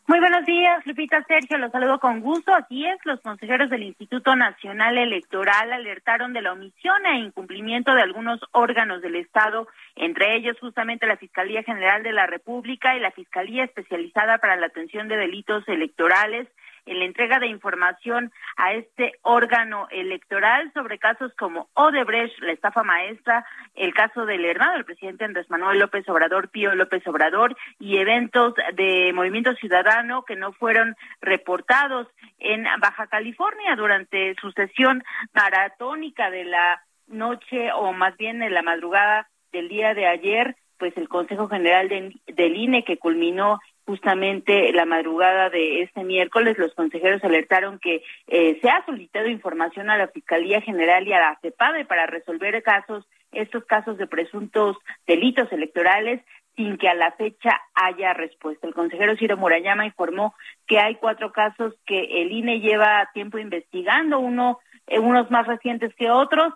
Muy 0.08 0.20
buenos 0.20 0.46
días, 0.46 0.86
Lupita 0.86 1.24
Sergio, 1.24 1.58
los 1.58 1.72
saludo 1.72 2.00
con 2.00 2.20
gusto. 2.20 2.54
Así 2.54 2.86
es, 2.86 3.00
los 3.06 3.22
consejeros 3.22 3.70
del 3.70 3.84
Instituto 3.84 4.36
Nacional 4.36 4.98
Electoral 4.98 5.72
alertaron 5.72 6.34
de 6.34 6.42
la 6.42 6.52
omisión 6.52 7.06
e 7.06 7.20
incumplimiento 7.20 7.96
de 7.96 8.04
algunos 8.04 8.42
órganos 8.52 9.02
del 9.02 9.16
Estado, 9.16 9.68
entre 9.96 10.36
ellos 10.36 10.58
justamente 10.60 11.08
la 11.08 11.18
Fiscalía 11.18 11.64
General 11.64 12.04
de 12.04 12.12
la 12.12 12.28
República 12.28 12.96
y 12.96 13.00
la 13.00 13.12
Fiscalía 13.12 13.64
Especializada 13.64 14.38
para 14.38 14.58
la 14.58 14.68
Atención 14.68 15.08
de 15.08 15.16
Delitos 15.16 15.68
Electorales 15.68 16.48
en 16.86 17.00
la 17.00 17.06
entrega 17.06 17.40
de 17.40 17.48
información 17.48 18.32
a 18.58 18.74
este 18.74 19.14
órgano 19.22 19.88
electoral 19.92 20.72
sobre 20.74 21.00
casos 21.00 21.34
como 21.36 21.70
Odebrecht, 21.74 22.40
la 22.40 22.52
estafa 22.52 22.84
maestra, 22.84 23.46
el 23.74 23.94
caso 23.94 24.26
del 24.26 24.46
hermano 24.46 24.74
del 24.74 24.86
presidente 24.86 25.26
Andrés 25.26 25.50
Manuel 25.50 25.80
López 25.80 26.08
Obrador, 26.10 26.50
Pío 26.50 26.76
López 26.76 27.06
Obrador, 27.08 27.56
y 27.80 27.98
eventos 27.98 28.54
de 28.74 29.12
Movimiento 29.14 29.54
Ciudadano 29.56 30.24
que 30.24 30.36
no 30.36 30.54
fueron 30.54 30.96
reportados 31.22 32.08
en 32.40 32.66
Baja 32.80 33.08
California 33.08 33.76
durante 33.76 34.36
su 34.40 34.52
sesión 34.52 35.04
maratónica 35.34 36.30
de 36.30 36.46
la 36.46 36.82
noche 37.08 37.72
o 37.74 37.94
más 37.94 38.16
bien 38.18 38.42
en 38.42 38.54
la 38.54 38.62
madrugada 38.62 39.30
del 39.52 39.70
día 39.70 39.94
de 39.94 40.08
ayer, 40.08 40.56
pues 40.78 40.96
el 40.98 41.08
Consejo 41.08 41.48
General 41.48 41.88
del 41.88 42.56
INE 42.56 42.84
que 42.84 42.98
culminó 42.98 43.60
justamente 43.86 44.72
la 44.74 44.86
madrugada 44.86 45.50
de 45.50 45.84
este 45.84 46.04
miércoles, 46.04 46.58
los 46.58 46.74
consejeros 46.74 47.24
alertaron 47.24 47.80
que 47.80 48.04
eh, 48.28 48.60
se 48.62 48.70
ha 48.70 48.86
solicitado 48.86 49.28
información 49.28 49.90
a 49.90 49.98
la 49.98 50.08
Fiscalía 50.08 50.62
General 50.62 51.08
y 51.08 51.14
a 51.14 51.20
la 51.20 51.40
CEPADE 51.42 51.86
para 51.86 52.08
resolver 52.08 52.62
casos, 52.64 53.08
estos 53.32 53.64
casos 53.66 53.98
de 53.98 54.08
presuntos 54.08 54.78
delitos 55.06 55.52
electorales 55.52 56.22
sin 56.56 56.78
que 56.78 56.88
a 56.88 56.94
la 56.96 57.12
fecha 57.12 57.62
haya 57.74 58.14
respuesta. 58.14 58.66
El 58.66 58.74
consejero 58.74 59.18
Ciro 59.18 59.38
Murayama 59.38 59.86
informó 59.86 60.34
que 60.68 60.80
hay 60.80 60.96
cuatro 60.96 61.32
casos 61.32 61.74
que 61.86 62.22
el 62.22 62.32
INE 62.32 62.62
lleva 62.62 63.10
tiempo 63.14 63.38
investigando, 63.38 64.20
uno, 64.20 64.60
eh, 64.88 65.00
unos 65.00 65.30
más 65.30 65.46
recientes 65.48 65.94
que 65.96 66.10
otros, 66.10 66.54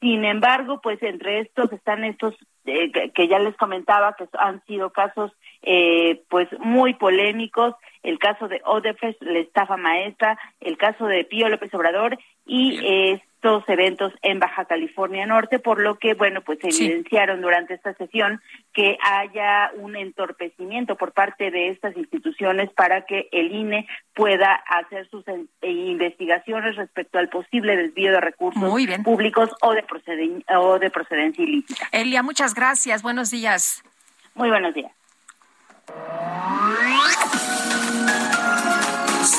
sin 0.00 0.24
embargo, 0.24 0.80
pues 0.82 1.02
entre 1.02 1.40
estos 1.40 1.70
están 1.72 2.04
estos 2.04 2.34
eh, 2.64 2.90
que, 3.12 3.28
ya 3.28 3.38
les 3.38 3.56
comentaba 3.56 4.14
que 4.16 4.26
han 4.38 4.64
sido 4.64 4.90
casos 4.90 5.30
eh, 5.62 6.22
pues 6.28 6.48
muy 6.60 6.94
polémicos, 6.94 7.74
el 8.02 8.18
caso 8.18 8.48
de 8.48 8.62
Odebrecht, 8.64 9.22
la 9.22 9.38
estafa 9.38 9.76
maestra, 9.76 10.38
el 10.60 10.76
caso 10.78 11.06
de 11.06 11.24
Pío 11.24 11.48
López 11.48 11.72
Obrador 11.74 12.18
y 12.46 13.20
estos 13.40 13.66
eventos 13.68 14.12
en 14.20 14.38
Baja 14.38 14.66
California 14.66 15.24
Norte, 15.24 15.58
por 15.58 15.80
lo 15.80 15.98
que, 15.98 16.12
bueno, 16.12 16.42
pues 16.42 16.58
se 16.60 16.68
evidenciaron 16.68 17.40
durante 17.40 17.72
esta 17.72 17.94
sesión 17.94 18.42
que 18.74 18.98
haya 19.02 19.70
un 19.76 19.96
entorpecimiento 19.96 20.96
por 20.96 21.12
parte 21.12 21.50
de 21.50 21.70
estas 21.70 21.96
instituciones 21.96 22.70
para 22.70 23.06
que 23.06 23.30
el 23.32 23.54
INE 23.54 23.86
pueda 24.14 24.52
hacer 24.52 25.08
sus 25.08 25.24
eh, 25.26 25.46
investigaciones 25.62 26.76
respecto 26.76 27.18
al 27.18 27.30
posible 27.30 27.76
desvío 27.76 28.12
de 28.12 28.20
recursos 28.20 28.62
públicos 29.04 29.48
o 29.62 29.72
de, 29.72 29.84
o 30.54 30.78
de 30.78 30.90
procedencia 30.90 31.42
ilícita. 31.42 31.88
Elia, 31.92 32.22
muchas 32.22 32.52
gracias. 32.52 33.02
Buenos 33.02 33.30
días. 33.30 33.82
Muy 34.34 34.50
buenos 34.50 34.74
días. 34.74 34.92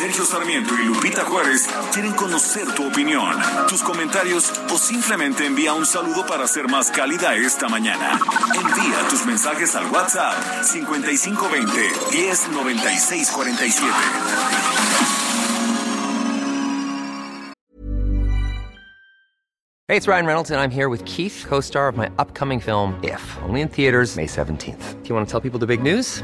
Sergio 0.02 0.26
Sarmiento 0.26 0.73
y 0.73 0.86
Lupita 0.86 1.23
Juárez 1.26 1.69
quieren 1.94 2.14
conocer 2.14 2.65
tu 2.73 2.88
opinión, 2.88 3.36
tus 3.69 3.84
comentarios 3.84 4.52
o 4.73 4.78
simplemente 4.78 5.45
envía 5.45 5.73
un 5.73 5.86
saludo 5.86 6.26
para 6.26 6.48
ser 6.48 6.68
más 6.68 6.90
cálida 6.90 7.36
esta 7.36 7.69
mañana. 7.69 8.19
Envía 8.56 9.07
tus 9.10 9.26
mensajes 9.28 9.76
al 9.76 9.86
WhatsApp 9.91 10.64
5520 10.64 11.91
109647. 12.11 13.91
Hey, 19.88 19.98
it's 19.98 20.07
Ryan 20.07 20.26
Reynolds 20.26 20.49
and 20.49 20.60
I'm 20.60 20.72
here 20.72 20.90
with 20.90 21.06
Keith, 21.06 21.45
co-star 21.48 21.88
of 21.88 21.95
my 21.95 22.10
upcoming 22.18 22.60
film 22.60 22.99
If, 23.03 23.22
only 23.44 23.61
in 23.61 23.68
theaters 23.68 24.15
May 24.15 24.26
17th. 24.26 25.03
Do 25.03 25.10
you 25.10 25.14
want 25.14 25.28
to 25.28 25.32
tell 25.32 25.41
people 25.41 25.60
the 25.60 25.68
big 25.68 25.84
news? 25.84 26.23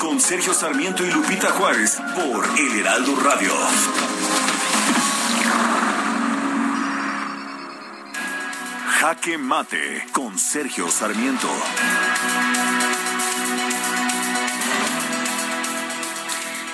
Con 0.00 0.20
Sergio 0.20 0.52
Sarmiento 0.52 1.04
y 1.04 1.10
Lupita 1.10 1.50
Juárez 1.50 2.00
por 2.14 2.46
El 2.58 2.80
Heraldo 2.80 3.16
Radio. 3.20 3.52
Jaque 9.00 9.38
Mate 9.38 10.06
con 10.12 10.38
Sergio 10.38 10.88
Sarmiento. 10.88 11.48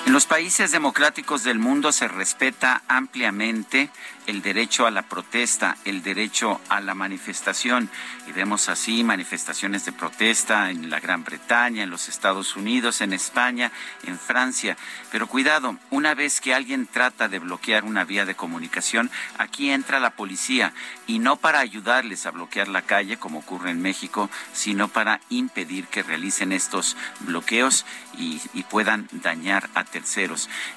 En 0.05 0.13
los 0.13 0.25
países 0.25 0.71
democráticos 0.71 1.43
del 1.43 1.59
mundo 1.59 1.91
se 1.91 2.07
respeta 2.07 2.83
ampliamente 2.87 3.89
el 4.27 4.41
derecho 4.41 4.85
a 4.85 4.91
la 4.91 5.03
protesta, 5.03 5.77
el 5.85 6.03
derecho 6.03 6.61
a 6.69 6.79
la 6.81 6.93
manifestación. 6.93 7.89
Y 8.27 8.31
vemos 8.31 8.69
así 8.69 9.03
manifestaciones 9.03 9.85
de 9.85 9.91
protesta 9.91 10.69
en 10.69 10.89
la 10.89 10.99
Gran 10.99 11.23
Bretaña, 11.23 11.83
en 11.83 11.89
los 11.89 12.07
Estados 12.09 12.55
Unidos, 12.55 13.01
en 13.01 13.13
España, 13.13 13.71
en 14.03 14.17
Francia. 14.17 14.77
Pero 15.11 15.27
cuidado, 15.27 15.77
una 15.89 16.13
vez 16.13 16.41
que 16.41 16.53
alguien 16.53 16.87
trata 16.87 17.27
de 17.27 17.39
bloquear 17.39 17.83
una 17.83 18.03
vía 18.03 18.25
de 18.25 18.35
comunicación, 18.35 19.09
aquí 19.37 19.71
entra 19.71 19.99
la 19.99 20.11
policía 20.11 20.73
y 21.07 21.19
no 21.19 21.35
para 21.35 21.59
ayudarles 21.59 22.25
a 22.25 22.31
bloquear 22.31 22.67
la 22.67 22.83
calle, 22.83 23.17
como 23.17 23.39
ocurre 23.39 23.71
en 23.71 23.81
México, 23.81 24.29
sino 24.53 24.87
para 24.87 25.19
impedir 25.29 25.87
que 25.87 26.03
realicen 26.03 26.51
estos 26.51 26.95
bloqueos 27.21 27.85
y, 28.17 28.41
y 28.53 28.63
puedan 28.63 29.09
dañar 29.11 29.69
a 29.73 29.83
terceros 29.83 30.21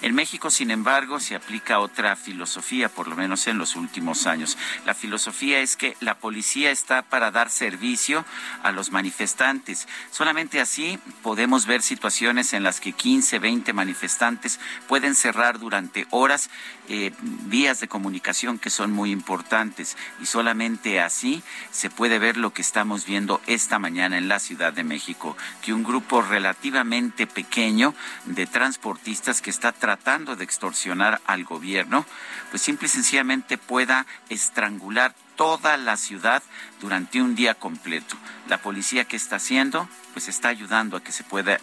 en 0.01 0.15
México, 0.15 0.51
sin 0.51 0.71
embargo, 0.71 1.21
se 1.21 1.35
aplica 1.35 1.79
otra 1.79 2.17
filosofía, 2.17 2.89
por 2.89 3.09
lo 3.09 3.17
menos 3.17 3.34
en 3.47 3.59
los 3.59 3.77
últimos 3.77 4.27
años. 4.27 4.57
La 4.87 4.95
filosofía 4.95 5.61
es 5.61 5.77
que 5.77 5.97
la 6.01 6.19
policía 6.19 6.71
está 6.71 7.03
para 7.03 7.31
dar 7.31 7.51
servicio 7.51 8.25
a 8.63 8.73
los 8.73 8.91
manifestantes. 8.91 9.89
Solamente 10.11 10.61
así 10.61 10.99
podemos 11.23 11.67
ver 11.67 11.83
situaciones 11.83 12.53
en 12.53 12.63
las 12.63 12.81
que 12.81 12.93
15, 12.93 13.39
20 13.39 13.73
manifestantes 13.73 14.61
pueden 14.89 15.15
cerrar 15.15 15.59
durante 15.59 16.07
horas 16.11 16.51
eh, 16.89 17.13
vías 17.21 17.81
de 17.81 17.89
comunicación 17.89 18.59
que 18.59 18.71
son 18.71 18.93
muy 18.93 19.11
importantes 19.11 19.97
y 20.21 20.27
solamente 20.27 21.01
así 21.01 21.43
se 21.71 21.89
puede 21.89 22.19
ver 22.19 22.37
lo 22.37 22.53
que 22.53 22.63
estamos 22.63 23.07
viendo 23.07 23.41
esta 23.47 23.79
mañana 23.79 24.19
en 24.19 24.29
la 24.29 24.39
Ciudad 24.39 24.73
de 24.73 24.85
México, 24.85 25.37
que 25.63 25.73
un 25.73 25.83
grupo 25.83 26.21
relativamente 26.21 27.27
pequeño 27.27 27.95
de 28.27 28.47
transportistas 28.47 29.41
que 29.41 29.51
está 29.51 29.73
tratando 29.73 30.37
de 30.37 30.45
extorsionar 30.45 31.21
al 31.27 31.45
gobierno, 31.45 32.05
pues 32.51 32.63
simple 32.63 32.87
y 32.87 32.91
sencillamente 32.91 33.59
pueda 33.59 34.07
estrangular 34.29 35.15
toda 35.37 35.77
la 35.77 35.97
ciudad 35.97 36.43
durante 36.81 37.21
un 37.21 37.35
día 37.35 37.55
completo. 37.55 38.17
La 38.49 38.59
policía 38.59 39.05
que 39.05 39.17
está 39.17 39.37
haciendo, 39.37 39.89
pues 40.13 40.29
está 40.29 40.49
ayudando 40.49 40.97
a 40.97 41.03
que 41.03 41.13
se 41.13 41.25
pueda 41.25 41.59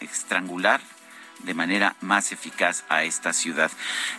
estrangular 0.00 0.80
de 1.40 1.54
manera 1.54 1.96
más 2.00 2.32
eficaz 2.32 2.84
a 2.88 3.04
esta 3.04 3.32
ciudad. 3.32 3.70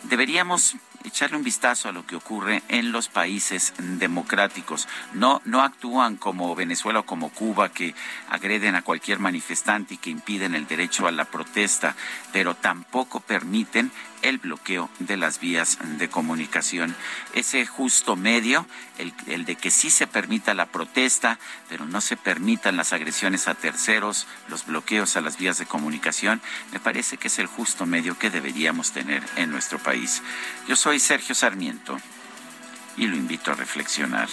Deberíamos 0.04 0.76
echarle 1.04 1.38
un 1.38 1.44
vistazo 1.44 1.90
a 1.90 1.92
lo 1.92 2.06
que 2.06 2.16
ocurre 2.16 2.62
en 2.68 2.92
los 2.92 3.08
países 3.08 3.74
democráticos. 3.78 4.88
No, 5.14 5.42
no 5.46 5.62
actúan 5.62 6.18
como 6.18 6.56
Venezuela 6.56 7.00
o 7.00 7.06
como 7.06 7.30
Cuba 7.30 7.70
que 7.70 7.96
agreden 8.30 8.76
a 8.76 8.82
cualquier 8.82 9.20
manifestante 9.20 9.94
y 9.94 9.98
que 9.98 10.10
impiden 10.10 10.56
el 10.56 10.68
derecho 10.68 11.08
a 11.08 11.12
la 11.12 11.26
protesta, 11.26 11.96
pero 12.32 12.56
tampoco 12.56 13.20
permiten 13.22 13.92
el 14.22 14.38
bloqueo 14.38 14.90
de 15.00 15.18
las 15.18 15.40
vías 15.40 15.78
de 15.98 16.10
comunicación. 16.10 16.96
Ese 17.34 17.66
justo 17.66 18.16
medio, 18.16 18.66
el, 18.98 19.46
de 19.46 19.56
que 19.56 19.72
sí 19.72 19.90
se 19.90 20.08
permita 20.08 20.54
la 20.54 20.68
protesta, 20.68 21.40
pero 21.68 21.86
no 21.86 22.02
se 22.02 22.18
permitan 22.18 22.78
las 22.78 22.94
agresiones 22.94 23.48
a 23.48 23.56
terceros, 23.56 24.28
los 24.48 24.66
bloqueos 24.66 25.16
a 25.16 25.22
las 25.22 25.38
vías 25.38 25.58
de 25.58 25.66
comunicación, 25.66 26.42
me 26.72 26.80
parece 26.80 27.18
que 27.18 27.28
es 27.28 27.40
el 27.40 27.48
justo 27.48 27.86
medio 27.86 28.18
que 28.18 28.30
deberíamos 28.30 28.92
tener 28.92 29.24
en 29.36 29.52
nuestro 29.52 29.80
país. 29.80 30.22
Yo 30.68 30.76
soy 30.76 31.00
Sergio 31.00 31.36
Sarmiento 31.36 32.00
y 32.98 33.08
lo 33.08 33.16
invito 33.16 33.52
a 33.52 33.56
reflexionar. 33.56 34.30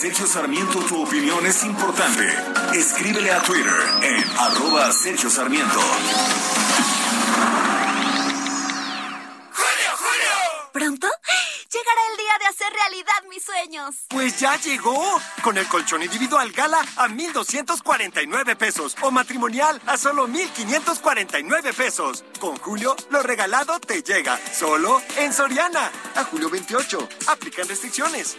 Sergio 0.00 0.26
Sarmiento 0.26 0.78
tu 0.78 1.02
opinión 1.02 1.44
es 1.44 1.62
importante. 1.62 2.26
Escríbele 2.72 3.30
a 3.32 3.42
Twitter 3.42 3.74
en 4.02 4.24
arroba 4.38 4.90
Sergio 4.92 5.28
Sarmiento. 5.28 5.78
¡Julio, 9.52 9.90
Julio! 9.98 10.70
¿Pronto? 10.72 11.06
Llegará 11.70 12.00
el 12.12 12.16
día 12.16 12.32
de 12.38 12.46
hacer 12.46 12.72
realidad 12.72 13.28
mis 13.28 13.44
sueños. 13.44 13.96
Pues 14.08 14.40
ya 14.40 14.56
llegó. 14.56 15.20
Con 15.42 15.58
el 15.58 15.66
colchón 15.68 16.02
individual 16.02 16.50
Gala 16.52 16.80
a 16.96 17.06
1,249 17.06 18.56
pesos. 18.56 18.96
O 19.02 19.10
matrimonial 19.10 19.82
a 19.84 19.98
solo 19.98 20.26
1,549 20.26 21.74
pesos. 21.74 22.24
Con 22.38 22.56
Julio, 22.56 22.96
lo 23.10 23.22
regalado 23.22 23.78
te 23.78 24.02
llega. 24.02 24.40
Solo 24.50 25.02
en 25.18 25.34
Soriana. 25.34 25.92
A 26.16 26.24
julio 26.24 26.48
28. 26.48 27.06
Aplican 27.26 27.68
restricciones. 27.68 28.38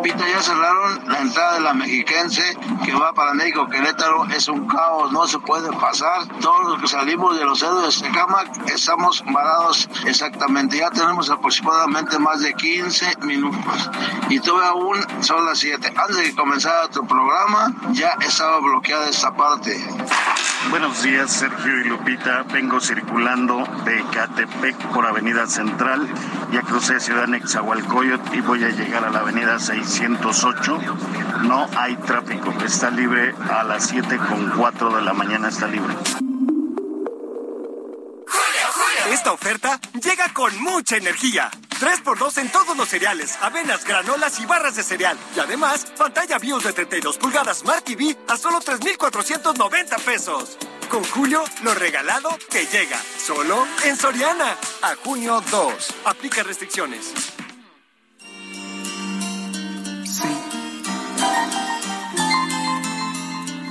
Lupita, 0.00 0.26
ya 0.26 0.42
cerraron 0.42 1.08
la 1.08 1.18
entrada 1.18 1.54
de 1.56 1.60
la 1.60 1.74
mexiquense 1.74 2.42
que 2.86 2.94
va 2.94 3.12
para 3.12 3.34
México 3.34 3.68
Querétaro. 3.68 4.24
Es 4.34 4.48
un 4.48 4.66
caos, 4.66 5.12
no 5.12 5.26
se 5.26 5.38
puede 5.40 5.70
pasar. 5.72 6.26
Todos 6.40 6.70
los 6.70 6.80
que 6.80 6.88
salimos 6.88 7.38
de 7.38 7.44
los 7.44 7.62
héroes 7.62 8.00
de 8.00 8.10
Camac 8.10 8.66
estamos 8.70 9.22
varados 9.30 9.90
exactamente. 10.06 10.78
Ya 10.78 10.88
tenemos 10.88 11.28
aproximadamente 11.28 12.18
más 12.18 12.40
de 12.40 12.54
15 12.54 13.18
minutos. 13.26 13.90
Y 14.30 14.40
todavía 14.40 14.70
aún 14.70 14.98
son 15.20 15.44
las 15.44 15.58
7. 15.58 15.92
Antes 15.94 16.16
de 16.16 16.22
que 16.22 16.34
comenzara 16.34 16.88
tu 16.88 17.06
programa, 17.06 17.70
ya 17.90 18.16
estaba 18.22 18.58
bloqueada 18.60 19.06
esta 19.06 19.34
parte. 19.34 19.84
Buenos 20.70 21.02
días, 21.02 21.30
Sergio 21.30 21.78
y 21.78 21.84
Lupita. 21.84 22.44
Vengo 22.44 22.80
circulando 22.80 23.64
de 23.84 24.02
Catepec 24.12 24.76
por 24.94 25.04
Avenida 25.06 25.46
Central. 25.46 26.08
Ya 26.52 26.62
crucé 26.62 27.00
Ciudad 27.00 27.26
Nexahualcoyot 27.26 28.34
y 28.34 28.40
voy 28.40 28.64
a 28.64 28.68
llegar 28.68 29.04
a 29.04 29.10
la 29.10 29.20
Avenida 29.20 29.58
608. 29.90 30.78
No 31.42 31.68
hay 31.76 31.96
tráfico. 31.96 32.52
Está 32.64 32.90
libre 32.90 33.34
a 33.50 33.64
las 33.64 33.88
7 33.88 34.16
con 34.16 34.50
4 34.56 34.96
de 34.96 35.02
la 35.02 35.12
mañana. 35.12 35.48
Está 35.48 35.66
libre. 35.66 35.94
Esta 39.10 39.32
oferta 39.32 39.80
llega 40.02 40.32
con 40.32 40.56
mucha 40.62 40.96
energía. 40.96 41.50
3x2 41.80 42.38
en 42.38 42.52
todos 42.52 42.76
los 42.76 42.88
cereales, 42.88 43.38
avenas, 43.40 43.84
granolas 43.84 44.38
y 44.38 44.46
barras 44.46 44.76
de 44.76 44.82
cereal. 44.82 45.18
Y 45.34 45.40
además, 45.40 45.86
pantalla 45.98 46.38
BIOS 46.38 46.64
de 46.64 46.72
32 46.74 47.18
pulgadas 47.18 47.58
Smart 47.58 47.84
TV 47.84 48.16
a 48.28 48.36
solo 48.36 48.60
3,490 48.60 49.96
pesos. 49.98 50.58
Con 50.90 51.02
Julio, 51.04 51.42
lo 51.62 51.74
regalado 51.74 52.30
que 52.50 52.66
llega. 52.66 53.00
Solo 53.18 53.66
en 53.84 53.96
Soriana. 53.96 54.56
A 54.82 54.94
junio 54.96 55.42
2. 55.50 55.94
Aplica 56.04 56.42
restricciones. 56.42 57.39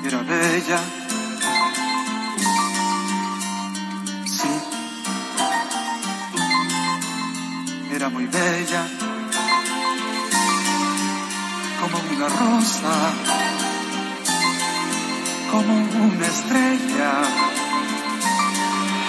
Era 0.09 0.23
bella. 0.23 0.79
Sí. 4.25 4.49
Era 7.93 8.09
muy 8.09 8.25
bella. 8.25 8.87
Como 11.79 11.97
una 12.15 12.27
rosa. 12.27 12.95
Como 15.51 15.73
una 15.75 16.25
estrella. 16.25 17.11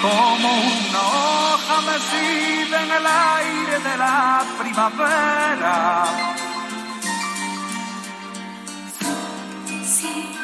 Como 0.03 0.49
una 0.53 1.01
hoja 1.17 1.77
mecida 1.93 2.83
en 2.85 2.91
el 2.91 3.07
aire 3.07 3.79
de 3.89 3.97
la 3.97 4.45
primavera. 4.59 6.05
Sí. 9.87 10.40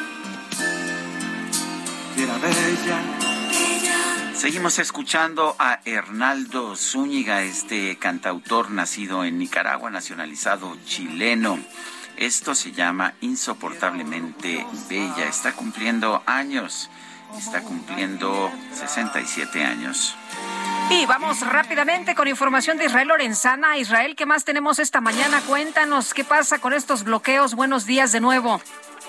Seguimos 4.33 4.79
escuchando 4.79 5.55
a 5.59 5.79
Hernaldo 5.83 6.75
Zúñiga, 6.75 7.41
este 7.41 7.97
cantautor 7.97 8.71
nacido 8.71 9.23
en 9.23 9.37
Nicaragua, 9.39 9.89
nacionalizado 9.89 10.77
chileno. 10.85 11.59
Esto 12.17 12.55
se 12.55 12.71
llama 12.71 13.13
Insoportablemente 13.21 14.65
Bella. 14.89 15.27
Está 15.27 15.53
cumpliendo 15.53 16.23
años. 16.25 16.89
Está 17.37 17.61
cumpliendo 17.61 18.51
67 18.73 19.63
años. 19.63 20.15
Y 20.89 21.05
vamos 21.05 21.41
rápidamente 21.41 22.15
con 22.15 22.27
información 22.27 22.77
de 22.77 22.85
Israel 22.85 23.09
Lorenzana. 23.09 23.77
Israel, 23.77 24.15
¿qué 24.15 24.25
más 24.25 24.45
tenemos 24.45 24.79
esta 24.79 25.01
mañana? 25.01 25.41
Cuéntanos 25.41 26.13
qué 26.13 26.23
pasa 26.23 26.59
con 26.59 26.73
estos 26.73 27.03
bloqueos. 27.03 27.53
Buenos 27.53 27.85
días 27.85 28.11
de 28.13 28.21
nuevo. 28.21 28.61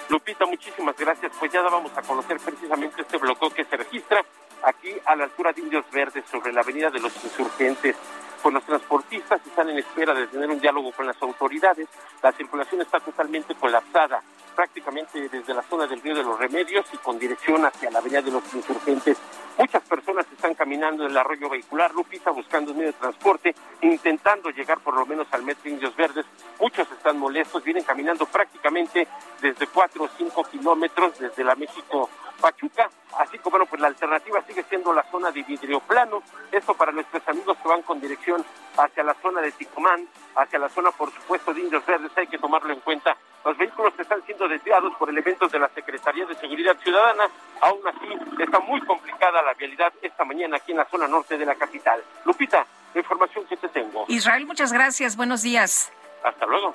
Lupita, 0.09 0.47
muchísimas 0.47 0.97
gracias. 0.97 1.33
Pues 1.39 1.53
ya 1.53 1.61
vamos 1.63 1.93
a 1.97 2.03
conocer 2.03 2.39
precisamente 2.39 3.03
este 3.03 3.19
bloqueo 3.19 3.51
que 3.51 3.65
se 3.65 3.77
registra 3.77 4.25
aquí 4.63 4.95
a 5.05 5.15
la 5.15 5.25
altura 5.25 5.53
de 5.53 5.61
Indios 5.61 5.85
Verdes 5.93 6.25
sobre 6.31 6.53
la 6.53 6.63
avenida 6.63 6.91
de 6.91 6.99
los 6.99 7.13
insurgentes. 7.23 7.97
Con 8.43 8.55
los 8.55 8.65
transportistas 8.65 9.41
están 9.47 9.69
en 9.69 9.79
espera 9.79 10.15
de 10.15 10.27
tener 10.29 10.49
un 10.49 10.61
diálogo 10.61 10.93
con 10.93 11.07
las 11.07 11.21
autoridades. 11.21 11.89
La 12.23 12.33
circulación 12.33 12.81
está 12.81 13.01
totalmente 13.01 13.55
colapsada, 13.55 14.23
prácticamente 14.59 15.29
desde 15.29 15.55
la 15.55 15.63
zona 15.63 15.87
del 15.87 16.03
Río 16.03 16.17
de 16.17 16.25
los 16.25 16.37
Remedios 16.37 16.85
y 16.93 16.97
con 16.97 17.17
dirección 17.17 17.65
hacia 17.65 17.93
la 17.93 18.01
avenida 18.01 18.23
de 18.23 18.33
los 18.33 18.43
insurgentes. 18.53 19.17
Muchas 19.57 19.85
personas 19.85 20.27
están 20.33 20.55
caminando 20.55 21.05
en 21.05 21.13
el 21.13 21.17
arroyo 21.17 21.49
vehicular, 21.49 21.95
Lupita, 21.95 22.33
buscando 22.33 22.73
un 22.73 22.79
medio 22.79 22.91
de 22.91 22.99
transporte, 22.99 23.55
intentando 23.83 24.51
llegar 24.51 24.81
por 24.81 24.95
lo 24.95 25.07
menos 25.07 25.29
al 25.31 25.45
metro 25.45 25.71
Indios 25.71 25.95
Verdes. 25.95 26.27
Muchos 26.59 26.91
están 26.91 27.21
molestos, 27.21 27.63
vienen 27.63 27.85
caminando 27.85 28.27
prácticamente 28.27 29.07
desde 29.41 29.69
cuatro 29.69 30.03
o 30.03 30.09
cinco 30.19 30.43
kilómetros 30.43 31.17
desde 31.21 31.45
la 31.45 31.55
México 31.55 32.11
Pachuca. 32.41 32.91
Así 33.19 33.37
que 33.37 33.49
bueno, 33.51 33.67
pues 33.67 33.81
la 33.81 33.89
alternativa 33.89 34.41
sigue 34.47 34.63
siendo 34.69 34.93
la 34.93 35.03
zona 35.11 35.33
de 35.33 35.43
vidrio 35.43 35.81
plano. 35.81 36.23
Esto 36.53 36.75
para 36.75 36.93
nuestros 36.93 37.27
amigos 37.27 37.59
que 37.61 37.69
van 37.69 37.83
con 37.83 38.01
dirección 38.01 38.45
hacia 38.77 39.03
la 39.03 39.15
zona 39.15 39.41
de 39.41 39.51
Ticomán, 39.51 40.09
hacia 40.37 40.59
la 40.61 40.69
zona, 40.69 40.93
por 40.93 41.13
supuesto, 41.13 41.53
de 41.53 41.61
Indios 41.61 41.85
Verdes, 41.85 42.13
hay 42.17 42.29
que 42.29 42.39
tomarlo 42.39 42.73
en 42.73 42.79
cuenta. 42.81 43.17
Los 43.45 43.59
vehículos 43.59 43.93
están 43.99 44.23
siendo 44.25 44.47
desviados 44.47 44.95
por 44.97 45.09
elementos 45.11 45.51
de 45.51 45.59
la 45.59 45.69
Secretaría 45.71 46.27
de 46.27 46.37
Seguridad 46.37 46.77
Ciudadana. 46.79 47.25
Aún 47.61 47.81
así, 47.89 48.07
está 48.41 48.61
muy 48.61 48.81
complicada 48.83 49.43
la 49.43 49.55
vialidad 49.55 49.93
esta 50.01 50.25
mañana 50.25 50.59
aquí 50.59 50.71
en 50.71 50.79
la 50.79 50.85
zona 50.85 51.09
norte 51.09 51.37
de 51.37 51.45
la 51.45 51.57
capital. 51.57 52.01
Lupita, 52.25 52.65
la 52.95 53.01
información 53.01 53.45
que 53.47 53.57
te 53.57 53.69
tengo. 53.69 54.05
Israel, 54.07 54.47
muchas 54.47 54.73
gracias. 54.73 55.17
Buenos 55.17 55.43
días. 55.43 55.91
Hasta 56.23 56.47
luego. 56.47 56.73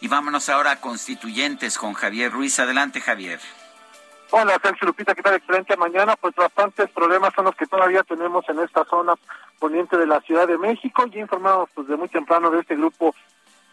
Y 0.00 0.08
vámonos 0.08 0.48
ahora 0.48 0.72
a 0.72 0.80
Constituyentes 0.80 1.76
con 1.76 1.92
Javier 1.92 2.32
Ruiz. 2.32 2.58
Adelante, 2.58 3.00
Javier. 3.00 3.40
Hola, 4.36 4.58
Sergio 4.60 4.88
Lupita, 4.88 5.14
¿qué 5.14 5.22
tal? 5.22 5.36
Excelente 5.36 5.76
mañana. 5.76 6.16
Pues 6.16 6.34
bastantes 6.34 6.90
problemas 6.90 7.32
son 7.36 7.44
los 7.44 7.54
que 7.54 7.68
todavía 7.68 8.02
tenemos 8.02 8.44
en 8.48 8.58
esta 8.58 8.84
zona 8.84 9.14
poniente 9.60 9.96
de 9.96 10.08
la 10.08 10.20
Ciudad 10.22 10.48
de 10.48 10.58
México. 10.58 11.06
Ya 11.06 11.20
informamos 11.20 11.68
pues, 11.72 11.86
de 11.86 11.96
muy 11.96 12.08
temprano 12.08 12.50
de 12.50 12.58
este 12.58 12.74
grupo 12.74 13.14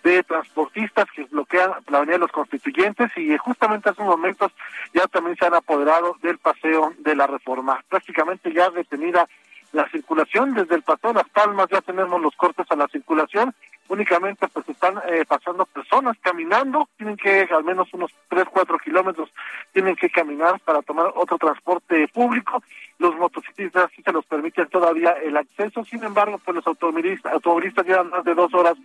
de 0.03 0.21
transportistas 0.21 1.07
que 1.15 1.23
bloquean 1.23 1.71
la 1.87 1.97
avenida 1.97 2.17
de 2.17 2.19
los 2.19 2.31
constituyentes 2.31 3.09
y 3.17 3.35
justamente 3.39 3.89
hace 3.89 4.03
unos 4.03 4.17
momentos 4.17 4.51
ya 4.93 5.07
también 5.07 5.35
se 5.35 5.47
han 5.47 5.55
apoderado 5.55 6.15
del 6.21 6.37
paseo 6.37 6.93
de 6.99 7.15
la 7.15 7.25
reforma. 7.25 7.83
Prácticamente 7.89 8.53
ya 8.53 8.69
detenida 8.69 9.27
la 9.73 9.89
circulación 9.89 10.53
desde 10.53 10.75
el 10.75 10.83
paseo 10.83 11.11
de 11.11 11.19
Las 11.19 11.29
Palmas, 11.29 11.67
ya 11.71 11.81
tenemos 11.81 12.21
los 12.21 12.35
cortes 12.35 12.65
a 12.69 12.75
la 12.75 12.87
circulación 12.87 13.53
únicamente 13.91 14.47
pues 14.47 14.67
están 14.69 15.01
eh, 15.09 15.25
pasando 15.27 15.65
personas 15.65 16.15
caminando, 16.21 16.87
tienen 16.97 17.17
que 17.17 17.47
al 17.51 17.65
menos 17.65 17.93
unos 17.93 18.09
3, 18.29 18.45
4 18.49 18.77
kilómetros, 18.79 19.29
tienen 19.73 19.97
que 19.97 20.09
caminar 20.09 20.61
para 20.61 20.81
tomar 20.81 21.11
otro 21.15 21.37
transporte 21.37 22.07
público, 22.07 22.63
los 22.99 23.15
motociclistas 23.17 23.91
sí 23.93 24.01
se 24.01 24.13
los 24.13 24.25
permiten 24.25 24.67
todavía 24.67 25.11
el 25.21 25.35
acceso, 25.35 25.83
sin 25.83 26.03
embargo 26.05 26.39
pues 26.43 26.55
los 26.55 26.67
automovilistas, 26.67 27.33
automovilistas 27.33 27.85
llevan 27.85 28.09
más 28.11 28.23
de 28.23 28.33
dos 28.33 28.53
horas 28.53 28.77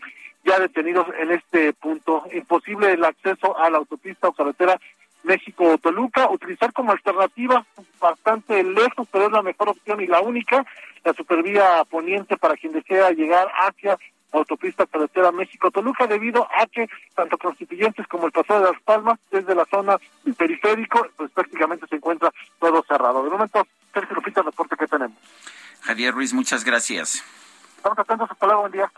ya 0.44 0.58
detenidos 0.60 1.06
en 1.18 1.32
este 1.32 1.72
punto. 1.72 2.24
Imposible 2.32 2.92
el 2.92 3.04
acceso 3.04 3.58
a 3.58 3.68
la 3.68 3.78
autopista 3.78 4.28
o 4.28 4.32
carretera 4.32 4.80
México-Toluca, 5.26 6.30
utilizar 6.30 6.72
como 6.72 6.92
alternativa 6.92 7.66
bastante 8.00 8.62
lejos, 8.62 9.06
pero 9.10 9.26
es 9.26 9.32
la 9.32 9.42
mejor 9.42 9.70
opción 9.70 10.00
y 10.00 10.06
la 10.06 10.20
única, 10.20 10.64
la 11.04 11.12
supervía 11.12 11.84
poniente 11.90 12.36
para 12.36 12.56
quien 12.56 12.72
desea 12.72 13.10
llegar 13.10 13.48
hacia 13.60 13.98
autopista 14.32 14.86
carretera 14.86 15.32
México-Toluca, 15.32 16.06
debido 16.06 16.46
a 16.56 16.66
que 16.66 16.88
tanto 17.14 17.38
Constituyentes 17.38 18.06
como 18.06 18.26
el 18.26 18.32
Paseo 18.32 18.60
de 18.60 18.72
las 18.72 18.82
Palmas, 18.82 19.18
desde 19.30 19.54
la 19.54 19.64
zona 19.66 19.98
del 20.24 20.34
periférico, 20.34 21.06
pues 21.16 21.30
prácticamente 21.30 21.86
se 21.86 21.96
encuentra 21.96 22.30
todo 22.58 22.84
cerrado. 22.86 23.22
De 23.22 23.30
momento, 23.30 23.66
Sergio 23.92 24.14
Lupita, 24.14 24.40
el 24.40 24.46
reporte 24.46 24.76
que 24.76 24.86
tenemos. 24.86 25.16
Javier 25.82 26.14
Ruiz, 26.14 26.32
muchas 26.32 26.64
gracias. 26.64 27.24
Estamos 27.76 27.98
atentos, 27.98 28.30
hasta 28.30 28.46
luego, 28.46 28.62
buen 28.62 28.72
día. 28.72 28.90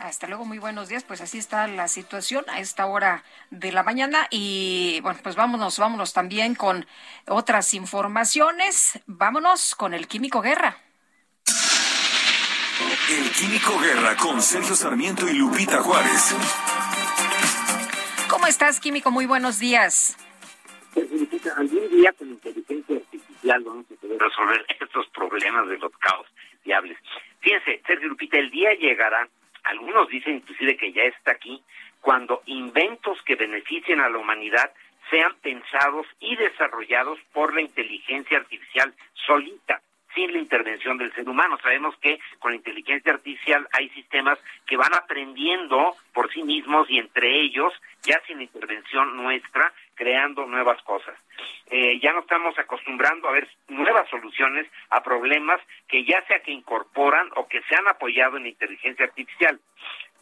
Hasta 0.00 0.26
luego, 0.26 0.46
muy 0.46 0.58
buenos 0.58 0.88
días. 0.88 1.04
Pues 1.04 1.20
así 1.20 1.36
está 1.36 1.66
la 1.66 1.86
situación 1.86 2.44
a 2.48 2.60
esta 2.60 2.86
hora 2.86 3.22
de 3.50 3.70
la 3.70 3.82
mañana. 3.82 4.26
Y 4.30 4.98
bueno, 5.02 5.20
pues 5.22 5.36
vámonos, 5.36 5.78
vámonos 5.78 6.14
también 6.14 6.54
con 6.54 6.86
otras 7.28 7.74
informaciones. 7.74 8.98
Vámonos 9.06 9.74
con 9.74 9.92
el 9.92 10.08
Químico 10.08 10.40
Guerra. 10.40 10.78
El 13.10 13.30
Químico 13.32 13.78
Guerra 13.78 14.16
con 14.16 14.40
Sergio 14.40 14.74
Sarmiento 14.74 15.28
y 15.28 15.34
Lupita 15.34 15.82
Juárez. 15.82 16.34
¿Cómo 18.30 18.46
estás, 18.46 18.80
Químico? 18.80 19.10
Muy 19.10 19.26
buenos 19.26 19.58
días. 19.58 20.16
Lupita, 20.96 21.52
algún 21.58 21.90
día 21.90 22.10
con 22.14 22.30
inteligencia 22.30 22.96
artificial 22.96 23.62
vamos 23.64 23.84
a 23.92 24.00
poder 24.00 24.18
resolver 24.18 24.64
estos 24.80 25.06
problemas 25.08 25.68
de 25.68 25.76
los 25.76 25.92
caos 25.98 26.26
diables. 26.64 26.96
Fíjense, 27.40 27.82
Sergio 27.86 28.08
Lupita, 28.08 28.38
el 28.38 28.50
día 28.50 28.72
llegará 28.74 29.28
algunos 29.64 30.08
dicen 30.08 30.36
inclusive 30.36 30.76
que 30.76 30.92
ya 30.92 31.02
está 31.02 31.32
aquí, 31.32 31.62
cuando 32.00 32.42
inventos 32.46 33.20
que 33.22 33.36
beneficien 33.36 34.00
a 34.00 34.08
la 34.08 34.18
humanidad 34.18 34.72
sean 35.10 35.34
pensados 35.42 36.06
y 36.20 36.36
desarrollados 36.36 37.18
por 37.32 37.54
la 37.54 37.60
inteligencia 37.60 38.38
artificial 38.38 38.94
solita, 39.26 39.82
sin 40.14 40.32
la 40.32 40.38
intervención 40.38 40.98
del 40.98 41.12
ser 41.12 41.28
humano. 41.28 41.58
Sabemos 41.62 41.96
que 41.98 42.20
con 42.38 42.52
la 42.52 42.56
inteligencia 42.56 43.12
artificial 43.12 43.66
hay 43.72 43.88
sistemas 43.90 44.38
que 44.66 44.76
van 44.76 44.94
aprendiendo 44.94 45.94
por 46.12 46.32
sí 46.32 46.42
mismos 46.42 46.88
y 46.90 46.98
entre 46.98 47.40
ellos, 47.40 47.72
ya 48.02 48.20
sin 48.26 48.40
intervención 48.40 49.16
nuestra, 49.16 49.72
creando 50.00 50.46
nuevas 50.46 50.80
cosas. 50.82 51.14
Eh, 51.66 52.00
ya 52.00 52.14
no 52.14 52.20
estamos 52.20 52.58
acostumbrando 52.58 53.28
a 53.28 53.32
ver 53.32 53.46
nuevas 53.68 54.08
soluciones 54.08 54.66
a 54.88 55.02
problemas 55.02 55.60
que 55.86 56.04
ya 56.04 56.24
sea 56.26 56.40
que 56.40 56.52
incorporan 56.52 57.28
o 57.36 57.46
que 57.46 57.60
se 57.68 57.76
han 57.76 57.86
apoyado 57.86 58.38
en 58.38 58.46
inteligencia 58.46 59.04
artificial. 59.04 59.60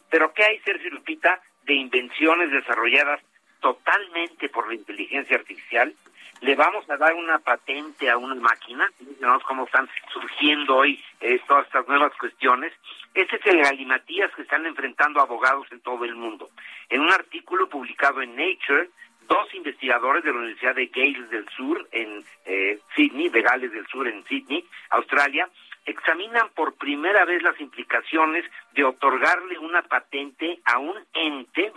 Pero 0.09 0.33
¿qué 0.33 0.43
hay, 0.43 0.59
Sergio 0.65 0.89
Lupita, 0.89 1.39
de 1.63 1.75
invenciones 1.75 2.51
desarrolladas 2.51 3.21
totalmente 3.61 4.49
por 4.49 4.67
la 4.67 4.75
inteligencia 4.75 5.37
artificial? 5.37 5.93
Le 6.41 6.55
vamos 6.55 6.89
a 6.89 6.97
dar 6.97 7.13
una 7.13 7.39
patente 7.39 8.09
a 8.09 8.17
una 8.17 8.35
máquina, 8.35 8.91
vemos 9.21 9.43
cómo 9.43 9.63
están 9.63 9.87
surgiendo 10.11 10.75
hoy 10.75 11.01
eh, 11.21 11.39
todas 11.47 11.67
estas 11.67 11.87
nuevas 11.87 12.11
cuestiones. 12.17 12.73
Ese 13.13 13.37
es 13.37 13.45
el 13.45 13.61
galimatías 13.61 14.33
que 14.35 14.41
están 14.41 14.65
enfrentando 14.65 15.21
abogados 15.21 15.67
en 15.71 15.79
todo 15.79 16.03
el 16.03 16.15
mundo. 16.15 16.49
En 16.89 16.99
un 16.99 17.11
artículo 17.13 17.69
publicado 17.69 18.21
en 18.21 18.35
Nature, 18.35 18.89
dos 19.29 19.53
investigadores 19.53 20.23
de 20.23 20.31
la 20.31 20.39
Universidad 20.39 20.75
de 20.75 20.87
Gales 20.87 21.29
del 21.29 21.47
Sur 21.55 21.87
en 21.91 22.25
eh, 22.45 22.79
Sydney, 22.95 23.29
de 23.29 23.41
Gales 23.41 23.71
del 23.71 23.87
Sur 23.87 24.07
en 24.07 24.25
Sydney, 24.25 24.65
Australia, 24.89 25.47
examinan 25.85 26.49
por 26.49 26.75
primera 26.75 27.25
vez 27.25 27.41
las 27.41 27.59
implicaciones 27.59 28.45
de 28.73 28.83
otorgarle 28.83 29.57
una 29.59 29.81
patente 29.81 30.59
a 30.65 30.77
un 30.77 30.95
ente, 31.13 31.71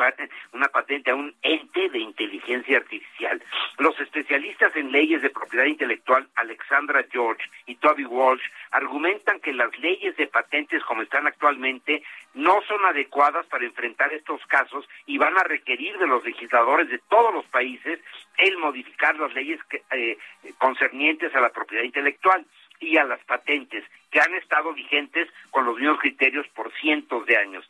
una 0.52 0.68
patente 0.68 1.10
a 1.10 1.14
un 1.14 1.34
ente 1.42 1.88
de 1.88 1.98
inteligencia 1.98 2.78
artificial. 2.78 3.42
Los 3.78 3.98
especialistas 4.00 4.74
en 4.76 4.92
leyes 4.92 5.22
de 5.22 5.30
propiedad 5.30 5.64
intelectual, 5.64 6.28
Alexandra 6.34 7.04
George 7.10 7.42
y 7.66 7.76
Toby 7.76 8.04
Walsh, 8.04 8.42
argumentan 8.70 9.40
que 9.40 9.52
las 9.52 9.76
leyes 9.78 10.16
de 10.16 10.26
patentes 10.26 10.82
como 10.84 11.02
están 11.02 11.26
actualmente 11.26 12.02
no 12.34 12.60
son 12.62 12.84
adecuadas 12.84 13.46
para 13.46 13.64
enfrentar 13.64 14.12
estos 14.12 14.44
casos 14.46 14.88
y 15.06 15.18
van 15.18 15.36
a 15.38 15.44
requerir 15.44 15.98
de 15.98 16.06
los 16.06 16.24
legisladores 16.24 16.88
de 16.88 16.98
todos 16.98 17.32
los 17.34 17.44
países 17.46 18.00
el 18.38 18.56
modificar 18.58 19.16
las 19.16 19.34
leyes 19.34 19.60
eh, 19.90 20.16
concernientes 20.58 21.34
a 21.34 21.40
la 21.40 21.50
propiedad 21.50 21.84
intelectual 21.84 22.44
y 22.82 22.96
a 22.98 23.04
las 23.04 23.22
patentes 23.24 23.84
que 24.10 24.20
han 24.20 24.34
estado 24.34 24.72
vigentes 24.74 25.28
con 25.50 25.64
los 25.64 25.78
mismos 25.78 26.00
criterios 26.00 26.46
por 26.48 26.72
cientos 26.74 27.24
de 27.26 27.36
años. 27.36 27.64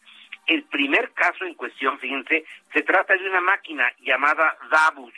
El 0.46 0.64
primer 0.64 1.12
caso 1.12 1.44
en 1.44 1.54
cuestión, 1.54 1.98
fíjense, 1.98 2.44
se 2.72 2.82
trata 2.82 3.14
de 3.14 3.28
una 3.28 3.40
máquina 3.40 3.92
llamada 4.00 4.56
DABUS, 4.70 5.14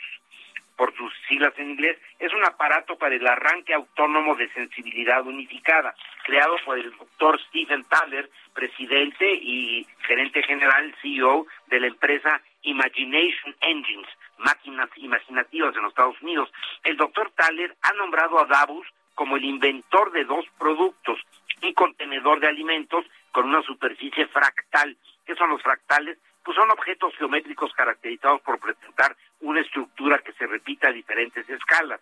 por 0.75 0.93
sus 0.95 1.11
siglas 1.27 1.53
en 1.57 1.71
inglés, 1.71 1.97
es 2.19 2.33
un 2.33 2.43
aparato 2.43 2.97
para 2.97 3.15
el 3.15 3.25
arranque 3.25 3.73
autónomo 3.73 4.35
de 4.35 4.49
sensibilidad 4.49 5.25
unificada, 5.25 5.95
creado 6.23 6.57
por 6.65 6.77
el 6.77 6.91
doctor 6.91 7.39
Stephen 7.47 7.85
Thaler, 7.85 8.29
presidente 8.53 9.33
y 9.33 9.87
gerente 10.05 10.43
general, 10.43 10.93
CEO 11.01 11.47
de 11.67 11.79
la 11.79 11.87
empresa 11.87 12.41
Imagination 12.63 13.55
Engines, 13.61 14.07
máquinas 14.37 14.89
imaginativas 14.97 15.75
en 15.75 15.81
los 15.81 15.91
Estados 15.91 16.21
Unidos. 16.21 16.51
El 16.83 16.97
doctor 16.97 17.31
Thaler 17.35 17.75
ha 17.81 17.93
nombrado 17.93 18.39
a 18.39 18.45
Davus 18.45 18.85
como 19.15 19.37
el 19.37 19.45
inventor 19.45 20.11
de 20.11 20.25
dos 20.25 20.45
productos, 20.59 21.19
un 21.63 21.73
contenedor 21.73 22.39
de 22.39 22.47
alimentos 22.47 23.05
con 23.31 23.45
una 23.45 23.61
superficie 23.63 24.27
fractal. 24.27 24.95
¿Qué 25.25 25.35
son 25.35 25.49
los 25.49 25.61
fractales? 25.61 26.17
Pues 26.43 26.55
son 26.55 26.69
objetos 26.69 27.15
geométricos 27.17 27.73
caracterizados 27.73 28.41
por 28.41 28.59
presentar 28.59 29.15
una 29.41 29.61
estructura 29.61 30.19
que 30.19 30.33
se 30.33 30.45
repita 30.45 30.89
a 30.89 30.91
diferentes 30.91 31.49
escalas, 31.49 31.99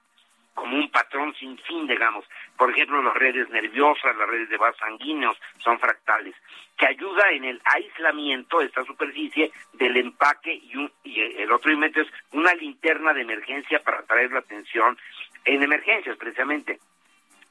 como 0.53 0.75
un 0.75 0.91
patrón 0.91 1.33
sin 1.35 1.57
fin, 1.59 1.87
digamos. 1.87 2.25
Por 2.57 2.69
ejemplo, 2.71 3.01
las 3.01 3.13
redes 3.13 3.49
nerviosas, 3.49 4.15
las 4.17 4.27
redes 4.27 4.49
de 4.49 4.57
vasos 4.57 4.79
sanguíneos 4.79 5.39
son 5.59 5.79
fractales, 5.79 6.35
que 6.77 6.87
ayuda 6.87 7.31
en 7.31 7.45
el 7.45 7.61
aislamiento 7.63 8.59
de 8.59 8.65
esta 8.65 8.83
superficie 8.83 9.51
del 9.73 9.95
empaque 9.97 10.53
y, 10.53 10.75
un, 10.75 10.91
y 11.03 11.21
el 11.21 11.51
otro 11.51 11.71
invento 11.71 12.01
es 12.01 12.07
una 12.31 12.53
linterna 12.53 13.13
de 13.13 13.21
emergencia 13.21 13.79
para 13.79 13.99
atraer 13.99 14.31
la 14.31 14.39
atención 14.39 14.97
en 15.45 15.63
emergencias, 15.63 16.17
precisamente 16.17 16.79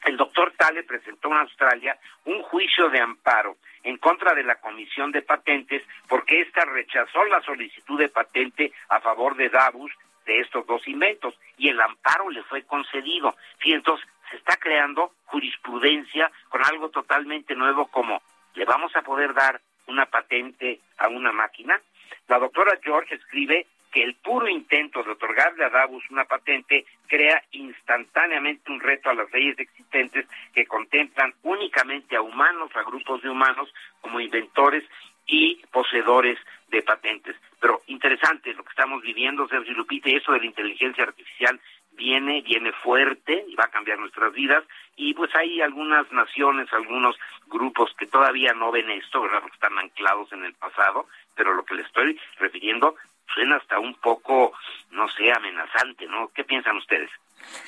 el 0.05 0.17
doctor 0.17 0.53
Tale 0.57 0.83
presentó 0.83 1.29
en 1.29 1.39
Australia 1.39 1.97
un 2.25 2.43
juicio 2.43 2.89
de 2.91 3.01
amparo 3.01 3.57
en 3.83 3.97
contra 3.99 4.35
de 4.35 4.45
la 4.45 4.57
Comisión 4.57 5.13
de 5.13 5.23
Patentes 5.23 5.83
porque 6.09 6.41
ésta 6.41 6.65
rechazó 6.65 7.25
la 7.25 7.41
solicitud 7.43 7.99
de 7.99 8.09
patente 8.09 8.73
a 8.89 9.01
favor 9.01 9.37
de 9.37 9.49
Davus 9.49 9.93
de 10.27 10.41
estos 10.41 10.67
dos 10.67 10.87
inventos 10.87 11.35
y 11.57 11.69
el 11.69 11.81
amparo 11.81 12.31
le 12.31 12.43
fue 12.45 12.63
concedido. 12.63 13.37
Y 13.65 13.73
entonces 13.73 14.07
se 14.31 14.37
está 14.37 14.57
creando 14.57 15.13
jurisprudencia 15.27 16.31
con 16.49 16.65
algo 16.65 16.91
totalmente 16.91 17.55
nuevo 17.55 17.87
como 17.87 18.23
le 18.55 18.65
vamos 18.65 18.95
a 18.97 19.03
poder 19.03 19.35
dar 19.35 19.61
una 19.87 20.07
patente 20.07 20.81
a 20.99 21.09
una 21.09 21.33
máquina. 21.33 21.81
La 22.29 22.39
doctora 22.39 22.79
George 22.83 23.15
escribe 23.15 23.67
que 23.93 24.03
el 24.03 24.15
puro 24.15 24.49
intento 24.49 25.03
de 25.03 25.13
otorgarle 25.13 25.65
a 25.65 25.71
Davos 25.71 26.03
una 26.11 26.25
patente 26.25 26.87
crea 27.07 27.43
instantáneamente 27.53 28.73
un 28.73 28.81
reto 28.81 29.11
a 29.11 29.15
las 29.15 29.31
leyes 29.33 29.59
existentes 29.59 30.27
que 30.55 30.67
contemplan 30.67 31.35
únicamente 31.43 32.17
a 32.17 32.23
humanos, 32.23 32.71
a 32.75 32.83
grupos 32.83 33.23
de 33.23 33.29
humanos, 33.29 33.73
como 34.01 34.19
inventores 34.19 34.83
y 35.27 35.63
poseedores 35.71 36.39
de 36.69 36.83
patentes. 36.83 37.37
Pero 37.61 37.83
interesante 37.87 38.55
lo 38.55 38.65
que 38.65 38.71
estamos 38.71 39.03
viviendo, 39.03 39.47
Sergio 39.47 39.75
Lupita, 39.75 40.09
y 40.09 40.17
eso 40.17 40.33
de 40.33 40.41
la 40.41 40.47
inteligencia 40.47 41.05
artificial 41.05 41.61
viene, 41.93 42.41
viene 42.41 42.73
fuerte 42.73 43.45
y 43.47 43.55
va 43.55 43.65
a 43.65 43.71
cambiar 43.71 43.99
nuestras 43.99 44.33
vidas. 44.33 44.65
Y 44.97 45.15
pues 45.15 45.35
hay 45.35 45.61
algunas 45.61 46.11
naciones, 46.13 46.73
algunos 46.73 47.17
grupos 47.47 47.95
que 47.99 48.07
todavía 48.07 48.55
no 48.55 48.73
ven 48.73 48.91
esto, 48.91 49.21
¿verdad? 49.21 49.41
Porque 49.43 49.55
están 49.55 49.79
anclados 49.79 50.33
en 50.33 50.45
el 50.45 50.55
pasado, 50.55 51.07
pero 51.35 51.55
lo 51.55 51.65
que 51.65 51.75
le 51.75 51.83
estoy 51.83 52.19
refiriendo 52.39 52.97
suena 53.35 53.57
hasta 53.57 53.79
un 53.79 53.95
poco, 53.95 54.53
no 54.91 55.09
sé, 55.09 55.33
amenazante, 55.33 56.07
¿no? 56.07 56.31
¿Qué 56.35 56.45
piensan 56.45 56.77
ustedes? 56.77 57.11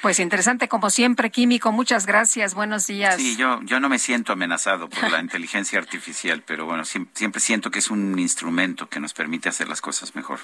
Pues 0.02 0.20
interesante 0.20 0.68
como 0.68 0.90
siempre, 0.90 1.30
Químico. 1.30 1.72
Muchas 1.72 2.06
gracias. 2.06 2.54
Buenos 2.54 2.86
días. 2.86 3.16
Sí, 3.16 3.36
yo, 3.36 3.60
yo 3.62 3.80
no 3.80 3.88
me 3.88 3.98
siento 3.98 4.32
amenazado 4.32 4.88
por 4.88 5.10
la 5.10 5.20
inteligencia 5.20 5.78
artificial, 5.78 6.42
pero 6.46 6.66
bueno, 6.66 6.84
siempre 6.84 7.40
siento 7.40 7.70
que 7.70 7.78
es 7.80 7.90
un 7.90 8.18
instrumento 8.18 8.88
que 8.88 9.00
nos 9.00 9.14
permite 9.14 9.48
hacer 9.48 9.68
las 9.68 9.80
cosas 9.80 10.14
mejor. 10.14 10.40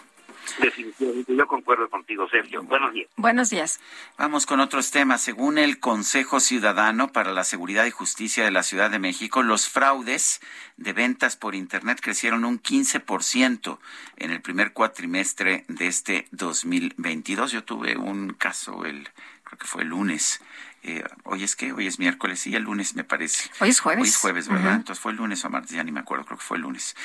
Definitivamente, 0.58 1.34
yo 1.34 1.46
concuerdo 1.46 1.88
contigo, 1.88 2.28
Sergio. 2.28 2.62
Buenos 2.62 2.92
días. 2.92 3.08
Buenos 3.16 3.50
días. 3.50 3.80
Vamos 4.18 4.46
con 4.46 4.60
otros 4.60 4.90
temas. 4.90 5.22
Según 5.22 5.58
el 5.58 5.80
Consejo 5.80 6.40
Ciudadano 6.40 7.12
para 7.12 7.32
la 7.32 7.44
Seguridad 7.44 7.84
y 7.86 7.90
Justicia 7.90 8.44
de 8.44 8.50
la 8.50 8.62
Ciudad 8.62 8.90
de 8.90 8.98
México, 8.98 9.42
los 9.42 9.68
fraudes 9.68 10.40
de 10.76 10.92
ventas 10.92 11.36
por 11.36 11.54
Internet 11.54 12.00
crecieron 12.02 12.44
un 12.44 12.60
15% 12.60 13.78
en 14.16 14.30
el 14.30 14.40
primer 14.40 14.72
cuatrimestre 14.72 15.64
de 15.68 15.86
este 15.86 16.26
2022. 16.32 17.52
Yo 17.52 17.64
tuve 17.64 17.96
un 17.96 18.34
caso, 18.34 18.84
el 18.84 19.08
creo 19.44 19.58
que 19.58 19.66
fue 19.66 19.82
el 19.82 19.88
lunes, 19.88 20.40
eh, 20.82 21.04
hoy 21.24 21.44
es 21.44 21.56
que 21.56 21.72
hoy 21.72 21.86
es 21.86 21.98
miércoles 21.98 22.46
y 22.46 22.56
el 22.56 22.62
lunes 22.62 22.94
me 22.94 23.04
parece. 23.04 23.50
Hoy 23.60 23.68
es 23.68 23.80
jueves. 23.80 24.02
Hoy 24.02 24.08
es 24.08 24.16
jueves, 24.16 24.48
¿verdad? 24.48 24.76
Entonces 24.76 25.00
fue 25.00 25.12
el 25.12 25.18
lunes 25.18 25.44
o 25.44 25.50
martes, 25.50 25.72
ya 25.72 25.84
ni 25.84 25.92
me 25.92 26.00
acuerdo, 26.00 26.24
creo 26.24 26.38
que 26.38 26.44
fue 26.44 26.56
el 26.56 26.62
lunes. 26.62 26.96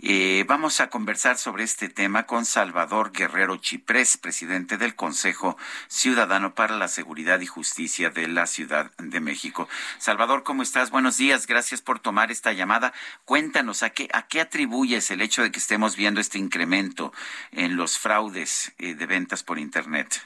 Eh, 0.00 0.44
vamos 0.48 0.80
a 0.80 0.90
conversar 0.90 1.38
sobre 1.38 1.62
este 1.62 1.88
tema 1.88 2.26
con 2.26 2.44
Salvador 2.44 3.12
Guerrero 3.12 3.56
Chiprés, 3.56 4.16
presidente 4.16 4.78
del 4.78 4.96
Consejo 4.96 5.56
Ciudadano 5.86 6.54
para 6.54 6.76
la 6.76 6.88
Seguridad 6.88 7.40
y 7.40 7.46
Justicia 7.46 8.10
de 8.10 8.26
la 8.26 8.46
Ciudad 8.46 8.90
de 8.98 9.20
México. 9.20 9.68
Salvador, 9.98 10.42
¿cómo 10.42 10.62
estás? 10.64 10.90
Buenos 10.90 11.16
días, 11.16 11.46
gracias 11.46 11.82
por 11.82 12.00
tomar 12.00 12.32
esta 12.32 12.52
llamada. 12.52 12.92
Cuéntanos, 13.24 13.84
¿a 13.84 13.90
qué, 13.90 14.08
a 14.12 14.26
qué 14.26 14.40
atribuyes 14.40 15.10
el 15.12 15.22
hecho 15.22 15.42
de 15.42 15.52
que 15.52 15.60
estemos 15.60 15.94
viendo 15.94 16.20
este 16.20 16.38
incremento 16.38 17.12
en 17.52 17.76
los 17.76 17.98
fraudes 17.98 18.72
eh, 18.78 18.94
de 18.94 19.06
ventas 19.06 19.44
por 19.44 19.58
Internet? 19.60 20.20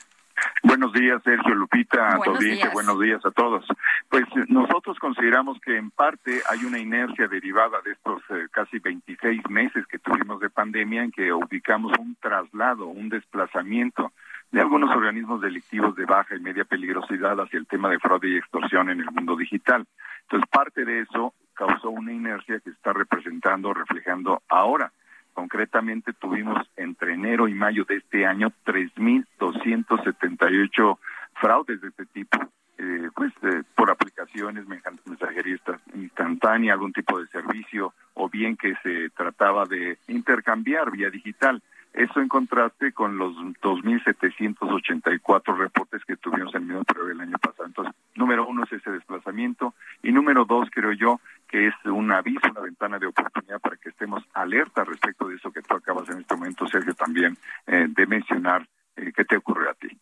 Buenos 0.63 0.93
días, 0.93 1.23
Sergio 1.23 1.55
Lupita, 1.55 2.17
buenos 2.17 2.39
días. 2.41 2.73
buenos 2.73 3.01
días 3.01 3.25
a 3.25 3.31
todos. 3.31 3.65
Pues 4.09 4.25
nosotros 4.49 4.99
consideramos 4.99 5.61
que 5.61 5.77
en 5.77 5.91
parte 5.91 6.43
hay 6.51 6.65
una 6.65 6.79
inercia 6.79 7.29
derivada 7.29 7.81
de 7.85 7.93
estos 7.93 8.23
eh, 8.31 8.47
casi 8.51 8.79
26 8.79 9.49
meses 9.51 9.87
que 9.87 9.99
tuvimos 9.99 10.41
de 10.41 10.51
pandemia 10.51 11.05
en 11.05 11.13
que 11.13 11.33
ubicamos 11.33 11.93
un 11.99 12.17
traslado, 12.21 12.87
un 12.87 13.09
desplazamiento 13.09 14.13
de 14.51 14.61
algunos 14.61 14.95
organismos 14.95 15.41
delictivos 15.41 15.97
de 15.97 16.05
baja 16.05 16.37
y 16.37 16.41
media 16.41 16.65
peligrosidad 16.65 17.41
hacia 17.41 17.59
el 17.59 17.67
tema 17.67 17.89
de 17.89 17.99
fraude 17.99 18.29
y 18.29 18.37
extorsión 18.37 18.89
en 18.89 19.01
el 19.01 19.11
mundo 19.11 19.37
digital. 19.37 19.85
Entonces, 20.23 20.49
parte 20.49 20.85
de 20.85 21.01
eso 21.01 21.35
causó 21.55 21.91
una 21.91 22.13
inercia 22.13 22.61
que 22.61 22.71
está 22.71 22.93
representando, 22.93 23.75
reflejando 23.75 24.43
ahora. 24.49 24.93
Concretamente 25.35 26.15
tuvimos 26.15 26.67
entre 26.77 27.15
enero 27.15 27.49
y 27.49 27.55
mayo 27.55 27.85
de 27.85 27.97
este 27.97 28.25
año 28.25 28.53
3.278 28.65 30.99
fraudes 31.35 31.81
de 31.81 31.89
este 31.89 32.07
tipo, 32.07 32.39
eh, 32.79 33.11
pues 33.15 33.33
por 33.75 33.91
aplicaciones, 33.91 34.65
mensajería 34.67 35.59
instantánea, 35.95 36.73
algún 36.73 36.93
tipo 36.93 37.21
de 37.21 37.27
servicio, 37.27 37.93
o 38.15 38.29
bien 38.29 38.57
que 38.57 38.75
se 38.83 39.11
trataba 39.11 39.67
de 39.67 39.99
intercambiar 40.09 40.91
vía 40.93 41.11
digital. 41.11 41.63
Eso 41.95 42.21
en 42.21 42.29
contraste 42.29 42.93
con 42.93 43.17
los 43.19 43.37
2.784 43.63 45.57
reportes 45.57 46.05
que 46.05 46.17
tuvimos 46.17 46.53
en 46.57 46.63
el 46.63 46.69
mismo 46.69 46.83
periodo 46.83 47.07
del 47.07 47.21
año 47.21 47.39
pasado. 47.39 47.67
Entonces, 47.67 47.95
número 48.17 48.45
uno 48.49 48.65
es 48.65 48.73
ese 48.73 48.91
desplazamiento 48.91 49.75
y 50.03 50.11
número 50.11 50.45
dos, 50.45 50.69
creo 50.73 50.91
yo, 50.93 51.21
que 51.49 51.69
es 51.69 51.75
un 51.85 52.11
aviso, 52.11 52.51
una 52.51 52.63
ventana 52.63 52.99
de 52.99 53.07
oportunidad 53.07 53.61
para 53.61 53.77
que 53.77 53.91
estemos 53.91 54.25
alerta 54.35 54.83
respecto 54.83 55.29
de 55.29 55.37
eso 55.37 55.53
que 55.53 55.63
tú 55.63 55.77
acabas 55.77 56.09
en 56.09 56.19
este 56.19 56.35
momento, 56.35 56.67
Sergio, 56.67 56.95
también 56.95 57.39
eh, 57.69 57.87
de 57.89 58.07
mencionar 58.09 58.67
eh, 58.97 59.13
qué 59.15 59.25
te 59.25 59.37
ocurrió 59.37 59.71
a 59.71 59.75
ti. 59.75 59.97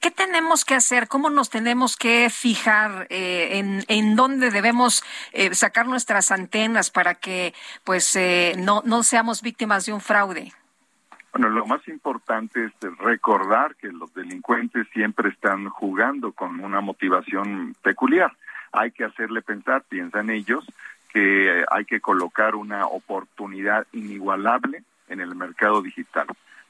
¿Qué 0.00 0.10
tenemos 0.10 0.64
que 0.64 0.74
hacer? 0.74 1.06
¿Cómo 1.06 1.30
nos 1.30 1.50
tenemos 1.50 1.96
que 1.96 2.30
fijar 2.30 3.06
eh, 3.10 3.58
en, 3.58 3.84
en 3.86 4.16
dónde 4.16 4.50
debemos 4.50 5.04
sacar 5.52 5.86
nuestras 5.86 6.32
antenas 6.32 6.90
para 6.90 7.14
que 7.14 7.54
pues 7.84 8.18
no, 8.58 8.82
no 8.84 9.02
seamos 9.04 9.42
víctimas 9.42 9.86
de 9.86 9.92
un 9.92 10.00
fraude? 10.00 10.52
Bueno, 11.32 11.50
lo 11.50 11.66
más 11.66 11.86
importante 11.88 12.64
es 12.64 12.72
recordar 12.98 13.76
que 13.76 13.92
los 13.92 14.12
delincuentes 14.14 14.88
siempre 14.92 15.28
están 15.28 15.68
jugando 15.68 16.32
con 16.32 16.60
una 16.60 16.80
motivación 16.80 17.74
peculiar. 17.82 18.32
Hay 18.72 18.90
que 18.92 19.04
hacerle 19.04 19.42
pensar, 19.42 19.82
piensan 19.88 20.30
ellos, 20.30 20.66
que 21.12 21.64
hay 21.70 21.84
que 21.84 22.00
colocar 22.00 22.54
una 22.54 22.86
oportunidad 22.86 23.86
inigualable 23.92 24.82
en 25.08 25.20
el 25.20 25.34
mercado 25.34 25.82
digital, 25.82 26.26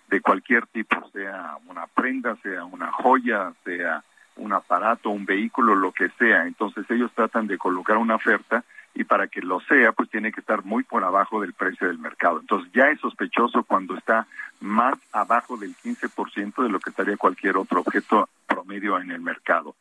de 0.08 0.20
cualquier 0.20 0.66
tipo, 0.66 1.08
sea 1.12 1.56
una 1.66 1.86
prenda, 1.86 2.36
sea 2.36 2.64
una 2.64 2.90
joya, 2.92 3.52
sea 3.64 4.02
un 4.36 4.52
aparato, 4.52 5.10
un 5.10 5.26
vehículo, 5.26 5.74
lo 5.74 5.92
que 5.92 6.08
sea. 6.18 6.46
Entonces 6.46 6.88
ellos 6.90 7.10
tratan 7.14 7.46
de 7.46 7.58
colocar 7.58 7.96
una 7.96 8.14
oferta 8.14 8.64
y 8.98 9.04
para 9.04 9.28
que 9.28 9.40
lo 9.40 9.60
sea, 9.60 9.92
pues 9.92 10.10
tiene 10.10 10.32
que 10.32 10.40
estar 10.40 10.64
muy 10.64 10.82
por 10.82 11.04
abajo 11.04 11.40
del 11.40 11.52
precio 11.52 11.86
del 11.86 12.00
mercado. 12.00 12.40
Entonces 12.40 12.68
ya 12.72 12.88
es 12.88 12.98
sospechoso 12.98 13.62
cuando 13.62 13.96
está 13.96 14.26
más 14.58 14.98
abajo 15.12 15.56
del 15.56 15.76
15% 15.76 16.64
de 16.64 16.68
lo 16.68 16.80
que 16.80 16.90
estaría 16.90 17.16
cualquier 17.16 17.58
otro 17.58 17.82
objeto 17.82 18.28
promedio 18.48 18.98
en 18.98 19.12
el 19.12 19.20
mercado 19.20 19.76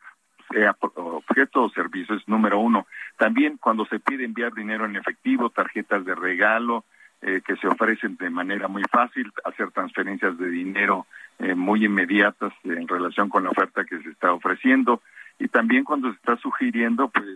sea 0.50 0.74
objeto 0.80 1.64
o 1.64 1.70
servicio, 1.70 2.14
es 2.14 2.26
número 2.26 2.58
uno. 2.58 2.86
También 3.18 3.58
cuando 3.58 3.84
se 3.86 3.98
pide 3.98 4.24
enviar 4.24 4.54
dinero 4.54 4.86
en 4.86 4.96
efectivo, 4.96 5.50
tarjetas 5.50 6.06
de 6.06 6.14
regalo, 6.14 6.84
eh, 7.20 7.42
que 7.44 7.56
se 7.56 7.66
ofrecen 7.66 8.16
de 8.16 8.30
manera 8.30 8.66
muy 8.66 8.82
fácil, 8.90 9.30
hacer 9.44 9.72
transferencias 9.72 10.38
de 10.38 10.48
dinero 10.48 11.06
eh, 11.38 11.54
muy 11.54 11.84
inmediatas 11.84 12.54
en 12.64 12.88
relación 12.88 13.28
con 13.28 13.44
la 13.44 13.50
oferta 13.50 13.84
que 13.84 13.98
se 14.00 14.08
está 14.08 14.32
ofreciendo. 14.32 15.02
Y 15.38 15.48
también 15.48 15.84
cuando 15.84 16.08
se 16.08 16.16
está 16.16 16.36
sugiriendo, 16.36 17.08
pues, 17.08 17.26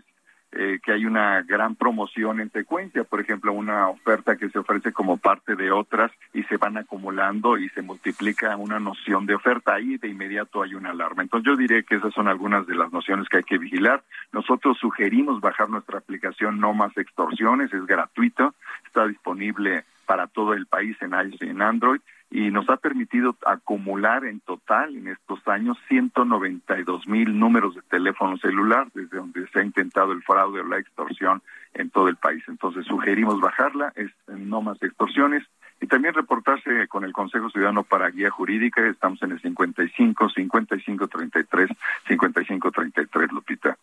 eh, 0.52 0.80
que 0.82 0.92
hay 0.92 1.06
una 1.06 1.42
gran 1.42 1.76
promoción 1.76 2.40
en 2.40 2.50
secuencia, 2.50 3.04
por 3.04 3.20
ejemplo, 3.20 3.52
una 3.52 3.88
oferta 3.88 4.36
que 4.36 4.50
se 4.50 4.58
ofrece 4.58 4.92
como 4.92 5.16
parte 5.16 5.56
de 5.56 5.70
otras 5.70 6.12
y 6.34 6.42
se 6.44 6.58
van 6.58 6.76
acumulando 6.76 7.56
y 7.56 7.70
se 7.70 7.80
multiplica 7.80 8.54
una 8.56 8.78
noción 8.78 9.24
de 9.24 9.34
oferta, 9.34 9.74
ahí 9.74 9.96
de 9.96 10.08
inmediato 10.08 10.62
hay 10.62 10.74
una 10.74 10.90
alarma. 10.90 11.22
Entonces 11.22 11.46
yo 11.46 11.56
diré 11.56 11.84
que 11.84 11.96
esas 11.96 12.12
son 12.12 12.28
algunas 12.28 12.66
de 12.66 12.74
las 12.74 12.92
nociones 12.92 13.28
que 13.28 13.38
hay 13.38 13.44
que 13.44 13.56
vigilar. 13.56 14.02
Nosotros 14.32 14.76
sugerimos 14.78 15.40
bajar 15.40 15.70
nuestra 15.70 15.98
aplicación 15.98 16.60
No 16.60 16.74
Más 16.74 16.94
Extorsiones, 16.98 17.72
es 17.72 17.86
gratuito, 17.86 18.54
está 18.84 19.06
disponible 19.06 19.84
para 20.06 20.26
todo 20.26 20.54
el 20.54 20.66
país 20.66 20.96
en 21.00 21.12
iOS 21.12 21.42
y 21.42 21.48
en 21.48 21.62
Android 21.62 22.00
y 22.32 22.50
nos 22.50 22.68
ha 22.70 22.78
permitido 22.78 23.36
acumular 23.46 24.24
en 24.24 24.40
total 24.40 24.96
en 24.96 25.08
estos 25.08 25.46
años 25.46 25.76
192 25.88 27.06
mil 27.06 27.38
números 27.38 27.74
de 27.74 27.82
teléfono 27.82 28.38
celular 28.38 28.88
desde 28.94 29.18
donde 29.18 29.46
se 29.48 29.60
ha 29.60 29.64
intentado 29.64 30.12
el 30.12 30.22
fraude 30.22 30.60
o 30.60 30.64
la 30.64 30.78
extorsión 30.78 31.42
en 31.74 31.90
todo 31.90 32.08
el 32.08 32.16
país. 32.16 32.42
Entonces 32.48 32.86
sugerimos 32.86 33.38
bajarla, 33.38 33.92
es 33.96 34.10
no 34.28 34.62
más 34.62 34.82
extorsiones 34.82 35.42
y 35.82 35.86
también 35.86 36.14
reportarse 36.14 36.88
con 36.88 37.04
el 37.04 37.12
Consejo 37.12 37.50
Ciudadano 37.50 37.82
para 37.82 38.08
Guía 38.08 38.30
Jurídica. 38.30 38.86
Estamos 38.86 39.22
en 39.22 39.32
el 39.32 39.42
55 39.42 40.30
55 40.30 41.08
33 41.08 41.70
55 42.08 42.70
33, 42.70 43.32
Lupita. 43.32 43.76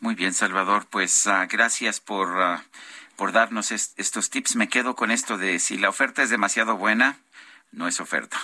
Muy 0.00 0.14
bien, 0.14 0.32
Salvador. 0.32 0.86
Pues 0.90 1.26
uh, 1.26 1.46
gracias 1.48 2.00
por 2.00 2.28
uh, 2.28 2.58
por 3.18 3.32
darnos 3.32 3.72
est 3.72 3.98
estos 3.98 4.30
tips. 4.30 4.54
Me 4.54 4.68
quedo 4.68 4.94
con 4.94 5.10
esto 5.10 5.36
de 5.36 5.58
si 5.58 5.76
la 5.76 5.88
oferta 5.88 6.22
es 6.22 6.30
demasiado 6.30 6.76
buena, 6.76 7.18
no 7.72 7.88
es 7.88 8.00
oferta. 8.00 8.38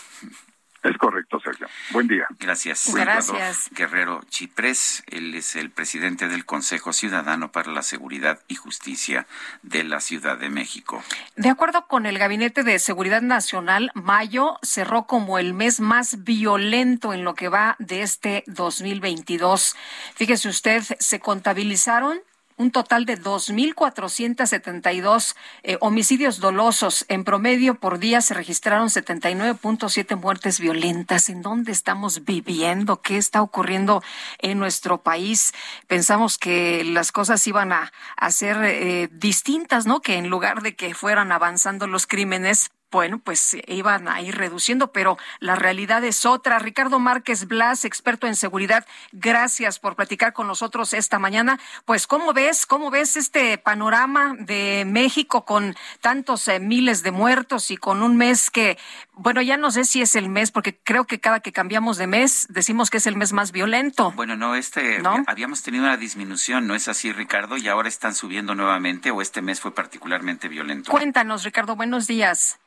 Es 0.83 0.99
correcto, 0.99 1.41
Sergio. 1.41 1.67
Buen 1.93 2.09
día. 2.09 2.27
Gracias. 2.39 2.93
Gracias. 2.93 3.71
Guerrero 3.71 4.21
Chiprés, 4.29 5.03
él 5.07 5.35
es 5.35 5.57
el 5.57 5.71
presidente 5.71 6.29
del 6.29 6.45
Consejo 6.45 6.93
Ciudadano 6.93 7.53
para 7.53 7.73
la 7.73 7.83
Seguridad 7.83 8.41
y 8.49 8.57
Justicia 8.57 9.27
de 9.63 9.83
la 9.83 10.01
Ciudad 10.01 10.37
de 10.37 10.51
México. 10.51 11.03
De 11.37 11.49
acuerdo 11.49 11.87
con 11.87 12.05
el 12.05 12.19
Gabinete 12.19 12.65
de 12.65 12.79
Seguridad 12.79 13.23
Nacional, 13.23 13.93
mayo 13.95 14.59
cerró 14.61 15.07
como 15.07 15.39
el 15.39 15.55
mes 15.55 15.81
más 15.81 16.23
violento 16.23 17.15
en 17.15 17.25
lo 17.25 17.35
que 17.35 17.49
va 17.49 17.77
de 17.79 18.03
este 18.03 18.45
2022. 18.49 19.77
Fíjese 20.17 20.49
usted, 20.49 20.83
se 20.99 21.19
contabilizaron 21.19 22.21
un 22.57 22.71
total 22.71 23.05
de 23.05 23.21
2.472 23.21 25.35
eh, 25.63 25.77
homicidios 25.81 26.41
dolosos. 26.41 27.05
En 27.09 27.25
promedio 27.25 27.75
por 27.75 27.99
día 27.99 28.21
se 28.21 28.35
registraron 28.35 28.89
79.7 28.89 30.17
muertes 30.17 30.61
violentas. 30.61 31.29
¿En 31.29 31.43
dónde 31.43 31.73
estamos 31.73 32.25
viviendo? 32.25 33.01
¿Qué 33.01 33.17
está 33.17 33.43
ocurriendo 33.43 34.03
en 34.39 34.59
nuestro 34.59 35.03
país? 35.03 35.53
Pensamos 35.87 36.39
que 36.39 36.85
las 36.85 37.13
cosas 37.13 37.47
iban 37.47 37.73
a, 37.73 37.93
ser 38.31 38.57
eh, 38.63 39.09
distintas, 39.13 39.87
¿no? 39.87 40.01
Que 40.01 40.17
en 40.17 40.29
lugar 40.29 40.63
de 40.63 40.75
que 40.75 40.95
fueran 40.95 41.33
avanzando 41.33 41.87
los 41.87 42.07
crímenes, 42.07 42.71
bueno, 42.95 43.19
pues 43.19 43.57
iban 43.67 44.07
a 44.07 44.21
ir 44.21 44.37
reduciendo, 44.37 44.93
pero 44.93 45.19
la 45.41 45.57
realidad 45.57 46.05
es 46.05 46.25
otra. 46.25 46.61
Ricardo 46.61 47.01
Márquez 47.01 47.49
Blas, 47.49 47.85
experto 47.85 48.29
en 48.29 48.37
seguridad, 48.37 48.87
gracias 49.11 49.81
por 49.81 49.97
platicar 49.97 50.33
con 50.33 50.47
nosotros 50.47 50.93
esta 50.93 51.19
mañana. 51.19 51.59
Pues, 51.87 52.07
¿cómo 52.07 52.33
ves, 52.33 52.67
cómo 52.67 52.93
ves 52.93 53.17
este 53.17 53.59
panorama 53.59 54.37
de 54.39 54.85
México 54.87 55.45
con 55.45 55.75
tantos 56.03 56.47
eh, 56.47 56.61
miles 56.61 57.03
de 57.03 57.11
muertos 57.11 57.73
y 57.73 57.77
con 57.77 58.01
un 58.01 58.17
mes 58.17 58.49
que, 58.49 58.79
bueno, 59.15 59.43
ya 59.43 59.57
no 59.57 59.73
sé 59.73 59.83
si 59.83 60.01
es 60.01 60.15
el 60.15 60.29
mes, 60.29 60.53
porque 60.53 60.79
creo 60.79 61.05
que 61.05 61.19
cada 61.19 61.41
que 61.41 61.51
cambiamos 61.51 61.97
de 61.97 62.07
mes 62.07 62.47
decimos 62.49 62.91
que 62.91 62.99
es 62.99 63.09
el 63.09 63.17
mes 63.17 63.33
más 63.33 63.51
violento. 63.51 64.13
Bueno, 64.13 64.37
no, 64.37 64.55
este, 64.55 65.03
habíamos 65.27 65.65
tenido 65.65 65.83
una 65.83 65.97
disminución, 65.97 66.69
¿no 66.69 66.77
es 66.77 66.87
así, 66.87 67.11
Ricardo? 67.11 67.57
Y 67.57 67.67
ahora 67.67 67.89
están 67.89 68.15
subiendo 68.15 68.55
nuevamente 68.55 69.11
o 69.11 69.21
este 69.21 69.43
mes 69.43 69.61
fue 69.61 69.75
particularmente 69.75 70.47
violento. 70.47 70.93
Cuéntanos, 70.93 71.43
Ricardo, 71.43 71.75
buenos 71.75 72.07
días 72.07 72.61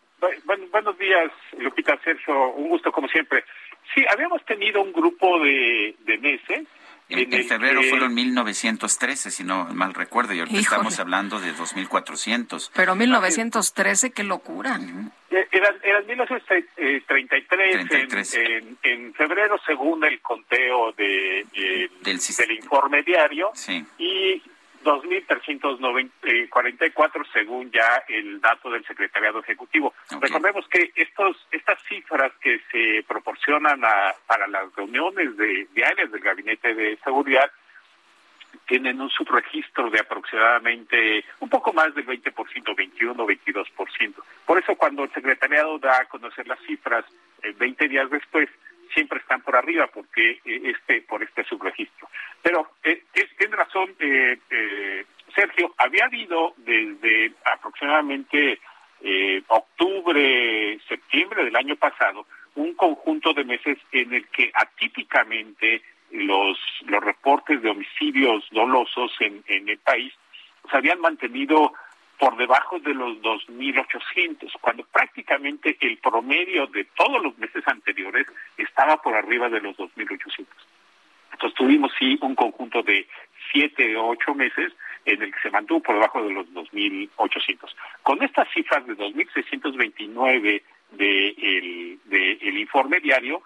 buenos 0.71 0.97
días, 0.97 1.31
Lupita 1.57 1.97
Sergio. 2.03 2.49
Un 2.51 2.69
gusto 2.69 2.91
como 2.91 3.07
siempre. 3.07 3.43
Sí, 3.93 4.03
habíamos 4.09 4.43
tenido 4.45 4.81
un 4.81 4.91
grupo 4.91 5.39
de, 5.39 5.95
de 6.05 6.17
meses. 6.17 6.67
En, 7.09 7.33
en 7.33 7.47
febrero 7.47 7.81
fueron 7.83 8.13
1913, 8.13 9.31
si 9.31 9.45
no 9.45 9.63
mal 9.73 9.93
recuerdo, 9.93 10.33
y 10.33 10.39
ahorita 10.39 10.59
estamos 10.59 10.99
hablando 10.99 11.39
de 11.39 11.53
2400. 11.53 12.71
Pero 12.75 12.95
1913, 12.95 14.11
qué 14.11 14.23
locura. 14.23 14.77
Eh, 15.31 15.47
Eran, 15.51 15.75
eran 15.83 16.05
1933, 16.05 18.33
En, 18.35 18.77
en, 18.83 19.13
febrero, 19.13 19.57
según 19.65 20.03
el 20.03 20.19
conteo 20.19 20.91
de, 20.93 21.45
del, 22.01 22.19
informe 22.51 23.03
diario, 23.03 23.51
y 23.97 24.41
2.344 24.87 27.27
según 27.33 27.69
ya 27.71 28.03
el 28.07 28.39
dato 28.39 28.71
del 28.71 28.85
Secretariado 28.85 29.41
Ejecutivo. 29.41 29.93
Recordemos 30.21 30.65
que 30.69 30.93
estos 30.95 31.45
estas 31.51 31.77
cifras 31.83 32.31
que 32.39 32.61
se 32.71 33.03
proporcionan 33.07 33.81
para 34.25 34.47
las 34.47 34.73
reuniones 34.75 35.35
de, 35.35 35.67
diarias 35.73 36.09
del 36.11 36.21
Gabinete 36.21 36.73
de 36.73 36.97
Seguridad 37.03 37.51
tienen 38.65 39.01
un 39.01 39.09
subregistro 39.09 39.89
de 39.89 39.99
aproximadamente 39.99 41.25
un 41.39 41.49
poco 41.49 41.73
más 41.73 41.93
del 41.93 42.05
20%, 42.05 42.73
21, 42.75 43.27
22%. 43.27 44.13
Por 44.45 44.57
eso 44.57 44.75
cuando 44.75 45.03
el 45.03 45.11
secretariado 45.11 45.77
da 45.79 45.99
a 46.01 46.05
conocer 46.05 46.47
las 46.47 46.59
cifras 46.61 47.03
20 47.43 47.85
eh, 47.85 47.89
días 47.89 48.09
después, 48.09 48.49
siempre 48.93 49.19
están 49.19 49.41
por 49.41 49.55
arriba 49.55 49.87
porque 49.87 50.39
eh, 50.45 50.61
este 50.65 51.01
por 51.01 51.23
este 51.23 51.43
subregistro. 51.43 52.09
Pero 52.41 52.71
eh, 52.83 53.03
tiene 53.37 53.55
razón 53.55 53.93
eh, 53.99 54.37
eh, 54.49 55.05
Sergio, 55.35 55.73
había 55.77 56.05
habido 56.05 56.53
desde 56.57 57.33
aproximadamente 57.45 58.59
octubre, 59.47 60.79
septiembre 60.87 61.45
del 61.45 61.55
año 61.55 61.75
pasado 61.75 62.25
un 62.55 62.73
conjunto 62.73 63.31
de 63.33 63.43
meses 63.43 63.77
en 63.91 64.11
el 64.11 64.27
que 64.29 64.49
atípicamente 64.53 65.83
los 66.09 66.57
los 66.87 67.03
reportes 67.03 67.61
de 67.61 67.69
homicidios 67.69 68.47
dolosos 68.49 69.11
en, 69.19 69.43
en 69.47 69.69
el 69.69 69.77
país 69.77 70.11
se 70.71 70.77
habían 70.77 70.99
mantenido 70.99 71.73
por 72.19 72.35
debajo 72.37 72.79
de 72.79 72.93
los 72.93 73.17
2.800, 73.21 74.51
cuando 74.59 74.83
prácticamente 74.85 75.77
el 75.81 75.97
promedio 75.97 76.67
de 76.67 76.85
todos 76.85 77.21
los 77.21 77.37
meses 77.37 77.63
anteriores 77.67 78.25
estaba 78.57 79.01
por 79.01 79.15
arriba 79.15 79.49
de 79.49 79.61
los 79.61 79.77
2.800. 79.77 80.45
Entonces 81.33 81.57
tuvimos 81.57 81.91
sí 81.99 82.17
un 82.21 82.33
conjunto 82.33 82.81
de 82.81 83.07
siete 83.51 83.95
o 83.95 84.07
ocho 84.07 84.33
meses 84.33 84.73
en 85.05 85.21
el 85.21 85.31
que 85.31 85.39
se 85.41 85.51
mantuvo 85.51 85.81
por 85.81 85.95
debajo 85.95 86.23
de 86.23 86.33
los 86.33 86.47
2.800. 86.47 87.75
Con 88.01 88.23
estas 88.23 88.47
cifras 88.51 88.85
de 88.87 88.97
2.629 88.97 90.61
del 90.91 91.99
de 92.05 92.31
el 92.41 92.57
informe 92.57 92.99
diario, 92.99 93.43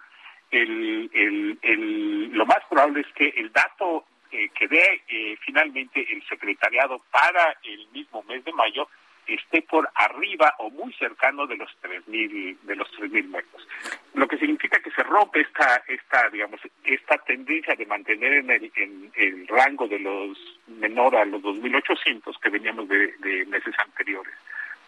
el, 0.52 1.10
el, 1.14 1.60
el, 1.62 2.32
lo 2.32 2.46
más 2.46 2.60
probable 2.70 3.02
es 3.02 3.08
que 3.14 3.28
el 3.38 3.52
dato 3.52 4.06
eh, 4.32 4.50
que 4.58 4.68
dé 4.68 5.02
eh, 5.10 5.38
finalmente 5.42 6.06
el 6.10 6.24
secretariado 6.28 7.02
para 7.12 7.58
el 7.64 7.88
mismo 7.90 8.24
mes 8.24 8.44
de 8.46 8.54
mayo 8.54 8.88
esté 9.28 9.62
por 9.62 9.90
arriba 9.96 10.56
o 10.60 10.70
muy 10.70 10.94
cercano 10.94 11.46
de 11.48 11.58
los 11.58 11.70
3000 11.82 12.60
de 12.64 12.76
los 12.76 12.90
3000 12.92 13.28
metros. 13.28 13.68
Lo 14.14 14.28
que 14.28 14.38
significa 14.38 14.80
que 14.80 14.92
se 14.92 15.04
rompe 15.04 15.42
esta 15.42 15.84
esta 15.88 16.30
digamos 16.30 16.60
esta 16.84 17.18
tendencia 17.20 17.76
de 17.76 17.86
mantener 17.86 18.34
en 18.34 18.52
el, 18.52 18.72
en 18.76 19.12
el 19.16 19.48
rango 19.48 19.88
de 19.88 20.00
los 20.00 20.38
menor 20.68 21.16
a 21.16 21.26
los 21.26 21.42
2800 21.42 22.38
que 22.40 22.50
veníamos 22.50 22.88
de, 22.88 23.46
meses 23.48 23.76
anteriores 23.78 24.34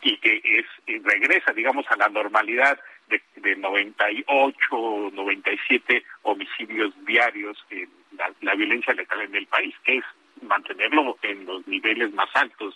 y 0.02 0.18
que 0.18 0.42
es 0.44 0.66
regresa 1.04 1.54
digamos 1.54 1.86
a 1.90 1.96
la 1.98 2.10
normalidad 2.10 2.80
de, 3.08 3.22
de 3.36 3.56
98 3.56 5.12
97 5.14 6.04
homicidios 6.24 6.94
diarios 7.06 7.66
en 7.70 8.03
la, 8.42 8.56
violencia 8.56 8.94
letal 8.94 9.22
en 9.22 9.36
el 9.36 9.48
país, 9.48 9.76
que 9.84 9.98
es 9.98 10.06
mantenerlo 10.42 11.18
en 11.22 11.46
los 11.46 11.68
niveles 11.68 12.14
más 12.14 12.30
altos 12.36 12.76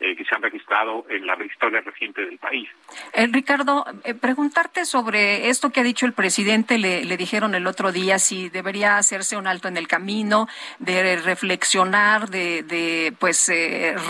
eh, 0.00 0.14
que 0.14 0.24
se 0.24 0.32
han 0.32 0.42
registrado 0.42 1.04
en 1.08 1.26
la 1.26 1.36
historia 1.44 1.80
reciente 1.80 2.24
del 2.24 2.38
país. 2.38 2.68
Eh, 3.12 3.26
Ricardo, 3.32 3.84
eh, 4.04 4.14
preguntarte 4.14 4.84
sobre 4.84 5.48
esto 5.48 5.70
que 5.70 5.80
ha 5.80 5.82
dicho 5.82 6.06
el 6.06 6.12
presidente, 6.12 6.78
le, 6.78 7.04
le, 7.04 7.16
dijeron 7.16 7.56
el 7.56 7.66
otro 7.66 7.90
día 7.90 8.20
si 8.20 8.48
debería 8.48 8.96
hacerse 8.96 9.36
un 9.36 9.48
alto 9.48 9.66
en 9.66 9.76
el 9.76 9.88
camino, 9.88 10.46
de 10.78 11.16
reflexionar, 11.16 12.28
de, 12.30 12.62
de 12.62 13.12
pues 13.18 13.50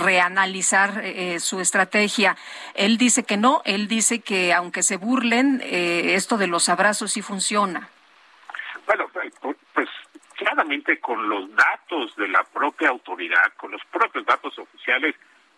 reanalizar 0.04 1.02
su 1.40 1.60
estrategia. 1.60 2.36
Él 2.74 2.98
dice 2.98 3.22
que 3.22 3.38
no, 3.38 3.62
él 3.64 3.88
dice 3.88 4.20
que 4.20 4.52
aunque 4.52 4.82
se 4.82 4.98
burlen, 4.98 5.62
esto 5.62 6.36
de 6.36 6.48
los 6.48 6.68
abrazos 6.68 7.12
sí 7.12 7.22
funciona. 7.22 7.88
Bueno, 8.86 9.06
pues 9.72 9.88
con 11.00 11.28
los 11.28 11.54
datos 11.54 12.14
de 12.16 12.28
la 12.28 12.44
propia 12.44 12.90
autoridad, 12.90 13.52
con 13.56 13.70
los 13.70 13.82
propios 13.86 14.24
datos 14.26 14.58
oficiales, 14.58 15.14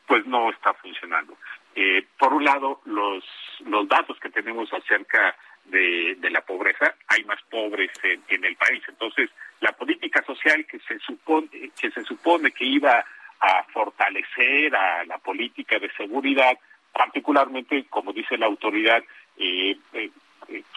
pues 0.07 0.27
no 0.27 0.51
está 0.51 0.73
funcionando. 0.75 1.37
Eh, 1.75 2.05
por 2.19 2.33
un 2.33 2.45
lado, 2.45 2.81
los, 2.85 3.25
los 3.65 3.89
datos 3.89 4.19
que 4.21 4.31
tenemos 4.31 4.73
acerca 4.73 5.37
de, 5.65 6.17
la 6.31 6.41
pobreza, 6.41 6.95
hay 7.09 7.25
más 7.25 7.41
pobres 7.51 7.91
en, 8.03 8.45
el 8.45 8.57
país. 8.57 8.83
Entonces, 8.89 9.31
la 9.61 9.73
política 9.73 10.23
social 10.25 10.65
que 10.67 10.79
se 10.81 10.99
supone 11.01 11.49
que 11.81 11.91
se 11.91 12.05
supone 12.05 12.51
que 12.53 12.65
iba 12.65 13.05
a 13.41 13.63
fortalecer 13.73 14.75
a 14.75 15.05
la 15.05 15.19
política 15.19 15.79
de 15.79 15.91
seguridad, 15.93 16.59
particularmente, 16.93 17.87
como 17.89 18.13
dice 18.13 18.37
la 18.37 18.47
autoridad, 18.47 19.03
eh, 19.37 19.77
eh, 19.93 20.11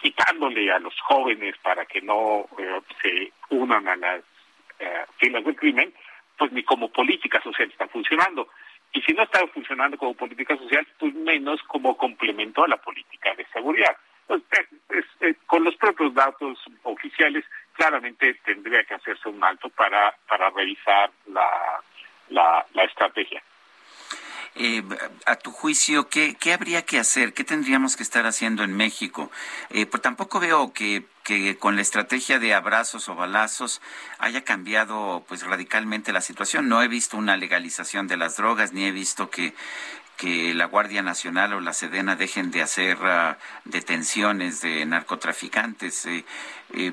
quitándole 0.04 0.70
a 0.70 0.78
los 0.80 0.94
jóvenes 1.00 1.56
para 1.62 1.86
que 1.86 2.02
no 2.02 2.46
eh, 2.58 2.80
se 3.00 3.32
unan 3.48 3.88
a 3.88 3.96
las 3.96 4.20
eh, 4.78 5.06
filas 5.16 5.42
del 5.42 5.56
crimen, 5.56 5.94
pues 6.36 6.52
ni 6.52 6.62
como 6.62 6.92
política 6.92 7.40
social 7.40 7.70
está 7.70 7.88
funcionando. 7.88 8.48
Y 8.92 9.00
si 9.00 9.14
no 9.14 9.22
está 9.22 9.46
funcionando 9.46 9.96
como 9.96 10.12
política 10.12 10.58
social, 10.58 10.86
pues 10.98 11.14
menos 11.14 11.62
como 11.62 11.96
complemento 11.96 12.62
a 12.62 12.68
la 12.68 12.76
política 12.76 13.34
de 13.34 13.46
seguridad. 13.46 13.96
con 15.46 15.64
los 15.64 15.74
propios 15.76 16.12
datos 16.12 16.58
oficiales, 16.82 17.46
claramente 17.72 18.34
tendría 18.44 18.84
que 18.84 18.94
hacerse 18.94 19.30
un 19.30 19.42
alto 19.42 19.70
para, 19.70 20.14
para 20.28 20.50
revisar 20.50 21.10
la, 21.28 21.48
la, 22.28 22.66
la 22.74 22.84
estrategia. 22.84 23.42
Eh, 24.56 24.82
a 25.26 25.36
tu 25.36 25.50
juicio, 25.50 26.08
¿qué, 26.08 26.36
¿qué, 26.38 26.52
habría 26.52 26.82
que 26.82 26.98
hacer? 26.98 27.34
¿Qué 27.34 27.42
tendríamos 27.42 27.96
que 27.96 28.04
estar 28.04 28.24
haciendo 28.26 28.62
en 28.62 28.76
México? 28.76 29.30
Eh, 29.70 29.84
pues 29.86 30.00
tampoco 30.00 30.38
veo 30.38 30.72
que, 30.72 31.04
que, 31.24 31.56
con 31.56 31.74
la 31.74 31.82
estrategia 31.82 32.38
de 32.38 32.54
abrazos 32.54 33.08
o 33.08 33.16
balazos 33.16 33.82
haya 34.18 34.44
cambiado 34.44 35.24
pues 35.26 35.42
radicalmente 35.42 36.12
la 36.12 36.20
situación. 36.20 36.68
No 36.68 36.82
he 36.82 36.88
visto 36.88 37.16
una 37.16 37.36
legalización 37.36 38.06
de 38.06 38.16
las 38.16 38.36
drogas, 38.36 38.72
ni 38.72 38.84
he 38.84 38.92
visto 38.92 39.28
que, 39.28 39.54
que 40.16 40.54
la 40.54 40.66
Guardia 40.66 41.02
Nacional 41.02 41.52
o 41.54 41.60
la 41.60 41.72
Sedena 41.72 42.16
dejen 42.16 42.50
de 42.50 42.62
hacer 42.62 42.98
uh, 42.98 43.34
detenciones 43.64 44.60
de 44.60 44.86
narcotraficantes. 44.86 46.06
Eh, 46.06 46.24
eh, 46.74 46.92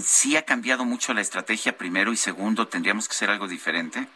¿Sí 0.00 0.36
ha 0.36 0.42
cambiado 0.42 0.84
mucho 0.84 1.14
la 1.14 1.20
estrategia 1.20 1.76
primero 1.76 2.12
y 2.12 2.16
segundo? 2.16 2.66
¿Tendríamos 2.66 3.08
que 3.08 3.12
hacer 3.12 3.30
algo 3.30 3.46
diferente? 3.46 4.06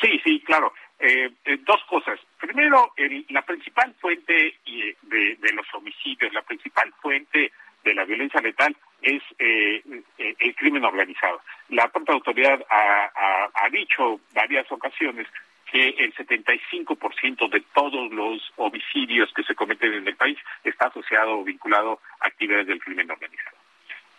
Sí, 0.00 0.20
sí, 0.24 0.42
claro. 0.44 0.72
Eh, 1.06 1.30
eh, 1.44 1.58
dos 1.66 1.84
cosas. 1.84 2.18
Primero, 2.40 2.94
la 3.28 3.42
principal 3.42 3.94
fuente 4.00 4.56
eh, 4.64 4.96
de, 5.02 5.52
los 5.52 5.66
homicidios, 5.74 6.32
la 6.32 6.40
principal 6.40 6.90
fuente 7.02 7.52
de 7.84 7.94
la 7.94 8.06
violencia 8.06 8.40
letal 8.40 8.74
es 9.02 9.22
eh, 9.38 9.82
eh 10.16 10.34
el 10.38 10.54
crimen 10.54 10.82
organizado. 10.82 11.42
La 11.68 11.88
propia 11.88 12.14
autoridad 12.14 12.58
ha, 12.70 13.10
ha, 13.14 13.50
ha 13.52 13.68
dicho 13.68 14.18
varias 14.32 14.64
ocasiones 14.72 15.26
que 15.70 15.88
el 15.90 16.14
75% 16.14 17.50
de 17.50 17.60
todos 17.74 18.10
los 18.10 18.40
homicidios 18.56 19.30
que 19.34 19.42
se 19.42 19.54
cometen 19.54 19.92
en 19.92 20.08
el 20.08 20.16
país 20.16 20.38
está 20.62 20.86
asociado 20.86 21.38
o 21.38 21.44
vinculado 21.44 22.00
a 22.20 22.28
actividades 22.28 22.66
del 22.66 22.80
crimen 22.80 23.10
organizado. 23.10 23.58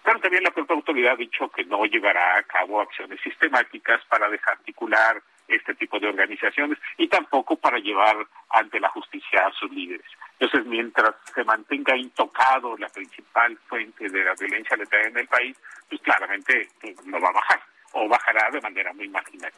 Pero 0.03 0.20
también 0.20 0.44
la 0.44 0.52
propia 0.52 0.76
autoridad 0.76 1.14
ha 1.14 1.18
dicho 1.18 1.49
que 1.49 1.66
no 1.66 1.84
llevará 1.86 2.38
a 2.38 2.44
cabo 2.44 2.80
acciones 2.80 3.20
sistemáticas 3.22 4.06
para 4.06 4.30
desarticular 4.30 5.20
este 5.47 5.76
tipo 5.76 5.99
de 5.99 6.07
organizaciones 6.07 6.77
y 6.97 7.07
tampoco 7.07 7.55
para 7.55 7.77
llevar 7.77 8.17
ante 8.49 8.80
la 8.80 8.89
justicia 8.89 9.47
a 9.47 9.51
sus 9.53 9.72
líderes. 9.72 10.05
Entonces, 10.39 10.65
mientras 10.65 11.15
se 11.34 11.43
mantenga 11.43 11.95
intocado 11.95 12.77
la 12.77 12.89
principal 12.89 13.57
fuente 13.67 14.09
de 14.09 14.23
la 14.23 14.34
violencia 14.34 14.76
letal 14.76 15.05
en 15.05 15.17
el 15.17 15.27
país, 15.27 15.55
pues 15.89 16.01
claramente 16.01 16.67
pues, 16.81 17.05
no 17.05 17.19
va 17.19 17.30
a 17.30 17.34
bajar 17.34 17.61
o 17.93 18.07
bajará 18.07 18.49
de 18.51 18.61
manera 18.61 18.91
muy 18.93 19.07
marginal. 19.07 19.51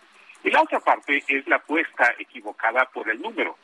Y 0.44 0.52
la 0.52 0.62
otra 0.62 0.80
parte 0.80 1.24
es 1.28 1.48
la 1.48 1.56
apuesta 1.56 2.14
equivocada 2.20 2.86
por 2.86 3.10
el 3.10 3.22
número. 3.22 3.58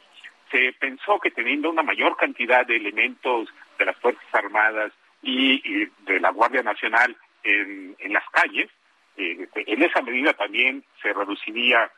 Se 0.51 0.73
pensó 0.73 1.19
que 1.19 1.31
teniendo 1.31 1.69
una 1.69 1.83
mayor 1.83 2.17
cantidad 2.17 2.65
de 2.65 2.77
elementos 2.77 3.49
de 3.77 3.85
las 3.85 3.97
Fuerzas 3.97 4.23
Armadas 4.33 4.91
y, 5.21 5.85
de 6.05 6.19
la 6.19 6.31
Guardia 6.31 6.63
Nacional 6.63 7.15
en, 7.43 7.95
en 7.99 8.13
las 8.13 8.27
calles, 8.29 8.69
eh, 9.15 9.47
en 9.53 9.83
esa 9.83 10.01
medida 10.01 10.33
también 10.33 10.83
se 11.01 11.13
reduciría 11.13 11.91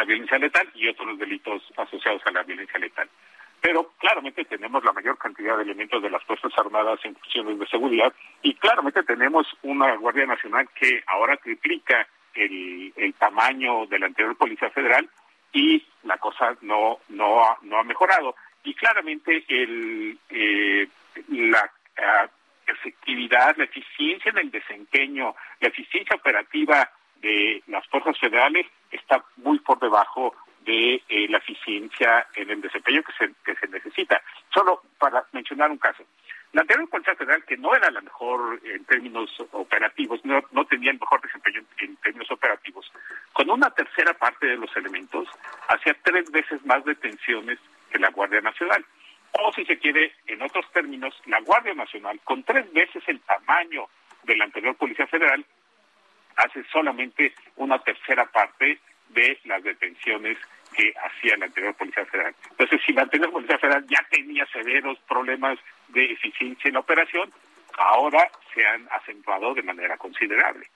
la 0.00 0.06
violencia 0.06 0.38
letal 0.38 0.66
y 0.74 0.88
otros 0.88 1.18
delitos 1.18 1.62
asociados 1.76 2.22
a 2.24 2.30
la 2.30 2.42
violencia 2.42 2.78
letal. 2.78 3.08
Pero 3.60 3.92
claramente 3.98 4.46
tenemos 4.46 4.82
la 4.82 4.92
mayor 4.92 5.18
cantidad 5.18 5.58
de 5.58 5.64
elementos 5.64 6.02
de 6.02 6.08
las 6.08 6.24
Fuerzas 6.24 6.52
Armadas 6.56 6.98
en 7.04 7.14
funciones 7.16 7.58
de 7.58 7.66
seguridad 7.66 8.10
y 8.42 8.54
claramente 8.54 9.02
tenemos 9.02 9.46
una 9.62 9.94
Guardia 9.96 10.24
Nacional 10.24 10.66
que 10.74 11.04
ahora 11.06 11.36
triplica 11.36 12.08
el, 12.34 12.94
el 12.96 13.12
tamaño 13.14 13.84
de 13.86 13.98
la 13.98 14.06
anterior 14.06 14.34
Policía 14.36 14.70
Federal 14.70 15.06
y 15.52 15.84
la 16.04 16.16
cosa 16.16 16.56
no, 16.62 17.00
no, 17.10 17.44
ha, 17.44 17.58
no 17.60 17.78
ha 17.78 17.84
mejorado. 17.84 18.34
y 18.64 18.72
claramente 18.72 19.44
el, 19.48 20.18
eh, 20.30 20.88
la 21.28 21.70
ah, 21.98 22.26
efectividad, 22.66 23.54
la 23.58 23.64
eficiencia 23.64 24.30
en 24.30 24.38
el 24.38 24.50
desempeño, 24.50 25.34
la 25.60 25.68
eficiencia 25.68 26.16
operativa 26.16 26.90
de 27.20 27.62
las 27.66 27.86
fuerzas 27.88 28.18
federales 28.18 28.66
está 28.90 29.24
muy 29.36 29.58
por 29.60 29.78
debajo 29.78 30.34
de 30.64 31.02
eh, 31.08 31.26
la 31.28 31.38
eficiencia 31.38 32.26
en 32.34 32.50
el 32.50 32.60
desempeño 32.60 33.02
que 33.02 33.12
se, 33.12 33.32
que 33.44 33.54
se 33.54 33.68
necesita. 33.68 34.22
Solo 34.52 34.82
para 34.98 35.24
mencionar 35.32 35.70
un 35.70 35.78
caso. 35.78 36.04
La 36.52 36.62
anterior 36.62 36.88
Policía 36.88 37.14
Federal, 37.14 37.44
que 37.44 37.56
no 37.56 37.76
era 37.76 37.90
la 37.92 38.00
mejor 38.00 38.60
en 38.64 38.84
términos 38.84 39.30
operativos, 39.52 40.20
no, 40.24 40.42
no 40.50 40.64
tenía 40.64 40.90
el 40.90 40.98
mejor 40.98 41.20
desempeño 41.20 41.62
en 41.78 41.96
términos 41.96 42.28
operativos, 42.30 42.90
con 43.32 43.48
una 43.50 43.70
tercera 43.70 44.14
parte 44.14 44.48
de 44.48 44.56
los 44.56 44.76
elementos, 44.76 45.28
hacía 45.68 45.96
tres 46.02 46.28
veces 46.32 46.64
más 46.66 46.84
detenciones 46.84 47.58
que 47.90 48.00
la 48.00 48.10
Guardia 48.10 48.40
Nacional. 48.40 48.84
O 49.32 49.52
si 49.52 49.64
se 49.64 49.78
quiere, 49.78 50.12
en 50.26 50.42
otros 50.42 50.66
términos, 50.72 51.14
la 51.26 51.40
Guardia 51.40 51.74
Nacional, 51.74 52.18
con 52.24 52.42
tres 52.42 52.70
veces 52.72 53.04
el 53.06 53.20
tamaño 53.20 53.86
de 54.24 54.36
la 54.36 54.44
anterior 54.46 54.74
Policía 54.74 55.06
Federal, 55.06 55.44
hace 56.44 56.64
solamente 56.72 57.34
una 57.56 57.78
tercera 57.78 58.26
parte 58.26 58.78
de 59.08 59.38
las 59.44 59.62
detenciones 59.62 60.38
que 60.74 60.92
hacía 61.04 61.36
la 61.36 61.46
anterior 61.46 61.74
Policía 61.74 62.06
Federal. 62.06 62.34
Entonces, 62.50 62.80
si 62.86 62.92
la 62.92 63.02
anterior 63.02 63.32
Policía 63.32 63.58
Federal 63.58 63.84
ya 63.88 64.06
tenía 64.10 64.46
severos 64.52 64.98
problemas 65.08 65.58
de 65.88 66.12
eficiencia 66.12 66.68
en 66.68 66.74
la 66.74 66.80
operación, 66.80 67.32
ahora 67.76 68.30
se 68.54 68.66
han 68.66 68.88
acentuado 68.90 69.54
de 69.54 69.62
manera 69.62 69.96
considerable. 69.96 70.68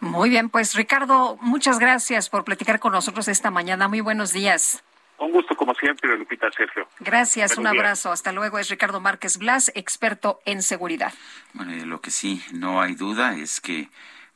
Muy 0.00 0.28
bien, 0.28 0.50
pues 0.50 0.74
Ricardo, 0.74 1.38
muchas 1.40 1.78
gracias 1.78 2.28
por 2.28 2.44
platicar 2.44 2.78
con 2.78 2.92
nosotros 2.92 3.28
esta 3.28 3.50
mañana. 3.50 3.88
Muy 3.88 4.00
buenos 4.00 4.32
días. 4.32 4.82
Un 5.18 5.30
gusto 5.30 5.56
como 5.56 5.74
siempre, 5.74 6.16
Lupita 6.18 6.50
Sergio. 6.50 6.88
Gracias, 6.98 7.56
un 7.56 7.66
abrazo. 7.66 8.10
Hasta 8.10 8.32
luego. 8.32 8.58
Es 8.58 8.68
Ricardo 8.68 9.00
Márquez 9.00 9.38
Blas, 9.38 9.70
experto 9.74 10.40
en 10.44 10.60
seguridad. 10.60 11.12
Bueno, 11.52 11.72
lo 11.86 12.00
que 12.00 12.10
sí, 12.10 12.42
no 12.52 12.82
hay 12.82 12.94
duda 12.94 13.36
es 13.36 13.60
que 13.60 13.88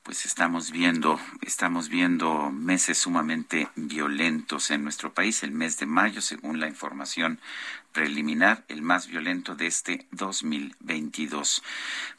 pues 0.08 0.24
estamos 0.24 0.70
viendo, 0.70 1.20
estamos 1.42 1.90
viendo 1.90 2.50
meses 2.50 2.96
sumamente 2.96 3.68
violentos 3.76 4.70
en 4.70 4.82
nuestro 4.82 5.12
país. 5.12 5.42
El 5.42 5.50
mes 5.50 5.76
de 5.76 5.84
mayo, 5.84 6.22
según 6.22 6.60
la 6.60 6.66
información 6.66 7.38
preliminar, 7.92 8.64
el 8.68 8.82
más 8.82 9.06
violento 9.06 9.54
de 9.54 9.66
este 9.66 10.06
2022. 10.12 11.62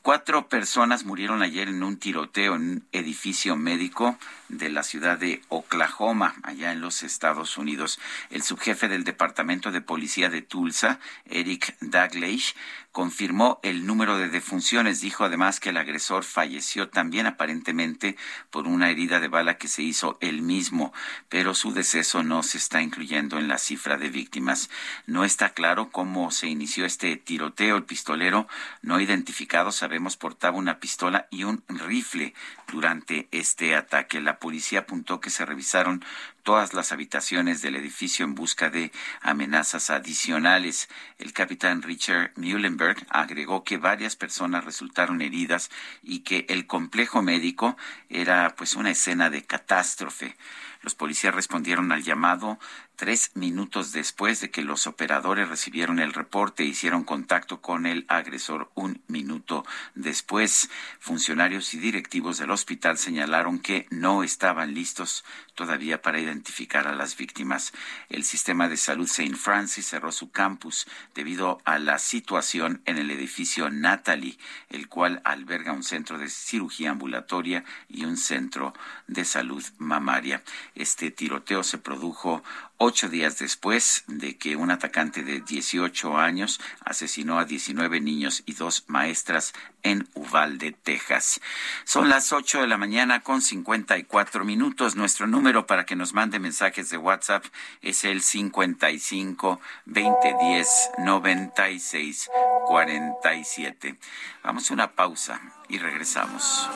Cuatro 0.02 0.48
personas 0.48 1.06
murieron 1.06 1.42
ayer 1.42 1.68
en 1.68 1.84
un 1.84 1.98
tiroteo 1.98 2.56
en 2.56 2.62
un 2.62 2.88
edificio 2.92 3.56
médico 3.56 4.18
de 4.50 4.70
la 4.70 4.84
ciudad 4.84 5.18
de 5.18 5.42
Oklahoma, 5.50 6.36
allá 6.44 6.72
en 6.72 6.82
los 6.82 7.04
Estados 7.04 7.58
Unidos. 7.58 8.00
El 8.30 8.42
subjefe 8.42 8.88
del 8.88 9.04
Departamento 9.04 9.72
de 9.72 9.82
Policía 9.82 10.30
de 10.30 10.42
Tulsa, 10.42 11.00
Eric 11.26 11.76
Daglish, 11.82 12.56
confirmó 12.92 13.60
el 13.62 13.86
número 13.86 14.18
de 14.18 14.30
defunciones. 14.30 15.02
Dijo 15.02 15.24
además 15.24 15.60
que 15.60 15.70
el 15.70 15.78
agresor 15.78 16.24
falleció 16.24 16.90
también 16.90 17.28
aparentemente 17.28 18.18
por 18.50 18.68
una 18.68 18.90
herida 18.90 19.20
de 19.20 19.28
bala 19.28 19.58
que 19.58 19.68
se 19.68 19.84
hizo 19.84 20.18
él 20.22 20.42
mismo, 20.42 20.92
pero 21.30 21.54
su 21.54 21.72
deceso 21.72 22.24
no 22.24 22.42
se 22.42 22.58
está 22.58 22.82
incluyendo 22.82 23.38
en 23.38 23.48
la 23.48 23.58
cifra 23.58 23.98
de 23.98 24.10
víctimas. 24.10 24.70
No 25.06 25.24
está 25.24 25.54
claro 25.60 25.90
cómo 25.92 26.32
se 26.32 26.48
inició 26.48 26.86
este 26.86 27.18
tiroteo. 27.18 27.76
El 27.76 27.84
pistolero 27.84 28.48
no 28.82 29.02
identificado, 29.02 29.74
sabemos, 29.74 30.16
portaba 30.16 30.56
una 30.56 30.80
pistola 30.80 31.28
y 31.32 31.44
un 31.44 31.66
rifle 31.68 32.34
durante 32.72 33.28
este 33.32 33.76
ataque. 33.76 34.22
La 34.22 34.40
policía 34.40 34.80
apuntó 34.80 35.20
que 35.20 35.30
se 35.30 35.46
revisaron 35.46 36.02
todas 36.50 36.74
las 36.74 36.92
habitaciones 36.92 37.62
del 37.62 37.76
edificio 37.76 38.26
en 38.26 38.34
busca 38.34 38.72
de 38.72 38.92
amenazas 39.22 39.92
adicionales. 39.92 40.90
El 41.20 41.32
capitán 41.32 41.84
Richard 41.84 42.32
Muhlenberg 42.38 43.06
agregó 43.12 43.64
que 43.64 43.78
varias 43.78 44.16
personas 44.16 44.66
resultaron 44.66 45.22
heridas 45.22 45.70
y 46.02 46.22
que 46.22 46.48
el 46.50 46.66
complejo 46.66 47.22
médico 47.22 47.78
era 48.10 48.56
pues 48.58 48.74
una 48.74 48.90
escena 48.90 49.30
de 49.30 49.44
catástrofe. 49.44 50.36
Los 50.82 50.96
policías 50.96 51.36
respondieron 51.36 51.92
al 51.92 52.04
llamado 52.04 52.58
tres 52.96 53.32
minutos 53.36 53.92
después 53.92 54.40
de 54.40 54.50
que 54.50 54.62
los 54.62 54.88
operadores 54.88 55.50
recibieron 55.50 56.00
el 56.00 56.14
reporte 56.14 56.64
e 56.64 56.68
hicieron 56.68 57.04
contacto 57.04 57.62
con 57.62 57.86
el 57.86 58.06
agresor 58.08 58.72
un 58.76 59.02
minuto 59.08 59.66
después. 59.96 60.70
Funcionarios 61.00 61.74
y 61.74 61.80
directivos 61.80 62.38
del 62.38 62.52
hospital 62.52 62.98
señalaron 62.98 63.60
que 63.60 63.88
no 63.90 64.24
estaban 64.24 64.74
listos 64.74 65.26
todavía 65.60 66.02
para 66.02 66.22
identificar 66.22 66.88
a 66.88 66.96
las 66.96 67.18
víctimas. 67.18 67.74
El 68.08 68.24
sistema 68.24 68.70
de 68.70 68.78
salud 68.78 69.08
St. 69.08 69.36
Francis 69.36 69.88
cerró 69.88 70.14
su 70.14 70.32
campus 70.32 70.88
debido 71.14 71.60
a 71.66 71.80
la 71.80 72.00
situación 72.00 72.82
en 72.86 72.98
el 72.98 73.12
edificio 73.12 73.70
Natalie, 73.70 74.38
el 74.70 74.88
cual 74.88 75.20
alberga 75.26 75.74
un 75.74 75.84
centro 75.84 76.18
de 76.18 76.30
cirugía 76.30 76.92
ambulatoria 76.92 77.66
y 77.90 78.06
un 78.06 78.16
centro 78.16 78.74
de 79.08 79.26
salud 79.26 79.62
mamaria. 79.80 80.44
Este 80.76 81.12
tiroteo 81.12 81.62
se 81.64 81.78
produjo 81.78 82.42
ocho 82.80 83.10
días 83.10 83.38
después 83.38 84.04
de 84.08 84.38
que 84.38 84.56
un 84.56 84.72
atacante 84.72 85.22
de 85.22 85.42
18 85.42 86.18
años 86.18 86.60
asesinó 86.84 87.38
a 87.38 87.46
19 87.46 88.00
niños 88.00 88.42
y 88.46 88.54
dos 88.54 88.86
maestras 88.88 89.54
en 89.84 90.08
Uvalde, 90.14 90.72
Texas. 90.72 91.42
Son 91.84 92.10
las 92.10 92.32
8 92.32 92.62
de 92.62 92.68
la 92.68 92.78
mañana 92.78 93.20
con 93.22 93.42
54 93.42 94.46
minutos. 94.46 94.96
Nuestro 94.96 95.28
número 95.28 95.68
para 95.68 95.86
que 95.86 95.96
nos 95.96 96.14
mande 96.14 96.40
mensajes 96.40 96.90
de 96.90 96.98
WhatsApp 96.98 97.46
es 97.82 98.06
el 98.06 98.22
55 98.22 99.60
2010 99.86 100.92
96 101.00 102.30
47. 102.68 103.96
Vamos 104.44 104.72
a 104.72 104.74
una 104.74 104.92
pausa 104.92 105.42
y 105.68 105.80
regresamos. 105.80 106.70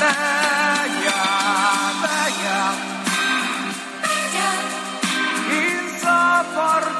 Bella, 0.00 1.22
bella, 2.02 2.60
insoportablemente 5.50 6.99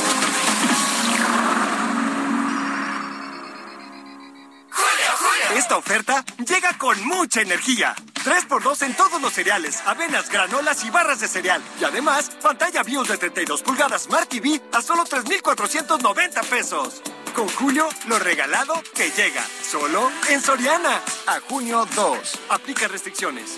Esta 5.71 5.79
oferta 5.79 6.25
llega 6.39 6.77
con 6.77 7.01
mucha 7.07 7.39
energía. 7.39 7.95
3x2 8.25 8.87
en 8.87 8.93
todos 8.93 9.21
los 9.21 9.31
cereales, 9.31 9.81
avenas, 9.85 10.29
granolas 10.29 10.83
y 10.83 10.89
barras 10.89 11.21
de 11.21 11.29
cereal. 11.29 11.61
Y 11.79 11.85
además, 11.85 12.29
pantalla 12.41 12.83
BIOS 12.83 13.07
de 13.07 13.17
32 13.17 13.61
pulgadas 13.61 14.01
Smart 14.01 14.27
TV 14.27 14.61
a 14.73 14.81
solo 14.81 15.05
3,490 15.05 16.41
pesos. 16.41 17.01
Con 17.33 17.47
Julio, 17.47 17.87
lo 18.09 18.19
regalado 18.19 18.73
que 18.93 19.11
llega. 19.11 19.45
Solo 19.63 20.11
en 20.27 20.41
Soriana. 20.41 20.99
A 21.27 21.39
junio 21.39 21.87
2. 21.95 22.39
Aplica 22.49 22.89
restricciones. 22.89 23.57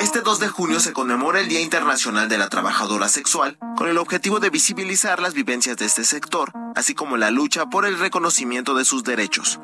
Este 0.00 0.22
2 0.22 0.40
de 0.40 0.48
junio 0.48 0.80
se 0.80 0.94
conmemora 0.94 1.40
el 1.40 1.48
Día 1.48 1.60
Internacional 1.60 2.30
de 2.30 2.38
la 2.38 2.48
Trabajadora 2.48 3.06
Sexual 3.06 3.58
con 3.76 3.86
el 3.86 3.98
objetivo 3.98 4.40
de 4.40 4.48
visibilizar 4.48 5.20
las 5.20 5.34
vivencias 5.34 5.76
de 5.76 5.84
este 5.84 6.04
sector, 6.04 6.52
así 6.74 6.94
como 6.94 7.18
la 7.18 7.30
lucha 7.30 7.66
por 7.66 7.84
el 7.84 7.98
reconocimiento 7.98 8.74
de 8.74 8.86
sus 8.86 9.04
derechos. 9.04 9.60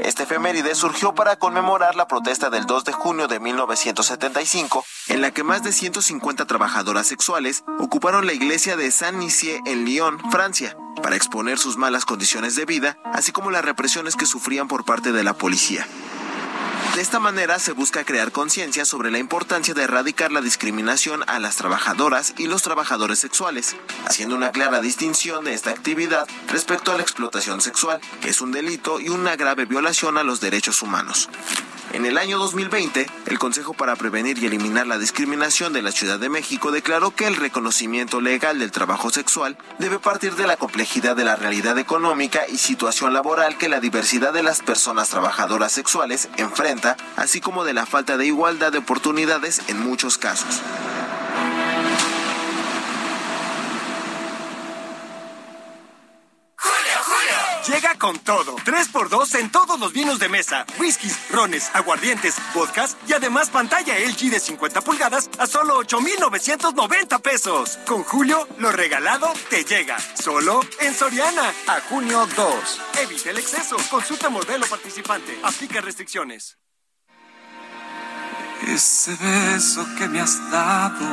Este 0.00 0.24
efeméride 0.24 0.74
surgió 0.74 1.14
para 1.14 1.36
conmemorar 1.36 1.94
la 1.94 2.08
protesta 2.08 2.50
del 2.50 2.66
2 2.66 2.84
de 2.84 2.92
junio 2.92 3.28
de 3.28 3.38
1975, 3.38 4.84
en 5.10 5.20
la 5.20 5.30
que 5.30 5.44
más 5.44 5.62
de 5.62 5.70
150 5.70 6.44
trabajadoras 6.46 7.06
sexuales 7.06 7.62
ocuparon 7.78 8.26
la 8.26 8.32
iglesia 8.32 8.76
de 8.76 8.90
Saint-Nizier 8.90 9.60
en 9.66 9.84
Lyon, 9.84 10.18
Francia, 10.32 10.76
para 11.04 11.14
exponer 11.14 11.60
sus 11.60 11.76
malas 11.76 12.04
condiciones 12.04 12.56
de 12.56 12.64
vida, 12.64 12.98
así 13.12 13.30
como 13.30 13.52
las 13.52 13.64
represiones 13.64 14.16
que 14.16 14.26
sufrían 14.26 14.66
por 14.66 14.84
parte 14.84 15.12
de 15.12 15.22
la 15.22 15.34
policía. 15.34 15.86
De 16.94 17.02
esta 17.02 17.20
manera 17.20 17.58
se 17.58 17.72
busca 17.72 18.04
crear 18.04 18.32
conciencia 18.32 18.84
sobre 18.84 19.10
la 19.10 19.18
importancia 19.18 19.74
de 19.74 19.82
erradicar 19.82 20.32
la 20.32 20.40
discriminación 20.40 21.24
a 21.26 21.38
las 21.38 21.56
trabajadoras 21.56 22.32
y 22.38 22.46
los 22.46 22.62
trabajadores 22.62 23.18
sexuales, 23.18 23.76
haciendo 24.06 24.34
una 24.34 24.50
clara 24.50 24.80
distinción 24.80 25.44
de 25.44 25.52
esta 25.52 25.70
actividad 25.70 26.26
respecto 26.48 26.92
a 26.92 26.96
la 26.96 27.02
explotación 27.02 27.60
sexual, 27.60 28.00
que 28.22 28.30
es 28.30 28.40
un 28.40 28.50
delito 28.50 28.98
y 28.98 29.10
una 29.10 29.36
grave 29.36 29.66
violación 29.66 30.16
a 30.16 30.22
los 30.22 30.40
derechos 30.40 30.80
humanos. 30.80 31.28
En 31.96 32.04
el 32.04 32.18
año 32.18 32.36
2020, 32.36 33.06
el 33.24 33.38
Consejo 33.38 33.72
para 33.72 33.96
Prevenir 33.96 34.36
y 34.36 34.44
Eliminar 34.44 34.86
la 34.86 34.98
Discriminación 34.98 35.72
de 35.72 35.80
la 35.80 35.92
Ciudad 35.92 36.18
de 36.18 36.28
México 36.28 36.70
declaró 36.70 37.12
que 37.12 37.26
el 37.26 37.36
reconocimiento 37.36 38.20
legal 38.20 38.58
del 38.58 38.70
trabajo 38.70 39.08
sexual 39.08 39.56
debe 39.78 39.98
partir 39.98 40.34
de 40.34 40.46
la 40.46 40.58
complejidad 40.58 41.16
de 41.16 41.24
la 41.24 41.36
realidad 41.36 41.78
económica 41.78 42.42
y 42.52 42.58
situación 42.58 43.14
laboral 43.14 43.56
que 43.56 43.70
la 43.70 43.80
diversidad 43.80 44.34
de 44.34 44.42
las 44.42 44.60
personas 44.60 45.08
trabajadoras 45.08 45.72
sexuales 45.72 46.28
enfrenta, 46.36 46.98
así 47.16 47.40
como 47.40 47.64
de 47.64 47.72
la 47.72 47.86
falta 47.86 48.18
de 48.18 48.26
igualdad 48.26 48.72
de 48.72 48.78
oportunidades 48.78 49.62
en 49.68 49.80
muchos 49.80 50.18
casos. 50.18 50.60
Llega 57.66 57.96
con 57.98 58.16
todo. 58.20 58.54
3x2 58.56 59.40
en 59.40 59.50
todos 59.50 59.80
los 59.80 59.92
vinos 59.92 60.20
de 60.20 60.28
mesa, 60.28 60.64
whiskies, 60.78 61.18
rones, 61.30 61.68
aguardientes, 61.74 62.36
vodkas 62.54 62.96
y 63.08 63.12
además 63.12 63.50
pantalla 63.50 63.98
LG 63.98 64.30
de 64.30 64.38
50 64.38 64.82
pulgadas 64.82 65.28
a 65.38 65.48
solo 65.48 65.76
8,990 65.78 67.18
pesos. 67.18 67.78
Con 67.84 68.04
Julio, 68.04 68.46
lo 68.58 68.70
regalado 68.70 69.32
te 69.50 69.64
llega. 69.64 69.96
Solo 70.14 70.60
en 70.80 70.94
Soriana. 70.94 71.52
A 71.66 71.80
junio 71.88 72.26
2. 72.36 72.80
Evite 73.02 73.30
el 73.30 73.38
exceso. 73.38 73.76
Consulta 73.90 74.28
modelo 74.28 74.64
participante. 74.66 75.36
Aplica 75.42 75.80
restricciones. 75.80 76.58
Ese 78.68 79.16
beso 79.16 79.84
que 79.98 80.08
me 80.08 80.20
has 80.20 80.50
dado, 80.50 81.06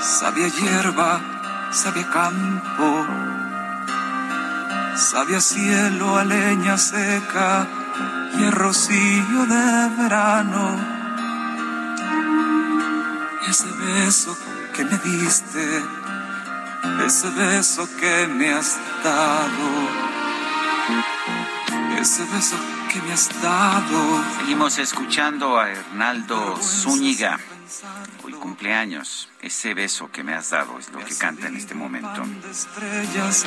sabia 0.00 0.48
hierba, 0.48 1.70
sabia 1.72 2.08
campo 2.10 3.33
Sabia 4.96 5.40
cielo 5.40 6.16
a 6.16 6.24
leña 6.24 6.78
seca 6.78 7.66
y 8.38 8.44
el 8.44 8.52
rocío 8.52 9.46
de 9.46 9.88
verano. 9.98 10.78
Ese 13.48 13.66
beso 13.72 14.36
que 14.72 14.84
me 14.84 14.96
diste, 14.98 15.82
ese 17.04 17.30
beso 17.30 17.88
que 17.98 18.28
me 18.28 18.52
has 18.52 18.78
dado, 19.02 19.68
ese 22.00 22.24
beso 22.26 22.56
que 22.92 23.02
me 23.02 23.12
has 23.12 23.28
dado. 23.42 24.24
Seguimos 24.38 24.78
escuchando 24.78 25.58
a 25.58 25.70
Hernaldo 25.70 26.56
Zúñiga. 26.62 27.40
Hoy 28.24 28.32
cumpleaños. 28.32 29.28
Ese 29.42 29.74
beso 29.74 30.10
que 30.10 30.24
me 30.24 30.34
has 30.34 30.50
dado 30.50 30.78
es 30.78 30.90
lo 30.90 30.98
que 31.04 31.14
canta 31.14 31.48
en 31.48 31.56
este 31.56 31.74
momento. 31.74 32.22
Estrellas, 32.50 33.44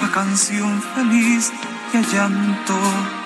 la 0.00 0.10
canción 0.10 0.82
feliz 0.94 1.52
y 1.92 2.14
llanto. 2.14 3.19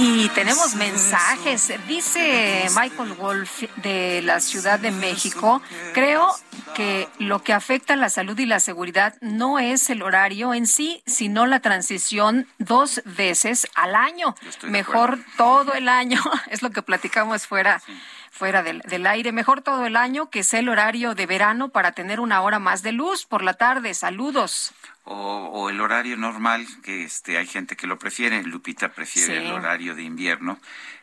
Y 0.00 0.28
tenemos 0.28 0.76
mensajes. 0.76 1.72
Dice 1.88 2.68
Michael 2.76 3.14
Wolf 3.14 3.64
de 3.82 4.22
la 4.22 4.38
Ciudad 4.38 4.78
de 4.78 4.92
México, 4.92 5.60
creo 5.92 6.28
que 6.76 7.08
lo 7.18 7.42
que 7.42 7.52
afecta 7.52 7.94
a 7.94 7.96
la 7.96 8.08
salud 8.08 8.38
y 8.38 8.46
la 8.46 8.60
seguridad 8.60 9.16
no 9.20 9.58
es 9.58 9.90
el 9.90 10.02
horario 10.02 10.54
en 10.54 10.68
sí, 10.68 11.02
sino 11.04 11.46
la 11.46 11.58
transición 11.58 12.46
dos 12.58 13.02
veces 13.06 13.66
al 13.74 13.96
año. 13.96 14.36
Mejor 14.62 15.18
todo 15.36 15.74
el 15.74 15.88
año, 15.88 16.22
es 16.48 16.62
lo 16.62 16.70
que 16.70 16.82
platicamos 16.82 17.48
fuera. 17.48 17.82
fuera 18.30 18.62
del, 18.62 18.78
del, 18.82 19.04
aire. 19.04 19.32
Mejor 19.32 19.62
todo 19.62 19.84
el 19.84 19.96
año 19.96 20.30
que 20.30 20.44
sea 20.44 20.60
el 20.60 20.68
horario 20.68 21.16
de 21.16 21.26
verano 21.26 21.70
para 21.70 21.90
tener 21.90 22.20
una 22.20 22.40
hora 22.42 22.60
más 22.60 22.84
de 22.84 22.92
luz 22.92 23.26
por 23.26 23.42
la 23.42 23.54
tarde. 23.54 23.94
Saludos. 23.94 24.72
O, 25.10 25.50
o, 25.54 25.70
el 25.70 25.80
horario 25.80 26.18
normal, 26.18 26.66
que 26.82 27.04
este 27.04 27.38
hay 27.38 27.46
gente 27.46 27.76
que 27.76 27.86
lo 27.86 27.98
prefiere. 27.98 28.42
Lupita 28.42 28.92
prefiere 28.92 29.40
sí. 29.40 29.46
el 29.46 29.52
horario 29.52 29.94
de 29.94 30.02
invierno. 30.02 30.58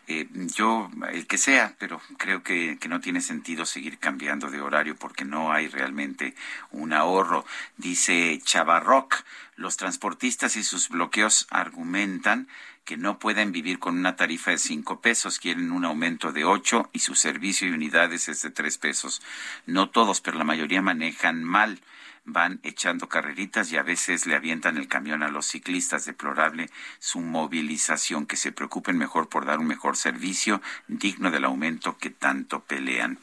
Eh, 0.07 0.27
yo, 0.31 0.91
el 1.11 1.25
que 1.25 1.39
sea, 1.39 1.73
pero 1.79 1.99
creo 2.17 2.43
que, 2.43 2.77
que, 2.79 2.87
no 2.87 2.99
tiene 2.99 3.19
sentido 3.21 3.65
seguir 3.65 3.97
cambiando 3.97 4.51
de 4.51 4.61
horario 4.61 4.95
porque 4.95 5.25
no 5.25 5.51
hay 5.51 5.67
realmente 5.67 6.35
un 6.69 6.93
ahorro. 6.93 7.45
Dice 7.77 8.39
Chavarroc, 8.43 9.23
los 9.55 9.77
transportistas 9.77 10.55
y 10.55 10.63
sus 10.63 10.89
bloqueos 10.89 11.47
argumentan 11.49 12.47
que 12.83 12.97
no 12.97 13.17
pueden 13.17 13.51
vivir 13.51 13.79
con 13.79 13.97
una 13.97 14.15
tarifa 14.15 14.51
de 14.51 14.59
cinco 14.59 15.01
pesos, 15.01 15.39
quieren 15.39 15.71
un 15.71 15.85
aumento 15.85 16.31
de 16.31 16.45
ocho 16.45 16.87
y 16.93 16.99
su 16.99 17.15
servicio 17.15 17.67
y 17.67 17.71
unidades 17.71 18.29
es 18.29 18.43
de 18.43 18.51
tres 18.51 18.77
pesos. 18.77 19.23
No 19.65 19.89
todos, 19.89 20.21
pero 20.21 20.37
la 20.37 20.43
mayoría 20.43 20.83
manejan 20.83 21.43
mal 21.43 21.81
van 22.25 22.59
echando 22.63 23.07
carreritas 23.07 23.71
y 23.71 23.77
a 23.77 23.83
veces 23.83 24.25
le 24.25 24.35
avientan 24.35 24.77
el 24.77 24.87
camión 24.87 25.23
a 25.23 25.29
los 25.29 25.45
ciclistas. 25.45 26.05
Deplorable 26.05 26.69
su 26.99 27.19
movilización. 27.21 28.25
Que 28.25 28.35
se 28.35 28.51
preocupen 28.51 28.97
mejor 28.97 29.29
por 29.29 29.45
dar 29.45 29.59
un 29.59 29.67
mejor 29.67 29.97
servicio 29.97 30.61
digno 30.87 31.31
del 31.31 31.45
aumento 31.45 31.97
que 31.97 32.09
tanto 32.09 32.61
pelean. 32.61 33.19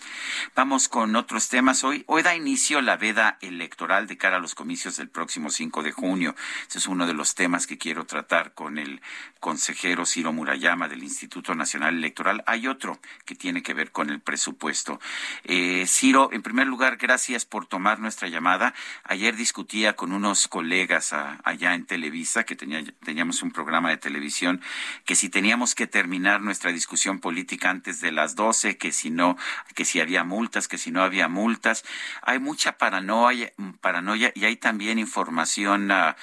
Vamos 0.54 0.88
con 0.88 1.16
otros 1.16 1.48
temas. 1.48 1.84
Hoy, 1.84 2.04
hoy 2.06 2.22
da 2.22 2.34
inicio 2.34 2.80
la 2.80 2.96
veda 2.96 3.38
electoral 3.40 4.06
de 4.06 4.16
cara 4.16 4.36
a 4.36 4.40
los 4.40 4.54
comicios 4.54 4.96
del 4.96 5.08
próximo 5.08 5.50
5 5.50 5.82
de 5.82 5.92
junio. 5.92 6.34
Ese 6.68 6.78
es 6.78 6.86
uno 6.86 7.06
de 7.06 7.14
los 7.14 7.34
temas 7.34 7.66
que 7.66 7.78
quiero 7.78 8.06
tratar 8.06 8.54
con 8.54 8.78
el 8.78 9.00
consejero 9.40 10.06
Ciro 10.06 10.32
Murayama 10.32 10.88
del 10.88 11.02
Instituto 11.02 11.54
Nacional 11.54 11.96
Electoral. 11.96 12.44
Hay 12.46 12.68
otro 12.68 13.00
que 13.24 13.34
tiene 13.34 13.62
que 13.62 13.74
ver 13.74 13.90
con 13.90 14.10
el 14.10 14.20
presupuesto. 14.20 15.00
Eh, 15.44 15.84
Ciro, 15.86 16.30
en 16.32 16.42
primer 16.42 16.66
lugar, 16.66 16.96
gracias 16.96 17.44
por 17.44 17.66
tomar 17.66 17.98
nuestra 17.98 18.28
llamada. 18.28 18.74
Ayer 19.04 19.36
discutía 19.36 19.94
con 19.94 20.12
unos 20.12 20.48
colegas 20.48 21.12
a, 21.12 21.40
allá 21.44 21.74
en 21.74 21.86
Televisa, 21.86 22.44
que 22.44 22.56
tenía, 22.56 22.82
teníamos 23.04 23.42
un 23.42 23.50
programa 23.50 23.90
de 23.90 23.96
televisión, 23.96 24.60
que 25.04 25.14
si 25.14 25.28
teníamos 25.28 25.74
que 25.74 25.86
terminar 25.86 26.40
nuestra 26.40 26.72
discusión 26.72 27.20
política 27.20 27.70
antes 27.70 28.00
de 28.00 28.12
las 28.12 28.34
12, 28.34 28.76
que 28.76 28.92
si 28.92 29.10
no, 29.10 29.36
que 29.74 29.84
si 29.84 30.00
había 30.00 30.24
multas, 30.24 30.68
que 30.68 30.78
si 30.78 30.90
no 30.90 31.02
había 31.02 31.28
multas. 31.28 31.84
Hay 32.22 32.38
mucha 32.38 32.78
paranoia, 32.78 33.52
paranoia 33.80 34.32
y 34.34 34.44
hay 34.44 34.56
también 34.56 34.98
información, 34.98 35.90
uh, 35.90 36.14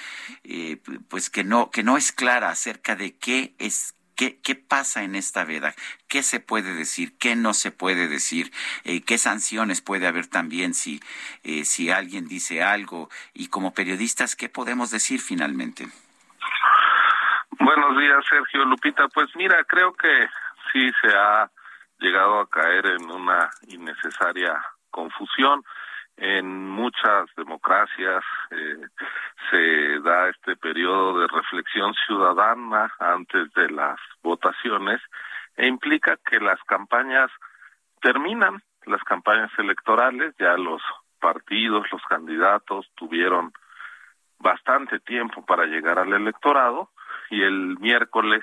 eh, 0.44 0.78
pues 1.08 1.30
que 1.30 1.44
no, 1.44 1.70
que 1.70 1.82
no 1.82 1.96
es 1.96 2.12
clara 2.12 2.50
acerca 2.50 2.96
de 2.96 3.16
qué 3.16 3.54
es 3.58 3.94
¿Qué, 4.20 4.38
¿Qué, 4.44 4.54
pasa 4.54 5.02
en 5.02 5.14
esta 5.14 5.46
veda? 5.46 5.72
¿Qué 6.06 6.22
se 6.22 6.40
puede 6.40 6.74
decir? 6.74 7.16
¿Qué 7.18 7.36
no 7.36 7.54
se 7.54 7.70
puede 7.70 8.06
decir? 8.06 8.50
Eh, 8.84 9.02
¿Qué 9.02 9.16
sanciones 9.16 9.80
puede 9.80 10.06
haber 10.06 10.26
también 10.26 10.74
si, 10.74 11.00
eh, 11.42 11.64
si 11.64 11.90
alguien 11.90 12.28
dice 12.28 12.62
algo? 12.62 13.08
Y 13.32 13.48
como 13.48 13.72
periodistas, 13.72 14.36
¿qué 14.36 14.50
podemos 14.50 14.90
decir 14.90 15.20
finalmente? 15.20 15.86
Buenos 17.60 17.96
días, 17.96 18.22
Sergio 18.28 18.66
Lupita. 18.66 19.08
Pues 19.08 19.34
mira, 19.36 19.64
creo 19.64 19.94
que 19.94 20.28
sí 20.70 20.90
se 21.00 21.16
ha 21.16 21.50
llegado 21.98 22.40
a 22.40 22.50
caer 22.50 22.88
en 22.88 23.10
una 23.10 23.48
innecesaria 23.68 24.52
confusión 24.90 25.64
en 26.20 26.68
muchas 26.68 27.34
democracias 27.34 28.22
eh, 28.50 28.86
se 29.50 30.00
da 30.00 30.28
este 30.28 30.54
periodo 30.54 31.18
de 31.18 31.26
reflexión 31.26 31.94
ciudadana 32.06 32.92
antes 32.98 33.50
de 33.54 33.70
las 33.70 33.98
votaciones 34.22 35.00
e 35.56 35.66
implica 35.66 36.18
que 36.18 36.38
las 36.38 36.62
campañas 36.64 37.30
terminan, 38.02 38.62
las 38.84 39.02
campañas 39.02 39.50
electorales, 39.58 40.34
ya 40.38 40.58
los 40.58 40.82
partidos, 41.20 41.86
los 41.90 42.02
candidatos 42.02 42.86
tuvieron 42.96 43.52
bastante 44.38 45.00
tiempo 45.00 45.44
para 45.46 45.64
llegar 45.64 45.98
al 45.98 46.12
electorado 46.12 46.90
y 47.30 47.42
el 47.42 47.78
miércoles 47.78 48.42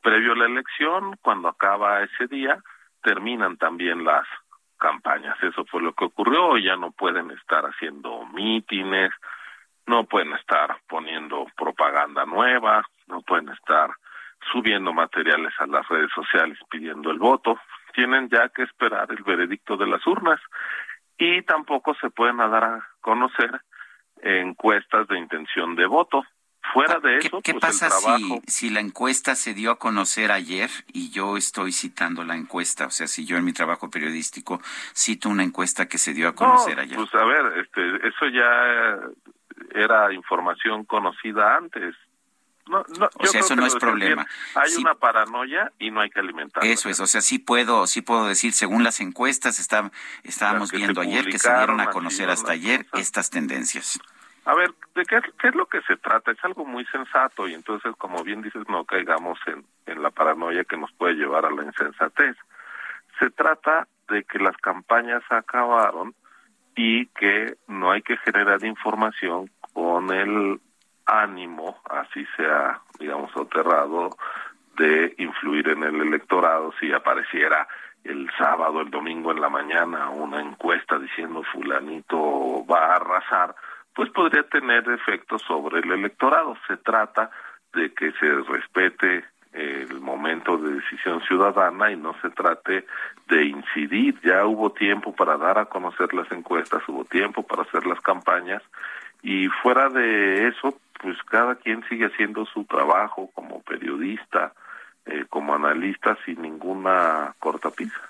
previo 0.00 0.32
a 0.32 0.36
la 0.36 0.46
elección, 0.46 1.16
cuando 1.22 1.48
acaba 1.48 2.02
ese 2.02 2.28
día, 2.28 2.62
terminan 3.02 3.56
también 3.56 4.04
las 4.04 4.26
campañas. 4.78 5.36
Eso 5.42 5.64
fue 5.64 5.82
lo 5.82 5.92
que 5.92 6.06
ocurrió. 6.06 6.56
Ya 6.58 6.76
no 6.76 6.90
pueden 6.92 7.30
estar 7.30 7.64
haciendo 7.64 8.26
mítines, 8.26 9.10
no 9.86 10.04
pueden 10.04 10.32
estar 10.32 10.76
poniendo 10.88 11.46
propaganda 11.56 12.24
nueva, 12.24 12.82
no 13.06 13.20
pueden 13.22 13.48
estar 13.50 13.90
subiendo 14.52 14.92
materiales 14.92 15.52
a 15.58 15.66
las 15.66 15.86
redes 15.88 16.10
sociales 16.14 16.58
pidiendo 16.70 17.10
el 17.10 17.18
voto. 17.18 17.58
Tienen 17.94 18.28
ya 18.28 18.48
que 18.48 18.62
esperar 18.62 19.10
el 19.10 19.22
veredicto 19.22 19.76
de 19.76 19.86
las 19.86 20.06
urnas 20.06 20.40
y 21.16 21.42
tampoco 21.42 21.94
se 21.94 22.10
pueden 22.10 22.38
dar 22.38 22.64
a 22.64 22.88
conocer 23.00 23.60
encuestas 24.22 25.06
de 25.08 25.18
intención 25.18 25.76
de 25.76 25.86
voto. 25.86 26.24
Fuera 26.72 26.98
de 26.98 27.18
eso, 27.18 27.42
¿qué, 27.42 27.52
qué 27.52 27.52
pues 27.52 27.72
pasa 27.72 27.86
el 27.86 27.92
trabajo... 27.92 28.40
si, 28.46 28.68
si 28.68 28.70
la 28.70 28.80
encuesta 28.80 29.34
se 29.34 29.54
dio 29.54 29.70
a 29.70 29.78
conocer 29.78 30.32
ayer 30.32 30.70
y 30.92 31.10
yo 31.10 31.36
estoy 31.36 31.72
citando 31.72 32.24
la 32.24 32.36
encuesta? 32.36 32.86
O 32.86 32.90
sea, 32.90 33.06
si 33.06 33.24
yo 33.26 33.36
en 33.36 33.44
mi 33.44 33.52
trabajo 33.52 33.90
periodístico 33.90 34.60
cito 34.94 35.28
una 35.28 35.44
encuesta 35.44 35.86
que 35.86 35.98
se 35.98 36.14
dio 36.14 36.28
a 36.28 36.34
conocer 36.34 36.76
no, 36.76 36.82
ayer. 36.82 36.96
Pues 36.96 37.14
a 37.14 37.24
ver, 37.24 37.58
este, 37.58 38.08
eso 38.08 38.26
ya 38.28 38.98
era 39.74 40.12
información 40.12 40.84
conocida 40.84 41.56
antes. 41.56 41.94
No, 42.66 42.82
no, 42.98 43.10
o 43.18 43.26
sea, 43.26 43.40
eso 43.40 43.54
no 43.56 43.66
es 43.66 43.76
problema. 43.76 44.26
Hay 44.54 44.74
una 44.76 44.94
paranoia 44.94 45.70
y 45.78 45.90
no 45.90 46.00
hay 46.00 46.08
que 46.08 46.20
alimentarla. 46.20 46.68
Eso 46.70 46.88
es, 46.88 46.98
o 46.98 47.06
sea, 47.06 47.20
sí 47.20 47.38
puedo, 47.38 47.86
sí 47.86 48.00
puedo 48.00 48.26
decir, 48.26 48.54
según 48.54 48.82
las 48.84 49.00
encuestas, 49.00 49.58
está, 49.58 49.90
estábamos 50.22 50.72
viendo 50.72 51.02
ayer 51.02 51.26
que 51.26 51.38
se 51.38 51.54
dieron 51.54 51.80
a 51.80 51.90
conocer 51.90 52.30
hasta 52.30 52.52
ayer 52.52 52.86
estas 52.94 53.28
tendencias. 53.28 54.00
A 54.46 54.54
ver, 54.54 54.70
¿de 54.94 55.04
qué, 55.04 55.20
qué, 55.38 55.48
es 55.48 55.54
lo 55.54 55.66
que 55.66 55.80
se 55.82 55.96
trata? 55.96 56.32
Es 56.32 56.44
algo 56.44 56.64
muy 56.64 56.84
sensato 56.86 57.48
y 57.48 57.54
entonces, 57.54 57.94
como 57.96 58.22
bien 58.22 58.42
dices, 58.42 58.62
no 58.68 58.84
caigamos 58.84 59.38
en, 59.46 59.64
en 59.86 60.02
la 60.02 60.10
paranoia 60.10 60.64
que 60.64 60.76
nos 60.76 60.92
puede 60.92 61.14
llevar 61.14 61.46
a 61.46 61.50
la 61.50 61.64
insensatez. 61.64 62.36
Se 63.18 63.30
trata 63.30 63.88
de 64.08 64.24
que 64.24 64.38
las 64.38 64.56
campañas 64.58 65.22
acabaron 65.30 66.14
y 66.76 67.06
que 67.06 67.56
no 67.68 67.90
hay 67.90 68.02
que 68.02 68.16
generar 68.18 68.62
información 68.64 69.50
con 69.72 70.12
el 70.12 70.60
ánimo, 71.06 71.78
así 71.88 72.26
sea, 72.36 72.80
digamos, 72.98 73.30
soterrado, 73.32 74.10
de 74.76 75.14
influir 75.18 75.68
en 75.68 75.84
el 75.84 76.00
electorado 76.00 76.72
si 76.80 76.92
apareciera 76.92 77.68
el 78.02 78.30
sábado, 78.36 78.80
el 78.80 78.90
domingo 78.90 79.30
en 79.30 79.40
la 79.40 79.48
mañana 79.48 80.10
una 80.10 80.40
encuesta 80.40 80.98
diciendo 80.98 81.42
fulanito 81.52 82.66
va 82.66 82.86
a 82.86 82.96
arrasar, 82.96 83.54
pues 83.94 84.10
podría 84.10 84.42
tener 84.44 84.88
efectos 84.90 85.42
sobre 85.42 85.80
el 85.80 85.90
electorado. 85.90 86.56
Se 86.66 86.76
trata 86.76 87.30
de 87.72 87.92
que 87.92 88.12
se 88.12 88.34
respete 88.42 89.24
el 89.52 90.00
momento 90.00 90.56
de 90.58 90.74
decisión 90.74 91.20
ciudadana 91.22 91.92
y 91.92 91.96
no 91.96 92.14
se 92.20 92.30
trate 92.30 92.86
de 93.28 93.44
incidir. 93.44 94.20
Ya 94.22 94.44
hubo 94.46 94.72
tiempo 94.72 95.14
para 95.14 95.36
dar 95.36 95.58
a 95.58 95.66
conocer 95.66 96.12
las 96.12 96.30
encuestas, 96.32 96.82
hubo 96.88 97.04
tiempo 97.04 97.44
para 97.44 97.62
hacer 97.62 97.86
las 97.86 98.00
campañas 98.00 98.62
y 99.22 99.48
fuera 99.48 99.88
de 99.88 100.48
eso, 100.48 100.78
pues 101.00 101.16
cada 101.22 101.54
quien 101.54 101.82
sigue 101.88 102.06
haciendo 102.06 102.44
su 102.46 102.64
trabajo 102.64 103.30
como 103.32 103.62
periodista, 103.62 104.52
eh, 105.06 105.24
como 105.30 105.54
analista 105.54 106.18
sin 106.24 106.42
ninguna 106.42 107.34
cortapisa. 107.38 108.00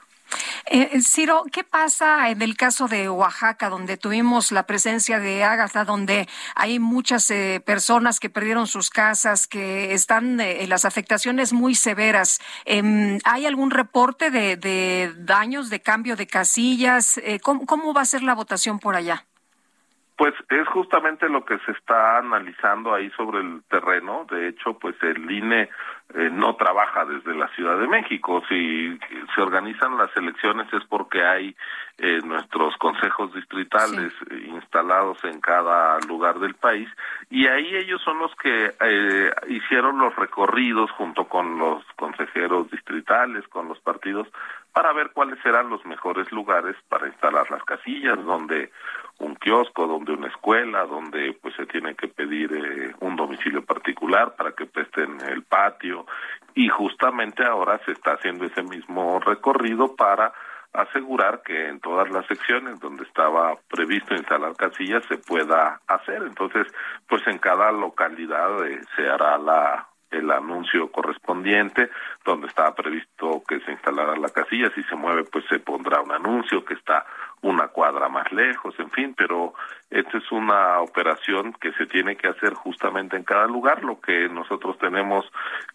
Eh, 0.66 1.00
Ciro, 1.02 1.42
¿qué 1.52 1.62
pasa 1.62 2.30
en 2.30 2.40
el 2.40 2.56
caso 2.56 2.88
de 2.88 3.08
Oaxaca, 3.08 3.68
donde 3.68 3.98
tuvimos 3.98 4.50
la 4.50 4.66
presencia 4.66 5.20
de 5.20 5.44
Agatha, 5.44 5.84
donde 5.84 6.26
hay 6.56 6.78
muchas 6.78 7.30
eh, 7.30 7.62
personas 7.64 8.18
que 8.18 8.30
perdieron 8.30 8.66
sus 8.66 8.88
casas, 8.88 9.46
que 9.46 9.92
están 9.92 10.40
eh, 10.40 10.62
en 10.62 10.70
las 10.70 10.86
afectaciones 10.86 11.52
muy 11.52 11.74
severas? 11.74 12.40
Em, 12.64 13.18
¿Hay 13.24 13.44
algún 13.44 13.70
reporte 13.70 14.30
de, 14.30 15.12
daños, 15.18 15.68
de 15.68 15.80
cambio 15.80 16.16
de 16.16 16.26
casillas? 16.26 17.20
¿cómo, 17.42 17.92
va 17.92 18.00
a 18.00 18.06
ser 18.06 18.22
la 18.22 18.34
votación 18.34 18.78
por 18.78 18.96
allá? 18.96 19.24
Pues 20.16 20.32
es 20.48 20.66
justamente 20.68 21.28
lo 21.28 21.44
que 21.44 21.58
se 21.66 21.72
está 21.72 22.18
analizando 22.18 22.94
ahí 22.94 23.10
sobre 23.10 23.40
el 23.40 23.62
terreno. 23.68 24.26
De 24.30 24.48
hecho, 24.48 24.78
pues 24.78 24.94
el 25.02 25.30
INE 25.30 25.68
eh, 26.16 26.30
no 26.30 26.54
trabaja 26.54 27.04
desde 27.04 27.34
la 27.34 27.48
Ciudad 27.56 27.76
de 27.76 27.88
México. 27.88 28.40
Si 28.48 28.96
se 29.34 29.40
organizan 29.40 29.98
las 29.98 30.16
elecciones 30.16 30.72
es 30.72 30.84
porque 30.84 31.24
hay 31.24 31.56
eh, 31.98 32.20
nuestros 32.24 32.76
consejos 32.76 33.34
distritales 33.34 34.12
eh, 34.30 34.44
instalados 34.46 35.18
en 35.24 35.40
cada 35.40 35.98
lugar 36.06 36.38
del 36.38 36.54
país 36.54 36.88
y 37.30 37.48
ahí 37.48 37.74
ellos 37.74 38.00
son 38.02 38.20
los 38.20 38.32
que 38.36 38.72
hicieron 39.48 39.98
los 39.98 40.14
recorridos 40.14 40.88
junto 40.92 41.24
con 41.24 41.58
los 41.58 41.82
consejeros 41.96 42.70
distritales, 42.70 43.48
con 43.48 43.66
los 43.66 43.80
partidos, 43.80 44.28
para 44.72 44.92
ver 44.92 45.10
cuáles 45.12 45.44
eran 45.44 45.68
los 45.68 45.84
mejores 45.84 46.30
lugares 46.30 46.76
para 46.88 47.08
instalar 47.08 47.50
las 47.50 47.64
casillas, 47.64 48.22
donde 48.24 48.70
un 49.18 49.36
kiosco, 49.36 49.86
donde 49.86 50.12
una 50.12 50.28
escuela, 50.28 50.84
donde 50.84 51.36
pues 51.40 51.54
se 51.54 51.66
tiene 51.66 51.94
que 51.94 52.08
pedir 52.08 52.94
un 53.00 53.16
domicilio 53.16 53.64
particular 53.64 54.34
para 54.36 54.52
que 54.52 54.66
presten 54.66 55.20
el 55.28 55.42
patio, 55.42 56.03
y 56.54 56.68
justamente 56.68 57.44
ahora 57.44 57.80
se 57.84 57.92
está 57.92 58.12
haciendo 58.12 58.44
ese 58.44 58.62
mismo 58.62 59.20
recorrido 59.20 59.96
para 59.96 60.32
asegurar 60.72 61.42
que 61.42 61.68
en 61.68 61.80
todas 61.80 62.10
las 62.10 62.26
secciones 62.26 62.80
donde 62.80 63.04
estaba 63.04 63.56
previsto 63.68 64.14
instalar 64.14 64.56
casillas 64.56 65.04
se 65.08 65.18
pueda 65.18 65.80
hacer. 65.86 66.22
Entonces, 66.22 66.66
pues 67.08 67.26
en 67.28 67.38
cada 67.38 67.70
localidad 67.70 68.66
eh, 68.66 68.80
se 68.96 69.08
hará 69.08 69.38
la 69.38 69.88
el 70.10 70.30
anuncio 70.30 70.92
correspondiente 70.92 71.90
donde 72.24 72.46
estaba 72.46 72.74
previsto 72.74 73.42
que 73.48 73.58
se 73.60 73.72
instalara 73.72 74.16
la 74.16 74.28
casilla 74.28 74.70
si 74.74 74.82
se 74.84 74.94
mueve 74.94 75.24
pues 75.24 75.44
se 75.48 75.58
pondrá 75.58 76.00
un 76.00 76.12
anuncio 76.12 76.64
que 76.64 76.74
está 76.74 77.04
una 77.44 77.68
cuadra 77.68 78.08
más 78.08 78.32
lejos, 78.32 78.74
en 78.78 78.90
fin, 78.90 79.14
pero 79.16 79.52
esta 79.90 80.16
es 80.16 80.32
una 80.32 80.80
operación 80.80 81.52
que 81.52 81.72
se 81.72 81.86
tiene 81.86 82.16
que 82.16 82.28
hacer 82.28 82.54
justamente 82.54 83.16
en 83.16 83.24
cada 83.24 83.46
lugar. 83.46 83.84
Lo 83.84 84.00
que 84.00 84.28
nosotros 84.30 84.78
tenemos 84.78 85.26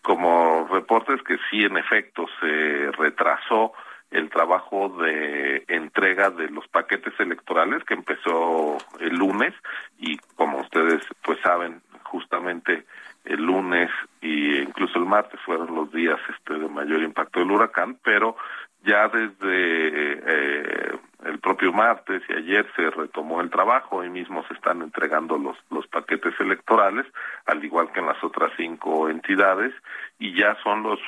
como 0.01 0.67
reportes 0.71 1.21
que 1.21 1.37
sí, 1.49 1.63
en 1.63 1.77
efecto, 1.77 2.25
se 2.39 2.91
retrasó 2.93 3.73
el 4.09 4.31
trabajo 4.31 4.89
de 5.03 5.63
entrega 5.67 6.31
de 6.31 6.49
los 6.49 6.67
paquetes 6.67 7.13
electorales 7.19 7.83
que 7.83 7.93
empezó 7.93 8.77
el 8.99 9.15
lunes 9.15 9.53
y 9.99 10.17
como 10.35 10.61
ustedes 10.61 11.03
pues 11.21 11.39
saben 11.41 11.83
justamente 12.01 12.85
el 13.25 13.43
lunes 13.43 13.91
e 14.23 14.63
incluso 14.63 14.97
el 14.97 15.05
martes 15.05 15.39
fueron 15.45 15.75
los 15.75 15.91
días 15.91 16.19
este 16.27 16.55
de 16.55 16.67
mayor 16.67 17.03
impacto 17.03 17.39
del 17.39 17.51
huracán 17.51 17.99
pero 18.03 18.35
ya 18.83 19.07
desde 19.09 20.13
eh, 20.25 20.99
el 21.25 21.39
propio 21.39 21.73
martes 21.73 22.23
y 22.29 22.33
ayer 22.33 22.65
se 22.75 22.89
retomó 22.89 23.41
el 23.41 23.49
trabajo, 23.49 23.97
hoy 23.97 24.09
mismo 24.09 24.43
se 24.47 24.53
están 24.53 24.81
entregando 24.81 25.37
los, 25.37 25.57
los 25.69 25.85
paquetes 25.87 26.33
electorales, 26.39 27.05
al 27.45 27.63
igual 27.63 27.91
que 27.91 27.99
en 27.99 28.05
las 28.05 28.23
otras 28.23 28.51
cinco 28.55 29.09
entidades, 29.09 29.73
y 30.17 30.33
ya 30.33 30.55
son 30.63 30.83
los 30.83 30.99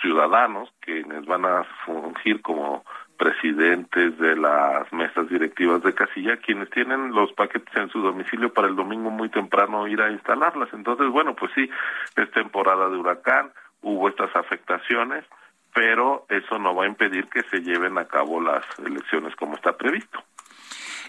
ciudadanos 0.00 0.72
quienes 0.80 1.24
van 1.26 1.44
a 1.44 1.64
fungir 1.84 2.40
como 2.40 2.84
presidentes 3.18 4.16
de 4.18 4.36
las 4.36 4.90
mesas 4.92 5.28
directivas 5.28 5.82
de 5.82 5.92
casilla, 5.92 6.36
quienes 6.36 6.70
tienen 6.70 7.10
los 7.10 7.32
paquetes 7.32 7.74
en 7.74 7.90
su 7.90 8.00
domicilio 8.00 8.52
para 8.52 8.68
el 8.68 8.76
domingo 8.76 9.10
muy 9.10 9.28
temprano 9.28 9.88
ir 9.88 10.00
a 10.00 10.10
instalarlas. 10.10 10.72
Entonces, 10.72 11.08
bueno, 11.08 11.34
pues 11.34 11.50
sí, 11.54 11.68
es 12.16 12.30
temporada 12.30 12.88
de 12.88 12.96
huracán, 12.96 13.50
hubo 13.82 14.08
estas 14.08 14.34
afectaciones, 14.36 15.24
pero 15.78 16.26
eso 16.28 16.58
no 16.58 16.74
va 16.74 16.86
a 16.86 16.88
impedir 16.88 17.28
que 17.28 17.44
se 17.44 17.60
lleven 17.60 17.98
a 17.98 18.08
cabo 18.08 18.40
las 18.40 18.64
elecciones 18.84 19.36
como 19.36 19.54
está 19.54 19.76
previsto. 19.76 20.18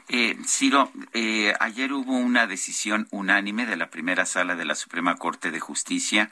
Eh, 0.09 0.37
Ciro, 0.45 0.91
eh, 1.11 1.55
ayer 1.59 1.91
hubo 1.91 2.15
una 2.15 2.45
decisión 2.45 3.07
unánime 3.09 3.65
de 3.65 3.77
la 3.77 3.89
primera 3.89 4.27
sala 4.27 4.55
de 4.55 4.65
la 4.65 4.75
Suprema 4.75 5.15
Corte 5.15 5.49
de 5.49 5.59
Justicia 5.59 6.29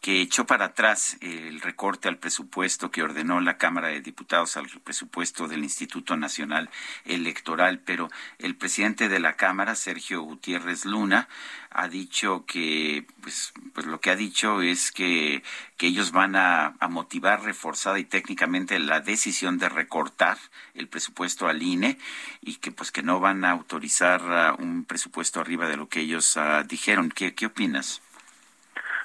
que 0.00 0.20
echó 0.20 0.46
para 0.46 0.66
atrás 0.66 1.16
el 1.20 1.60
recorte 1.60 2.08
al 2.08 2.18
presupuesto 2.18 2.90
que 2.90 3.02
ordenó 3.02 3.40
la 3.40 3.58
Cámara 3.58 3.88
de 3.88 4.00
Diputados 4.00 4.56
al 4.56 4.68
presupuesto 4.84 5.48
del 5.48 5.64
Instituto 5.64 6.16
Nacional 6.16 6.70
Electoral, 7.04 7.80
pero 7.80 8.08
el 8.38 8.54
presidente 8.54 9.08
de 9.08 9.18
la 9.18 9.34
Cámara, 9.34 9.74
Sergio 9.74 10.22
Gutiérrez 10.22 10.84
Luna, 10.84 11.28
ha 11.70 11.88
dicho 11.88 12.44
que, 12.46 13.06
pues, 13.20 13.52
pues 13.74 13.86
lo 13.86 14.00
que 14.00 14.10
ha 14.10 14.16
dicho 14.16 14.62
es 14.62 14.92
que, 14.92 15.42
que 15.76 15.88
ellos 15.88 16.12
van 16.12 16.36
a, 16.36 16.74
a 16.78 16.88
motivar 16.88 17.42
reforzada 17.42 17.98
y 17.98 18.04
técnicamente 18.04 18.78
la 18.78 19.00
decisión 19.00 19.58
de 19.58 19.68
recortar 19.68 20.38
el 20.74 20.88
presupuesto 20.88 21.48
al 21.48 21.62
INE 21.62 21.98
y 22.40 22.56
que 22.56 22.72
pues 22.72 22.90
que 22.92 23.02
no 23.02 23.20
van 23.20 23.44
a 23.44 23.50
autorizar 23.50 24.22
uh, 24.58 24.62
un 24.62 24.84
presupuesto 24.84 25.40
arriba 25.40 25.68
de 25.68 25.76
lo 25.76 25.88
que 25.88 26.00
ellos 26.00 26.36
uh, 26.36 26.66
dijeron. 26.66 27.10
¿Qué, 27.10 27.34
¿Qué 27.34 27.46
opinas? 27.46 28.00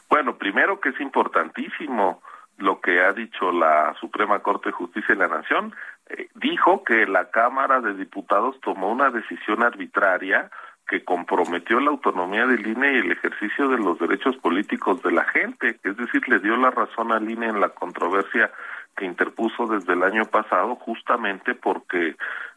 Bueno, 0.09 0.37
primero 0.37 0.79
que 0.79 0.89
es 0.89 0.99
importantísimo 0.99 2.21
lo 2.57 2.81
que 2.81 3.01
ha 3.01 3.11
dicho 3.13 3.51
la 3.51 3.95
Suprema 3.99 4.39
Corte 4.39 4.69
de 4.69 4.73
Justicia 4.73 5.15
de 5.15 5.27
la 5.27 5.35
Nación. 5.35 5.73
Eh, 6.09 6.29
dijo 6.35 6.83
que 6.83 7.05
la 7.07 7.29
Cámara 7.31 7.81
de 7.81 7.93
Diputados 7.93 8.59
tomó 8.61 8.91
una 8.91 9.09
decisión 9.09 9.63
arbitraria 9.63 10.51
que 10.87 11.03
comprometió 11.03 11.79
la 11.79 11.91
autonomía 11.91 12.45
del 12.45 12.67
INE 12.67 12.93
y 12.93 12.97
el 12.99 13.11
ejercicio 13.13 13.69
de 13.69 13.77
los 13.77 13.97
derechos 13.99 14.35
políticos 14.37 15.01
de 15.01 15.11
la 15.11 15.23
gente, 15.23 15.79
es 15.81 15.97
decir, 15.97 16.27
le 16.27 16.39
dio 16.39 16.57
la 16.57 16.71
razón 16.71 17.11
al 17.11 17.29
INE 17.29 17.47
en 17.47 17.61
la 17.61 17.69
controversia 17.69 18.51
que 18.95 19.05
interpuso 19.05 19.65
desde 19.65 19.93
el 19.93 20.03
año 20.03 20.25
pasado 20.25 20.75
justamente 20.75 21.55
porque 21.55 22.15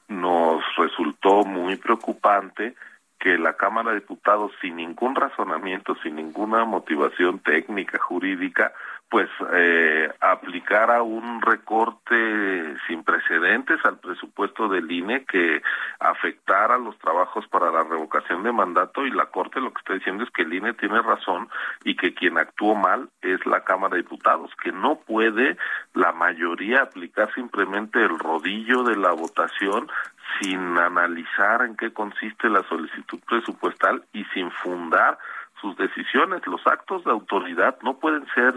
nos 0.08 0.62
resultó 0.76 1.44
muy 1.44 1.76
preocupante 1.76 2.74
que 3.18 3.38
la 3.38 3.54
Cámara 3.54 3.90
de 3.90 4.00
Diputados, 4.00 4.52
sin 4.60 4.76
ningún 4.76 5.14
razonamiento, 5.14 5.94
sin 6.02 6.16
ninguna 6.16 6.64
motivación 6.64 7.38
técnica, 7.40 7.98
jurídica, 7.98 8.72
pues 9.08 9.28
eh, 9.52 10.10
aplicara 10.20 11.02
un 11.02 11.40
recorte 11.40 12.76
sin 12.88 13.04
precedentes 13.04 13.78
al 13.84 13.98
presupuesto 13.98 14.68
del 14.68 14.90
INE 14.90 15.24
que 15.24 15.62
afectara 16.00 16.76
los 16.76 16.98
trabajos 16.98 17.46
para 17.48 17.70
la 17.70 17.84
revocación 17.84 18.42
de 18.42 18.52
mandato 18.52 19.06
y 19.06 19.10
la 19.12 19.26
Corte 19.26 19.60
lo 19.60 19.72
que 19.72 19.78
está 19.78 19.94
diciendo 19.94 20.24
es 20.24 20.30
que 20.30 20.42
el 20.42 20.52
INE 20.52 20.74
tiene 20.74 21.00
razón 21.02 21.48
y 21.84 21.94
que 21.94 22.14
quien 22.14 22.36
actuó 22.36 22.74
mal 22.74 23.08
es 23.22 23.44
la 23.46 23.62
Cámara 23.62 23.94
de 23.94 24.02
Diputados, 24.02 24.50
que 24.62 24.72
no 24.72 24.96
puede 24.96 25.56
la 25.94 26.12
mayoría 26.12 26.82
aplicar 26.82 27.32
simplemente 27.34 28.00
el 28.00 28.18
rodillo 28.18 28.82
de 28.82 28.96
la 28.96 29.12
votación 29.12 29.88
sin 30.40 30.76
analizar 30.78 31.62
en 31.62 31.76
qué 31.76 31.92
consiste 31.92 32.48
la 32.48 32.62
solicitud 32.64 33.20
presupuestal 33.26 34.04
y 34.12 34.24
sin 34.34 34.50
fundar 34.50 35.18
sus 35.60 35.76
decisiones. 35.76 36.46
Los 36.46 36.66
actos 36.66 37.04
de 37.04 37.10
autoridad 37.10 37.76
no 37.82 37.98
pueden 37.98 38.26
ser 38.34 38.54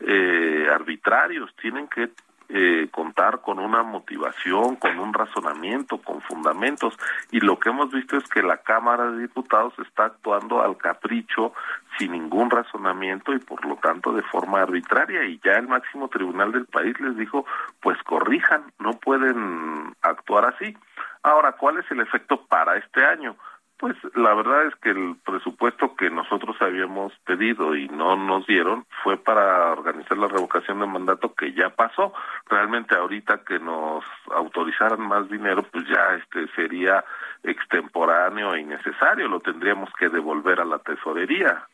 eh, 0.00 0.68
arbitrarios, 0.72 1.54
tienen 1.56 1.88
que 1.88 2.10
eh, 2.50 2.88
contar 2.90 3.42
con 3.42 3.58
una 3.58 3.82
motivación, 3.82 4.76
con 4.76 4.98
un 4.98 5.12
razonamiento, 5.12 5.98
con 5.98 6.22
fundamentos. 6.22 6.96
Y 7.30 7.40
lo 7.40 7.58
que 7.58 7.68
hemos 7.68 7.90
visto 7.92 8.16
es 8.16 8.26
que 8.28 8.42
la 8.42 8.56
Cámara 8.56 9.10
de 9.10 9.20
Diputados 9.20 9.74
está 9.86 10.06
actuando 10.06 10.62
al 10.62 10.78
capricho, 10.78 11.52
sin 11.98 12.12
ningún 12.12 12.48
razonamiento 12.50 13.34
y 13.34 13.38
por 13.38 13.66
lo 13.66 13.76
tanto 13.76 14.14
de 14.14 14.22
forma 14.22 14.62
arbitraria. 14.62 15.24
Y 15.24 15.38
ya 15.44 15.52
el 15.52 15.68
máximo 15.68 16.08
tribunal 16.08 16.52
del 16.52 16.64
país 16.64 16.98
les 17.00 17.18
dijo, 17.18 17.44
pues 17.82 18.02
corrijan, 18.04 18.62
no 18.78 18.92
pueden 18.92 19.94
actuar 20.00 20.46
así. 20.46 20.74
Ahora, 21.22 21.52
¿cuál 21.52 21.76
es 21.76 21.90
el 21.90 22.00
efecto 22.00 22.46
para 22.46 22.78
este 22.78 23.04
año? 23.04 23.36
Pues 23.78 23.96
la 24.16 24.34
verdad 24.34 24.66
es 24.66 24.74
que 24.76 24.90
el 24.90 25.16
presupuesto 25.24 25.94
que 25.94 26.10
nosotros 26.10 26.56
habíamos 26.60 27.12
pedido 27.24 27.76
y 27.76 27.86
no 27.88 28.16
nos 28.16 28.44
dieron 28.44 28.84
fue 29.04 29.16
para 29.16 29.70
organizar 29.70 30.18
la 30.18 30.26
revocación 30.26 30.80
de 30.80 30.86
mandato 30.86 31.32
que 31.32 31.52
ya 31.52 31.70
pasó. 31.70 32.12
Realmente 32.48 32.96
ahorita 32.96 33.44
que 33.44 33.60
nos 33.60 34.04
autorizaran 34.34 35.00
más 35.00 35.30
dinero, 35.30 35.62
pues 35.62 35.86
ya 35.86 36.16
este 36.16 36.48
sería 36.56 37.04
extemporáneo 37.44 38.52
e 38.52 38.62
innecesario, 38.62 39.28
lo 39.28 39.38
tendríamos 39.38 39.90
que 39.96 40.08
devolver 40.08 40.60
a 40.60 40.64
la 40.64 40.80
tesorería. 40.80 41.64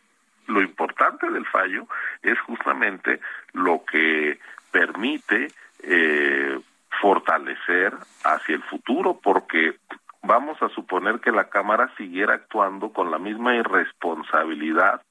Lo 0.46 0.60
importante 0.60 1.30
del 1.30 1.46
fallo 1.46 1.86
es 2.22 2.38
justamente 2.40 3.18
lo 3.54 3.82
que 3.90 4.38
permite 4.70 5.48
eh, 5.82 6.60
fortalecer 7.00 7.94
hacia 8.24 8.56
el 8.56 8.62
futuro, 8.64 9.18
porque 9.22 9.78
vamos 10.24 10.60
a 10.62 10.68
suponer 10.70 11.20
que 11.20 11.32
la 11.32 11.48
Cámara 11.48 11.90
siguiera 11.96 12.34
actuando 12.34 12.92
con 12.92 13.10
la 13.10 13.18
misma 13.18 13.54
irresponsabilidad 13.54 15.02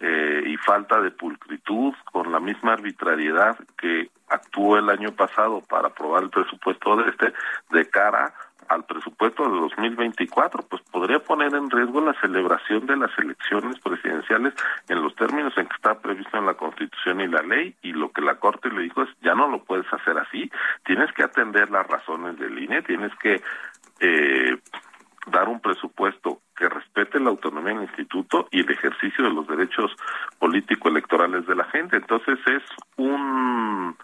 eh, 0.00 0.42
y 0.46 0.56
falta 0.56 1.00
de 1.00 1.10
pulcritud, 1.10 1.94
con 2.12 2.32
la 2.32 2.40
misma 2.40 2.72
arbitrariedad 2.72 3.56
que 3.78 4.10
actuó 4.28 4.76
el 4.78 4.90
año 4.90 5.12
pasado 5.12 5.60
para 5.68 5.88
aprobar 5.88 6.24
el 6.24 6.30
presupuesto 6.30 6.96
de 6.96 7.10
este 7.10 7.32
de 7.70 7.88
cara 7.88 8.34
al 8.68 8.84
presupuesto 8.84 9.44
de 9.44 9.60
2024, 9.60 10.62
pues 10.68 10.82
podría 10.90 11.18
poner 11.18 11.54
en 11.54 11.70
riesgo 11.70 12.00
la 12.00 12.18
celebración 12.20 12.86
de 12.86 12.96
las 12.96 13.10
elecciones 13.18 13.78
presidenciales 13.80 14.54
en 14.88 15.02
los 15.02 15.14
términos 15.16 15.52
en 15.56 15.66
que 15.66 15.74
está 15.74 15.98
previsto 15.98 16.36
en 16.38 16.46
la 16.46 16.54
Constitución 16.54 17.20
y 17.20 17.28
la 17.28 17.42
ley, 17.42 17.74
y 17.82 17.92
lo 17.92 18.10
que 18.10 18.22
la 18.22 18.36
Corte 18.36 18.70
le 18.70 18.82
dijo 18.82 19.02
es, 19.02 19.10
ya 19.22 19.34
no 19.34 19.48
lo 19.48 19.62
puedes 19.64 19.90
hacer 19.92 20.18
así, 20.18 20.50
tienes 20.84 21.12
que 21.12 21.24
atender 21.24 21.70
las 21.70 21.86
razones 21.86 22.38
del 22.38 22.58
INE, 22.58 22.82
tienes 22.82 23.14
que 23.16 23.42
eh, 24.04 24.58
dar 25.30 25.48
un 25.48 25.60
presupuesto 25.60 26.40
que 26.54 26.68
respete 26.68 27.18
la 27.18 27.30
autonomía 27.30 27.72
del 27.72 27.84
instituto 27.84 28.48
y 28.50 28.60
el 28.60 28.70
ejercicio 28.70 29.24
de 29.24 29.30
los 29.30 29.46
derechos 29.46 29.90
político-electorales 30.38 31.46
de 31.46 31.54
la 31.54 31.64
gente. 31.64 31.96
Entonces 31.96 32.38
es 32.46 32.62
un 32.96 33.96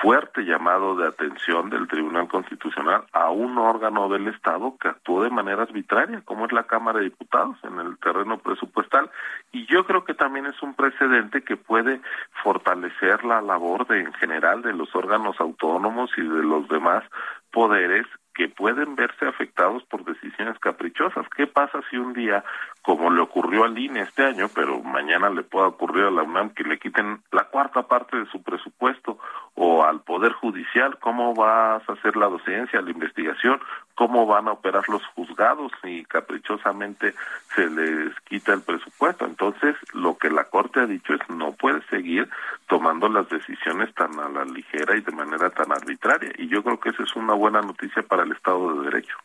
fuerte 0.00 0.42
llamado 0.42 0.96
de 0.96 1.08
atención 1.08 1.68
del 1.68 1.88
Tribunal 1.88 2.28
Constitucional 2.28 3.04
a 3.12 3.30
un 3.30 3.58
órgano 3.58 4.08
del 4.08 4.28
Estado 4.28 4.76
que 4.80 4.88
actuó 4.88 5.24
de 5.24 5.30
manera 5.30 5.62
arbitraria, 5.62 6.22
como 6.24 6.46
es 6.46 6.52
la 6.52 6.62
Cámara 6.64 7.00
de 7.00 7.06
Diputados 7.06 7.56
en 7.64 7.78
el 7.80 7.98
terreno 7.98 8.38
presupuestal. 8.38 9.10
Y 9.52 9.66
yo 9.66 9.84
creo 9.84 10.04
que 10.04 10.14
también 10.14 10.46
es 10.46 10.62
un 10.62 10.74
precedente 10.74 11.42
que 11.42 11.56
puede 11.56 12.00
fortalecer 12.42 13.24
la 13.24 13.42
labor 13.42 13.86
de, 13.88 14.00
en 14.00 14.12
general 14.14 14.62
de 14.62 14.72
los 14.72 14.94
órganos 14.94 15.38
autónomos 15.40 16.10
y 16.16 16.22
de 16.22 16.42
los 16.42 16.68
demás 16.68 17.02
poderes 17.50 18.06
que 18.34 18.48
pueden 18.48 18.96
verse 18.96 19.26
afectados 19.26 19.84
por 19.84 20.04
decisiones 20.04 20.58
caprichosas. 20.58 21.26
¿Qué 21.36 21.46
pasa 21.46 21.80
si 21.90 21.96
un 21.96 22.12
día, 22.12 22.44
como 22.84 23.10
le 23.10 23.22
ocurrió 23.22 23.64
al 23.64 23.78
INE 23.78 24.02
este 24.02 24.26
año, 24.26 24.50
pero 24.54 24.82
mañana 24.82 25.30
le 25.30 25.42
pueda 25.42 25.68
ocurrir 25.68 26.04
a 26.04 26.10
la 26.10 26.22
UNAM 26.22 26.50
que 26.50 26.64
le 26.64 26.78
quiten 26.78 27.22
la 27.32 27.44
cuarta 27.44 27.84
parte 27.84 28.18
de 28.18 28.26
su 28.26 28.42
presupuesto 28.42 29.18
o 29.54 29.84
al 29.84 30.02
Poder 30.02 30.32
Judicial? 30.32 30.98
¿Cómo 31.00 31.34
vas 31.34 31.82
a 31.88 31.92
hacer 31.94 32.14
la 32.14 32.26
docencia, 32.26 32.82
la 32.82 32.90
investigación? 32.90 33.58
¿Cómo 33.94 34.26
van 34.26 34.48
a 34.48 34.52
operar 34.52 34.86
los 34.90 35.02
juzgados 35.14 35.72
si 35.82 36.04
caprichosamente 36.04 37.14
se 37.54 37.70
les 37.70 38.14
quita 38.20 38.52
el 38.52 38.60
presupuesto? 38.60 39.24
Entonces, 39.24 39.76
lo 39.94 40.18
que 40.18 40.28
la 40.28 40.44
Corte 40.44 40.80
ha 40.80 40.86
dicho 40.86 41.14
es 41.14 41.20
no 41.30 41.52
puede 41.52 41.80
seguir 41.86 42.28
tomando 42.68 43.08
las 43.08 43.26
decisiones 43.30 43.94
tan 43.94 44.20
a 44.20 44.28
la 44.28 44.44
ligera 44.44 44.94
y 44.94 45.00
de 45.00 45.12
manera 45.12 45.48
tan 45.48 45.72
arbitraria. 45.72 46.32
Y 46.36 46.48
yo 46.48 46.62
creo 46.62 46.78
que 46.78 46.90
esa 46.90 47.02
es 47.02 47.16
una 47.16 47.32
buena 47.32 47.62
noticia 47.62 48.02
para 48.02 48.24
el 48.24 48.32
Estado 48.32 48.74
de 48.74 48.90
Derecho. 48.90 49.16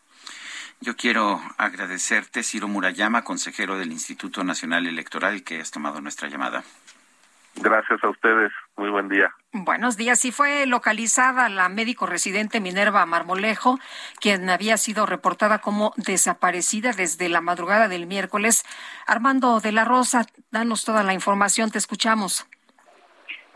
Yo 0.82 0.96
quiero 0.96 1.42
agradecerte, 1.58 2.42
Ciro 2.42 2.68
Murayama, 2.68 3.24
consejero 3.24 3.78
del 3.78 3.92
Instituto 3.92 4.44
Nacional 4.44 4.88
Electoral, 4.88 5.44
que 5.44 5.60
has 5.60 5.72
tomado 5.72 6.00
nuestra 6.00 6.30
llamada. 6.30 6.64
Gracias 7.56 8.02
a 8.04 8.10
ustedes. 8.10 8.52
Muy 8.78 8.90
buen 8.90 9.10
día. 9.10 9.34
Buenos 9.52 9.98
días. 9.98 10.20
Sí 10.20 10.32
fue 10.32 10.66
localizada 10.66 11.50
la 11.50 11.68
médico 11.68 12.06
residente 12.06 12.62
Minerva 12.62 13.06
Marmolejo, 13.06 13.80
quien 14.22 14.50
había 14.50 14.78
sido 14.78 15.06
reportada 15.06 15.60
como 15.60 15.94
desaparecida 15.98 16.94
desde 16.94 17.28
la 17.28 17.42
madrugada 17.42 17.90
del 17.90 18.08
miércoles. 18.08 18.64
Armando 19.06 19.60
de 19.60 19.74
la 19.74 19.84
Rosa, 19.84 20.26
danos 20.52 20.86
toda 20.86 21.04
la 21.04 21.14
información. 21.14 21.72
Te 21.72 21.78
escuchamos. 21.78 22.48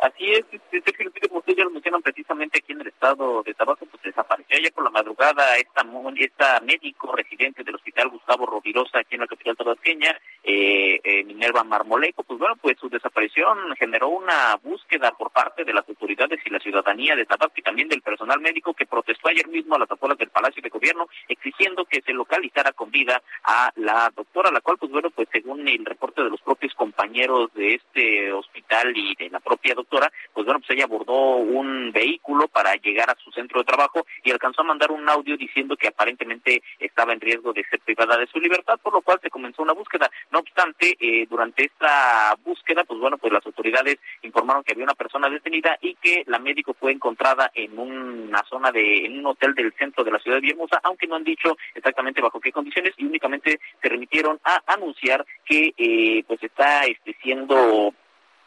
Así 0.03 0.33
es, 0.33 0.43
este, 0.51 1.29
como 1.29 1.39
ustedes 1.39 1.59
ya 1.59 1.63
lo 1.63 1.69
mencionan 1.69 2.01
precisamente 2.01 2.59
aquí 2.59 2.73
en 2.73 2.81
el 2.81 2.87
estado 2.87 3.41
de 3.41 3.53
Tabasco, 3.53 3.85
pues 3.85 4.03
desapareció 4.03 4.59
ya 4.59 4.69
por 4.71 4.83
la 4.83 4.89
madrugada 4.89 5.55
esta, 5.55 5.85
esta 6.19 6.59
médico 6.59 7.15
residente 7.15 7.63
del 7.63 7.75
hospital 7.75 8.09
Gustavo 8.09 8.45
Rovirosa 8.45 8.99
aquí 8.99 9.15
en 9.15 9.21
la 9.21 9.27
capital 9.27 9.55
tabasqueña, 9.55 10.11
eh, 10.43 10.99
eh, 11.01 11.23
Minerva 11.23 11.63
Marmoleco, 11.63 12.23
pues 12.23 12.37
bueno, 12.37 12.57
pues 12.57 12.77
su 12.81 12.89
desaparición 12.89 13.57
generó 13.79 14.09
una 14.09 14.59
búsqueda 14.61 15.13
por 15.13 15.31
parte 15.31 15.63
de 15.63 15.73
las 15.73 15.87
autoridades 15.87 16.41
y 16.45 16.49
la 16.49 16.59
ciudadanía 16.59 17.15
de 17.15 17.25
Tabasco 17.25 17.53
y 17.55 17.61
también 17.61 17.87
del 17.87 18.01
personal 18.01 18.41
médico 18.41 18.73
que 18.73 18.85
protestó 18.85 19.29
ayer 19.29 19.47
mismo 19.47 19.75
a 19.75 19.79
las 19.79 19.91
afueras 19.91 20.17
del 20.17 20.31
Palacio 20.31 20.61
de 20.61 20.67
Gobierno 20.67 21.07
exigiendo 21.29 21.85
que 21.85 22.01
se 22.01 22.11
localizara 22.11 22.73
con 22.73 22.91
vida 22.91 23.21
a 23.45 23.71
la 23.77 24.11
doctora, 24.13 24.51
la 24.51 24.59
cual 24.59 24.77
pues 24.77 24.91
bueno, 24.91 25.11
pues 25.11 25.29
según 25.31 25.65
el 25.65 25.85
reporte 25.85 26.23
de 26.23 26.29
los 26.29 26.41
propios 26.41 26.73
compañeros 26.73 27.53
de 27.53 27.75
este 27.75 28.33
hospital 28.33 28.91
y 28.97 29.15
de 29.15 29.29
la 29.29 29.39
propia 29.39 29.73
doctora, 29.73 29.92
pues 30.33 30.45
bueno, 30.45 30.59
pues 30.59 30.71
ella 30.71 30.85
abordó 30.85 31.37
un 31.37 31.91
vehículo 31.91 32.47
para 32.47 32.75
llegar 32.75 33.09
a 33.09 33.17
su 33.23 33.31
centro 33.31 33.59
de 33.59 33.65
trabajo 33.65 34.05
y 34.23 34.31
alcanzó 34.31 34.61
a 34.61 34.65
mandar 34.65 34.91
un 34.91 35.07
audio 35.07 35.37
diciendo 35.37 35.75
que 35.75 35.87
aparentemente 35.87 36.61
estaba 36.79 37.13
en 37.13 37.21
riesgo 37.21 37.53
de 37.53 37.63
ser 37.65 37.79
privada 37.81 38.17
de 38.17 38.27
su 38.27 38.39
libertad, 38.39 38.79
por 38.81 38.93
lo 38.93 39.01
cual 39.01 39.19
se 39.21 39.29
comenzó 39.29 39.61
una 39.61 39.73
búsqueda. 39.73 40.09
No 40.31 40.39
obstante, 40.39 40.97
eh, 40.99 41.25
durante 41.29 41.65
esta 41.65 42.35
búsqueda, 42.43 42.83
pues 42.83 42.99
bueno, 42.99 43.17
pues 43.17 43.31
las 43.33 43.45
autoridades 43.45 43.97
informaron 44.21 44.63
que 44.63 44.73
había 44.73 44.85
una 44.85 44.93
persona 44.93 45.29
detenida 45.29 45.77
y 45.81 45.95
que 45.95 46.23
la 46.27 46.39
médico 46.39 46.73
fue 46.73 46.91
encontrada 46.91 47.51
en 47.53 47.77
una 47.77 48.43
zona 48.49 48.71
de, 48.71 49.05
en 49.05 49.19
un 49.19 49.27
hotel 49.27 49.53
del 49.53 49.73
centro 49.73 50.03
de 50.03 50.11
la 50.11 50.19
ciudad 50.19 50.37
de 50.37 50.41
Villahermosa, 50.41 50.79
aunque 50.83 51.07
no 51.07 51.15
han 51.15 51.23
dicho 51.23 51.57
exactamente 51.73 52.21
bajo 52.21 52.39
qué 52.39 52.51
condiciones 52.51 52.93
y 52.97 53.05
únicamente 53.05 53.59
se 53.81 53.89
remitieron 53.89 54.39
a 54.43 54.61
anunciar 54.67 55.25
que 55.45 55.73
eh, 55.77 56.23
pues 56.27 56.41
está 56.43 56.85
este, 56.85 57.15
siendo 57.21 57.93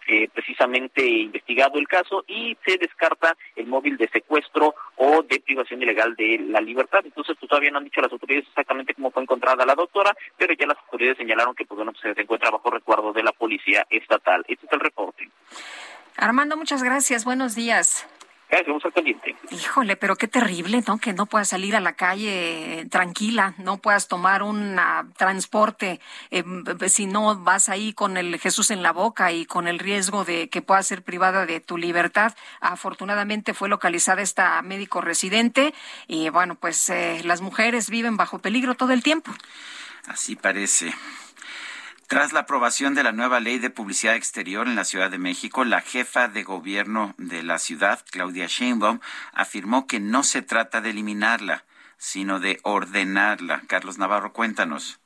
eh, 0.08 0.28
precisamente 0.32 1.06
investigado 1.06 1.78
el 1.78 1.88
caso 1.88 2.24
y 2.26 2.56
se 2.64 2.78
descarta 2.78 3.36
el 3.54 3.66
móvil 3.66 3.96
de 3.96 4.08
secuestro 4.08 4.74
o 4.96 5.22
de 5.22 5.40
privación 5.40 5.82
ilegal 5.82 6.14
de 6.16 6.38
la 6.48 6.60
libertad. 6.60 7.00
Entonces, 7.04 7.36
pues, 7.38 7.48
todavía 7.48 7.70
no 7.70 7.78
han 7.78 7.84
dicho 7.84 8.00
las 8.00 8.12
autoridades 8.12 8.48
exactamente 8.48 8.94
cómo 8.94 9.10
fue 9.10 9.22
encontrada 9.22 9.66
la 9.66 9.74
doctora, 9.74 10.16
pero 10.36 10.54
ya 10.54 10.66
las 10.66 10.78
autoridades 10.78 11.18
señalaron 11.18 11.54
que 11.54 11.64
pues, 11.64 11.76
bueno, 11.76 11.92
pues, 11.92 12.14
se 12.14 12.20
encuentra 12.20 12.50
bajo 12.50 12.70
recuerdo 12.70 13.12
de 13.12 13.22
la 13.22 13.32
policía 13.32 13.86
estatal. 13.90 14.44
Este 14.48 14.66
es 14.66 14.72
el 14.72 14.80
reporte. 14.80 15.28
Armando, 16.16 16.56
muchas 16.56 16.82
gracias. 16.82 17.24
Buenos 17.24 17.54
días. 17.54 18.06
Híjole, 19.51 19.97
pero 19.97 20.14
qué 20.16 20.28
terrible, 20.28 20.82
¿no? 20.86 20.98
Que 20.98 21.12
no 21.12 21.27
puedas 21.27 21.48
salir 21.48 21.74
a 21.74 21.81
la 21.81 21.94
calle 21.94 22.86
tranquila, 22.90 23.55
no 23.59 23.78
puedas 23.78 24.06
tomar 24.06 24.43
un 24.43 24.77
transporte 25.16 26.01
eh, 26.31 26.44
si 26.86 27.06
no 27.06 27.36
vas 27.40 27.68
ahí 27.68 27.93
con 27.93 28.16
el 28.16 28.39
Jesús 28.39 28.70
en 28.70 28.82
la 28.82 28.93
boca 28.93 29.32
y 29.32 29.47
con 29.47 29.66
el 29.66 29.81
riesgo 29.81 30.24
de 30.24 30.48
que 30.48 30.62
puedas 30.62 30.86
ser 30.86 31.02
privada 31.02 31.44
de 31.44 31.60
tu 31.60 31.77
libertad. 31.77 32.35
Afortunadamente 32.60 33.52
fue 33.52 33.68
localizada 33.68 34.23
esta 34.23 34.62
médico 34.62 35.01
residente 35.01 35.74
y 36.06 36.28
bueno, 36.28 36.55
pues 36.55 36.89
eh, 36.89 37.23
las 37.24 37.40
mujeres 37.40 37.90
viven 37.90 38.16
bajo 38.16 38.39
peligro 38.39 38.74
todo 38.74 38.93
el 38.93 39.02
tiempo. 39.02 39.32
Así 40.06 40.36
parece. 40.36 40.94
Tras 42.08 42.32
la 42.32 42.40
aprobación 42.40 42.94
de 42.94 43.02
la 43.02 43.10
nueva 43.10 43.40
ley 43.40 43.58
de 43.58 43.68
publicidad 43.68 44.14
exterior 44.14 44.68
en 44.68 44.76
la 44.76 44.84
Ciudad 44.84 45.10
de 45.10 45.18
México, 45.18 45.64
la 45.64 45.80
jefa 45.80 46.28
de 46.28 46.44
gobierno 46.44 47.16
de 47.18 47.42
la 47.42 47.58
ciudad, 47.58 47.98
Claudia 48.12 48.46
Sheinbaum, 48.46 49.00
afirmó 49.32 49.88
que 49.88 49.98
no 49.98 50.22
se 50.22 50.40
trata 50.40 50.80
de 50.80 50.90
eliminarla, 50.90 51.64
sino 51.98 52.38
de 52.38 52.60
ordenarla. 52.62 53.62
Carlos 53.66 53.98
Navarro, 53.98 54.32
cuéntanos. 54.32 55.00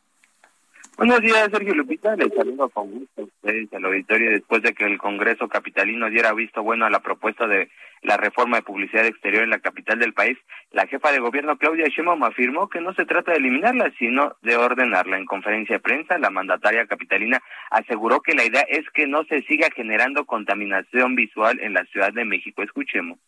Buenos 1.00 1.22
días, 1.22 1.48
Sergio 1.50 1.74
Lupita. 1.74 2.14
Les 2.14 2.28
saludo 2.34 2.68
con 2.68 2.90
gusto 2.90 3.22
a 3.22 3.24
ustedes 3.24 3.72
al 3.72 3.86
auditorio 3.86 4.32
después 4.32 4.60
de 4.60 4.74
que 4.74 4.84
el 4.84 4.98
Congreso 4.98 5.48
Capitalino 5.48 6.10
diera 6.10 6.34
visto 6.34 6.62
bueno 6.62 6.84
a 6.84 6.90
la 6.90 7.00
propuesta 7.00 7.46
de 7.46 7.70
la 8.02 8.18
reforma 8.18 8.58
de 8.58 8.64
publicidad 8.64 9.06
exterior 9.06 9.42
en 9.42 9.48
la 9.48 9.60
capital 9.60 9.98
del 9.98 10.12
país. 10.12 10.36
La 10.72 10.86
jefa 10.86 11.10
de 11.10 11.20
gobierno, 11.20 11.56
Claudia 11.56 11.86
Sheinbaum, 11.88 12.22
afirmó 12.22 12.68
que 12.68 12.82
no 12.82 12.92
se 12.92 13.06
trata 13.06 13.32
de 13.32 13.38
eliminarla, 13.38 13.90
sino 13.98 14.36
de 14.42 14.58
ordenarla. 14.58 15.16
En 15.16 15.24
conferencia 15.24 15.76
de 15.76 15.80
prensa, 15.80 16.18
la 16.18 16.28
mandataria 16.28 16.86
capitalina 16.86 17.40
aseguró 17.70 18.20
que 18.20 18.34
la 18.34 18.44
idea 18.44 18.66
es 18.68 18.84
que 18.90 19.06
no 19.06 19.24
se 19.24 19.40
siga 19.44 19.68
generando 19.74 20.26
contaminación 20.26 21.14
visual 21.14 21.60
en 21.62 21.72
la 21.72 21.86
Ciudad 21.86 22.12
de 22.12 22.26
México. 22.26 22.62
Escuchemos. 22.62 23.18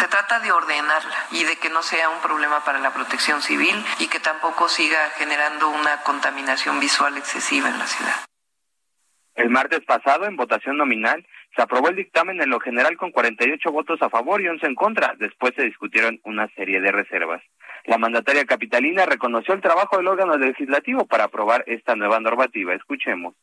Se 0.00 0.08
trata 0.08 0.40
de 0.40 0.50
ordenarla 0.50 1.26
y 1.30 1.44
de 1.44 1.56
que 1.56 1.68
no 1.68 1.82
sea 1.82 2.08
un 2.08 2.22
problema 2.22 2.64
para 2.64 2.78
la 2.78 2.94
protección 2.94 3.42
civil 3.42 3.76
y 3.98 4.08
que 4.08 4.18
tampoco 4.18 4.66
siga 4.66 4.96
generando 5.18 5.68
una 5.68 6.00
contaminación 6.04 6.80
visual 6.80 7.18
excesiva 7.18 7.68
en 7.68 7.78
la 7.78 7.86
ciudad. 7.86 8.14
El 9.34 9.50
martes 9.50 9.80
pasado, 9.84 10.24
en 10.24 10.36
votación 10.36 10.78
nominal, 10.78 11.26
se 11.54 11.60
aprobó 11.60 11.90
el 11.90 11.96
dictamen 11.96 12.40
en 12.40 12.48
lo 12.48 12.60
general 12.60 12.96
con 12.96 13.10
48 13.10 13.70
votos 13.70 14.00
a 14.00 14.08
favor 14.08 14.40
y 14.40 14.48
11 14.48 14.68
en 14.68 14.74
contra. 14.74 15.14
Después 15.18 15.52
se 15.54 15.64
discutieron 15.64 16.18
una 16.24 16.48
serie 16.54 16.80
de 16.80 16.92
reservas. 16.92 17.42
La 17.84 17.98
mandataria 17.98 18.46
capitalina 18.46 19.04
reconoció 19.04 19.52
el 19.52 19.60
trabajo 19.60 19.98
del 19.98 20.08
órgano 20.08 20.38
legislativo 20.38 21.04
para 21.04 21.24
aprobar 21.24 21.62
esta 21.66 21.94
nueva 21.94 22.20
normativa. 22.20 22.72
Escuchemos. 22.72 23.34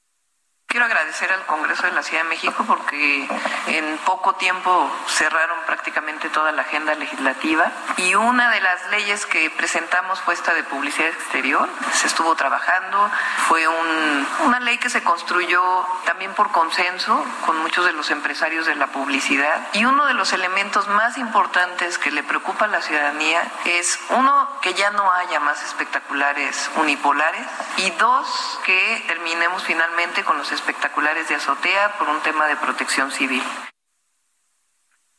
Quiero 0.69 0.85
agradecer 0.85 1.31
al 1.31 1.45
Congreso 1.45 1.83
de 1.83 1.93
la 1.93 2.03
Ciudad 2.03 2.23
de 2.23 2.29
México 2.29 2.65
porque 2.67 3.25
en 3.67 3.97
poco 3.99 4.35
tiempo 4.35 4.91
cerraron 5.07 5.57
prácticamente 5.65 6.27
toda 6.27 6.51
la 6.51 6.63
agenda 6.63 6.93
legislativa 6.93 7.71
y 7.95 8.15
una 8.15 8.51
de 8.51 8.59
las 8.59 8.85
leyes 8.89 9.25
que 9.25 9.49
presentamos 9.49 10.19
fue 10.19 10.33
esta 10.33 10.53
de 10.53 10.65
publicidad 10.65 11.07
exterior. 11.07 11.69
Se 11.93 12.07
estuvo 12.07 12.35
trabajando, 12.35 13.09
fue 13.47 13.65
un, 13.65 14.27
una 14.43 14.59
ley 14.59 14.77
que 14.77 14.89
se 14.89 15.01
construyó 15.03 15.87
también 16.03 16.33
por 16.33 16.51
consenso 16.51 17.25
con 17.45 17.57
muchos 17.59 17.85
de 17.85 17.93
los 17.93 18.11
empresarios 18.11 18.65
de 18.65 18.75
la 18.75 18.87
publicidad 18.87 19.67
y 19.71 19.85
uno 19.85 20.05
de 20.05 20.15
los 20.15 20.33
elementos 20.33 20.89
más 20.89 21.17
importantes 21.17 21.97
que 21.97 22.11
le 22.11 22.23
preocupa 22.23 22.65
a 22.65 22.67
la 22.67 22.81
ciudadanía 22.81 23.41
es 23.63 23.97
uno 24.09 24.59
que 24.61 24.73
ya 24.73 24.91
no 24.91 25.09
haya 25.13 25.39
más 25.39 25.63
espectaculares 25.63 26.69
unipolares 26.75 27.47
y 27.77 27.89
dos 27.91 28.59
que 28.65 29.05
terminemos 29.07 29.63
finalmente 29.63 30.25
con 30.25 30.37
los 30.37 30.56
espectaculares 30.57 31.29
de 31.29 31.35
azotea 31.35 31.93
por 31.97 32.09
un 32.09 32.19
tema 32.21 32.47
de 32.47 32.55
protección 32.55 33.11
civil. 33.11 33.41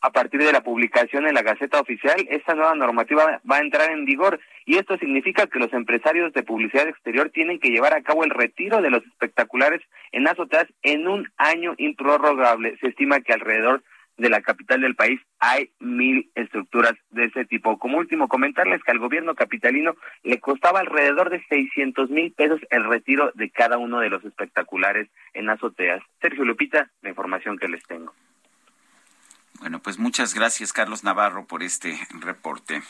A 0.00 0.10
partir 0.10 0.40
de 0.40 0.52
la 0.52 0.62
publicación 0.62 1.26
en 1.26 1.34
la 1.34 1.42
Gaceta 1.42 1.80
Oficial, 1.80 2.26
esta 2.30 2.54
nueva 2.54 2.74
normativa 2.74 3.40
va 3.50 3.56
a 3.56 3.60
entrar 3.60 3.90
en 3.90 4.04
vigor 4.04 4.38
y 4.64 4.76
esto 4.76 4.96
significa 4.98 5.48
que 5.48 5.58
los 5.58 5.72
empresarios 5.72 6.32
de 6.32 6.44
publicidad 6.44 6.86
exterior 6.86 7.30
tienen 7.30 7.58
que 7.58 7.70
llevar 7.70 7.94
a 7.94 8.02
cabo 8.02 8.22
el 8.22 8.30
retiro 8.30 8.80
de 8.80 8.90
los 8.90 9.04
espectaculares 9.04 9.80
en 10.12 10.28
azoteas 10.28 10.66
en 10.82 11.08
un 11.08 11.28
año 11.36 11.74
improrrogable. 11.78 12.76
Se 12.80 12.88
estima 12.88 13.20
que 13.20 13.32
alrededor 13.32 13.82
de 14.18 14.28
la 14.28 14.42
capital 14.42 14.80
del 14.80 14.96
país 14.96 15.20
hay 15.38 15.70
mil 15.78 16.30
estructuras 16.34 16.94
de 17.10 17.24
ese 17.24 17.44
tipo. 17.44 17.78
Como 17.78 17.98
último, 17.98 18.28
comentarles 18.28 18.82
que 18.82 18.90
al 18.90 18.98
gobierno 18.98 19.34
capitalino 19.34 19.94
le 20.24 20.40
costaba 20.40 20.80
alrededor 20.80 21.30
de 21.30 21.42
600 21.48 22.10
mil 22.10 22.32
pesos 22.32 22.60
el 22.70 22.84
retiro 22.84 23.30
de 23.34 23.50
cada 23.50 23.78
uno 23.78 24.00
de 24.00 24.10
los 24.10 24.24
espectaculares 24.24 25.08
en 25.32 25.48
azoteas. 25.48 26.02
Sergio 26.20 26.44
Lupita, 26.44 26.90
la 27.02 27.10
información 27.10 27.56
que 27.56 27.68
les 27.68 27.82
tengo. 27.84 28.12
Bueno, 29.60 29.80
pues 29.80 29.98
muchas 29.98 30.34
gracias, 30.34 30.72
Carlos 30.72 31.02
Navarro, 31.02 31.46
por 31.46 31.62
este 31.62 31.98
reporte. 32.20 32.82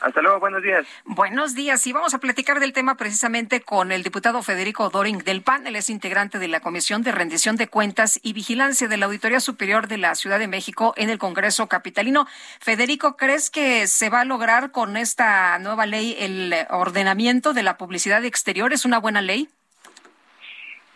Hasta 0.00 0.22
luego, 0.22 0.40
buenos 0.40 0.62
días. 0.62 0.86
Buenos 1.04 1.54
días. 1.54 1.86
Y 1.86 1.92
vamos 1.92 2.14
a 2.14 2.18
platicar 2.18 2.58
del 2.58 2.72
tema 2.72 2.96
precisamente 2.96 3.60
con 3.60 3.92
el 3.92 4.02
diputado 4.02 4.42
Federico 4.42 4.88
Doring 4.88 5.18
del 5.18 5.42
PAN. 5.42 5.66
Él 5.66 5.76
es 5.76 5.90
integrante 5.90 6.38
de 6.38 6.48
la 6.48 6.60
Comisión 6.60 7.02
de 7.02 7.12
Rendición 7.12 7.56
de 7.56 7.68
Cuentas 7.68 8.18
y 8.22 8.32
Vigilancia 8.32 8.88
de 8.88 8.96
la 8.96 9.06
Auditoría 9.06 9.40
Superior 9.40 9.88
de 9.88 9.98
la 9.98 10.14
Ciudad 10.14 10.38
de 10.38 10.48
México 10.48 10.94
en 10.96 11.10
el 11.10 11.18
Congreso 11.18 11.68
Capitalino. 11.68 12.26
Federico, 12.60 13.18
¿crees 13.18 13.50
que 13.50 13.86
se 13.86 14.08
va 14.08 14.20
a 14.20 14.24
lograr 14.24 14.70
con 14.70 14.96
esta 14.96 15.58
nueva 15.58 15.84
ley 15.84 16.16
el 16.18 16.54
ordenamiento 16.70 17.52
de 17.52 17.62
la 17.62 17.76
publicidad 17.76 18.24
exterior? 18.24 18.72
¿Es 18.72 18.86
una 18.86 18.98
buena 18.98 19.20
ley? 19.20 19.50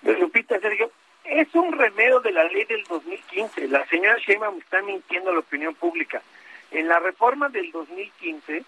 Lupita, 0.02 0.58
Sergio, 0.60 0.90
es 1.24 1.54
un 1.54 1.72
remedio 1.72 2.20
de 2.20 2.32
la 2.32 2.44
ley 2.44 2.64
del 2.64 2.82
2015. 2.84 3.68
La 3.68 3.84
señora 3.86 4.16
Sheinbaum 4.18 4.58
está 4.58 4.80
mintiendo 4.80 5.30
a 5.30 5.34
la 5.34 5.40
opinión 5.40 5.74
pública. 5.74 6.22
En 6.70 6.88
la 6.88 6.98
reforma 7.00 7.50
del 7.50 7.70
2015 7.70 8.64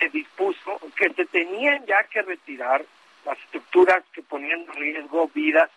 se 0.00 0.08
dispuso 0.08 0.80
que 0.96 1.12
se 1.12 1.26
tenían 1.26 1.84
ya 1.86 2.02
que 2.04 2.22
retirar 2.22 2.84
las 3.26 3.38
estructuras 3.38 4.02
que 4.12 4.22
ponían 4.22 4.60
en 4.60 4.72
riesgo 4.72 5.30
vidas 5.34 5.70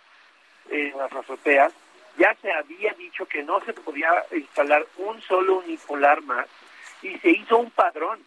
en 0.69 0.97
las 0.97 1.11
azoteas. 1.11 1.73
Ya 2.17 2.33
se 2.41 2.51
había 2.51 2.93
dicho 2.93 3.25
que 3.25 3.43
no 3.43 3.59
se 3.65 3.73
podía 3.73 4.09
instalar 4.31 4.85
un 4.97 5.21
solo 5.21 5.57
unipolar 5.57 6.21
más 6.21 6.47
y 7.01 7.17
se 7.19 7.31
hizo 7.31 7.57
un 7.57 7.69
padrón. 7.71 8.19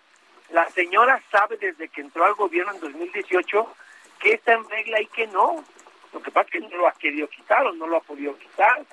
La 0.50 0.68
señora 0.70 1.22
sabe 1.30 1.56
desde 1.56 1.88
que 1.88 2.02
entró 2.02 2.24
al 2.24 2.34
gobierno 2.34 2.74
en 2.74 2.80
2018 2.80 3.74
que 4.20 4.34
está 4.34 4.52
en 4.52 4.68
regla 4.68 5.00
y 5.00 5.06
que 5.06 5.26
no. 5.28 5.64
Lo 6.12 6.20
que 6.20 6.30
pasa 6.30 6.46
es 6.46 6.52
que 6.52 6.68
no 6.68 6.76
lo 6.76 6.88
ha 6.88 6.92
querido 6.92 7.26
quitar 7.28 7.66
o 7.66 7.72
no 7.72 7.86
lo 7.86 7.96
ha 7.96 8.00
podido 8.00 8.36
quitar. 8.36 8.84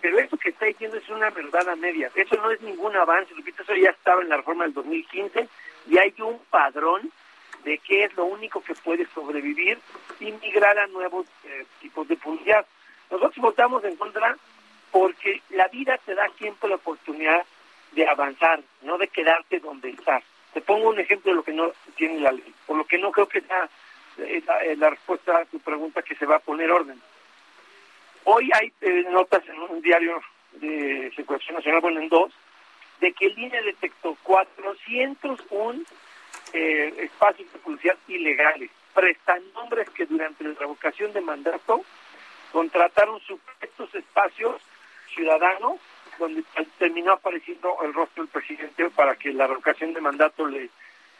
Pero 0.00 0.18
eso 0.18 0.36
que 0.36 0.50
está 0.50 0.66
diciendo 0.66 0.96
es 0.96 1.08
una 1.08 1.30
verdad 1.30 1.68
a 1.68 1.76
medias. 1.76 2.12
Eso 2.14 2.36
no 2.36 2.50
es 2.50 2.60
ningún 2.60 2.94
avance. 2.96 3.34
Repito, 3.34 3.62
eso 3.62 3.74
ya 3.74 3.90
estaba 3.90 4.22
en 4.22 4.28
la 4.28 4.36
reforma 4.36 4.64
del 4.64 4.74
2015 4.74 5.48
y 5.88 5.98
hay 5.98 6.14
un 6.18 6.38
padrón 6.50 7.10
de 7.64 7.78
qué 7.78 8.04
es 8.04 8.16
lo 8.16 8.24
único 8.24 8.62
que 8.62 8.74
puede 8.74 9.06
sobrevivir 9.14 9.78
y 10.20 10.32
migrar 10.32 10.78
a 10.78 10.86
nuevos 10.88 11.26
eh, 11.44 11.64
tipos 11.80 12.08
de 12.08 12.16
publicidad. 12.16 12.66
Nosotros 13.10 13.36
votamos 13.38 13.84
en 13.84 13.96
contra 13.96 14.36
porque 14.90 15.42
la 15.50 15.68
vida 15.68 15.98
te 16.04 16.14
da 16.14 16.28
siempre 16.38 16.68
la 16.68 16.76
oportunidad 16.76 17.44
de 17.92 18.08
avanzar, 18.08 18.60
no 18.82 18.98
de 18.98 19.08
quedarte 19.08 19.60
donde 19.60 19.90
estás. 19.90 20.24
Te 20.52 20.60
pongo 20.60 20.90
un 20.90 20.98
ejemplo 20.98 21.30
de 21.30 21.36
lo 21.36 21.44
que 21.44 21.52
no 21.52 21.72
tiene 21.96 22.20
la 22.20 22.32
ley, 22.32 22.54
por 22.66 22.76
lo 22.76 22.84
que 22.84 22.98
no 22.98 23.10
creo 23.10 23.28
que 23.28 23.40
sea 23.40 23.68
la, 24.16 24.74
la 24.76 24.90
respuesta 24.90 25.38
a 25.38 25.44
tu 25.46 25.58
pregunta 25.60 26.02
que 26.02 26.14
se 26.16 26.26
va 26.26 26.36
a 26.36 26.40
poner 26.40 26.70
orden. 26.70 27.00
Hoy 28.24 28.50
hay 28.54 28.72
eh, 28.80 29.04
notas 29.10 29.42
en 29.48 29.58
un 29.60 29.80
diario 29.80 30.20
de 30.52 31.10
Circulación 31.16 31.56
Nacional, 31.56 31.80
bueno, 31.80 32.00
en 32.00 32.08
dos, 32.08 32.32
de 33.02 33.12
que 33.12 33.26
el 33.26 33.38
INE 33.38 33.60
detectó 33.62 34.16
401 34.22 35.82
eh, 36.52 36.94
espacios 36.98 37.52
de 37.52 37.58
publicidad 37.58 37.98
ilegales, 38.06 38.70
prestanombres 38.94 39.90
que 39.90 40.06
durante 40.06 40.44
la 40.44 40.54
revocación 40.54 41.12
de 41.12 41.20
mandato 41.20 41.84
contrataron 42.52 43.20
supuestos 43.20 43.92
espacios 43.96 44.62
ciudadanos 45.14 45.80
donde 46.18 46.44
terminó 46.78 47.12
apareciendo 47.12 47.76
el 47.82 47.92
rostro 47.92 48.22
del 48.22 48.30
presidente 48.30 48.88
para 48.90 49.16
que 49.16 49.32
la 49.32 49.48
revocación 49.48 49.92
de 49.94 50.00
mandato 50.00 50.46
le 50.46 50.70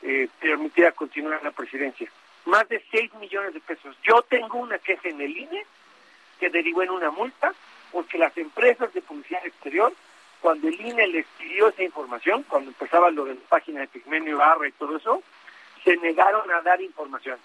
eh, 0.02 0.28
permitiera 0.38 0.92
continuar 0.92 1.42
la 1.42 1.50
presidencia. 1.50 2.09
Más 2.44 2.68
de 2.68 2.80
6 2.92 3.14
millones 3.14 3.54
de 3.54 3.60
pesos. 3.60 3.96
Yo 4.04 4.22
tengo 4.22 4.59
una 4.59 4.78
queja 4.78 5.09
en 5.09 5.20
el 5.20 5.36
INE 5.36 5.66
que 6.38 6.48
derivó 6.48 6.84
en 6.84 6.90
una 6.90 7.10
multa 7.10 7.52
porque 7.90 8.18
las 8.18 8.36
empresas 8.36 8.92
de 8.94 9.02
publicidad 9.02 9.44
exterior 9.44 9.92
cuando 10.43 10.66
el 10.69 10.78
INE 10.78 11.06
les 11.06 11.24
pidió 11.39 11.69
esa 11.69 11.85
información, 11.85 12.44
cuando 12.48 12.70
empezaba 12.70 13.10
lo 13.10 13.24
de 13.24 13.35
la 13.35 13.40
página 13.48 13.81
de 13.81 13.86
Pigmenio 13.86 14.39
Barra 14.39 14.66
y 14.66 14.73
todo 14.73 14.97
eso, 14.97 15.23
se 15.85 15.97
negaron 15.98 16.51
a 16.51 16.60
dar 16.62 16.81
información. 16.82 17.39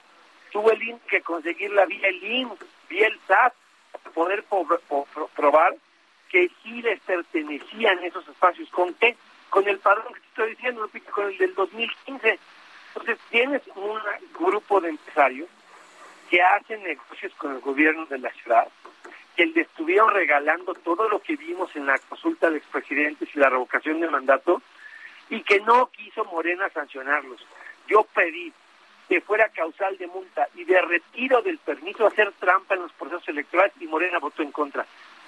Tuvo 0.52 0.72
el 0.72 0.82
INE 0.82 1.00
que 1.08 1.22
conseguirla 1.22 1.86
vía 1.86 2.08
el 2.08 2.24
INE, 2.24 2.52
vía 2.90 3.08
el 3.08 3.20
SAT, 3.28 3.54
para 3.92 4.14
poder 4.16 4.44
probar 5.36 5.76
que 6.30 6.50
sí 6.64 6.82
les 6.82 7.00
pertenecían 7.02 8.04
esos 8.04 8.28
espacios. 8.28 8.68
¿Con 8.72 8.94
qué? 8.96 9.16
Con 9.52 9.68
el 9.68 9.78
padrón 9.78 10.14
que 10.14 10.20
te 10.20 10.28
estoy 10.28 10.50
diciendo, 10.56 10.90
con 11.12 11.28
el 11.28 11.38
del 11.38 11.54
2015. 11.54 12.40
Entonces 12.88 13.20
tienes 13.30 13.62
un 13.76 14.00
grupo 14.40 14.82
de 14.82 14.90
empresarios 14.90 15.48
que 16.32 16.42
hacen 16.42 16.84
negocios 16.84 17.32
con 17.36 17.54
el 17.54 17.62
gobierno 17.62 18.06
de 18.08 18.18
la 18.18 18.32
ciudad, 18.32 18.68
que 19.38 19.46
le 19.46 19.62
estuvieron 19.62 20.12
regalando 20.12 20.74
todo 20.74 21.08
lo 21.08 21.22
que 21.22 21.36
vimos 21.36 21.74
en 21.76 21.86
la 21.86 22.00
consulta 22.00 22.50
de 22.50 22.58
expresidentes 22.58 23.30
y 23.34 23.40
la 23.40 23.52
revocación 23.52 24.02
de 24.02 24.10
mandato 24.10 24.64
y 25.30 25.44
que 25.44 25.60
no 25.62 25.92
quiso 25.92 26.26
Morena 26.26 26.68
sancionarlos. 26.70 27.46
Yo 27.88 28.04
pedí 28.16 28.52
que 29.08 29.22
fuera 29.22 29.48
causal 29.50 29.96
de 30.00 30.08
multa 30.08 30.48
y 30.56 30.64
de 30.64 30.82
retiro 30.82 31.44
del 31.44 31.60
permiso 31.60 32.04
a 32.04 32.08
hacer 32.08 32.34
trampa 32.40 32.74
en 32.74 32.82
los 32.82 32.92
procesos 32.94 33.30
electorales 33.30 33.74
y 33.80 33.86
Morena 33.86 34.18
votó 34.18 34.42
en 34.42 34.52
contra. 34.52 34.88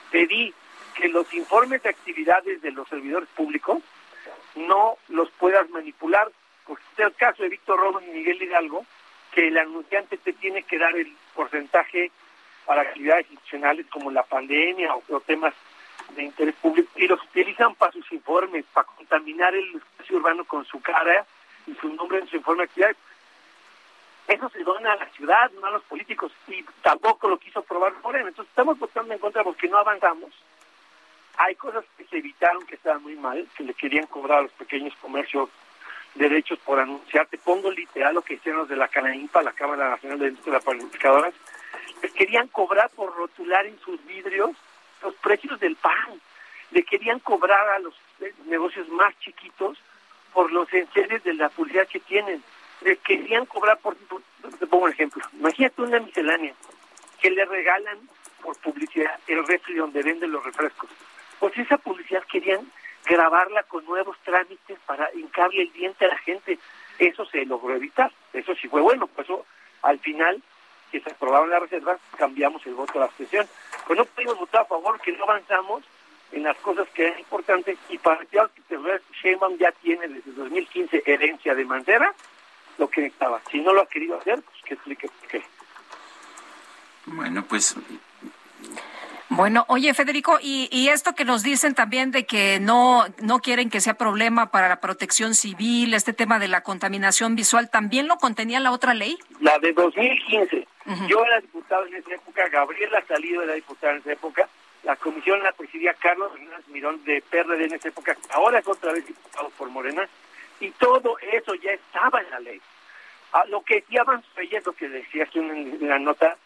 Pedí 0.10 0.53
que 0.95 1.07
los 1.07 1.31
informes 1.36 1.84
de 1.84 1.90
actividades 1.90 2.64
de 2.64 2.72
los 2.72 2.90
servidores 2.90 3.30
públicos 3.30 3.77
no 4.56 4.98
los 5.10 5.30
puedas 5.31 5.69
manipular, 5.69 6.31
porque 6.65 6.84
este 6.90 7.03
es 7.03 7.10
el 7.10 7.15
caso 7.15 7.44
de 7.44 7.49
Víctor 7.49 7.80
Romo 7.80 8.02
y 8.02 8.10
Miguel 8.10 8.41
Hidalgo, 8.41 8.86
que 9.31 9.49
el 9.49 9.57
anunciante 9.60 10.18
te 10.18 10.34
tiene 10.34 10.64
que 10.64 10.80
dar 10.80 10.95
el 10.95 11.15
porcentaje 11.36 12.11
para 12.70 12.84
actividades 12.84 13.26
institucionales 13.32 13.88
como 13.88 14.12
la 14.12 14.22
pandemia 14.22 14.94
o, 14.94 15.20
temas 15.22 15.56
de 16.16 16.22
interés 16.22 16.54
público 16.54 16.88
y 16.98 17.08
los 17.08 17.20
utilizan 17.24 17.74
para 17.74 17.91
sus 17.91 18.12
informes, 18.12 18.64
para 18.72 18.86
contaminar 18.86 19.56
el 19.56 19.78
espacio 19.78 20.18
urbano 20.18 20.46
con 20.46 20.64
su 20.66 20.80
cara 20.80 21.26
y 21.66 21.74
su 21.74 21.91
nombre 21.91 22.20
en 22.20 22.28
su 22.28 22.36
informe 22.36 22.62
de 22.62 22.66
actividades. 22.66 22.98
Eso 24.28 24.50
se 24.50 24.64
dona 24.64 24.94
a 24.94 24.98
la 24.98 25.08
ciudad, 25.08 25.50
no 25.60 25.66
a 25.66 25.72
los 25.72 25.84
políticos, 25.86 26.32
y 26.48 26.64
tampoco 26.84 27.28
lo 27.28 27.40
quiso 27.40 27.64
probar 27.64 27.91
Morena. 28.04 28.30
Entonces 28.30 28.52
estamos 28.52 28.78
votando 28.78 29.16
en 29.16 29.20
contra 29.20 29.44
porque 29.44 29.68
no 29.68 29.80
avanzamos. 29.80 30.32
Hay 31.38 31.56
cosas 31.56 31.84
que 31.98 32.06
se 32.06 32.18
evitaron 32.18 32.68
que 32.68 32.76
estaban 32.76 33.02
muy 33.02 33.16
mal, 33.16 33.48
que 33.58 33.64
le 33.64 33.74
querían 33.74 34.06
cobrar 34.06 34.38
a 34.38 34.44
los 34.44 34.52
pequeños 34.52 34.94
comercios 35.02 35.50
derechos 36.14 36.60
por 36.60 36.80
anunciar. 36.80 37.26
Te 37.26 37.40
pongo 37.40 37.72
literal 37.72 38.14
lo 38.14 38.22
que 38.22 38.36
hicieron 38.36 38.60
los 38.60 38.70
de 38.70 38.76
la 38.76 38.90
Canaimpa, 38.90 39.41
la 39.41 39.54
Cámara 39.54 39.90
Nacional 39.90 40.20
de 40.20 40.28
Industria 40.28 40.60
de 40.60 41.34
Les 42.02 42.12
querían 42.14 42.48
cobrar 42.48 42.90
por 42.92 43.16
rotular 43.16 43.66
en 43.66 43.80
sus 43.80 44.04
vidrios 44.06 44.52
los 45.02 45.14
precios 45.16 45.60
del 45.60 45.76
pan. 45.76 46.22
Le 46.72 46.84
querían 46.84 47.20
cobrar 47.20 47.70
a 47.70 47.80
los 47.80 47.96
negocios 48.46 48.88
más 48.90 49.18
chiquitos 49.20 49.78
por 50.34 50.52
los 50.52 50.72
enseres 50.74 51.24
de 51.24 51.34
la 51.34 51.50
publicidad 51.50 51.88
que 51.88 52.00
tienen. 52.00 52.44
Le 52.82 52.98
querían 52.98 53.46
cobrar 53.46 53.78
por, 53.80 53.96
te 54.60 54.68
pongo 54.68 54.86
un 54.86 54.92
ejemplo, 54.92 55.24
imagínate 55.34 55.82
una 55.82 56.00
miscelánea 56.00 56.54
que 57.20 57.32
le 57.32 57.44
regalan 57.46 57.98
por 58.42 58.58
publicidad 58.58 59.20
el 59.28 59.46
refri 59.46 59.76
donde 59.76 60.02
venden 60.02 60.32
los 60.32 60.44
refrescos. 60.44 60.90
Pues 61.40 61.58
esa 61.58 61.78
publicidad 61.78 62.24
querían 62.32 62.72
grabarla 63.06 63.64
con 63.64 63.86
nuevos 63.86 64.18
trámites 64.24 64.78
para 64.86 65.10
hincarle 65.14 65.64
el 65.64 65.74
diente 65.74 66.06
a 66.06 66.10
la 66.10 66.18
gente. 66.20 66.60
Eso 66.98 67.26
se 67.26 67.46
logró 67.46 67.76
evitar. 67.76 68.12
Eso 68.34 68.56
sí 68.56 68.68
fue 68.68 68.82
bueno. 68.82 69.08
Pues 69.08 69.28
eso, 69.28 69.46
al 69.82 70.00
final, 70.00 70.42
que 70.91 71.02
se 71.02 71.10
aprobaron 71.11 71.49
las 71.49 71.61
reservas, 71.61 71.99
cambiamos 72.18 72.66
el 72.66 72.74
voto 72.74 72.94
a 72.95 72.99
la 72.99 73.06
abstención. 73.06 73.48
Pues 73.88 73.98
no 73.98 74.06
pudimos 74.06 74.40
votar 74.40 74.61
a 74.61 74.66
favor, 74.66 74.99
que 75.02 75.11
no 75.14 75.24
avanzamos 75.24 75.84
en 76.32 76.44
las 76.44 76.57
cosas 76.57 76.88
que 76.94 77.07
eran 77.07 77.20
importantes 77.20 77.78
y 77.90 77.98
para 77.98 78.24
que 78.26 78.40
Sheinbaum 79.22 79.57
ya 79.57 79.72
tiene 79.72 80.07
desde 80.07 80.32
2015 80.32 81.03
herencia 81.06 81.56
de 81.56 81.66
Mancera 81.66 82.14
lo 82.78 82.90
que 82.90 83.06
estaba. 83.06 83.41
Si 83.52 83.60
no 83.60 83.74
lo 83.74 83.82
ha 83.82 83.88
querido 83.88 84.18
hacer, 84.18 84.41
pues 84.41 84.57
que 84.64 84.74
explique 84.76 85.07
por 85.07 85.28
qué. 85.28 85.44
Bueno, 87.06 87.44
pues 87.48 87.76
bueno, 89.30 89.64
oye 89.68 89.94
Federico, 89.94 90.40
y, 90.41 90.68
y, 90.72 90.90
esto 90.90 91.14
que 91.14 91.24
nos 91.24 91.44
dicen 91.44 91.76
también 91.76 92.10
de 92.10 92.26
que 92.26 92.60
no, 92.60 93.06
no 93.22 93.40
quieren 93.40 93.70
que 93.70 93.80
sea 93.80 93.94
problema 93.94 94.49
para 94.49 94.68
la 94.68 94.82
protección 94.82 95.36
civil, 95.36 95.94
este 95.94 96.14
tema 96.14 96.40
de 96.40 96.48
la 96.48 96.61
contaminación 96.61 97.36
visual, 97.36 97.70
¿también 97.70 98.07
lo 98.07 98.18
contenía 98.18 98.60
la 98.60 98.72
otra 98.72 98.95
ley? 98.95 99.20
La 99.40 99.60
de 99.60 99.72
2015. 99.74 100.68
Yo 101.07 101.24
era 101.24 101.40
diputado 101.40 101.86
en 101.86 101.95
esa 101.95 102.16
época, 102.16 102.49
Gabriela 102.49 103.03
Salido 103.07 103.44
era 103.44 103.53
diputada 103.53 103.94
en 103.94 103.99
esa 103.99 104.14
época, 104.14 104.49
la 104.84 104.95
comisión 104.95 105.44
la 105.44 105.52
presidía 105.52 105.94
Carlos 105.94 106.32
Hernández 106.34 106.68
Mirón 106.70 107.03
de 107.03 107.22
PRD 107.30 107.66
en 107.66 107.74
esa 107.74 107.90
época, 107.90 108.18
ahora 108.32 108.60
es 108.60 108.68
otra 108.68 108.91
vez 108.94 109.06
diputado 109.06 109.49
por 109.52 109.70
Morena, 109.70 110.07
y 110.60 110.72
todo 110.72 111.18
eso 111.20 111.53
ya 111.56 111.72
estaba 111.74 112.22
en 112.22 112.30
la 112.32 112.40
ley. 112.40 112.61
A 113.34 113.45
lo 113.45 113.61
que 113.61 113.84
ya 113.90 114.02
avanzó, 114.02 114.28
es 114.40 114.66
lo 114.66 114.74
que 114.74 114.90
decía 114.90 115.26
aquí 115.26 115.38
en 115.38 115.88
la 115.88 115.99
nota, 115.99 116.38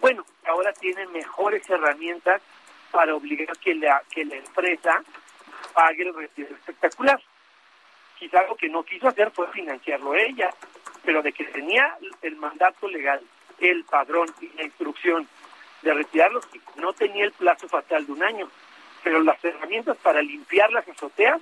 bueno, 0.00 0.24
ahora 0.46 0.72
tienen 0.72 1.12
mejores 1.12 1.68
herramientas 1.70 2.42
para 2.90 3.14
obligar 3.14 3.56
que 3.58 3.74
la, 3.76 4.02
que 4.10 4.24
la 4.24 4.36
empresa 4.36 5.00
pague 5.72 6.02
el 6.02 6.14
retiro 6.14 6.54
espectacular. 6.56 7.20
Quizá 8.18 8.42
lo 8.48 8.56
que 8.56 8.68
no 8.68 8.82
quiso 8.82 9.08
hacer 9.08 9.30
fue 9.30 9.46
financiarlo 9.52 10.14
ella, 10.16 10.50
pero 11.04 11.22
de 11.22 11.32
que 11.32 11.44
tenía 11.44 11.96
el 12.22 12.36
mandato 12.36 12.88
legal, 12.88 13.20
el 13.62 13.84
padrón 13.84 14.28
y 14.40 14.48
la 14.56 14.64
instrucción 14.64 15.28
de 15.82 15.94
retirarlos, 15.94 16.46
no 16.76 16.92
tenía 16.92 17.24
el 17.24 17.32
plazo 17.32 17.68
fatal 17.68 18.06
de 18.06 18.12
un 18.12 18.22
año. 18.22 18.48
Pero 19.02 19.22
las 19.22 19.42
herramientas 19.44 19.96
para 19.98 20.22
limpiar 20.22 20.70
las 20.72 20.88
azoteas 20.88 21.40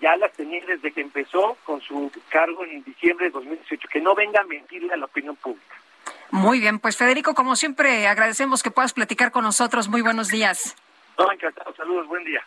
ya 0.00 0.16
las 0.16 0.32
tenía 0.32 0.64
desde 0.66 0.92
que 0.92 1.00
empezó 1.00 1.56
con 1.64 1.80
su 1.80 2.10
cargo 2.28 2.64
en 2.64 2.82
diciembre 2.84 3.26
de 3.26 3.32
2018. 3.32 3.88
Que 3.88 4.00
no 4.00 4.14
venga 4.14 4.40
a 4.40 4.44
mentirle 4.44 4.92
a 4.92 4.96
la 4.96 5.06
opinión 5.06 5.36
pública. 5.36 5.74
Muy 6.30 6.60
bien, 6.60 6.78
pues 6.78 6.96
Federico, 6.96 7.34
como 7.34 7.56
siempre, 7.56 8.06
agradecemos 8.06 8.62
que 8.62 8.70
puedas 8.70 8.92
platicar 8.92 9.32
con 9.32 9.44
nosotros. 9.44 9.88
Muy 9.88 10.02
buenos 10.02 10.28
días. 10.28 10.76
No, 11.18 11.32
encantado. 11.32 11.74
Saludos, 11.74 12.06
buen 12.06 12.24
día. 12.24 12.44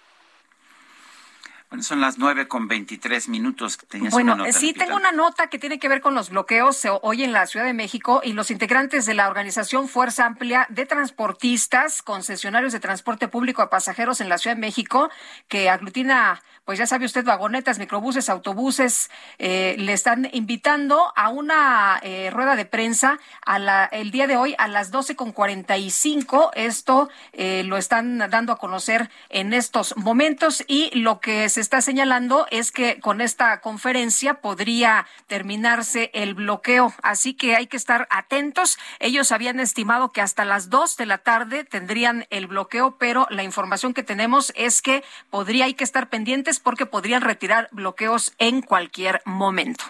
Bueno, 1.72 1.84
son 1.84 2.02
las 2.02 2.18
nueve 2.18 2.50
con 2.50 2.68
veintitrés 2.68 3.30
minutos. 3.30 3.80
bueno, 4.12 4.36
sí, 4.52 4.74
tengo 4.74 4.94
una 4.94 5.14
nota 5.14 5.48
que 5.48 5.58
tiene 5.58 5.80
que 5.80 5.88
ver 5.88 6.02
con 6.02 6.14
los 6.14 6.30
bloqueos 6.30 6.86
hoy 7.02 7.24
en 7.24 7.32
la 7.32 7.48
Ciudad 7.48 7.66
de 7.66 7.74
México 7.74 8.20
y 8.26 8.34
los 8.34 8.52
integrantes 8.52 9.06
de 9.06 9.14
la 9.14 9.30
organización 9.30 9.88
Fuerza 9.88 10.26
Amplia 10.26 10.68
de 10.70 10.86
Transportistas, 10.86 12.02
concesionarios 12.02 12.74
de 12.74 12.82
transporte 12.82 13.30
público 13.30 13.62
a 13.62 13.70
pasajeros 13.70 14.20
en 14.20 14.28
la 14.28 14.38
Ciudad 14.38 14.58
de 14.58 14.60
México, 14.60 15.10
que 15.48 15.70
aglutina 15.70 16.42
pues 16.66 16.78
ya 16.78 16.86
sabe 16.86 17.06
usted, 17.06 17.26
vagonetas, 17.26 17.80
microbuses, 17.80 18.30
autobuses, 18.30 19.10
eh, 19.40 19.76
le 19.80 19.94
están 19.94 20.30
invitando 20.32 21.12
a 21.16 21.30
una 21.30 22.00
eh, 22.04 22.30
rueda 22.32 22.56
de 22.56 22.66
prensa 22.66 23.20
a 23.44 23.58
la, 23.58 23.86
el 23.86 24.12
día 24.12 24.28
de 24.28 24.38
hoy 24.38 24.56
a 24.60 24.68
las 24.68 24.92
doce 24.92 25.16
con 25.16 25.32
cuarenta 25.32 25.78
y 25.78 25.90
cinco. 25.90 26.52
Esto 26.54 27.10
eh, 27.34 27.64
lo 27.64 27.78
están 27.78 28.20
dando 28.30 28.54
a 28.54 28.58
conocer 28.58 29.10
en 29.30 29.54
estos 29.54 29.98
momentos 29.98 30.64
y 30.68 30.92
lo 31.00 31.20
que 31.20 31.50
se 31.50 31.61
está 31.62 31.82
señalando 31.82 32.48
es 32.52 32.72
que 32.72 33.00
con 33.00 33.22
esta 33.22 33.62
conferencia 33.62 34.42
podría 34.42 35.08
terminarse 35.28 36.12
el 36.14 36.34
bloqueo. 36.34 36.94
Así 37.04 37.34
que 37.34 37.56
hay 37.56 37.68
que 37.68 37.78
estar 37.78 38.08
atentos. 38.10 38.78
Ellos 39.00 39.32
habían 39.32 39.60
estimado 39.60 40.12
que 40.12 40.22
hasta 40.22 40.46
las 40.46 40.70
dos 40.70 40.98
de 40.98 41.06
la 41.06 41.20
tarde 41.20 41.64
tendrían 41.64 42.26
el 42.30 42.48
bloqueo, 42.48 42.98
pero 42.98 43.28
la 43.30 43.44
información 43.44 43.94
que 43.94 44.04
tenemos 44.04 44.52
es 44.56 44.82
que 44.82 45.04
podría, 45.30 45.66
hay 45.66 45.74
que 45.74 45.84
estar 45.84 46.10
pendientes 46.10 46.60
porque 46.60 46.86
podrían 46.86 47.22
retirar 47.22 47.70
bloqueos 47.72 48.34
en 48.38 48.62
cualquier 48.62 49.22
momento. 49.26 49.84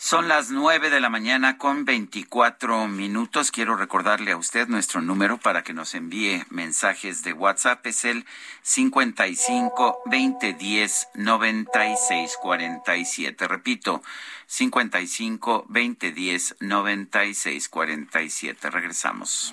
Son 0.00 0.28
las 0.28 0.52
nueve 0.52 0.90
de 0.90 1.00
la 1.00 1.10
mañana 1.10 1.58
con 1.58 1.84
veinticuatro 1.84 2.86
minutos. 2.86 3.50
Quiero 3.50 3.74
recordarle 3.74 4.30
a 4.30 4.36
usted 4.36 4.68
nuestro 4.68 5.00
número 5.00 5.38
para 5.38 5.64
que 5.64 5.74
nos 5.74 5.92
envíe 5.96 6.44
mensajes 6.50 7.24
de 7.24 7.32
WhatsApp. 7.32 7.84
Es 7.84 8.04
el 8.04 8.24
55 8.62 10.02
20 10.06 10.52
10 10.52 11.08
96 11.14 12.38
47. 12.40 13.48
Repito, 13.48 14.00
55 14.46 15.66
20 15.68 16.12
10 16.12 16.56
96 16.60 17.68
47. 17.68 18.70
Regresamos. 18.70 19.52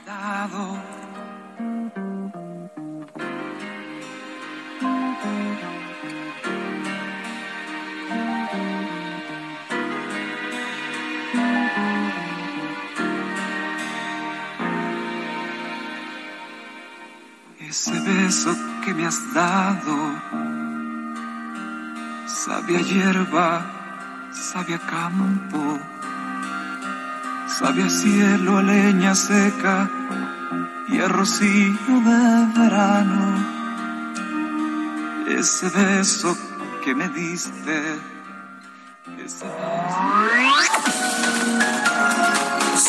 Ese 17.78 18.00
beso 18.00 18.56
que 18.86 18.94
me 18.94 19.06
has 19.06 19.20
dado, 19.34 19.96
sabia 22.26 22.80
hierba, 22.80 23.66
sabia 24.32 24.80
campo, 24.80 25.78
sabia 27.48 27.90
cielo, 27.90 28.62
leña 28.62 29.14
seca 29.14 29.90
y 30.88 31.00
el 31.00 31.10
rocío 31.10 32.00
de 32.08 32.48
verano. 32.58 33.24
Ese 35.28 35.68
beso 35.68 36.38
que 36.82 36.96
me 36.96 37.10
diste, 37.10 38.00
ese 39.18 39.48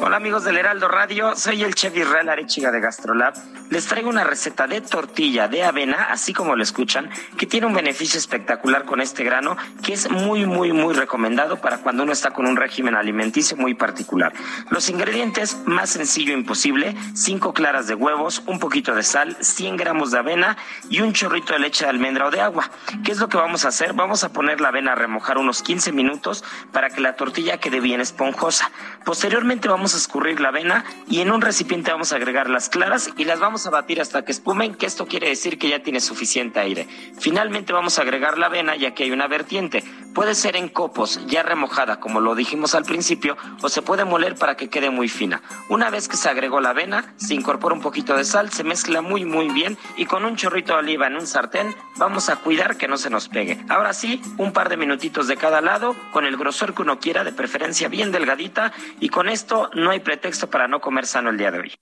Hola 0.00 0.16
amigos 0.16 0.44
del 0.44 0.56
Heraldo 0.56 0.86
Radio? 0.86 1.34
Soy 1.34 1.64
el 1.64 1.74
chef 1.74 1.96
Israel 1.96 2.28
Arechiga 2.28 2.70
de 2.70 2.80
Gastrolab. 2.80 3.34
Les 3.68 3.86
traigo 3.86 4.08
una 4.08 4.22
receta 4.22 4.68
de 4.68 4.80
tortilla 4.80 5.48
de 5.48 5.64
avena, 5.64 6.06
así 6.10 6.32
como 6.32 6.54
lo 6.54 6.62
escuchan, 6.62 7.10
que 7.36 7.46
tiene 7.46 7.66
un 7.66 7.74
beneficio 7.74 8.16
espectacular 8.16 8.84
con 8.84 9.00
este 9.00 9.24
grano, 9.24 9.56
que 9.82 9.92
es 9.92 10.08
muy, 10.08 10.46
muy, 10.46 10.72
muy 10.72 10.94
recomendado 10.94 11.60
para 11.60 11.78
cuando 11.78 12.04
uno 12.04 12.12
está 12.12 12.30
con 12.30 12.46
un 12.46 12.56
régimen 12.56 12.94
alimenticio 12.94 13.56
muy 13.56 13.74
particular. 13.74 14.32
Los 14.70 14.88
ingredientes, 14.88 15.58
más 15.66 15.90
sencillo 15.90 16.32
imposible, 16.32 16.96
5 17.14 17.52
claras 17.52 17.88
de 17.88 17.94
huevos, 17.94 18.42
un 18.46 18.60
poquito 18.60 18.94
de 18.94 19.02
sal, 19.02 19.36
100 19.40 19.76
gramos 19.76 20.12
de 20.12 20.18
avena 20.18 20.56
y 20.88 21.00
un 21.00 21.12
chorrito 21.12 21.52
de 21.52 21.58
leche 21.58 21.84
de 21.84 21.90
almendra 21.90 22.26
o 22.26 22.30
de 22.30 22.40
agua. 22.40 22.70
¿Qué 23.04 23.10
es 23.12 23.18
lo 23.18 23.28
que 23.28 23.36
vamos 23.36 23.64
a 23.64 23.68
hacer? 23.68 23.92
Vamos 23.94 24.22
a 24.22 24.32
poner 24.32 24.60
la 24.60 24.68
avena 24.68 24.92
a 24.92 24.94
remojar 24.94 25.38
unos 25.38 25.62
15 25.62 25.92
minutos 25.92 26.44
para 26.72 26.88
que 26.88 27.00
la 27.00 27.16
tortilla 27.16 27.58
quede 27.58 27.80
bien 27.80 28.00
esponjosa. 28.00 28.70
Posteriormente 29.04 29.68
vamos 29.68 29.87
a 29.94 29.98
escurrir 29.98 30.40
la 30.40 30.48
avena 30.48 30.84
y 31.08 31.20
en 31.20 31.30
un 31.30 31.40
recipiente 31.40 31.90
vamos 31.90 32.12
a 32.12 32.16
agregar 32.16 32.50
las 32.50 32.68
claras 32.68 33.10
y 33.16 33.24
las 33.24 33.40
vamos 33.40 33.66
a 33.66 33.70
batir 33.70 34.00
hasta 34.00 34.24
que 34.24 34.32
espumen, 34.32 34.74
que 34.74 34.86
esto 34.86 35.06
quiere 35.06 35.28
decir 35.28 35.58
que 35.58 35.68
ya 35.68 35.82
tiene 35.82 36.00
suficiente 36.00 36.60
aire. 36.60 36.86
Finalmente 37.18 37.72
vamos 37.72 37.98
a 37.98 38.02
agregar 38.02 38.38
la 38.38 38.46
avena 38.46 38.76
ya 38.76 38.94
que 38.94 39.04
hay 39.04 39.10
una 39.10 39.26
vertiente. 39.26 39.84
Puede 40.14 40.34
ser 40.34 40.56
en 40.56 40.68
copos, 40.68 41.20
ya 41.26 41.42
remojada, 41.42 42.00
como 42.00 42.20
lo 42.20 42.34
dijimos 42.34 42.74
al 42.74 42.84
principio, 42.84 43.36
o 43.62 43.68
se 43.68 43.82
puede 43.82 44.04
moler 44.04 44.34
para 44.34 44.56
que 44.56 44.68
quede 44.68 44.90
muy 44.90 45.08
fina. 45.08 45.42
Una 45.68 45.90
vez 45.90 46.08
que 46.08 46.16
se 46.16 46.28
agregó 46.28 46.60
la 46.60 46.70
avena, 46.70 47.14
se 47.16 47.34
incorpora 47.34 47.74
un 47.74 47.80
poquito 47.80 48.16
de 48.16 48.24
sal, 48.24 48.50
se 48.50 48.64
mezcla 48.64 49.00
muy 49.00 49.24
muy 49.24 49.48
bien 49.48 49.78
y 49.96 50.06
con 50.06 50.24
un 50.24 50.36
chorrito 50.36 50.72
de 50.72 50.80
oliva 50.80 51.06
en 51.06 51.16
un 51.16 51.26
sartén 51.26 51.74
vamos 51.96 52.28
a 52.28 52.36
cuidar 52.36 52.76
que 52.76 52.88
no 52.88 52.96
se 52.96 53.10
nos 53.10 53.28
pegue. 53.28 53.58
Ahora 53.68 53.92
sí, 53.92 54.20
un 54.38 54.52
par 54.52 54.68
de 54.68 54.76
minutitos 54.76 55.28
de 55.28 55.36
cada 55.36 55.60
lado, 55.60 55.94
con 56.12 56.24
el 56.24 56.36
grosor 56.36 56.74
que 56.74 56.82
uno 56.82 56.98
quiera, 56.98 57.24
de 57.24 57.32
preferencia 57.32 57.88
bien 57.88 58.12
delgadita, 58.12 58.72
y 59.00 59.08
con 59.08 59.28
esto 59.28 59.70
no 59.78 59.90
hay 59.90 60.00
pretexto 60.00 60.50
para 60.50 60.68
no 60.68 60.80
comer 60.80 61.06
sano 61.06 61.30
el 61.30 61.38
día 61.38 61.50
de 61.50 61.60
hoy. 61.60 61.72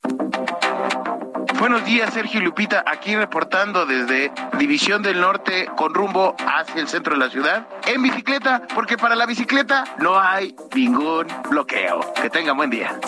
Buenos 1.58 1.84
días, 1.86 2.12
Sergio 2.12 2.40
Lupita, 2.42 2.84
aquí 2.86 3.16
reportando 3.16 3.86
desde 3.86 4.30
División 4.58 5.02
del 5.02 5.20
Norte 5.20 5.66
con 5.76 5.94
rumbo 5.94 6.36
hacia 6.46 6.80
el 6.82 6.88
centro 6.88 7.14
de 7.14 7.20
la 7.20 7.30
ciudad 7.30 7.66
en 7.86 8.02
bicicleta, 8.02 8.62
porque 8.74 8.98
para 8.98 9.16
la 9.16 9.24
bicicleta 9.24 9.84
no 9.98 10.20
hay 10.20 10.54
ningún 10.74 11.26
bloqueo. 11.48 12.12
Que 12.20 12.28
tengan 12.28 12.56
buen 12.56 12.70
día. 12.70 13.00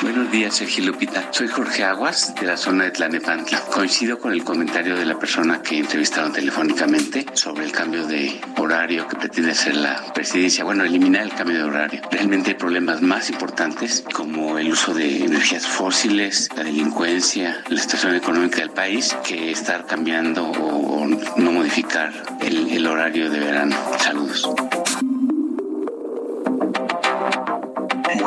Buenos 0.00 0.30
días, 0.30 0.54
Sergio 0.54 0.84
Lupita. 0.84 1.26
Soy 1.32 1.48
Jorge 1.48 1.82
Aguas, 1.82 2.32
de 2.36 2.46
la 2.46 2.56
zona 2.56 2.84
de 2.84 2.92
Tlanepantla. 2.92 3.60
Coincido 3.62 4.20
con 4.20 4.32
el 4.32 4.44
comentario 4.44 4.96
de 4.96 5.04
la 5.04 5.18
persona 5.18 5.60
que 5.60 5.78
entrevistaron 5.78 6.32
telefónicamente 6.32 7.26
sobre 7.32 7.64
el 7.64 7.72
cambio 7.72 8.06
de 8.06 8.40
horario 8.58 9.08
que 9.08 9.16
pretende 9.16 9.50
hacer 9.50 9.74
la 9.74 10.12
presidencia. 10.14 10.62
Bueno, 10.62 10.84
eliminar 10.84 11.22
el 11.22 11.34
cambio 11.34 11.56
de 11.56 11.64
horario. 11.64 12.02
Realmente 12.12 12.50
hay 12.50 12.56
problemas 12.56 13.02
más 13.02 13.28
importantes 13.28 14.04
como 14.12 14.56
el 14.56 14.70
uso 14.70 14.94
de 14.94 15.24
energías 15.24 15.66
fósiles, 15.66 16.48
la 16.56 16.62
delincuencia, 16.62 17.64
la 17.68 17.80
situación 17.80 18.14
económica 18.14 18.58
del 18.58 18.70
país, 18.70 19.16
que 19.26 19.50
estar 19.50 19.84
cambiando 19.84 20.48
o 20.48 21.06
no 21.08 21.52
modificar 21.52 22.12
el, 22.40 22.70
el 22.70 22.86
horario 22.86 23.30
de 23.30 23.40
verano. 23.40 23.76
Saludos. 23.98 24.48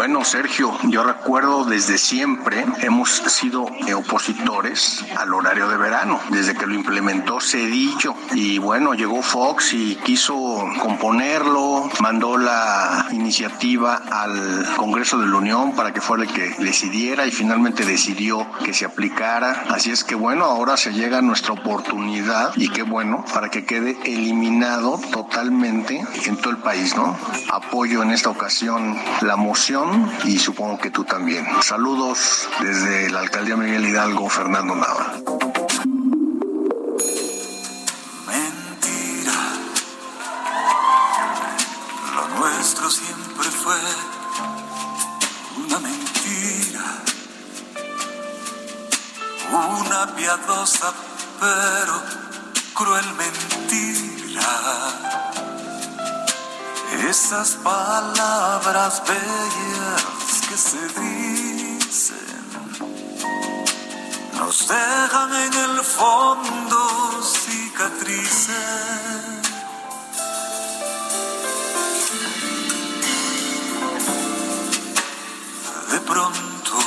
Bueno, 0.01 0.25
Sergio, 0.25 0.75
yo 0.85 1.03
recuerdo 1.03 1.63
desde 1.63 1.99
siempre 1.99 2.65
hemos 2.81 3.11
sido 3.11 3.67
opositores 3.95 5.05
al 5.15 5.31
horario 5.31 5.69
de 5.69 5.77
verano, 5.77 6.19
desde 6.31 6.55
que 6.55 6.65
lo 6.65 6.73
implementó 6.73 7.39
Cedillo. 7.39 8.15
Y 8.33 8.57
bueno, 8.57 8.95
llegó 8.95 9.21
Fox 9.21 9.75
y 9.75 9.97
quiso 9.97 10.33
componerlo, 10.81 11.87
mandó 11.99 12.35
la 12.39 13.05
iniciativa 13.11 14.01
al 14.09 14.73
Congreso 14.75 15.19
de 15.19 15.27
la 15.27 15.35
Unión 15.35 15.75
para 15.75 15.93
que 15.93 16.01
fuera 16.01 16.23
el 16.23 16.33
que 16.33 16.49
decidiera 16.57 17.27
y 17.27 17.31
finalmente 17.31 17.85
decidió 17.85 18.47
que 18.65 18.73
se 18.73 18.85
aplicara. 18.85 19.65
Así 19.69 19.91
es 19.91 20.03
que 20.03 20.15
bueno, 20.15 20.45
ahora 20.45 20.77
se 20.77 20.93
llega 20.93 21.21
nuestra 21.21 21.53
oportunidad 21.53 22.53
y 22.55 22.69
qué 22.69 22.81
bueno 22.81 23.23
para 23.35 23.51
que 23.51 23.65
quede 23.65 23.99
eliminado 24.03 24.99
totalmente 25.11 26.03
en 26.25 26.37
todo 26.37 26.49
el 26.49 26.57
país, 26.57 26.95
¿no? 26.95 27.15
Apoyo 27.51 28.01
en 28.01 28.09
esta 28.09 28.31
ocasión 28.31 28.97
la 29.21 29.35
moción 29.35 29.90
y 30.25 30.37
supongo 30.37 30.77
que 30.77 30.91
tú 30.91 31.03
también. 31.03 31.45
Saludos 31.61 32.47
desde 32.61 33.09
la 33.09 33.19
alcaldía 33.19 33.55
Miguel 33.55 33.87
Hidalgo, 33.87 34.29
Fernando 34.29 34.75
Nava. 34.75 35.13
Mentira. 38.27 39.37
Lo 42.15 42.39
nuestro 42.39 42.89
siempre 42.89 43.49
fue 43.49 43.77
una 45.65 45.79
mentira. 45.79 46.83
Una 49.51 50.15
piadosa 50.15 50.93
pero 51.39 52.01
cruel 52.73 53.05
mentira 53.15 55.20
esas 57.09 57.55
palabras 57.63 59.01
bellas 59.07 60.41
que 60.47 60.57
se 60.57 60.87
dicen 60.99 62.31
nos 64.37 64.67
dejan 64.67 65.35
en 65.35 65.53
el 65.53 65.81
fondo 65.81 67.21
cicatrices. 67.23 68.55
De 75.91 75.99
pronto 76.01 76.77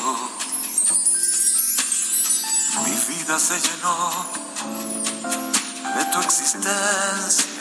mi 2.84 3.14
vida 3.14 3.38
se 3.38 3.60
llenó 3.60 4.10
de 5.96 6.04
tu 6.06 6.20
existencia 6.20 7.53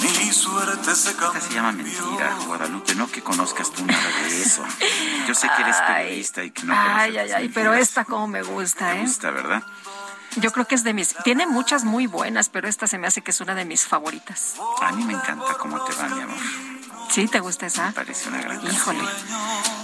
mi 0.00 0.32
suerte 0.32 0.94
se 0.94 1.14
cambió. 1.14 1.40
se 1.40 1.54
llama 1.54 1.72
mentira, 1.72 2.36
Guadalupe, 2.46 2.94
no 2.94 3.10
que 3.10 3.22
conozcas 3.22 3.70
tú 3.70 3.84
nada 3.84 4.08
de 4.22 4.42
eso. 4.42 4.64
Yo 5.26 5.34
sé 5.34 5.48
que 5.56 5.62
eres 5.62 5.76
periodista 5.76 6.44
y 6.44 6.50
que 6.50 6.64
no 6.64 6.74
Ay, 6.76 7.16
ay, 7.16 7.30
ay, 7.32 7.48
pero 7.48 7.74
esta 7.74 8.04
como 8.04 8.28
me 8.28 8.42
gusta, 8.42 8.92
¿eh? 8.92 8.96
Me 8.96 9.02
gusta, 9.02 9.30
¿verdad? 9.30 9.62
Yo 10.36 10.52
creo 10.52 10.66
que 10.66 10.74
es 10.74 10.84
de 10.84 10.94
mis. 10.94 11.14
Tiene 11.24 11.46
muchas 11.46 11.84
muy 11.84 12.06
buenas, 12.06 12.48
pero 12.48 12.68
esta 12.68 12.86
se 12.86 12.98
me 12.98 13.06
hace 13.06 13.22
que 13.22 13.30
es 13.30 13.40
una 13.40 13.54
de 13.54 13.64
mis 13.64 13.86
favoritas. 13.86 14.56
A 14.80 14.92
mí 14.92 15.04
me 15.04 15.14
encanta 15.14 15.54
cómo 15.54 15.82
te 15.84 15.94
va, 15.96 16.08
mi 16.08 16.22
amor. 16.22 16.36
¿Sí? 17.10 17.26
¿Te 17.26 17.40
gusta 17.40 17.66
esa? 17.66 17.86
Me 17.86 17.92
parece 17.92 18.28
una 18.28 18.40
gran 18.40 18.64
Híjole. 18.66 19.02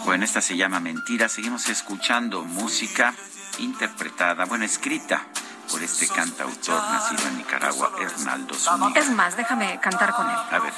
Bueno, 0.05 0.25
esta 0.25 0.41
se 0.41 0.57
llama 0.57 0.79
Mentira. 0.81 1.29
Seguimos 1.29 1.69
escuchando 1.69 2.45
música 2.45 3.15
interpretada, 3.59 4.45
bueno, 4.45 4.65
escrita 4.65 5.27
por 5.71 5.83
este 5.83 6.09
cantautor 6.09 6.83
nacido 6.91 7.29
en 7.29 7.39
Nicaragua, 7.39 7.93
Hernaldo 8.01 8.55
Zúñiga. 8.55 9.01
Es 9.01 9.11
más, 9.11 9.37
déjame 9.37 9.79
cantar 9.81 10.15
con 10.15 10.29
él. 10.29 10.37
A 10.51 10.59
ver. 10.59 10.73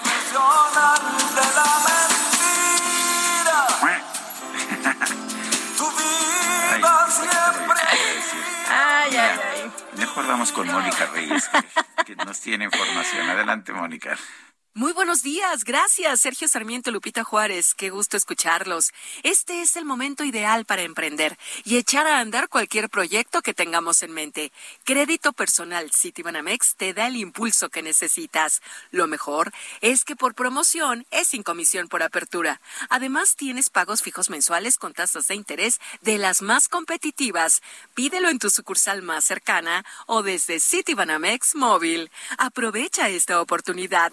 Ay, 8.69 9.17
ay, 9.17 9.41
ay. 9.55 9.73
Mejor 9.97 10.27
vamos 10.27 10.53
con 10.53 10.67
Mónica 10.67 11.07
Reyes, 11.07 11.49
que, 11.49 12.15
que 12.15 12.25
nos 12.25 12.41
tiene 12.41 12.65
información. 12.65 13.29
Adelante, 13.29 13.73
Mónica. 13.73 14.17
Muy 14.79 14.93
buenos 14.93 15.23
días, 15.23 15.65
gracias 15.65 16.21
Sergio 16.21 16.49
Sarmiento 16.49 16.91
Lupita 16.91 17.25
Juárez, 17.25 17.75
qué 17.75 17.89
gusto 17.89 18.19
escucharlos. 18.19 18.93
Este 19.23 19.63
es 19.63 19.75
el 19.77 19.87
momento 19.87 20.23
ideal 20.23 20.67
para 20.67 20.83
emprender 20.83 21.39
y 21.65 21.79
echar 21.79 22.07
a 22.07 22.21
andar 22.21 22.51
cualquier 22.51 22.91
proyecto 22.91 23.41
que 23.41 23.55
tengamos 23.55 24.03
en 24.03 24.13
mente. 24.13 24.53
Crédito 24.85 25.33
personal 25.33 25.91
Citibanamex 25.93 26.77
te 26.77 26.93
da 26.93 27.07
el 27.07 27.17
impulso 27.17 27.71
que 27.71 27.81
necesitas. 27.81 28.61
Lo 28.91 29.07
mejor 29.07 29.51
es 29.81 30.05
que 30.05 30.15
por 30.15 30.35
promoción 30.35 31.07
es 31.11 31.29
sin 31.29 31.43
comisión 31.43 31.89
por 31.89 32.03
apertura. 32.03 32.61
Además 32.91 33.35
tienes 33.35 33.71
pagos 33.71 34.03
fijos 34.03 34.29
mensuales 34.29 34.77
con 34.77 34.93
tasas 34.93 35.27
de 35.29 35.37
interés 35.37 35.81
de 36.03 36.19
las 36.19 36.43
más 36.43 36.69
competitivas. 36.69 37.63
Pídelo 37.95 38.29
en 38.29 38.39
tu 38.39 38.51
sucursal 38.51 39.01
más 39.01 39.25
cercana 39.25 39.87
o 40.05 40.23
desde 40.23 40.61
Citibanamex 40.61 41.55
móvil. 41.55 42.11
Aprovecha 42.37 43.09
esta 43.09 43.41
oportunidad 43.41 44.13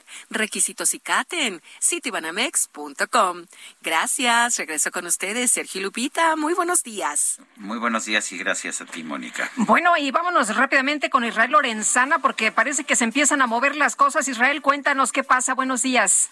requisitos 0.53 0.93
y 0.93 0.99
CAT 0.99 1.33
en 1.33 1.61
citibanamex.com. 1.81 3.45
Gracias. 3.81 4.57
Regreso 4.57 4.91
con 4.91 5.07
ustedes, 5.07 5.49
Sergio 5.49 5.81
Lupita. 5.81 6.35
Muy 6.35 6.53
buenos 6.53 6.83
días. 6.83 7.41
Muy 7.55 7.79
buenos 7.79 8.05
días 8.05 8.31
y 8.31 8.37
gracias 8.37 8.79
a 8.79 8.85
ti, 8.85 9.03
Mónica. 9.03 9.49
Bueno, 9.55 9.97
y 9.97 10.11
vámonos 10.11 10.55
rápidamente 10.55 11.09
con 11.09 11.25
Israel 11.25 11.53
Lorenzana 11.53 12.19
porque 12.19 12.51
parece 12.51 12.83
que 12.83 12.95
se 12.95 13.03
empiezan 13.03 13.41
a 13.41 13.47
mover 13.47 13.75
las 13.75 13.95
cosas. 13.95 14.27
Israel, 14.27 14.61
cuéntanos 14.61 15.11
qué 15.11 15.23
pasa. 15.23 15.55
Buenos 15.55 15.81
días. 15.81 16.29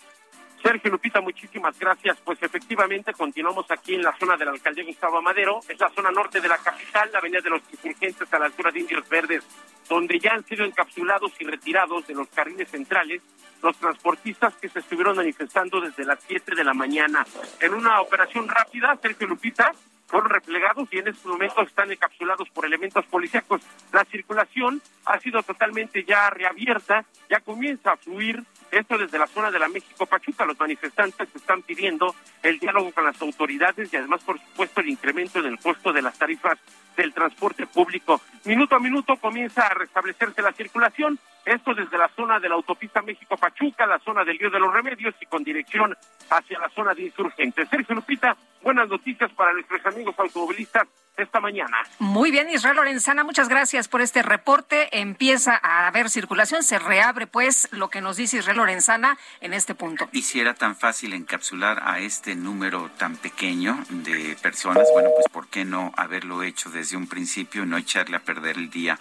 Sergio 0.61 0.91
Lupita, 0.91 1.19
muchísimas 1.19 1.79
gracias. 1.79 2.19
Pues 2.23 2.37
efectivamente 2.43 3.13
continuamos 3.13 3.65
aquí 3.71 3.95
en 3.95 4.03
la 4.03 4.15
zona 4.19 4.37
de 4.37 4.45
la 4.45 4.51
alcaldía 4.51 4.83
Gustavo 4.83 5.17
Amadero, 5.17 5.61
es 5.67 5.79
la 5.79 5.89
zona 5.89 6.11
norte 6.11 6.39
de 6.39 6.47
la 6.47 6.59
capital, 6.59 7.09
la 7.11 7.17
avenida 7.17 7.41
de 7.41 7.49
los 7.49 7.61
insurgentes 7.71 8.31
a 8.31 8.37
la 8.37 8.45
altura 8.45 8.69
de 8.69 8.81
Indios 8.81 9.09
Verdes, 9.09 9.43
donde 9.89 10.19
ya 10.19 10.33
han 10.33 10.45
sido 10.45 10.63
encapsulados 10.63 11.31
y 11.39 11.45
retirados 11.45 12.05
de 12.05 12.13
los 12.13 12.27
carriles 12.27 12.69
centrales 12.69 13.23
los 13.61 13.77
transportistas 13.77 14.55
que 14.55 14.69
se 14.69 14.79
estuvieron 14.79 15.15
manifestando 15.15 15.81
desde 15.81 16.05
las 16.05 16.19
7 16.27 16.55
de 16.55 16.63
la 16.63 16.73
mañana. 16.73 17.25
En 17.59 17.73
una 17.73 18.01
operación 18.01 18.47
rápida, 18.47 18.97
Sergio 19.01 19.27
Lupita, 19.27 19.71
fueron 20.07 20.29
replegados 20.29 20.89
y 20.91 20.97
en 20.97 21.07
estos 21.07 21.25
momentos 21.25 21.67
están 21.67 21.89
encapsulados 21.91 22.49
por 22.49 22.65
elementos 22.65 23.05
policíacos. 23.05 23.61
La 23.93 24.03
circulación 24.05 24.81
ha 25.05 25.17
sido 25.19 25.41
totalmente 25.41 26.03
ya 26.03 26.29
reabierta, 26.29 27.05
ya 27.29 27.39
comienza 27.39 27.93
a 27.93 27.97
fluir 27.97 28.43
esto 28.71 28.97
desde 28.97 29.19
la 29.19 29.27
zona 29.27 29.51
de 29.51 29.59
la 29.59 29.67
México 29.67 30.05
Pachuca. 30.05 30.45
Los 30.45 30.59
manifestantes 30.59 31.27
están 31.35 31.61
pidiendo 31.61 32.15
el 32.41 32.59
diálogo 32.59 32.91
con 32.91 33.05
las 33.05 33.21
autoridades 33.21 33.93
y 33.93 33.97
además, 33.97 34.23
por 34.23 34.39
supuesto, 34.39 34.81
el 34.81 34.89
incremento 34.89 35.39
en 35.39 35.45
el 35.45 35.59
costo 35.59 35.91
de 35.91 36.01
las 36.01 36.17
tarifas 36.17 36.57
del 36.95 37.13
transporte 37.13 37.67
público. 37.67 38.21
Minuto 38.45 38.75
a 38.75 38.79
minuto 38.79 39.15
comienza 39.17 39.67
a 39.67 39.73
restablecerse 39.73 40.41
la 40.41 40.53
circulación. 40.53 41.19
Esto 41.45 41.73
desde 41.73 41.97
la 41.97 42.09
zona 42.09 42.39
de 42.39 42.49
la 42.49 42.55
autopista 42.55 43.01
México-Pachuca, 43.01 43.85
la 43.87 43.99
zona 43.99 44.23
del 44.23 44.37
Río 44.37 44.51
de 44.51 44.59
los 44.59 44.71
Remedios 44.71 45.15
y 45.19 45.25
con 45.25 45.43
dirección 45.43 45.95
hacia 46.29 46.59
la 46.59 46.69
zona 46.69 46.93
de 46.93 47.03
insurgentes. 47.03 47.67
Sergio 47.69 47.95
Lupita, 47.95 48.37
buenas 48.61 48.87
noticias 48.87 49.31
para 49.33 49.51
nuestros 49.53 49.83
amigos 49.85 50.13
automovilistas 50.17 50.87
esta 51.17 51.39
mañana. 51.39 51.77
Muy 51.99 52.31
bien, 52.31 52.49
Israel 52.49 52.75
Lorenzana, 52.75 53.23
muchas 53.23 53.49
gracias 53.49 53.87
por 53.87 54.01
este 54.01 54.21
reporte. 54.21 54.99
Empieza 54.99 55.59
a 55.61 55.87
haber 55.87 56.09
circulación, 56.09 56.63
se 56.63 56.79
reabre 56.79 57.27
pues 57.27 57.67
lo 57.71 57.89
que 57.89 58.01
nos 58.01 58.17
dice 58.17 58.37
Israel 58.37 58.57
Lorenzana 58.61 59.17
en 59.39 59.53
este 59.53 59.73
punto. 59.73 60.07
Y 60.11 60.21
si 60.21 60.39
era 60.39 60.53
tan 60.53 60.75
fácil 60.75 61.13
encapsular 61.13 61.81
a 61.83 61.99
este 61.99 62.35
número 62.35 62.91
tan 62.97 63.17
pequeño 63.17 63.83
de 63.89 64.37
personas, 64.41 64.87
bueno, 64.93 65.09
pues 65.15 65.27
¿por 65.31 65.47
qué 65.47 65.65
no 65.65 65.91
haberlo 65.97 66.43
hecho 66.43 66.69
desde 66.69 66.95
un 66.95 67.07
principio 67.07 67.63
y 67.63 67.65
no 67.65 67.77
echarle 67.77 68.17
a 68.17 68.19
perder 68.19 68.57
el 68.57 68.69
día 68.69 68.99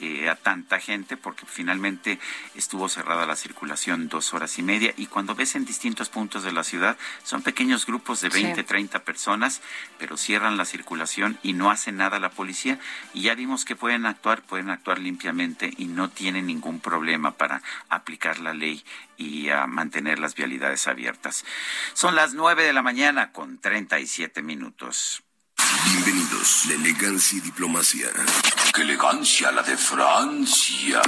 eh, 0.00 0.28
a 0.28 0.36
tanta 0.36 0.78
gente 0.78 1.16
porque 1.16 1.44
finalmente 1.46 2.18
estuvo 2.54 2.88
cerrada 2.88 3.26
la 3.26 3.36
circulación 3.36 4.08
dos 4.08 4.32
horas 4.34 4.58
y 4.58 4.62
media 4.62 4.94
y 4.96 5.06
cuando 5.06 5.34
ves 5.34 5.54
en 5.54 5.64
distintos 5.64 6.08
puntos 6.08 6.42
de 6.44 6.52
la 6.52 6.64
ciudad 6.64 6.96
son 7.24 7.42
pequeños 7.42 7.86
grupos 7.86 8.20
de 8.20 8.28
20, 8.28 8.62
30 8.62 9.04
personas, 9.04 9.60
pero 9.98 10.16
cierran 10.16 10.56
la 10.56 10.64
circulación 10.64 11.38
y 11.42 11.52
no 11.52 11.70
hace 11.70 11.92
nada 11.92 12.18
la 12.20 12.30
policía 12.30 12.78
y 13.12 13.22
ya 13.22 13.34
vimos 13.34 13.64
que 13.64 13.76
pueden 13.76 14.06
actuar, 14.06 14.42
pueden 14.42 14.70
actuar 14.70 14.98
limpiamente 14.98 15.72
y 15.76 15.86
no 15.86 16.10
tienen 16.10 16.46
ningún 16.46 16.80
problema 16.80 17.32
para 17.32 17.62
aplicar 17.88 18.38
la 18.38 18.54
ley 18.54 18.84
y 19.16 19.48
a 19.48 19.66
mantener 19.66 20.18
las 20.18 20.34
vialidades 20.34 20.86
abiertas. 20.86 21.44
Son 21.94 22.14
las 22.14 22.34
9 22.34 22.62
de 22.62 22.72
la 22.72 22.82
mañana 22.82 23.32
con 23.32 23.58
37 23.58 24.42
minutos. 24.42 25.22
Bienvenidos, 25.84 26.66
la 26.66 26.74
elegancia 26.74 27.38
y 27.38 27.40
diplomacia. 27.40 28.08
¡Qué 28.78 28.84
elegancia 28.84 29.50
la 29.50 29.62
de 29.62 29.76
Francia! 29.76 31.02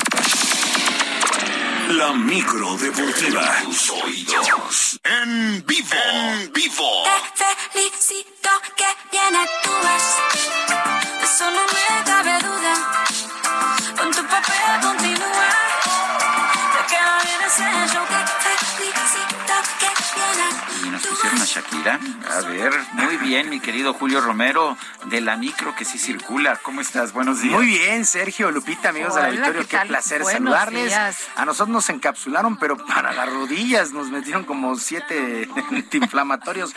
La 1.90 2.12
micro 2.14 2.76
deportiva. 2.76 3.58
Tus 3.62 3.90
oídos. 3.90 5.00
En 5.04 5.64
vivo. 5.64 5.94
En 6.12 6.52
vivo. 6.52 7.04
Te 7.38 7.44
felicito 7.70 8.50
que 8.76 8.86
bien 9.12 9.36
actúas. 9.36 10.16
Eso 11.22 11.48
no 11.52 11.62
me 11.62 12.04
cabe 12.04 12.38
duda. 12.40 13.04
Con 13.96 14.10
tu 14.10 14.22
papel 14.26 14.80
continúa. 14.82 15.69
Y 20.84 20.88
nos 20.88 21.04
pusieron 21.06 21.42
a 21.42 21.44
Shakira. 21.44 22.00
A 22.30 22.40
ver, 22.42 22.72
muy 22.92 23.16
bien, 23.16 23.50
mi 23.50 23.58
querido 23.58 23.92
Julio 23.92 24.20
Romero, 24.20 24.76
de 25.06 25.20
la 25.20 25.36
micro 25.36 25.74
que 25.74 25.84
sí 25.84 25.98
circula. 25.98 26.56
¿Cómo 26.62 26.80
estás? 26.80 27.12
Buenos 27.12 27.42
días. 27.42 27.54
Muy 27.54 27.66
bien, 27.66 28.04
Sergio, 28.04 28.50
Lupita, 28.52 28.90
amigos 28.90 29.14
Hola, 29.14 29.26
de 29.26 29.32
la 29.32 29.48
Victoria, 29.48 29.68
¿qué 29.68 29.88
placer 29.88 30.22
Buenos 30.22 30.38
saludarles. 30.38 30.86
días. 30.86 31.26
A 31.34 31.44
nosotros 31.44 31.70
nos 31.70 31.90
encapsularon, 31.90 32.56
pero 32.56 32.76
para 32.86 33.12
las 33.12 33.28
rodillas 33.28 33.92
nos 33.92 34.10
metieron 34.10 34.44
como 34.44 34.76
siete 34.76 35.48
antiinflamatorios, 35.70 36.72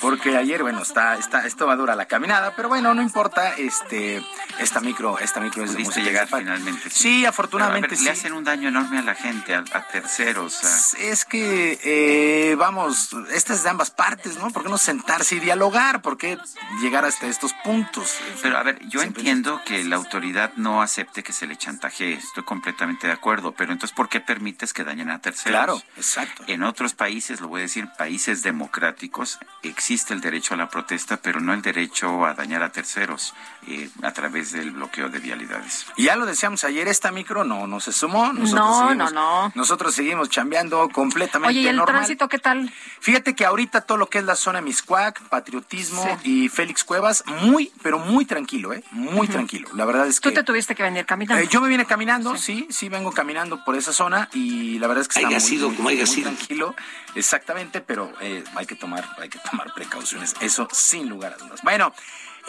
porque 0.00 0.36
ayer, 0.36 0.62
bueno, 0.62 0.82
está, 0.82 1.16
está, 1.16 1.46
esto 1.46 1.66
va 1.66 1.74
dura 1.76 1.96
la 1.96 2.06
caminada, 2.06 2.54
pero 2.54 2.68
bueno, 2.68 2.92
no 2.94 3.02
importa, 3.02 3.54
este, 3.56 4.22
esta 4.58 4.80
micro, 4.80 5.18
esta 5.18 5.40
micro 5.40 5.64
es 5.64 5.74
de 5.74 6.02
llegar 6.02 6.28
finalmente. 6.28 6.90
Sí, 6.90 7.24
afortunadamente 7.24 7.88
ver, 7.88 7.98
sí. 7.98 8.04
Le 8.04 8.10
hacen 8.10 8.32
un 8.34 8.44
daño 8.44 8.68
enorme 8.68 8.98
a 8.98 9.02
la 9.02 9.14
gente, 9.14 9.54
a, 9.54 9.64
a 9.72 9.88
terceros. 9.88 10.17
A- 10.22 10.98
Es 10.98 11.24
que, 11.24 11.78
eh, 11.84 12.54
vamos, 12.56 13.10
esta 13.32 13.54
es 13.54 13.62
de 13.62 13.68
ambas 13.70 13.90
partes, 13.90 14.36
¿no? 14.38 14.50
¿Por 14.50 14.62
qué 14.64 14.68
no 14.68 14.78
sentarse 14.78 15.36
y 15.36 15.40
dialogar? 15.40 16.02
¿Por 16.02 16.16
qué 16.18 16.38
llegar 16.80 17.04
hasta 17.04 17.26
estos 17.26 17.52
puntos? 17.64 18.16
Pero 18.42 18.58
a 18.58 18.62
ver, 18.62 18.78
yo 18.88 19.02
entiendo 19.02 19.60
que 19.64 19.84
la 19.84 19.96
autoridad 19.96 20.52
no 20.56 20.82
acepte 20.82 21.22
que 21.22 21.32
se 21.32 21.46
le 21.46 21.56
chantajee, 21.56 22.14
estoy 22.14 22.44
completamente 22.44 23.06
de 23.06 23.12
acuerdo, 23.12 23.52
pero 23.52 23.72
entonces 23.72 23.94
¿por 23.94 24.08
qué 24.08 24.20
permites 24.20 24.72
que 24.72 24.84
dañen 24.84 25.10
a 25.10 25.20
terceros? 25.20 25.52
Claro, 25.52 25.82
exacto. 25.96 26.44
En 26.46 26.62
otros 26.62 26.94
países, 26.94 27.40
lo 27.40 27.48
voy 27.48 27.60
a 27.60 27.62
decir, 27.62 27.88
países 27.96 28.42
democráticos, 28.42 29.38
existe 29.62 30.14
el 30.14 30.20
derecho 30.20 30.54
a 30.54 30.56
la 30.56 30.68
protesta, 30.68 31.18
pero 31.18 31.40
no 31.40 31.52
el 31.54 31.62
derecho 31.62 32.24
a 32.26 32.34
dañar 32.34 32.62
a 32.62 32.72
terceros 32.72 33.34
eh, 33.68 33.90
a 34.02 34.12
través 34.12 34.52
del 34.52 34.70
bloqueo 34.72 35.08
de 35.08 35.18
vialidades. 35.18 35.86
Y 35.96 36.04
ya 36.04 36.16
lo 36.16 36.26
decíamos 36.26 36.64
ayer, 36.64 36.88
esta 36.88 37.10
micro 37.12 37.44
no, 37.44 37.66
no 37.66 37.80
se 37.80 37.92
sumó. 37.92 38.32
Nosotros 38.32 38.52
No, 38.54 38.88
seguimos- 38.88 39.12
no, 39.12 39.44
no. 39.46 39.52
Nosotros 39.54 39.94
seguimos 39.94 40.30
chambeando 40.30 40.88
completamente 40.90 41.58
Oye, 41.58 41.66
¿y 41.66 41.68
el 41.68 41.76
normal. 41.76 41.96
tránsito 41.96 42.28
qué 42.28 42.38
tal? 42.38 42.72
Fíjate 43.00 43.34
que 43.34 43.44
ahorita 43.44 43.82
todo 43.82 43.98
lo 43.98 44.08
que 44.08 44.18
es 44.18 44.24
la 44.24 44.34
zona 44.36 44.60
Miscuac, 44.60 45.20
Patriotismo 45.28 46.18
y 46.24 46.48
Félix 46.48 46.84
Cuevas, 46.84 47.24
muy, 47.42 47.72
pero 47.82 47.98
muy 47.98 48.24
tranquilo, 48.24 48.72
¿eh? 48.72 48.82
Muy 48.90 49.28
tranquilo. 49.28 49.68
La 49.74 49.84
verdad 49.84 50.06
es 50.06 50.20
Tú 50.20 50.28
que... 50.30 50.34
te 50.36 50.42
tuviste 50.44 50.74
que 50.74 50.82
venir 50.82 51.04
caminando. 51.06 51.42
Eh, 51.42 51.48
yo 51.50 51.60
me 51.60 51.68
vine 51.68 51.84
caminando, 51.86 52.36
sí. 52.36 52.66
sí, 52.70 52.88
vengo 52.88 53.12
caminando 53.12 53.64
por 53.64 53.76
esa 53.76 53.92
zona 53.92 54.28
y 54.32 54.78
la 54.78 54.86
verdad 54.86 55.02
es 55.02 55.08
que 55.08 55.18
está 55.20 55.28
Haya 55.28 55.38
muy, 55.38 55.48
sido 55.48 55.68
muy- 55.68 55.76
como 55.76 55.88
haya 55.90 55.98
muy 56.04 56.06
sido. 56.06 56.30
tranquilo, 56.30 56.74
exactamente, 57.14 57.80
pero 57.80 58.12
eh, 58.20 58.44
hay 58.54 58.66
que 58.66 58.74
tomar, 58.74 59.04
hay 59.20 59.28
que 59.28 59.38
tomar 59.38 59.72
precauciones, 59.74 60.34
eso 60.40 60.68
sin 60.72 61.08
lugar 61.08 61.34
a 61.34 61.36
dudas. 61.44 61.60
Bueno. 61.62 61.92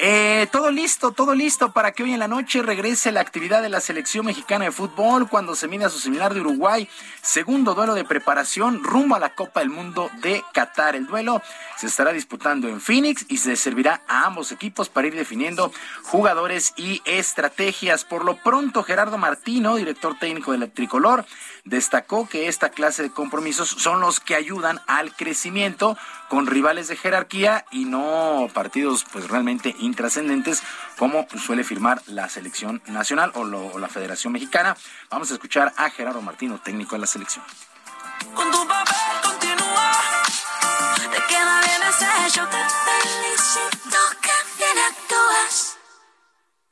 Eh, 0.02 0.48
todo 0.52 0.72
listo, 0.72 1.12
todo 1.12 1.36
listo 1.36 1.74
para 1.74 1.92
que 1.92 2.04
hoy 2.04 2.14
en 2.14 2.20
la 2.20 2.30
noche 2.30 2.62
regrese 2.62 3.12
la 3.12 3.20
actividad 3.20 3.62
de 3.62 3.68
la 3.68 3.82
selección 3.82 4.26
mexicana 4.26 4.64
de 4.64 4.72
fútbol 4.72 5.28
cuando 5.28 5.56
se 5.56 5.68
mide 5.68 5.84
a 5.84 5.90
su 5.90 6.00
similar 6.00 6.34
de 6.34 6.40
Uruguay. 6.40 6.88
Segundo 7.22 7.76
duelo 7.76 7.96
de 7.96 8.06
preparación 8.06 8.82
rumbo 8.82 9.16
a 9.16 9.20
la 9.20 9.36
Copa 9.36 9.60
del 9.60 9.70
Mundo 9.70 10.10
de 10.22 10.42
Qatar. 10.54 10.96
El 10.96 11.06
duelo 11.06 11.42
se 11.78 11.88
estará 11.88 12.14
disputando 12.14 12.70
en 12.70 12.80
Phoenix 12.80 13.26
y 13.28 13.38
se 13.38 13.58
servirá 13.58 14.02
a 14.08 14.26
ambos 14.26 14.54
equipos 14.54 14.88
para 14.88 15.08
ir 15.08 15.16
definiendo 15.16 15.72
jugadores 16.04 16.74
y 16.78 17.02
estrategias. 17.04 18.06
Por 18.06 18.24
lo 18.24 18.38
pronto, 18.38 18.84
Gerardo 18.84 19.18
Martino, 19.18 19.76
director 19.76 20.18
técnico 20.18 20.54
del 20.54 20.72
Tricolor, 20.72 21.26
destacó 21.70 22.28
que 22.28 22.48
esta 22.48 22.70
clase 22.70 23.04
de 23.04 23.12
compromisos 23.12 23.70
son 23.70 24.02
los 24.02 24.20
que 24.20 24.36
ayudan 24.36 24.82
al 24.88 25.16
crecimiento 25.16 25.98
con 26.28 26.48
rivales 26.48 26.88
de 26.88 26.96
jerarquía 26.96 27.66
y 27.72 27.86
no 27.86 28.48
partidos 28.54 29.06
pues 29.12 29.28
realmente 29.30 29.76
intrascendentes 29.80 30.64
como 30.98 31.28
suele 31.38 31.64
firmar 31.64 32.02
la 32.08 32.28
selección 32.28 32.82
nacional 32.88 33.32
o, 33.36 33.44
lo- 33.44 33.68
o 33.68 33.80
la 33.80 33.88
Federación 33.88 34.34
Mexicana. 34.34 34.76
Vamos 35.10 35.30
a 35.32 35.36
escuchar 35.36 35.74
a 35.78 35.90
Gerardo 35.90 36.22
Martino, 36.22 36.60
técnico 36.60 36.96
de 36.96 37.00
la 37.02 37.08
selección. 37.08 37.46
Con 38.34 38.52
tu 38.52 38.68
papel 38.68 38.96
continúa. 39.24 39.92
Te 40.98 41.22
queda 41.28 41.62
bien 41.62 41.82
ese 41.90 42.30
show. 42.36 42.46
Te 42.48 42.58
felicito 42.58 43.98
que 44.22 44.58
bien 44.58 44.78
actúas. 44.90 45.78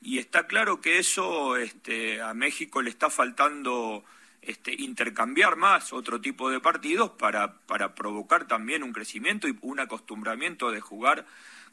Y 0.00 0.18
está 0.18 0.46
claro 0.46 0.80
que 0.80 0.98
eso 0.98 1.56
este, 1.56 2.20
a 2.22 2.34
México 2.34 2.82
le 2.82 2.90
está 2.90 3.10
faltando 3.10 4.04
este, 4.48 4.72
intercambiar 4.72 5.56
más 5.56 5.92
otro 5.92 6.22
tipo 6.22 6.48
de 6.48 6.58
partidos 6.58 7.10
para, 7.10 7.58
para 7.66 7.94
provocar 7.94 8.46
también 8.46 8.82
un 8.82 8.94
crecimiento 8.94 9.46
y 9.46 9.54
un 9.60 9.78
acostumbramiento 9.78 10.70
de 10.70 10.80
jugar 10.80 11.26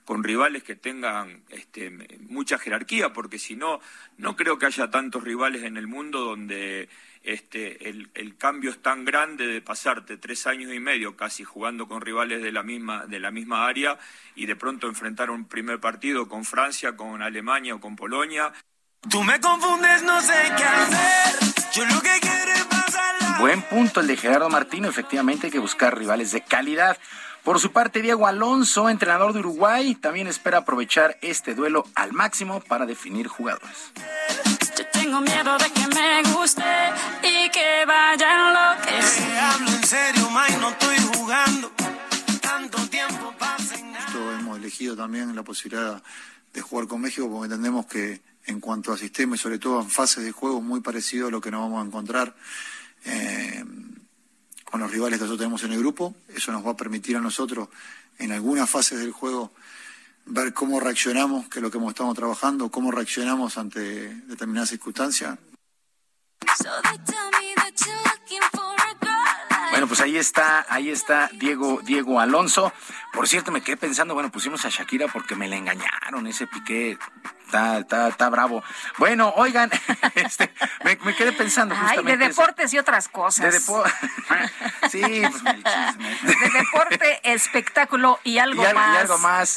con 0.04 0.26
rivales 0.26 0.62
que 0.62 0.76
tengan 0.76 1.44
este, 1.52 1.90
mucha 2.28 2.58
jerarquía, 2.58 3.14
porque 3.14 3.40
si 3.40 3.56
no, 3.56 3.80
no 4.18 4.36
creo 4.36 4.60
que 4.60 4.66
haya 4.66 4.92
tantos 4.92 5.24
rivales 5.24 5.64
en 5.64 5.78
el 5.78 5.88
mundo 5.88 6.20
donde 6.20 6.90
este, 7.24 7.88
el, 7.88 8.36
cambio 8.38 8.72
es 8.72 8.82
tan 8.82 9.06
grande 9.06 9.48
de 9.48 9.62
pasarte 9.62 10.18
tres 10.18 10.46
años 10.46 10.74
y 10.74 10.80
medio 10.82 11.16
casi 11.16 11.46
jugando 11.46 11.88
con 11.88 12.02
rivales 12.02 12.44
de 12.44 12.52
la 12.52 12.62
misma, 12.62 13.06
de 13.06 13.22
la 13.22 13.32
misma 13.32 13.68
área 13.68 13.98
y 14.36 14.48
de 14.48 14.58
pronto 14.58 14.88
enfrentar 14.88 15.30
un 15.30 15.46
primer 15.46 15.80
partido 15.80 16.28
con 16.28 16.44
Francia, 16.44 16.98
con 16.98 17.22
Alemania 17.22 17.76
o 17.76 17.80
con 17.80 17.96
Polonia. 17.96 18.52
Tú 19.10 19.24
me 19.24 19.40
confundes, 19.40 20.04
no 20.04 20.20
sé 20.20 20.34
qué 20.58 20.64
hacer. 20.64 21.56
Yo 21.74 21.86
lo 21.86 22.02
que 22.02 22.20
quiero. 22.20 22.65
Buen 23.40 23.62
punto 23.64 24.00
el 24.00 24.08
de 24.08 24.18
Gerardo 24.18 24.50
Martino, 24.50 24.88
efectivamente 24.88 25.48
hay 25.48 25.52
que 25.52 25.60
buscar 25.60 25.98
rivales 25.98 26.32
de 26.32 26.42
calidad. 26.42 26.98
Por 27.44 27.60
su 27.60 27.72
parte, 27.72 28.02
Diego 28.02 28.28
Alonso, 28.28 28.90
entrenador 28.90 29.34
de 29.34 29.40
Uruguay, 29.40 29.94
también 29.96 30.28
espera 30.28 30.60
aprovechar 30.60 31.18
este 31.22 31.54
duelo 31.54 31.86
al 31.96 32.14
máximo 32.14 32.62
para 32.62 32.86
definir 32.86 33.28
jugadores. 33.28 33.92
Yo 34.78 34.88
tengo 34.92 35.22
miedo 35.22 35.58
de 35.58 35.70
que 35.70 35.88
me 35.88 36.24
guste 36.34 36.64
y 37.24 37.50
que 37.50 37.86
vaya 37.86 38.26
a 38.30 38.76
enloquecer. 38.76 39.28
Te 39.28 39.38
hablo 39.38 39.68
en 39.70 39.84
serio, 39.84 40.30
Mike, 40.32 40.58
no 40.60 40.70
estoy 40.70 40.98
jugando. 41.14 41.72
Tanto 42.42 42.90
tiempo 42.90 43.34
pasa 43.38 43.78
nada. 43.82 44.06
Esto 44.08 44.32
hemos 44.34 44.58
elegido 44.58 44.96
también 44.96 45.36
la 45.36 45.44
posibilidad 45.44 46.02
de 46.54 46.62
jugar 46.62 46.88
con 46.88 47.02
México 47.02 47.30
porque 47.30 47.46
entendemos 47.46 47.86
que 47.86 48.22
en 48.46 48.60
cuanto 48.60 48.94
a 48.94 48.98
sistema 48.98 49.36
y 49.36 49.38
sobre 49.38 49.60
todo 49.60 49.82
en 49.82 49.90
fases 49.90 50.24
de 50.24 50.32
juego 50.32 50.62
muy 50.62 50.80
parecido 50.80 51.28
a 51.28 51.32
lo 51.32 51.42
que 51.42 51.52
nos 51.52 51.62
vamos 51.62 51.84
a 51.84 51.88
encontrar 51.88 52.34
eh, 53.06 53.64
con 54.64 54.80
los 54.80 54.92
rivales 54.92 55.18
que 55.18 55.24
nosotros 55.24 55.40
tenemos 55.40 55.64
en 55.64 55.72
el 55.72 55.80
grupo. 55.80 56.16
Eso 56.28 56.52
nos 56.52 56.66
va 56.66 56.72
a 56.72 56.78
permitir 56.78 57.16
a 57.16 57.22
nosotros 57.22 57.70
en 58.18 58.32
algunas 58.32 58.70
fases 58.70 59.00
del 59.00 59.12
juego 59.12 59.54
ver 60.26 60.54
cómo 60.54 60.80
reaccionamos, 60.80 61.48
que 61.48 61.60
es 61.60 61.64
lo 61.64 61.72
que 61.72 61.78
hemos 61.78 61.92
estado 61.92 62.14
trabajando, 62.14 62.70
cómo 62.70 62.92
reaccionamos 62.92 63.58
ante 63.58 64.16
determinadas 64.26 64.70
circunstancias. 64.70 65.38
Bueno, 69.72 69.88
pues 69.88 70.00
ahí 70.00 70.18
está, 70.18 70.66
ahí 70.70 70.90
está 70.90 71.30
Diego, 71.34 71.82
Diego 71.84 72.20
Alonso. 72.20 72.72
Por 73.14 73.28
cierto, 73.28 73.52
me 73.52 73.62
quedé 73.62 73.78
pensando, 73.78 74.14
bueno, 74.14 74.32
pusimos 74.32 74.64
a 74.66 74.70
Shakira 74.70 75.08
porque 75.08 75.36
me 75.36 75.48
la 75.48 75.58
engañaron, 75.58 76.26
ese 76.28 76.48
piqué 76.48 76.98
está, 77.56 77.78
está, 77.80 78.08
está 78.10 78.30
bravo. 78.30 78.64
Bueno, 78.98 79.34
oigan, 79.38 79.70
este, 80.16 80.52
me, 80.84 80.98
me 81.04 81.16
quedé 81.16 81.32
pensando 81.32 81.74
Ay, 81.76 81.82
justamente. 81.88 82.18
de 82.26 82.32
eso. 82.32 82.42
deportes 82.42 82.74
y 82.74 82.78
otras 82.78 83.08
cosas. 83.08 83.52
De 83.54 83.60
depo- 83.60 83.84
sí, 84.90 85.02
pues 85.02 85.56
el 85.56 85.64
chisme. 85.64 86.10
De 86.22 86.50
deporte, 86.60 87.20
espectáculo 87.34 88.20
y 88.24 88.38
algo 88.40 88.64
y, 88.70 88.74
más. 88.74 88.96
y 88.96 88.98
algo 89.02 89.18
más. 89.20 89.56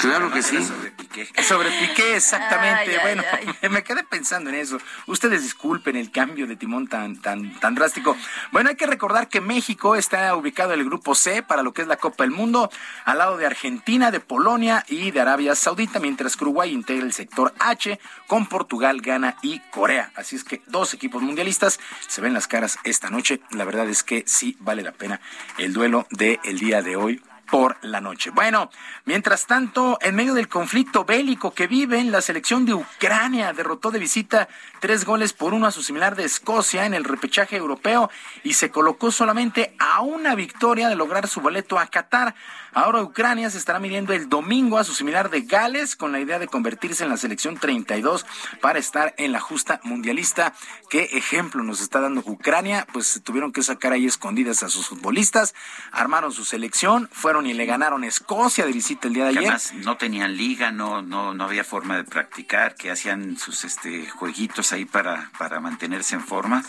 Claro 0.00 0.30
que 0.32 0.42
sí. 0.42 0.62
Sobre 0.64 0.90
Piqué. 0.92 1.28
Sobre 1.42 1.70
Piqué, 1.70 2.16
exactamente. 2.16 2.80
Ay, 2.82 2.88
ay, 2.90 2.98
bueno, 3.02 3.22
ay. 3.32 3.48
Me, 3.62 3.68
me 3.68 3.82
quedé 3.84 4.02
pensando 4.04 4.50
en 4.50 4.56
eso. 4.56 4.78
Ustedes 5.06 5.42
disculpen 5.42 5.96
el 5.96 6.10
cambio 6.10 6.46
de 6.46 6.56
timón 6.56 6.88
tan, 6.88 7.20
tan, 7.20 7.58
tan 7.60 7.74
drástico. 7.74 8.16
Bueno, 8.52 8.70
hay 8.70 8.76
que 8.76 8.86
recordar 8.86 9.28
que 9.28 9.40
México 9.40 9.96
está 9.96 10.34
ubicado 10.34 10.72
en 10.72 10.80
el 10.80 10.86
grupo 10.86 11.14
C 11.14 11.42
para 11.42 11.62
lo 11.62 11.72
que 11.72 11.82
es 11.82 11.88
la 11.88 11.96
Copa 11.96 12.24
del 12.24 12.30
Mundo, 12.32 12.70
al 13.04 13.18
lado 13.18 13.36
de 13.36 13.46
Argentina, 13.46 14.10
de 14.10 14.20
Polonia 14.20 14.84
y 14.88 15.10
de 15.10 15.20
Arabia 15.20 15.54
Saudita, 15.54 15.98
mientras 16.00 16.36
que 16.36 16.44
Uruguay 16.44 16.72
integra 16.72 17.04
el 17.04 17.12
H 17.58 17.98
con 18.26 18.46
Portugal, 18.46 19.00
Ghana 19.00 19.36
y 19.42 19.60
Corea. 19.70 20.10
Así 20.14 20.36
es 20.36 20.44
que 20.44 20.62
dos 20.66 20.94
equipos 20.94 21.22
mundialistas 21.22 21.80
se 22.06 22.20
ven 22.20 22.32
las 22.32 22.46
caras 22.46 22.78
esta 22.84 23.10
noche. 23.10 23.40
La 23.50 23.64
verdad 23.64 23.88
es 23.88 24.02
que 24.02 24.24
sí 24.26 24.56
vale 24.60 24.82
la 24.82 24.92
pena 24.92 25.20
el 25.58 25.72
duelo 25.72 26.06
del 26.10 26.58
día 26.58 26.82
de 26.82 26.96
hoy 26.96 27.22
por 27.50 27.76
la 27.82 28.00
noche. 28.00 28.30
Bueno, 28.30 28.70
mientras 29.04 29.46
tanto, 29.46 29.98
en 30.00 30.14
medio 30.14 30.34
del 30.34 30.48
conflicto 30.48 31.04
bélico 31.04 31.54
que 31.54 31.66
viven, 31.66 32.12
la 32.12 32.20
selección 32.20 32.64
de 32.66 32.74
Ucrania 32.74 33.52
derrotó 33.52 33.90
de 33.90 33.98
visita 33.98 34.48
tres 34.80 35.04
goles 35.04 35.32
por 35.32 35.54
uno 35.54 35.66
a 35.66 35.72
su 35.72 35.82
similar 35.82 36.16
de 36.16 36.24
Escocia 36.24 36.86
en 36.86 36.94
el 36.94 37.04
repechaje 37.04 37.56
europeo 37.56 38.10
y 38.44 38.54
se 38.54 38.70
colocó 38.70 39.10
solamente 39.10 39.74
a 39.78 40.00
una 40.02 40.34
victoria 40.34 40.88
de 40.88 40.96
lograr 40.96 41.28
su 41.28 41.40
boleto 41.40 41.78
a 41.78 41.86
Qatar. 41.86 42.34
Ahora 42.74 43.02
Ucrania 43.02 43.50
se 43.50 43.58
estará 43.58 43.78
midiendo 43.78 44.12
el 44.12 44.28
domingo 44.28 44.78
a 44.78 44.84
su 44.84 44.92
similar 44.92 45.30
de 45.30 45.42
Gales 45.42 45.96
con 45.96 46.12
la 46.12 46.20
idea 46.20 46.38
de 46.38 46.46
convertirse 46.46 47.02
en 47.02 47.10
la 47.10 47.16
selección 47.16 47.56
32 47.56 48.26
para 48.60 48.78
estar 48.78 49.14
en 49.16 49.32
la 49.32 49.40
justa 49.40 49.80
mundialista. 49.84 50.52
¿Qué 50.90 51.04
ejemplo 51.12 51.62
nos 51.62 51.80
está 51.80 52.00
dando 52.00 52.22
Ucrania? 52.24 52.86
Pues 52.92 53.20
tuvieron 53.24 53.52
que 53.52 53.62
sacar 53.62 53.92
ahí 53.92 54.06
escondidas 54.06 54.62
a 54.62 54.68
sus 54.68 54.86
futbolistas, 54.86 55.54
armaron 55.92 56.32
su 56.32 56.44
selección, 56.44 57.08
fueron 57.12 57.37
y 57.46 57.54
le 57.54 57.66
ganaron 57.66 58.04
a 58.04 58.06
Escocia 58.06 58.64
de 58.66 58.72
visita 58.72 59.08
el 59.08 59.14
día 59.14 59.26
de 59.26 59.32
que 59.32 59.38
ayer. 59.40 59.50
además 59.50 59.74
no 59.84 59.96
tenían 59.96 60.36
liga, 60.36 60.70
no, 60.70 61.02
no, 61.02 61.34
no 61.34 61.44
había 61.44 61.64
forma 61.64 61.96
de 61.96 62.04
practicar, 62.04 62.74
que 62.74 62.90
hacían 62.90 63.36
sus 63.36 63.64
este 63.64 64.08
jueguitos 64.08 64.72
ahí 64.72 64.84
para, 64.84 65.30
para 65.38 65.60
mantenerse 65.60 66.14
en 66.14 66.22
forma 66.22 66.64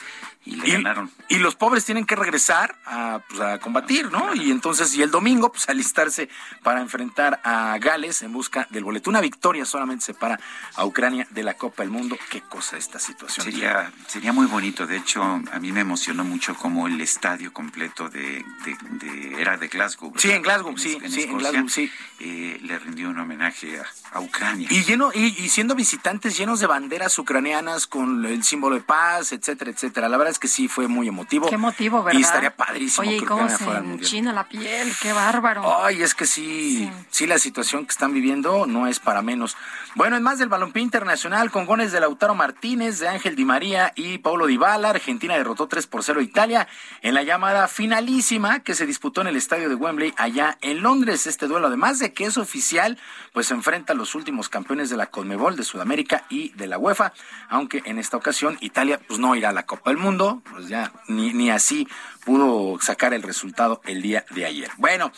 y 0.46 0.56
le 0.56 0.72
ganaron. 0.72 1.12
Y 1.28 1.38
los 1.38 1.56
pobres 1.56 1.86
tienen 1.86 2.06
que 2.06 2.16
regresar 2.16 2.76
a, 2.86 3.20
pues, 3.28 3.40
a 3.42 3.60
combatir, 3.60 4.12
¿no? 4.12 4.34
Y 4.34 4.50
entonces, 4.52 4.94
y 4.96 5.04
el 5.04 5.12
domingo, 5.12 5.52
pues 5.52 5.70
alistarse 5.70 6.30
para 6.64 6.82
enfrentar 6.82 7.40
a 7.44 7.78
Gales 7.80 8.22
en 8.24 8.32
busca 8.34 8.66
del 8.72 8.84
boleto. 8.84 9.10
Una 9.10 9.22
victoria 9.22 9.66
solamente 9.66 10.06
separa 10.06 10.40
a 10.76 10.86
Ucrania 10.86 11.28
de 11.30 11.44
la 11.44 11.54
Copa 11.56 11.84
del 11.84 11.92
Mundo. 11.92 12.18
Qué 12.30 12.42
cosa 12.42 12.78
esta 12.78 13.00
situación. 13.00 13.44
Sería, 13.46 13.92
sería 14.08 14.32
muy 14.34 14.48
bonito. 14.48 14.88
De 14.88 14.98
hecho, 14.98 15.22
a 15.24 15.60
mí 15.60 15.72
me 15.72 15.82
emocionó 15.82 16.24
mucho 16.24 16.56
como 16.56 16.88
el 16.88 17.00
estadio 17.02 17.54
completo 17.54 18.10
de, 18.10 18.44
de, 18.66 18.78
de- 19.06 19.42
era 19.42 19.58
de 19.58 19.68
Glasgow. 19.68 20.10
¿verdad? 20.12 20.22
Sí, 20.22 20.32
en 20.32 20.42
Glasgow, 20.42 20.78
sí, 20.78 20.90
sí, 20.92 20.96
en 20.98 21.06
Escocia, 21.06 21.38
Glasgow, 21.38 21.70
sí. 21.70 21.92
eh, 22.22 22.60
le 22.64 22.80
rindió 22.80 23.10
un 23.10 23.20
homenaje 23.20 23.80
a, 23.80 23.86
a 24.18 24.22
Ucrania. 24.22 24.68
Y 24.72 24.84
lleno, 24.84 25.12
y, 25.14 25.26
y 25.44 25.50
siendo 25.50 25.76
visitantes 25.76 26.38
llenos 26.38 26.60
de 26.60 26.68
banderas 26.68 27.18
ucranianas 27.20 27.86
con 27.88 28.26
el 28.26 28.44
símbolo 28.44 28.76
de 28.76 28.82
paz, 28.82 29.32
etcétera, 29.32 29.70
etcétera. 29.72 30.10
La 30.10 30.18
verdad 30.18 30.29
es 30.30 30.40
que 30.40 30.48
sí 30.48 30.68
fue 30.68 30.88
muy 30.88 31.08
emotivo. 31.08 31.50
Qué 31.50 31.58
motivo, 31.58 32.04
¿verdad? 32.04 32.20
Y 32.20 32.24
estaría 32.24 32.56
padrísimo 32.56 33.08
Oye, 33.08 33.18
¿y 33.18 33.20
que 33.20 33.26
cómo 33.26 33.46
Ucrania 33.46 33.58
se 33.58 33.78
enchina 33.78 34.34
la 34.34 34.48
piel? 34.48 34.94
Qué 35.02 35.14
bárbaro. 35.14 35.84
Ay, 35.84 36.02
es 36.02 36.14
que 36.16 36.26
sí, 36.26 36.90
sí, 37.10 37.28
la 37.28 37.40
situación 37.40 37.86
que 37.86 37.92
están 37.92 38.14
viviendo 38.14 38.66
no 38.66 38.88
es 38.88 39.00
para 39.00 39.22
menos. 39.22 39.58
Bueno, 39.96 40.18
en 40.18 40.24
más 40.24 40.40
del 40.40 40.50
balompié 40.50 40.84
internacional, 40.84 41.52
con 41.52 41.66
goles 41.66 41.92
de 41.92 42.00
Lautaro 42.00 42.36
Martínez, 42.36 43.00
de 43.00 43.08
Ángel 43.08 43.36
Di 43.36 43.46
María 43.46 43.92
y 43.96 44.20
Paulo 44.20 44.46
Dybala, 44.46 44.90
Argentina 44.90 45.36
derrotó 45.36 45.68
3 45.68 45.88
por 45.88 46.04
0 46.04 46.20
a 46.20 46.24
Italia 46.24 46.68
en 47.02 47.14
la 47.14 47.24
llamada 47.24 47.68
finalísima 47.68 48.60
que 48.60 48.76
se 48.76 48.86
disputó 48.86 49.22
en 49.22 49.28
el 49.28 49.36
estadio 49.36 49.70
de 49.70 49.76
Wembley 49.76 50.14
allá 50.18 50.58
en 50.62 50.82
Londres. 50.82 51.28
Este 51.28 51.48
duelo, 51.48 51.68
además 51.68 52.00
de 52.00 52.14
que 52.14 52.26
es 52.26 52.38
oficial, 52.38 52.98
pues 53.34 53.52
enfrenta 53.52 53.94
a 53.94 53.96
los 53.96 54.16
últimos 54.16 54.50
campeones 54.50 54.90
de 54.90 54.98
la 54.98 55.08
Conmebol 55.08 55.56
de 55.56 55.64
Sudamérica 55.64 56.26
y 56.30 56.50
de 56.50 56.68
la 56.68 56.78
UEFA, 56.78 57.14
aunque 57.50 57.82
en 57.86 57.98
esta 58.00 58.18
ocasión 58.18 58.58
Italia 58.62 59.00
pues 59.08 59.20
no 59.20 59.36
irá 59.36 59.50
a 59.50 59.54
la 59.54 59.66
Copa 59.66 59.90
del 59.90 59.98
Mundo, 59.98 60.19
pues 60.20 60.68
ya 60.68 60.92
ni, 61.08 61.34
ni 61.34 61.50
así 61.50 61.88
pudo 62.30 62.80
sacar 62.80 63.16
el 63.16 63.24
resultado 63.24 63.82
el 63.86 64.04
día 64.04 64.24
de 64.30 64.46
ayer. 64.46 64.70
Bueno, 64.78 65.12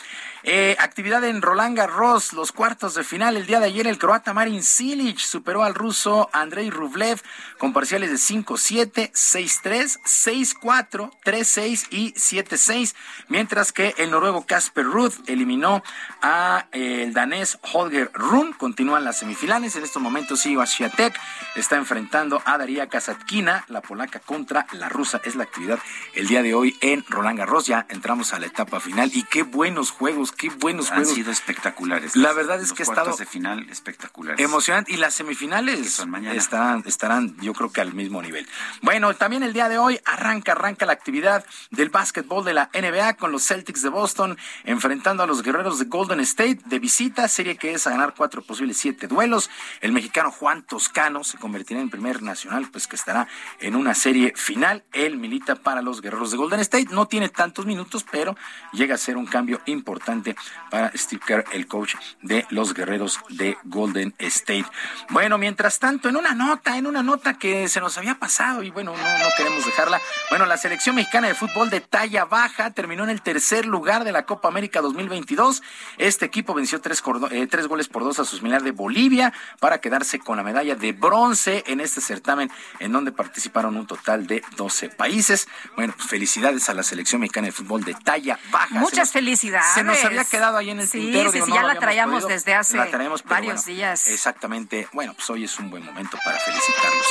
eh, 0.44 0.76
actividad 0.78 1.22
en 1.24 1.42
Roland 1.42 1.76
Garros, 1.76 2.32
los 2.32 2.52
cuartos 2.52 2.94
de 2.94 3.04
final. 3.04 3.36
El 3.36 3.44
día 3.44 3.60
de 3.60 3.66
ayer 3.66 3.86
el 3.86 3.98
croata 3.98 4.32
Marin 4.32 4.62
Cilic 4.62 5.18
superó 5.18 5.62
al 5.62 5.74
ruso 5.74 6.30
Andrei 6.32 6.70
Rublev 6.70 7.20
con 7.58 7.74
parciales 7.74 8.10
de 8.10 8.16
5-7, 8.16 9.12
6-3, 9.12 10.00
6-4, 10.04 11.10
3-6 11.22 11.86
y 11.90 12.14
7-6, 12.14 12.94
mientras 13.28 13.72
que 13.72 13.94
el 13.98 14.10
noruego 14.10 14.46
Casper 14.46 14.86
Ruth 14.86 15.16
eliminó 15.26 15.82
a 16.22 16.66
eh, 16.72 17.02
el 17.02 17.12
danés 17.12 17.58
Holger 17.74 18.10
Rune. 18.14 18.54
Continúan 18.56 19.04
las 19.04 19.18
semifinales. 19.18 19.76
En 19.76 19.84
estos 19.84 20.00
momentos 20.00 20.46
Iva 20.46 20.64
Swiatek 20.64 21.14
está 21.56 21.76
enfrentando 21.76 22.40
a 22.46 22.56
Daria 22.56 22.88
Kasatkina, 22.88 23.66
la 23.68 23.82
polaca 23.82 24.18
contra 24.18 24.66
la 24.72 24.88
rusa. 24.88 25.20
Es 25.24 25.36
la 25.36 25.44
actividad 25.44 25.78
el 26.14 26.26
día 26.26 26.42
de 26.42 26.54
hoy 26.54 26.74
en 26.80 27.01
Roland 27.08 27.38
Garros. 27.38 27.66
Ya 27.66 27.86
entramos 27.88 28.32
a 28.32 28.38
la 28.38 28.46
etapa 28.46 28.80
final 28.80 29.10
y 29.14 29.24
qué 29.24 29.42
buenos 29.42 29.90
juegos, 29.90 30.32
qué 30.32 30.48
buenos 30.50 30.90
Han 30.90 30.98
juegos. 30.98 31.14
sido 31.14 31.30
espectaculares. 31.30 32.16
La 32.16 32.32
verdad 32.32 32.56
es 32.60 32.70
los 32.70 32.72
que 32.72 32.82
ha 32.82 32.86
estado 32.86 33.16
de 33.16 33.26
final 33.26 33.68
espectaculares. 33.70 34.44
Emocionante. 34.44 34.92
Y 34.92 34.96
las 34.96 35.14
semifinales 35.14 36.02
estarán, 36.34 36.82
estarán, 36.86 37.36
yo 37.40 37.52
creo 37.54 37.72
que 37.72 37.80
al 37.80 37.94
mismo 37.94 38.22
nivel. 38.22 38.46
Bueno, 38.80 39.14
también 39.14 39.42
el 39.42 39.52
día 39.52 39.68
de 39.68 39.78
hoy 39.78 40.00
arranca, 40.04 40.52
arranca 40.52 40.86
la 40.86 40.92
actividad 40.92 41.44
del 41.70 41.90
básquetbol 41.90 42.44
de 42.44 42.54
la 42.54 42.70
NBA 42.74 43.14
con 43.14 43.32
los 43.32 43.46
Celtics 43.46 43.82
de 43.82 43.88
Boston 43.88 44.36
enfrentando 44.64 45.22
a 45.22 45.26
los 45.26 45.42
guerreros 45.42 45.78
de 45.78 45.86
Golden 45.86 46.20
State 46.20 46.60
de 46.64 46.78
visita, 46.78 47.28
serie 47.28 47.56
que 47.56 47.72
es 47.72 47.86
a 47.86 47.90
ganar 47.90 48.14
cuatro 48.16 48.42
posibles 48.42 48.76
siete 48.76 49.06
duelos. 49.06 49.50
El 49.80 49.92
mexicano 49.92 50.30
Juan 50.30 50.62
Toscano 50.62 51.24
se 51.24 51.38
convertirá 51.38 51.80
en 51.80 51.90
primer 51.90 52.22
nacional, 52.22 52.68
pues 52.70 52.86
que 52.86 52.96
estará 52.96 53.28
en 53.60 53.76
una 53.76 53.94
serie 53.94 54.32
final. 54.36 54.84
Él 54.92 55.16
milita 55.16 55.56
para 55.56 55.82
los 55.82 56.00
guerreros 56.00 56.30
de 56.30 56.36
Golden 56.36 56.60
State. 56.60 56.81
No 56.90 57.06
tiene 57.06 57.28
tantos 57.28 57.66
minutos, 57.66 58.04
pero 58.10 58.36
llega 58.72 58.94
a 58.94 58.98
ser 58.98 59.16
un 59.16 59.26
cambio 59.26 59.60
importante 59.66 60.36
para 60.70 60.92
Steve 60.96 61.22
Kerr, 61.26 61.44
el 61.52 61.66
coach 61.66 61.94
de 62.22 62.46
los 62.50 62.74
guerreros 62.74 63.20
de 63.28 63.56
Golden 63.64 64.14
State. 64.18 64.66
Bueno, 65.10 65.38
mientras 65.38 65.78
tanto, 65.78 66.08
en 66.08 66.16
una 66.16 66.34
nota, 66.34 66.76
en 66.76 66.86
una 66.86 67.02
nota 67.02 67.34
que 67.34 67.68
se 67.68 67.80
nos 67.80 67.96
había 67.98 68.16
pasado 68.16 68.62
y 68.62 68.70
bueno, 68.70 68.94
no, 68.96 69.18
no 69.18 69.26
queremos 69.36 69.64
dejarla. 69.64 70.00
Bueno, 70.30 70.46
la 70.46 70.56
selección 70.56 70.96
mexicana 70.96 71.28
de 71.28 71.34
fútbol 71.34 71.70
de 71.70 71.80
talla 71.80 72.24
baja 72.24 72.70
terminó 72.70 73.04
en 73.04 73.10
el 73.10 73.22
tercer 73.22 73.66
lugar 73.66 74.04
de 74.04 74.12
la 74.12 74.24
Copa 74.24 74.48
América 74.48 74.80
2022. 74.80 75.62
Este 75.98 76.26
equipo 76.26 76.54
venció 76.54 76.80
tres, 76.80 77.02
eh, 77.30 77.46
tres 77.46 77.66
goles 77.66 77.88
por 77.88 78.04
dos 78.04 78.18
a 78.18 78.24
su 78.24 78.36
similar 78.36 78.62
de 78.62 78.72
Bolivia 78.72 79.32
para 79.60 79.78
quedarse 79.78 80.18
con 80.18 80.36
la 80.36 80.42
medalla 80.42 80.74
de 80.74 80.92
bronce 80.92 81.64
en 81.66 81.80
este 81.80 82.00
certamen 82.00 82.50
en 82.80 82.92
donde 82.92 83.12
participaron 83.12 83.76
un 83.76 83.86
total 83.86 84.26
de 84.26 84.42
12 84.56 84.90
países. 84.90 85.48
Bueno, 85.76 85.94
felicidades 85.96 86.68
a 86.68 86.71
la 86.74 86.82
selección 86.82 87.20
mexicana 87.20 87.46
de 87.46 87.52
fútbol 87.52 87.84
de 87.84 87.94
talla 87.94 88.38
baja. 88.50 88.68
Se 88.68 88.74
Muchas 88.74 88.98
nos- 88.98 89.10
felicidades. 89.12 89.74
Se 89.74 89.82
nos 89.84 90.04
había 90.04 90.24
quedado 90.24 90.56
ahí 90.58 90.70
en 90.70 90.80
el 90.80 90.88
Sí, 90.88 90.98
tintero. 91.00 91.30
sí, 91.30 91.34
digo, 91.34 91.46
sí, 91.46 91.50
no 91.50 91.56
ya 91.56 91.62
la 91.64 91.78
traíamos 91.78 92.22
podido. 92.22 92.28
desde 92.28 92.54
hace 92.54 92.76
La 92.76 92.90
traemos, 92.90 93.22
pero 93.22 93.34
varios 93.34 93.64
bueno, 93.64 93.76
días. 93.76 94.08
Exactamente. 94.08 94.88
Bueno, 94.92 95.14
pues 95.14 95.28
hoy 95.30 95.44
es 95.44 95.58
un 95.58 95.70
buen 95.70 95.84
momento 95.84 96.18
para 96.24 96.38
felicitarlos. 96.38 97.06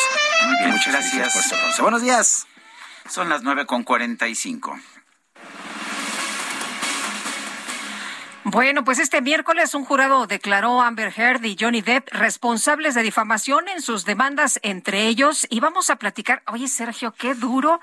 Muy 0.46 0.58
bien, 0.60 0.72
Muchas 0.72 0.94
gracias. 0.94 1.16
gracias 1.16 1.50
por 1.50 1.70
este. 1.70 1.82
Buenos 1.82 2.02
días. 2.02 2.48
Son 3.10 3.30
las 3.30 3.44
nueve 3.44 3.66
con 3.66 3.84
cuarenta 3.84 4.28
y 4.28 4.36
cinco. 4.36 4.80
Bueno, 8.44 8.84
pues 8.84 8.98
este 8.98 9.22
miércoles 9.22 9.76
un 9.76 9.86
jurado 9.86 10.26
declaró 10.26 10.82
a 10.82 10.88
Amber 10.88 11.14
Heard 11.16 11.46
y 11.46 11.56
Johnny 11.60 11.82
Depp 11.82 12.10
responsables 12.12 12.96
de 12.96 13.04
difamación 13.04 13.68
en 13.68 13.84
sus 13.84 14.04
demandas 14.04 14.60
entre 14.64 15.06
ellos 15.08 15.46
y 15.52 15.60
vamos 15.60 15.92
a 15.92 15.98
platicar. 15.98 16.42
Oye, 16.48 16.68
Sergio, 16.68 17.14
qué 17.14 17.36
duro 17.36 17.80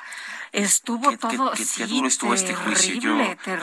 estuvo 0.53 1.17
todo. 1.17 1.53
Qué, 1.53 1.65
qué, 1.77 1.87
duro 1.87 2.09
estuvo 2.09 2.35
este 2.35 2.55
juicio. 2.55 2.95
Yo 2.95 3.17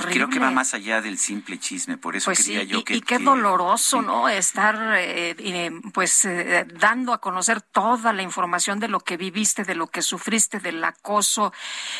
creo 0.09 0.29
que 0.29 0.39
va 0.39 0.51
más 0.51 0.73
allá 0.73 1.01
del 1.01 1.17
simple 1.17 1.59
chisme, 1.59 1.97
por 1.97 2.15
eso 2.15 2.25
pues 2.25 2.45
quería 2.45 2.63
yo 2.63 2.79
y, 2.79 2.83
que. 2.83 2.95
Y 2.95 3.01
qué 3.01 3.19
doloroso, 3.19 4.01
¿no? 4.01 4.29
Estar, 4.29 4.75
eh, 4.97 5.35
eh, 5.37 5.71
pues, 5.93 6.25
eh, 6.25 6.65
dando 6.79 7.13
a 7.13 7.19
conocer 7.19 7.61
toda 7.61 8.13
la 8.13 8.21
información 8.21 8.79
de 8.79 8.87
lo 8.87 8.99
que 8.99 9.17
viviste, 9.17 9.63
de 9.63 9.75
lo 9.75 9.87
que 9.87 10.01
sufriste, 10.01 10.59
del 10.59 10.83
acoso. 10.83 11.53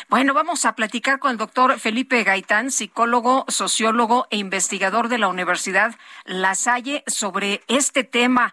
Bueno, 0.08 0.34
vamos 0.34 0.64
a 0.64 0.74
platicar 0.74 1.18
con 1.18 1.30
el 1.30 1.36
doctor 1.36 1.78
Felipe 1.78 2.22
Gaitán, 2.24 2.70
psicólogo, 2.70 3.44
sociólogo 3.48 4.26
e 4.30 4.36
investigador 4.36 5.08
de 5.08 5.18
la 5.18 5.28
Universidad 5.28 5.96
La 6.24 6.54
Salle, 6.54 7.04
sobre 7.06 7.62
este 7.68 8.04
tema. 8.04 8.52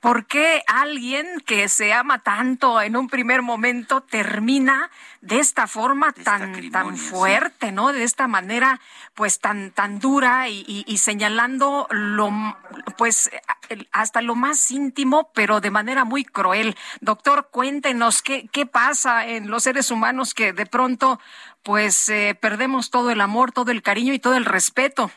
¿Por 0.00 0.26
qué 0.26 0.62
alguien 0.66 1.26
que 1.46 1.68
se 1.68 1.92
ama 1.92 2.22
tanto 2.22 2.80
en 2.80 2.96
un 2.96 3.08
primer 3.08 3.42
momento 3.42 4.02
termina 4.02 4.90
de 5.24 5.38
esta 5.38 5.66
forma 5.66 6.12
tan 6.12 6.70
tan 6.70 6.96
fuerte, 6.96 7.72
¿no? 7.72 7.92
De 7.92 8.04
esta 8.04 8.28
manera, 8.28 8.80
pues 9.14 9.40
tan 9.40 9.70
tan 9.70 9.98
dura 9.98 10.48
y, 10.48 10.64
y, 10.66 10.84
y, 10.86 10.98
señalando 10.98 11.86
lo, 11.90 12.30
pues 12.98 13.30
hasta 13.92 14.20
lo 14.20 14.34
más 14.34 14.70
íntimo, 14.70 15.30
pero 15.34 15.60
de 15.60 15.70
manera 15.70 16.04
muy 16.04 16.24
cruel. 16.24 16.76
Doctor, 17.00 17.48
cuéntenos 17.50 18.20
qué 18.20 18.48
qué 18.52 18.66
pasa 18.66 19.26
en 19.26 19.50
los 19.50 19.62
seres 19.62 19.90
humanos 19.90 20.34
que 20.34 20.52
de 20.52 20.66
pronto, 20.66 21.18
pues 21.62 22.08
eh, 22.10 22.36
perdemos 22.38 22.90
todo 22.90 23.10
el 23.10 23.22
amor, 23.22 23.52
todo 23.52 23.70
el 23.70 23.82
cariño 23.82 24.12
y 24.12 24.18
todo 24.18 24.34
el 24.34 24.44
respeto. 24.44 25.10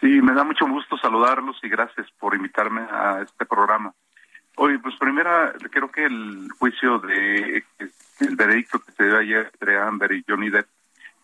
Sí, 0.00 0.06
me 0.22 0.32
da 0.32 0.42
mucho 0.42 0.66
gusto 0.66 0.96
saludarlos 0.96 1.58
y 1.62 1.68
gracias 1.68 2.06
por 2.18 2.34
invitarme 2.34 2.80
a 2.90 3.20
este 3.22 3.44
programa. 3.44 3.92
Hoy, 4.56 4.78
pues 4.78 4.96
primera, 4.96 5.52
creo 5.70 5.90
que 5.90 6.06
el 6.06 6.48
juicio 6.58 6.98
de 6.98 7.62
el 8.20 8.36
veredicto 8.36 8.80
que 8.80 8.92
se 8.92 9.04
dio 9.04 9.18
ayer 9.18 9.50
entre 9.52 9.78
Amber 9.78 10.12
y 10.12 10.24
Johnny 10.26 10.50
Depp 10.50 10.68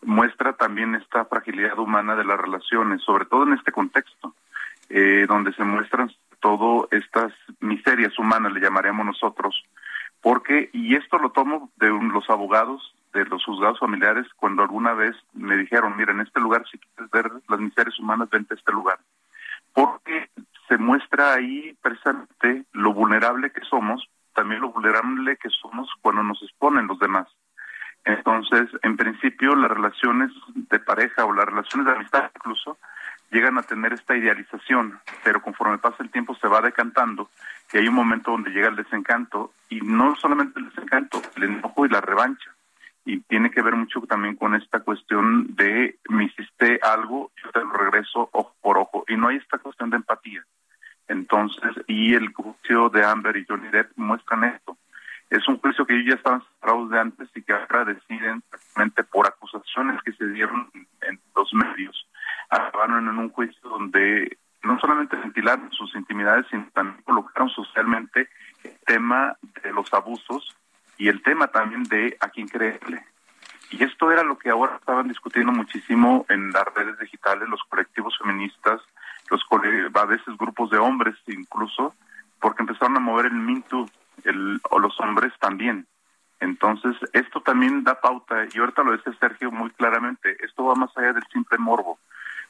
muestra 0.03 0.55
también 0.55 0.95
esta 0.95 1.25
fragilidad 1.25 1.79
humana 1.79 2.17
de 2.17 2.25
las 2.25 2.39
relaciones, 2.39 3.03
sobre 3.03 3.25
todo 3.27 3.45
en 3.45 3.53
este 3.55 3.73
contexto, 3.73 4.35
eh, 4.89 5.27
donde 5.29 5.53
se 5.55 5.65
muestran 5.65 6.11
todo 6.41 6.89
estas 6.91 7.33
miserias 7.61 8.19
humanas, 8.19 8.53
le 8.53 8.61
llamaríamos 8.61 9.07
nosotros, 9.07 9.65
porque, 10.21 10.71
y 10.73 10.97
esto 10.97 11.19
lo 11.19 11.31
tomo 11.31 11.71
de 11.77 11.89
los 11.89 12.29
abogados 12.29 12.95
de 13.13 13.25
los 13.27 13.45
juzgados 13.45 13.79
familiares 13.79 14.27
cuando 14.37 14.63
alguna 14.63 14.95
vez 14.95 15.15
me 15.35 15.57
dijeron, 15.57 15.97
mira, 15.97 16.13
en 16.13 16.21
este 16.21 16.41
lugar 16.41 16.65
si 16.71 16.79
quieres 16.79 17.11
ver 17.11 17.31
las 17.49 17.61
miserias 17.61 17.99
humanas, 17.99 18.31
vente 18.31 18.55
a 18.55 18.57
este 18.57 18.73
lugar. 18.73 18.99
Porque 19.75 20.31
se 20.69 20.79
muestra 20.79 21.35
ahí 21.35 21.77
precisamente 21.83 22.65
lo 22.73 22.93
vulnerable 22.95 23.51
que 23.51 23.61
somos, 23.69 24.09
también 24.35 24.61
lo 24.61 24.71
vulnerable 24.71 25.37
que 25.37 25.51
somos 25.51 25.89
cuando 26.01 26.23
nos 26.23 26.43
exponen 26.43 26.87
los 26.87 26.99
demás. 26.99 27.29
Entonces, 28.05 28.69
en 28.83 28.97
principio, 28.97 29.55
las 29.55 29.71
relaciones 29.71 30.31
de 30.55 30.79
pareja 30.81 31.25
o 31.25 31.33
las 31.33 31.47
relaciones 31.47 31.87
de 31.87 31.93
amistad 31.93 32.31
incluso 32.35 32.79
llegan 33.31 33.59
a 33.59 33.63
tener 33.63 33.93
esta 33.93 34.17
idealización, 34.17 35.01
pero 35.25 35.41
conforme 35.41 35.79
pasa 35.79 36.03
el 36.03 36.11
tiempo 36.11 36.35
se 36.35 36.49
va 36.49 36.61
decantando 36.61 37.31
y 37.73 37.79
hay 37.79 37.89
un 37.89 37.95
momento 37.95 38.33
donde 38.33 38.51
llega 38.51 38.69
el 38.69 38.77
desencanto 38.77 39.53
y 39.71 39.81
no 39.81 40.15
solamente 40.17 40.61
el 40.61 40.69
desencanto, 40.69 41.23
el 41.37 41.45
enojo 41.45 41.87
y 41.87 41.89
la 41.89 42.01
revancha. 42.01 42.51
Y 43.05 43.21
tiene 43.21 43.51
que 43.51 43.63
ver 43.63 43.75
mucho 43.75 44.01
también 44.03 44.37
con 44.37 44.55
esta 44.55 44.81
cuestión 44.81 45.57
de 45.57 45.99
me 46.09 46.25
hiciste 46.25 46.79
algo, 46.83 47.33
yo 47.43 47.51
te 47.51 47.61
lo 47.61 47.73
regreso 47.73 48.29
ojo 48.33 48.55
por 48.61 48.79
ojo. 48.79 49.05
Y 49.09 49.17
no 49.17 49.29
hay 49.29 49.39
esta 49.39 49.59
cuestión 49.59 49.91
de 49.91 49.97
empatía. 49.97 50.45
Entonces, 51.13 51.73
y 51.89 52.15
el 52.15 52.33
juicio 52.33 52.89
de 52.89 53.05
Amber 53.05 53.37
y 53.37 53.45
Johnny 53.47 53.69
Depp 53.69 53.91
muestran 53.97 54.45
esto. 54.45 54.79
Es 55.29 55.47
un 55.47 55.59
juicio 55.59 55.85
que 55.85 55.95
ellos 55.95 56.07
ya 56.09 56.15
estaban 56.15 56.43
cerrados 56.59 56.91
de 56.91 56.99
antes 56.99 57.29
y 57.35 57.43
que 57.43 57.53
ahora 57.53 57.85
deciden 57.85 58.43
prácticamente 58.49 59.05
por 59.05 59.27
acusaciones 59.27 60.01
que 60.03 60.13
se 60.13 60.27
dieron 60.29 60.71
en 61.03 61.21
los 61.37 61.53
medios. 61.53 62.09
Acabaron 62.49 63.09
en 63.09 63.19
un 63.19 63.29
juicio 63.29 63.61
donde 63.69 64.39
no 64.63 64.79
solamente 64.81 65.17
ventilaron 65.17 65.71
sus 65.73 65.95
intimidades, 65.95 66.47
sino 66.51 66.67
también 66.73 67.03
colocaron 67.03 67.51
socialmente 67.51 68.31
el 68.65 68.79
tema 68.87 69.37
de 69.63 69.71
los 69.71 69.93
abusos 69.93 70.57
y 70.97 71.09
el 71.09 71.23
tema 71.23 71.49
también 71.49 71.83
de 71.85 72.17
a 72.21 72.29
quién 72.29 72.49
creerle. 72.49 73.05
Y 73.71 73.85
esto 73.85 74.11
era 74.11 74.23
lo 74.23 74.39
que 74.39 74.49
ahora 74.49 74.77
estaban 74.77 75.09
discutiendo 75.09 75.53
muchísimo 75.53 76.25
en 76.31 76.53
las 76.53 76.65
redes 76.75 76.99
digitales, 76.99 77.49
los 77.51 77.63
colectivos 77.65 78.17
feministas, 78.19 78.81
los 79.33 79.95
a 79.95 80.05
veces 80.05 80.37
grupos 80.39 80.71
de 80.71 80.79
hombres 80.79 81.17
incluso, 81.27 81.95
porque 82.41 82.63
empezaron 82.63 82.97
a 82.97 83.01
mover 83.01 83.27
el 83.27 83.65
Too, 83.65 83.89
el, 84.25 84.61
o 84.71 84.79
los 84.79 84.99
hombres 85.01 85.33
también. 85.41 85.87
Entonces, 86.41 86.97
esto 87.13 87.41
también 87.41 87.85
da 87.85 88.01
pauta, 88.01 88.47
y 88.53 88.59
ahorita 88.59 88.83
lo 88.83 88.97
dice 88.97 89.13
Sergio 89.21 89.51
muy 89.53 89.71
claramente, 89.71 90.37
esto 90.45 90.65
va 90.65 90.75
más 90.75 90.91
allá 90.97 91.13
del 91.13 91.23
simple 91.33 91.57
morbo, 91.59 91.99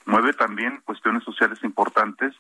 mueve 0.06 0.32
también 0.32 0.80
cuestiones 0.84 1.22
sociales 1.24 1.62
importantes, 1.62 2.34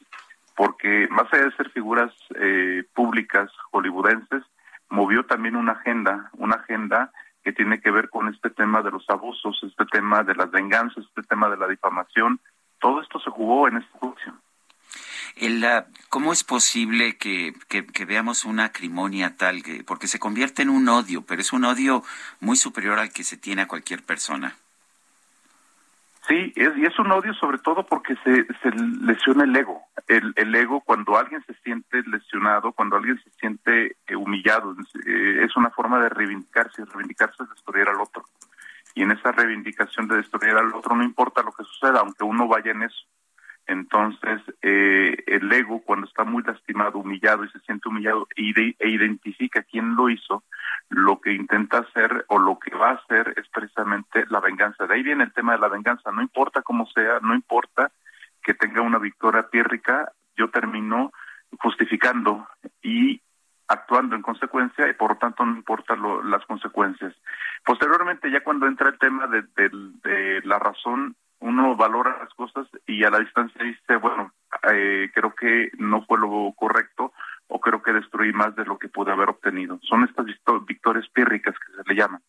porque 0.56 1.08
más 1.10 1.32
allá 1.32 1.44
de 1.44 1.56
ser 1.56 1.70
figuras 1.70 2.12
eh, 2.36 2.84
públicas 2.94 3.50
hollywoodenses, 3.70 4.42
movió 4.88 5.24
también 5.24 5.56
una 5.56 5.72
agenda, 5.72 6.30
una 6.38 6.56
agenda 6.56 7.12
que 7.44 7.52
tiene 7.52 7.80
que 7.80 7.90
ver 7.90 8.08
con 8.08 8.28
este 8.28 8.50
tema 8.50 8.82
de 8.82 8.90
los 8.90 9.08
abusos, 9.10 9.60
este 9.62 9.84
tema 9.86 10.22
de 10.22 10.34
las 10.34 10.50
venganzas, 10.50 11.04
este 11.04 11.22
tema 11.22 11.48
de 11.48 11.56
la 11.56 11.66
difamación. 11.66 12.40
Todo 12.82 13.00
esto 13.00 13.20
se 13.20 13.30
jugó 13.30 13.68
en 13.68 13.76
este 13.76 13.98
juicio. 13.98 14.34
El, 15.36 15.64
¿Cómo 16.10 16.32
es 16.32 16.44
posible 16.44 17.16
que, 17.16 17.54
que, 17.68 17.86
que, 17.86 18.04
veamos 18.04 18.44
una 18.44 18.64
acrimonia 18.64 19.36
tal 19.36 19.62
que, 19.62 19.82
porque 19.84 20.08
se 20.08 20.18
convierte 20.18 20.62
en 20.62 20.68
un 20.68 20.88
odio, 20.88 21.24
pero 21.24 21.40
es 21.40 21.54
un 21.54 21.64
odio 21.64 22.02
muy 22.40 22.56
superior 22.56 22.98
al 22.98 23.12
que 23.12 23.24
se 23.24 23.38
tiene 23.38 23.62
a 23.62 23.68
cualquier 23.68 24.02
persona? 24.02 24.56
Sí, 26.28 26.52
es, 26.54 26.76
y 26.76 26.84
es 26.84 26.98
un 26.98 27.10
odio 27.10 27.34
sobre 27.34 27.58
todo 27.58 27.84
porque 27.84 28.14
se, 28.22 28.46
se 28.62 28.70
lesiona 29.00 29.44
el 29.44 29.56
ego. 29.56 29.82
El, 30.06 30.32
el, 30.36 30.54
ego, 30.54 30.80
cuando 30.80 31.16
alguien 31.16 31.42
se 31.46 31.54
siente 31.64 32.02
lesionado, 32.02 32.72
cuando 32.72 32.96
alguien 32.96 33.20
se 33.22 33.30
siente 33.30 33.96
eh, 34.06 34.16
humillado, 34.16 34.76
eh, 35.06 35.44
es 35.44 35.56
una 35.56 35.70
forma 35.70 35.98
de 36.00 36.08
reivindicarse. 36.10 36.84
Reivindicarse 36.84 37.42
es 37.42 37.50
destruir 37.50 37.88
al 37.88 38.00
otro. 38.00 38.24
Y 38.94 39.02
en 39.02 39.12
esa 39.12 39.32
reivindicación 39.32 40.08
de 40.08 40.16
destruir 40.16 40.54
al 40.54 40.74
otro, 40.74 40.94
no 40.94 41.02
importa 41.02 41.42
lo 41.42 41.52
que 41.52 41.64
suceda, 41.64 42.00
aunque 42.00 42.24
uno 42.24 42.48
vaya 42.48 42.72
en 42.72 42.82
eso. 42.82 43.06
Entonces, 43.66 44.40
eh, 44.60 45.22
el 45.26 45.50
ego, 45.52 45.82
cuando 45.82 46.06
está 46.06 46.24
muy 46.24 46.42
lastimado, 46.42 46.98
humillado 46.98 47.44
y 47.44 47.50
se 47.50 47.60
siente 47.60 47.88
humillado 47.88 48.26
e, 48.36 48.74
e 48.78 48.88
identifica 48.88 49.62
quién 49.62 49.94
lo 49.94 50.10
hizo, 50.10 50.42
lo 50.88 51.20
que 51.20 51.32
intenta 51.32 51.78
hacer 51.78 52.24
o 52.28 52.38
lo 52.38 52.58
que 52.58 52.74
va 52.74 52.90
a 52.90 52.94
hacer 52.94 53.34
es 53.36 53.48
precisamente 53.48 54.26
la 54.28 54.40
venganza. 54.40 54.86
De 54.86 54.94
ahí 54.94 55.02
viene 55.02 55.24
el 55.24 55.32
tema 55.32 55.52
de 55.52 55.60
la 55.60 55.68
venganza. 55.68 56.10
No 56.10 56.22
importa 56.22 56.62
cómo 56.62 56.86
sea, 56.86 57.20
no 57.20 57.34
importa 57.34 57.92
que 58.42 58.54
tenga 58.54 58.82
una 58.82 58.98
victoria 58.98 59.48
pírrica, 59.48 60.12
yo 60.36 60.50
termino 60.50 61.12
justificando 61.58 62.48
y 62.82 63.20
actuando 63.68 64.16
en 64.16 64.22
consecuencia 64.22 64.88
y 64.88 64.94
por 64.94 65.12
lo 65.12 65.18
tanto 65.18 65.44
no 65.44 65.56
importa 65.56 65.96
lo, 65.96 66.22
las 66.22 66.44
consecuencias. 66.46 67.14
Posteriormente, 67.64 68.30
ya 68.30 68.42
cuando 68.42 68.66
entra 68.66 68.88
el 68.88 68.98
tema 68.98 69.26
de, 69.26 69.42
de, 69.56 69.70
de 70.02 70.40
la 70.44 70.58
razón, 70.58 71.16
uno 71.40 71.76
valora 71.76 72.18
las 72.18 72.32
cosas 72.34 72.66
y 72.86 73.04
a 73.04 73.10
la 73.10 73.18
distancia 73.18 73.62
dice, 73.64 73.96
bueno, 73.96 74.32
eh, 74.72 75.10
creo 75.12 75.34
que 75.34 75.70
no 75.78 76.04
fue 76.04 76.18
lo 76.18 76.52
correcto 76.56 77.12
o 77.48 77.60
creo 77.60 77.82
que 77.82 77.92
destruí 77.92 78.32
más 78.32 78.54
de 78.56 78.64
lo 78.64 78.78
que 78.78 78.88
pude 78.88 79.12
haber 79.12 79.28
obtenido. 79.28 79.78
Son 79.82 80.04
estas 80.04 80.26
victorias 80.66 81.08
pírricas 81.08 81.54
que 81.58 81.76
se 81.76 81.82
le 81.88 81.94
llaman. 81.94 82.22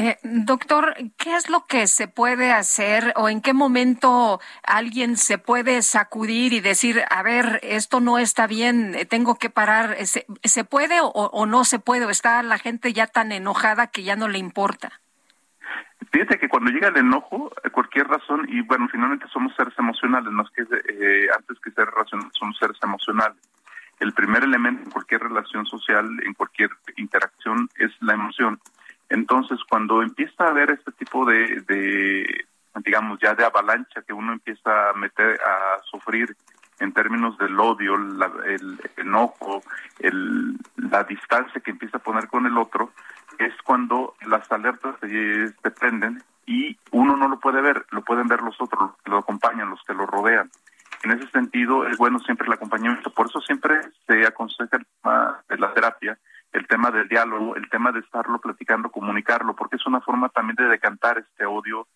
Eh, 0.00 0.16
doctor, 0.22 0.94
¿qué 1.16 1.34
es 1.34 1.50
lo 1.50 1.66
que 1.66 1.88
se 1.88 2.06
puede 2.06 2.52
hacer 2.52 3.12
o 3.16 3.28
en 3.28 3.40
qué 3.40 3.52
momento 3.52 4.38
alguien 4.62 5.16
se 5.16 5.38
puede 5.38 5.82
sacudir 5.82 6.52
y 6.52 6.60
decir, 6.60 7.02
a 7.10 7.24
ver, 7.24 7.58
esto 7.64 7.98
no 7.98 8.20
está 8.20 8.46
bien, 8.46 8.96
tengo 9.10 9.40
que 9.40 9.50
parar? 9.50 9.96
¿Se, 10.06 10.24
se 10.44 10.62
puede 10.62 11.00
o, 11.02 11.46
no 11.46 11.64
se 11.64 11.80
puede? 11.80 12.06
¿O 12.06 12.10
está 12.10 12.40
la 12.44 12.58
gente 12.58 12.92
ya 12.92 13.08
tan 13.08 13.32
enojada 13.32 13.88
que 13.88 14.04
ya 14.04 14.14
no 14.14 14.28
le 14.28 14.38
importa? 14.38 15.00
Fíjate 16.12 16.38
que 16.38 16.48
cuando 16.48 16.70
llega 16.70 16.88
el 16.88 16.98
enojo, 16.98 17.50
cualquier 17.72 18.06
razón, 18.06 18.46
y 18.48 18.60
bueno, 18.60 18.86
finalmente 18.92 19.26
somos 19.32 19.52
seres 19.56 19.74
emocionales, 19.80 20.30
más 20.30 20.48
que 20.50 20.62
eh, 20.62 21.26
antes 21.36 21.58
que 21.58 21.72
ser 21.72 21.86
racionales, 21.86 22.32
somos 22.38 22.56
seres 22.56 22.78
emocionales. 22.84 23.38
El 23.98 24.12
primer 24.12 24.44
elemento 24.44 24.84
en 24.84 24.90
cualquier 24.92 25.22
relación 25.22 25.66
social, 25.66 26.06
en 26.24 26.34
cualquier 26.34 26.70
interacción, 26.96 27.68
es 27.80 27.90
la 28.00 28.14
emoción. 28.14 28.60
Entonces, 29.08 29.58
cuando 29.68 30.02
empieza 30.02 30.44
a 30.44 30.50
haber 30.50 30.70
este 30.70 30.92
tipo 30.92 31.24
de, 31.24 31.62
de 31.62 32.44
digamos, 32.84 33.18
ya 33.20 33.34
de 33.34 33.44
avalancha 33.44 34.02
que 34.02 34.12
uno 34.12 34.32
empieza 34.32 34.90
a 34.90 34.92
meter, 34.94 35.38
a 35.40 35.82
sufrir 35.84 36.36
en 36.80 36.92
términos 36.92 37.36
del 37.38 37.58
odio, 37.58 37.94
el, 37.94 38.78
enojo, 38.96 39.62
el, 39.98 40.56
la 40.76 41.04
distancia 41.04 41.60
que 41.60 41.72
empieza 41.72 41.96
a 41.96 42.02
poner 42.02 42.28
con 42.28 42.46
el 42.46 42.56
otro, 42.56 42.92
es 43.38 43.52
cuando 43.64 44.14
las 44.26 44.50
alertas 44.52 44.96
se, 45.00 45.48
se 45.48 45.70
prenden 45.70 46.22
y 46.46 46.78
uno 46.92 47.16
no 47.16 47.28
lo 47.28 47.38
puede 47.40 47.60
ver, 47.60 47.84
lo 47.90 48.02
pueden 48.02 48.28
ver 48.28 48.42
los 48.42 48.60
otros, 48.60 48.90
los 48.90 49.02
que 49.02 49.10
lo 49.10 49.18
acompañan, 49.18 49.70
los 49.70 49.82
que 49.82 49.94
lo 49.94 50.06
rodean. 50.06 50.50
En 51.02 51.12
ese 51.12 51.28
sentido, 51.30 51.86
es 51.86 51.96
bueno 51.96 52.18
siempre 52.20 52.46
el 52.46 52.52
acompañamiento. 52.52 53.10
Por 53.10 53.26
eso 53.26 53.40
siempre 53.40 53.80
se 54.06 54.26
aconseja 54.26 54.78
de 55.48 55.58
la 55.58 55.72
terapia, 55.72 56.18
el 56.52 56.66
tema 56.66 56.90
del 56.90 57.08
diálogo, 57.08 57.56
el 57.56 57.68
tema 57.68 57.92
de 57.92 58.00
estarlo 58.00 58.40
platicando, 58.40 58.90
comunicarlo, 58.90 59.54
porque 59.54 59.76
es 59.76 59.86
una 59.86 60.00
forma 60.00 60.28
también 60.28 60.56
de 60.56 60.68
decantar 60.68 61.18
este 61.18 61.44
odio, 61.46 61.86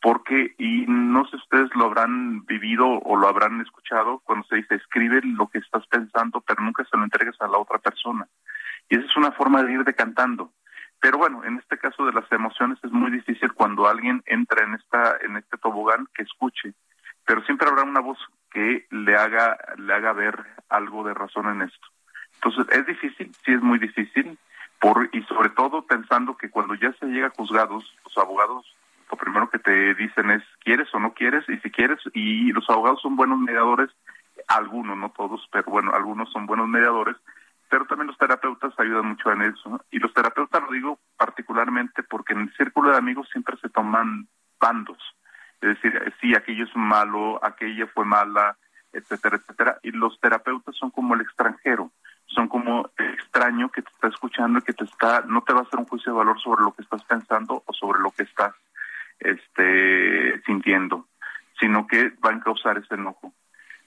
porque, 0.00 0.54
y 0.58 0.84
no 0.86 1.24
sé 1.24 1.30
si 1.32 1.36
ustedes 1.36 1.74
lo 1.74 1.86
habrán 1.86 2.44
vivido 2.46 2.86
o 2.86 3.16
lo 3.16 3.28
habrán 3.28 3.60
escuchado, 3.60 4.20
cuando 4.20 4.46
se 4.46 4.56
dice 4.56 4.76
escribe 4.76 5.20
lo 5.22 5.48
que 5.48 5.58
estás 5.58 5.86
pensando, 5.88 6.40
pero 6.40 6.62
nunca 6.62 6.84
se 6.84 6.96
lo 6.96 7.04
entregues 7.04 7.40
a 7.40 7.48
la 7.48 7.58
otra 7.58 7.78
persona. 7.78 8.26
Y 8.88 8.96
esa 8.96 9.06
es 9.06 9.16
una 9.16 9.32
forma 9.32 9.62
de 9.62 9.72
ir 9.72 9.84
decantando. 9.84 10.52
Pero 11.00 11.18
bueno, 11.18 11.44
en 11.44 11.58
este 11.58 11.78
caso 11.78 12.06
de 12.06 12.12
las 12.12 12.30
emociones 12.32 12.78
es 12.82 12.90
muy 12.90 13.10
difícil 13.10 13.52
cuando 13.52 13.86
alguien 13.86 14.22
entra 14.26 14.64
en 14.64 14.74
esta 14.74 15.16
en 15.20 15.36
este 15.36 15.56
tobogán 15.58 16.08
que 16.14 16.24
escuche, 16.24 16.74
pero 17.24 17.42
siempre 17.44 17.68
habrá 17.68 17.84
una 17.84 18.00
voz 18.00 18.18
que 18.50 18.86
le 18.90 19.16
haga 19.16 19.56
le 19.76 19.94
haga 19.94 20.12
ver 20.12 20.44
algo 20.68 21.04
de 21.04 21.14
razón 21.14 21.48
en 21.48 21.62
esto. 21.62 21.88
Entonces, 22.42 22.66
es 22.76 22.86
difícil, 22.86 23.32
sí 23.44 23.52
es 23.52 23.62
muy 23.62 23.78
difícil, 23.78 24.38
por 24.80 25.08
y 25.12 25.22
sobre 25.24 25.50
todo 25.50 25.82
pensando 25.82 26.36
que 26.36 26.50
cuando 26.50 26.74
ya 26.74 26.92
se 26.94 27.06
llega 27.06 27.28
a 27.28 27.30
juzgados, 27.30 27.94
los 28.04 28.18
abogados 28.18 28.74
lo 29.10 29.16
primero 29.16 29.48
que 29.48 29.58
te 29.58 29.94
dicen 29.94 30.30
es 30.30 30.42
quieres 30.60 30.88
o 30.92 31.00
no 31.00 31.14
quieres 31.14 31.48
y 31.48 31.56
si 31.58 31.70
quieres 31.70 31.98
y 32.12 32.52
los 32.52 32.68
abogados 32.68 33.00
son 33.00 33.16
buenos 33.16 33.38
mediadores, 33.38 33.90
algunos, 34.48 34.98
no 34.98 35.10
todos, 35.10 35.48
pero 35.50 35.64
bueno, 35.70 35.92
algunos 35.94 36.30
son 36.30 36.46
buenos 36.46 36.68
mediadores 36.68 37.16
pero 37.68 37.84
también 37.86 38.08
los 38.08 38.18
terapeutas 38.18 38.72
ayudan 38.78 39.06
mucho 39.06 39.30
en 39.30 39.42
eso. 39.42 39.80
Y 39.90 39.98
los 39.98 40.12
terapeutas 40.14 40.62
lo 40.62 40.72
digo 40.72 40.98
particularmente 41.16 42.02
porque 42.02 42.32
en 42.32 42.40
el 42.40 42.56
círculo 42.56 42.90
de 42.90 42.96
amigos 42.96 43.28
siempre 43.30 43.56
se 43.60 43.68
toman 43.68 44.28
bandos. 44.58 44.98
Es 45.60 45.70
decir, 45.70 46.14
sí, 46.20 46.34
aquello 46.34 46.64
es 46.64 46.74
malo, 46.76 47.44
aquella 47.44 47.86
fue 47.88 48.04
mala, 48.04 48.56
etcétera, 48.92 49.36
etcétera. 49.36 49.78
Y 49.82 49.90
los 49.90 50.18
terapeutas 50.20 50.74
son 50.76 50.90
como 50.90 51.14
el 51.14 51.20
extranjero, 51.20 51.90
son 52.26 52.48
como 52.48 52.90
el 52.96 53.14
extraño 53.14 53.70
que 53.70 53.82
te 53.82 53.90
está 53.90 54.08
escuchando 54.08 54.60
y 54.60 54.62
que 54.62 54.72
te 54.72 54.84
está, 54.98 55.22
no 55.26 55.42
te 55.42 55.52
va 55.52 55.60
a 55.60 55.62
hacer 55.62 55.78
un 55.78 55.86
juicio 55.86 56.12
de 56.12 56.18
valor 56.18 56.40
sobre 56.40 56.62
lo 56.62 56.72
que 56.72 56.82
estás 56.82 57.02
pensando 57.04 57.62
o 57.64 57.72
sobre 57.72 58.00
lo 58.00 58.10
que 58.10 58.24
estás 58.24 58.54
este, 59.20 60.42
sintiendo, 60.42 61.06
sino 61.58 61.86
que 61.86 62.12
van 62.20 62.38
a 62.38 62.44
causar 62.44 62.78
ese 62.78 62.94
enojo. 62.94 63.32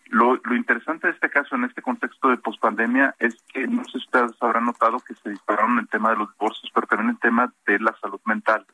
Lo, 0.06 0.36
lo 0.44 0.56
interesante 0.56 1.08
de 1.08 1.14
este 1.14 1.30
caso, 1.30 1.56
en 1.56 1.66
este 1.66 1.82
contexto 1.82 2.30
de 2.30 2.38
pospandemia, 2.38 3.16
es 3.20 3.42
que 3.54 3.66
no 3.68 3.84
sé 3.86 3.92
si 3.92 3.98
ustedes 4.00 4.32
habrán 4.42 4.66
notado 4.66 5.00
que 5.00 5.16
se 5.16 5.30
dispararon 5.30 5.80
el 5.80 5.88
tema 5.88 6.10
de 6.12 6.18
los 6.18 6.32
divorcios, 6.34 6.70
pero 6.74 6.88
también 6.88 7.12
el 7.12 7.20
tema 7.20 7.54
de 7.66 7.80
la 7.80 7.96
salud 8.02 8.20
mental. 8.26 8.66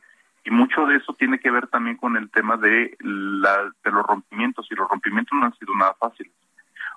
Y 0.44 0.52
mucho 0.52 0.86
de 0.86 0.96
eso 0.96 1.14
tiene 1.14 1.40
que 1.40 1.52
ver 1.52 1.68
también 1.68 1.98
con 1.98 2.18
el 2.18 2.30
tema 2.32 2.58
de, 2.58 2.96
la, 3.02 3.72
de 3.84 3.92
los 3.92 4.06
rompimientos, 4.06 4.68
y 4.72 4.76
los 4.76 4.90
rompimientos 4.90 5.38
no 5.38 5.46
han 5.46 5.54
sido 5.58 5.76
nada 5.76 5.94
fáciles. 6.00 6.34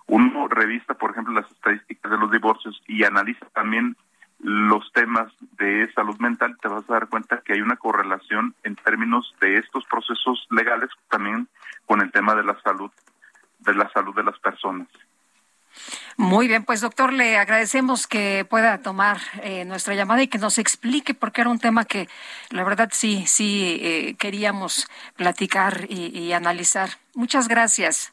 Uno 0.07 0.49
revista, 0.49 0.95
por 0.95 1.11
ejemplo, 1.11 1.35
las 1.35 1.51
estadísticas 1.51 2.11
de 2.11 2.19
los 2.19 2.31
divorcios 2.31 2.83
y 2.87 3.05
analiza 3.05 3.47
también 3.53 3.97
los 4.43 4.91
temas 4.93 5.33
de 5.59 5.93
salud 5.93 6.19
mental, 6.19 6.57
te 6.61 6.69
vas 6.69 6.89
a 6.89 6.95
dar 6.95 7.09
cuenta 7.09 7.43
que 7.45 7.53
hay 7.53 7.61
una 7.61 7.77
correlación 7.77 8.55
en 8.63 8.77
términos 8.77 9.35
de 9.41 9.57
estos 9.57 9.85
procesos 9.85 10.47
legales 10.51 10.91
también 11.11 11.49
con 11.87 12.01
el 12.01 12.11
tema 12.11 12.35
de 12.35 12.45
la 12.45 12.61
salud 12.63 12.91
de 13.61 13.75
la 13.75 13.91
salud 13.91 14.15
de 14.15 14.23
las 14.23 14.39
personas. 14.39 14.89
Muy 16.17 16.49
bien, 16.49 16.65
pues 16.65 16.81
doctor, 16.81 17.13
le 17.13 17.39
agradecemos 17.39 18.07
que 18.07 18.45
pueda 18.49 18.83
tomar 18.83 19.19
eh, 19.43 19.65
nuestra 19.65 19.95
llamada 19.95 20.23
y 20.23 20.29
que 20.29 20.39
nos 20.39 20.59
explique, 20.59 21.15
porque 21.15 21.43
era 21.43 21.51
un 21.51 21.59
tema 21.59 21.85
que 21.85 22.09
la 22.51 22.65
verdad 22.65 22.91
sí, 22.93 23.25
sí 23.27 23.79
eh, 23.83 24.17
queríamos 24.19 24.89
platicar 25.17 25.87
y, 25.89 26.07
y 26.19 26.33
analizar. 26.33 26.91
Muchas 27.15 27.49
gracias. 27.49 28.13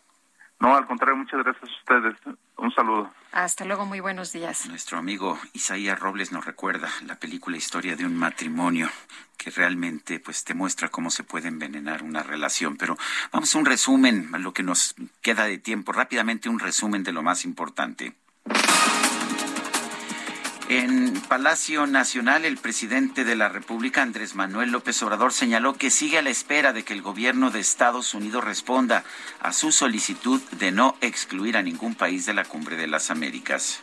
No, 0.59 0.75
al 0.75 0.85
contrario, 0.85 1.17
muchas 1.17 1.43
gracias 1.43 1.69
a 1.69 1.93
ustedes. 1.93 2.37
Un 2.57 2.71
saludo. 2.73 3.11
Hasta 3.31 3.65
luego, 3.65 3.85
muy 3.85 3.99
buenos 3.99 4.31
días. 4.31 4.65
Nuestro 4.65 4.97
amigo 4.97 5.37
Isaías 5.53 5.99
Robles 5.99 6.31
nos 6.31 6.45
recuerda 6.45 6.89
la 7.05 7.15
película 7.15 7.55
Historia 7.55 7.95
de 7.95 8.05
un 8.05 8.15
matrimonio 8.15 8.89
que 9.37 9.51
realmente 9.51 10.19
pues 10.19 10.43
te 10.43 10.55
muestra 10.55 10.89
cómo 10.89 11.11
se 11.11 11.23
puede 11.23 11.47
envenenar 11.47 12.01
una 12.01 12.23
relación, 12.23 12.75
pero 12.75 12.97
vamos 13.31 13.53
a 13.53 13.59
un 13.59 13.65
resumen, 13.65 14.33
a 14.33 14.39
lo 14.39 14.53
que 14.53 14.63
nos 14.63 14.95
queda 15.21 15.45
de 15.45 15.59
tiempo, 15.59 15.91
rápidamente 15.91 16.49
un 16.49 16.59
resumen 16.59 17.03
de 17.03 17.11
lo 17.11 17.21
más 17.21 17.45
importante. 17.45 18.15
En 20.69 21.13
Palacio 21.21 21.87
Nacional, 21.87 22.43
el 22.43 22.57
presidente 22.57 23.23
de 23.23 23.37
la 23.37 23.47
República, 23.47 24.01
Andrés 24.01 24.35
Manuel 24.35 24.71
López 24.71 25.01
Obrador, 25.01 25.31
señaló 25.31 25.75
que 25.75 25.89
sigue 25.89 26.17
a 26.17 26.21
la 26.21 26.29
espera 26.29 26.73
de 26.73 26.83
que 26.83 26.93
el 26.93 27.01
gobierno 27.01 27.51
de 27.51 27.61
Estados 27.61 28.13
Unidos 28.13 28.43
responda 28.43 29.05
a 29.39 29.53
su 29.53 29.71
solicitud 29.71 30.41
de 30.51 30.73
no 30.73 30.97
excluir 30.99 31.55
a 31.55 31.61
ningún 31.61 31.95
país 31.95 32.25
de 32.25 32.33
la 32.33 32.43
Cumbre 32.43 32.75
de 32.75 32.87
las 32.87 33.11
Américas. 33.11 33.81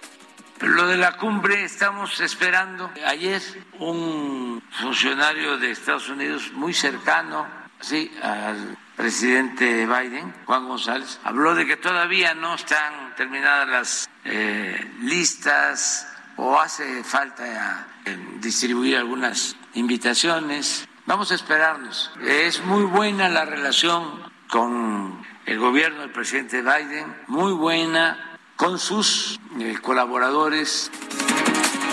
Lo 0.60 0.86
de 0.86 0.98
la 0.98 1.16
cumbre 1.16 1.64
estamos 1.64 2.20
esperando. 2.20 2.92
Ayer 3.06 3.42
un 3.78 4.62
funcionario 4.70 5.56
de 5.56 5.70
Estados 5.70 6.08
Unidos 6.10 6.52
muy 6.52 6.74
cercano 6.74 7.46
sí, 7.80 8.10
al 8.22 8.76
presidente 8.96 9.86
Biden, 9.86 10.32
Juan 10.44 10.68
González, 10.68 11.18
habló 11.24 11.54
de 11.54 11.66
que 11.66 11.76
todavía 11.76 12.34
no 12.34 12.54
están 12.54 13.14
terminadas 13.16 13.68
las 13.68 14.10
eh, 14.24 14.92
listas 15.00 16.08
o 16.36 16.58
hace 16.58 17.04
falta 17.04 17.86
eh, 18.04 18.18
distribuir 18.40 18.96
algunas 18.96 19.56
invitaciones. 19.74 20.88
Vamos 21.06 21.30
a 21.32 21.34
esperarnos. 21.34 22.10
Es 22.26 22.64
muy 22.64 22.84
buena 22.84 23.28
la 23.28 23.44
relación 23.44 24.22
con 24.48 25.22
el 25.46 25.58
gobierno 25.58 26.00
del 26.00 26.10
presidente 26.10 26.62
Biden, 26.62 27.14
muy 27.26 27.52
buena 27.52 28.38
con 28.56 28.78
sus 28.78 29.40
eh, 29.58 29.76
colaboradores. 29.82 30.90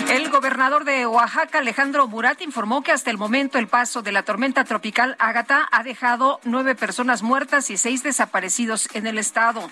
El 0.08 0.30
gobernador 0.30 0.84
de 0.84 1.06
Oaxaca, 1.06 1.58
Alejandro 1.58 2.06
Murat, 2.06 2.42
informó 2.42 2.82
que 2.82 2.92
hasta 2.92 3.10
el 3.10 3.18
momento 3.18 3.58
el 3.58 3.68
paso 3.68 4.02
de 4.02 4.12
la 4.12 4.22
tormenta 4.24 4.64
tropical 4.64 5.16
Ágata 5.18 5.68
ha 5.70 5.82
dejado 5.82 6.40
nueve 6.44 6.74
personas 6.74 7.22
muertas 7.22 7.70
y 7.70 7.76
seis 7.76 8.02
desaparecidos 8.02 8.88
en 8.94 9.06
el 9.06 9.18
estado. 9.18 9.70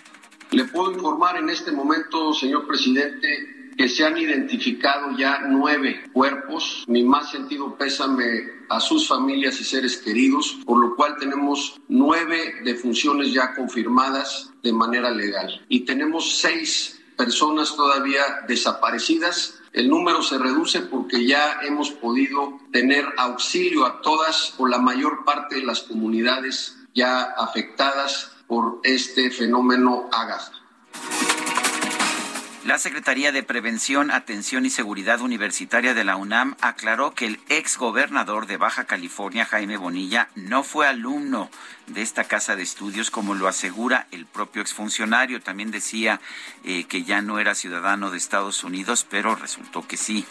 Le 0.50 0.64
puedo 0.64 0.92
informar 0.92 1.36
en 1.36 1.48
este 1.50 1.72
momento, 1.72 2.32
señor 2.32 2.66
presidente, 2.66 3.59
que 3.80 3.88
se 3.88 4.04
han 4.04 4.18
identificado 4.18 5.16
ya 5.16 5.40
nueve 5.48 6.02
cuerpos. 6.12 6.84
Mi 6.86 7.02
más 7.02 7.30
sentido 7.30 7.78
pésame 7.78 8.26
a 8.68 8.78
sus 8.78 9.08
familias 9.08 9.58
y 9.58 9.64
seres 9.64 9.96
queridos, 9.96 10.58
por 10.66 10.78
lo 10.78 10.94
cual 10.94 11.16
tenemos 11.18 11.80
nueve 11.88 12.56
defunciones 12.62 13.32
ya 13.32 13.54
confirmadas 13.54 14.52
de 14.62 14.74
manera 14.74 15.10
legal 15.10 15.64
y 15.70 15.86
tenemos 15.86 16.40
seis 16.40 17.00
personas 17.16 17.74
todavía 17.74 18.20
desaparecidas. 18.46 19.62
El 19.72 19.88
número 19.88 20.22
se 20.22 20.36
reduce 20.36 20.80
porque 20.80 21.24
ya 21.24 21.60
hemos 21.62 21.90
podido 21.90 22.60
tener 22.72 23.06
auxilio 23.16 23.86
a 23.86 24.02
todas 24.02 24.56
o 24.58 24.66
la 24.66 24.78
mayor 24.78 25.24
parte 25.24 25.54
de 25.54 25.62
las 25.62 25.80
comunidades 25.84 26.76
ya 26.94 27.22
afectadas 27.22 28.30
por 28.46 28.80
este 28.84 29.30
fenómeno 29.30 30.10
Agatha. 30.12 30.52
La 32.64 32.78
Secretaría 32.78 33.32
de 33.32 33.42
Prevención, 33.42 34.10
Atención 34.10 34.66
y 34.66 34.70
Seguridad 34.70 35.22
Universitaria 35.22 35.94
de 35.94 36.04
la 36.04 36.16
UNAM 36.16 36.56
aclaró 36.60 37.14
que 37.14 37.24
el 37.24 37.40
ex 37.48 37.78
gobernador 37.78 38.46
de 38.46 38.58
Baja 38.58 38.84
California, 38.84 39.46
Jaime 39.46 39.78
Bonilla, 39.78 40.28
no 40.34 40.62
fue 40.62 40.86
alumno 40.86 41.50
de 41.86 42.02
esta 42.02 42.24
casa 42.24 42.56
de 42.56 42.62
estudios, 42.62 43.10
como 43.10 43.34
lo 43.34 43.48
asegura 43.48 44.08
el 44.10 44.26
propio 44.26 44.60
exfuncionario. 44.60 45.40
También 45.40 45.70
decía 45.70 46.20
eh, 46.62 46.84
que 46.84 47.02
ya 47.02 47.22
no 47.22 47.38
era 47.38 47.54
ciudadano 47.54 48.10
de 48.10 48.18
Estados 48.18 48.62
Unidos, 48.62 49.06
pero 49.08 49.34
resultó 49.36 49.86
que 49.88 49.96
sí. 49.96 50.26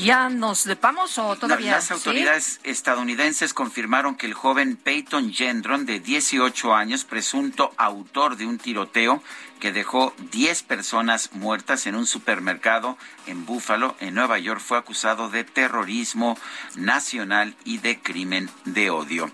¿Ya 0.00 0.30
nos 0.30 0.64
depamos 0.64 1.18
o 1.18 1.36
todavía? 1.36 1.72
Las 1.72 1.90
autoridades 1.90 2.60
estadounidenses 2.62 3.52
confirmaron 3.52 4.14
que 4.14 4.26
el 4.26 4.32
joven 4.34 4.76
Peyton 4.76 5.32
Gendron, 5.32 5.84
de 5.84 6.00
18 6.00 6.74
años, 6.74 7.04
presunto 7.04 7.74
autor 7.76 8.36
de 8.36 8.46
un 8.46 8.56
tiroteo 8.56 9.22
que 9.60 9.72
dejó 9.72 10.12
10 10.32 10.62
personas 10.64 11.30
muertas 11.32 11.86
en 11.86 11.94
un 11.94 12.06
supermercado 12.06 12.96
en 13.26 13.46
Buffalo, 13.46 13.94
en 14.00 14.14
Nueva 14.14 14.38
York, 14.38 14.60
fue 14.60 14.78
acusado 14.78 15.30
de 15.30 15.44
terrorismo 15.44 16.36
nacional 16.76 17.54
y 17.64 17.78
de 17.78 18.00
crimen 18.00 18.50
de 18.64 18.90
odio. 18.90 19.30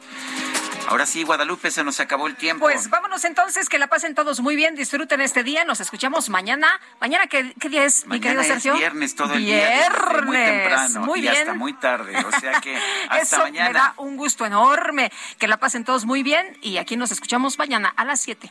Ahora 0.89 1.05
sí, 1.05 1.25
Guadalupe, 1.25 1.71
se 1.73 1.83
nos 1.83 1.99
acabó 1.99 2.29
el 2.29 2.37
tiempo. 2.37 2.65
Pues 2.67 2.91
vámonos 2.91 3.25
entonces, 3.25 3.69
que 3.69 3.77
la 3.79 3.89
pasen 3.89 4.15
todos 4.15 4.39
muy 4.41 4.55
bien, 4.55 4.77
disfruten 4.77 5.21
este 5.21 5.43
día, 5.43 5.65
nos 5.65 5.81
escuchamos 5.81 6.29
mañana. 6.29 6.81
¿Mañana 7.01 7.27
qué, 7.27 7.55
qué 7.59 7.69
día 7.69 7.85
es, 7.85 8.07
mi 8.07 8.21
querido 8.21 8.45
Sergio? 8.45 8.75
Es 8.75 8.79
viernes 8.79 9.17
todo 9.17 9.35
el 9.35 9.45
día. 9.45 9.69
Viernes. 9.69 10.25
Muy 10.27 10.37
temprano 10.37 11.01
muy 11.01 11.19
y 11.19 11.23
bien. 11.23 11.37
hasta 11.37 11.55
muy 11.55 11.73
tarde, 11.73 12.17
o 12.25 12.41
sea 12.41 12.61
que 12.61 12.77
hasta 13.09 13.19
Eso 13.19 13.39
mañana. 13.39 13.69
me 13.69 13.75
da 13.75 13.95
un 13.97 14.17
gusto 14.17 14.47
enorme. 14.47 15.11
Que 15.39 15.49
la 15.49 15.57
pasen 15.57 15.85
todos 15.85 16.05
muy 16.05 16.23
bien 16.23 16.57
y 16.63 16.79
aquí 16.79 16.97
nos 16.97 17.11
escuchamos 17.11 17.59
mañana 17.59 17.93
a 17.97 18.05
las 18.05 18.21
7. 18.21 18.51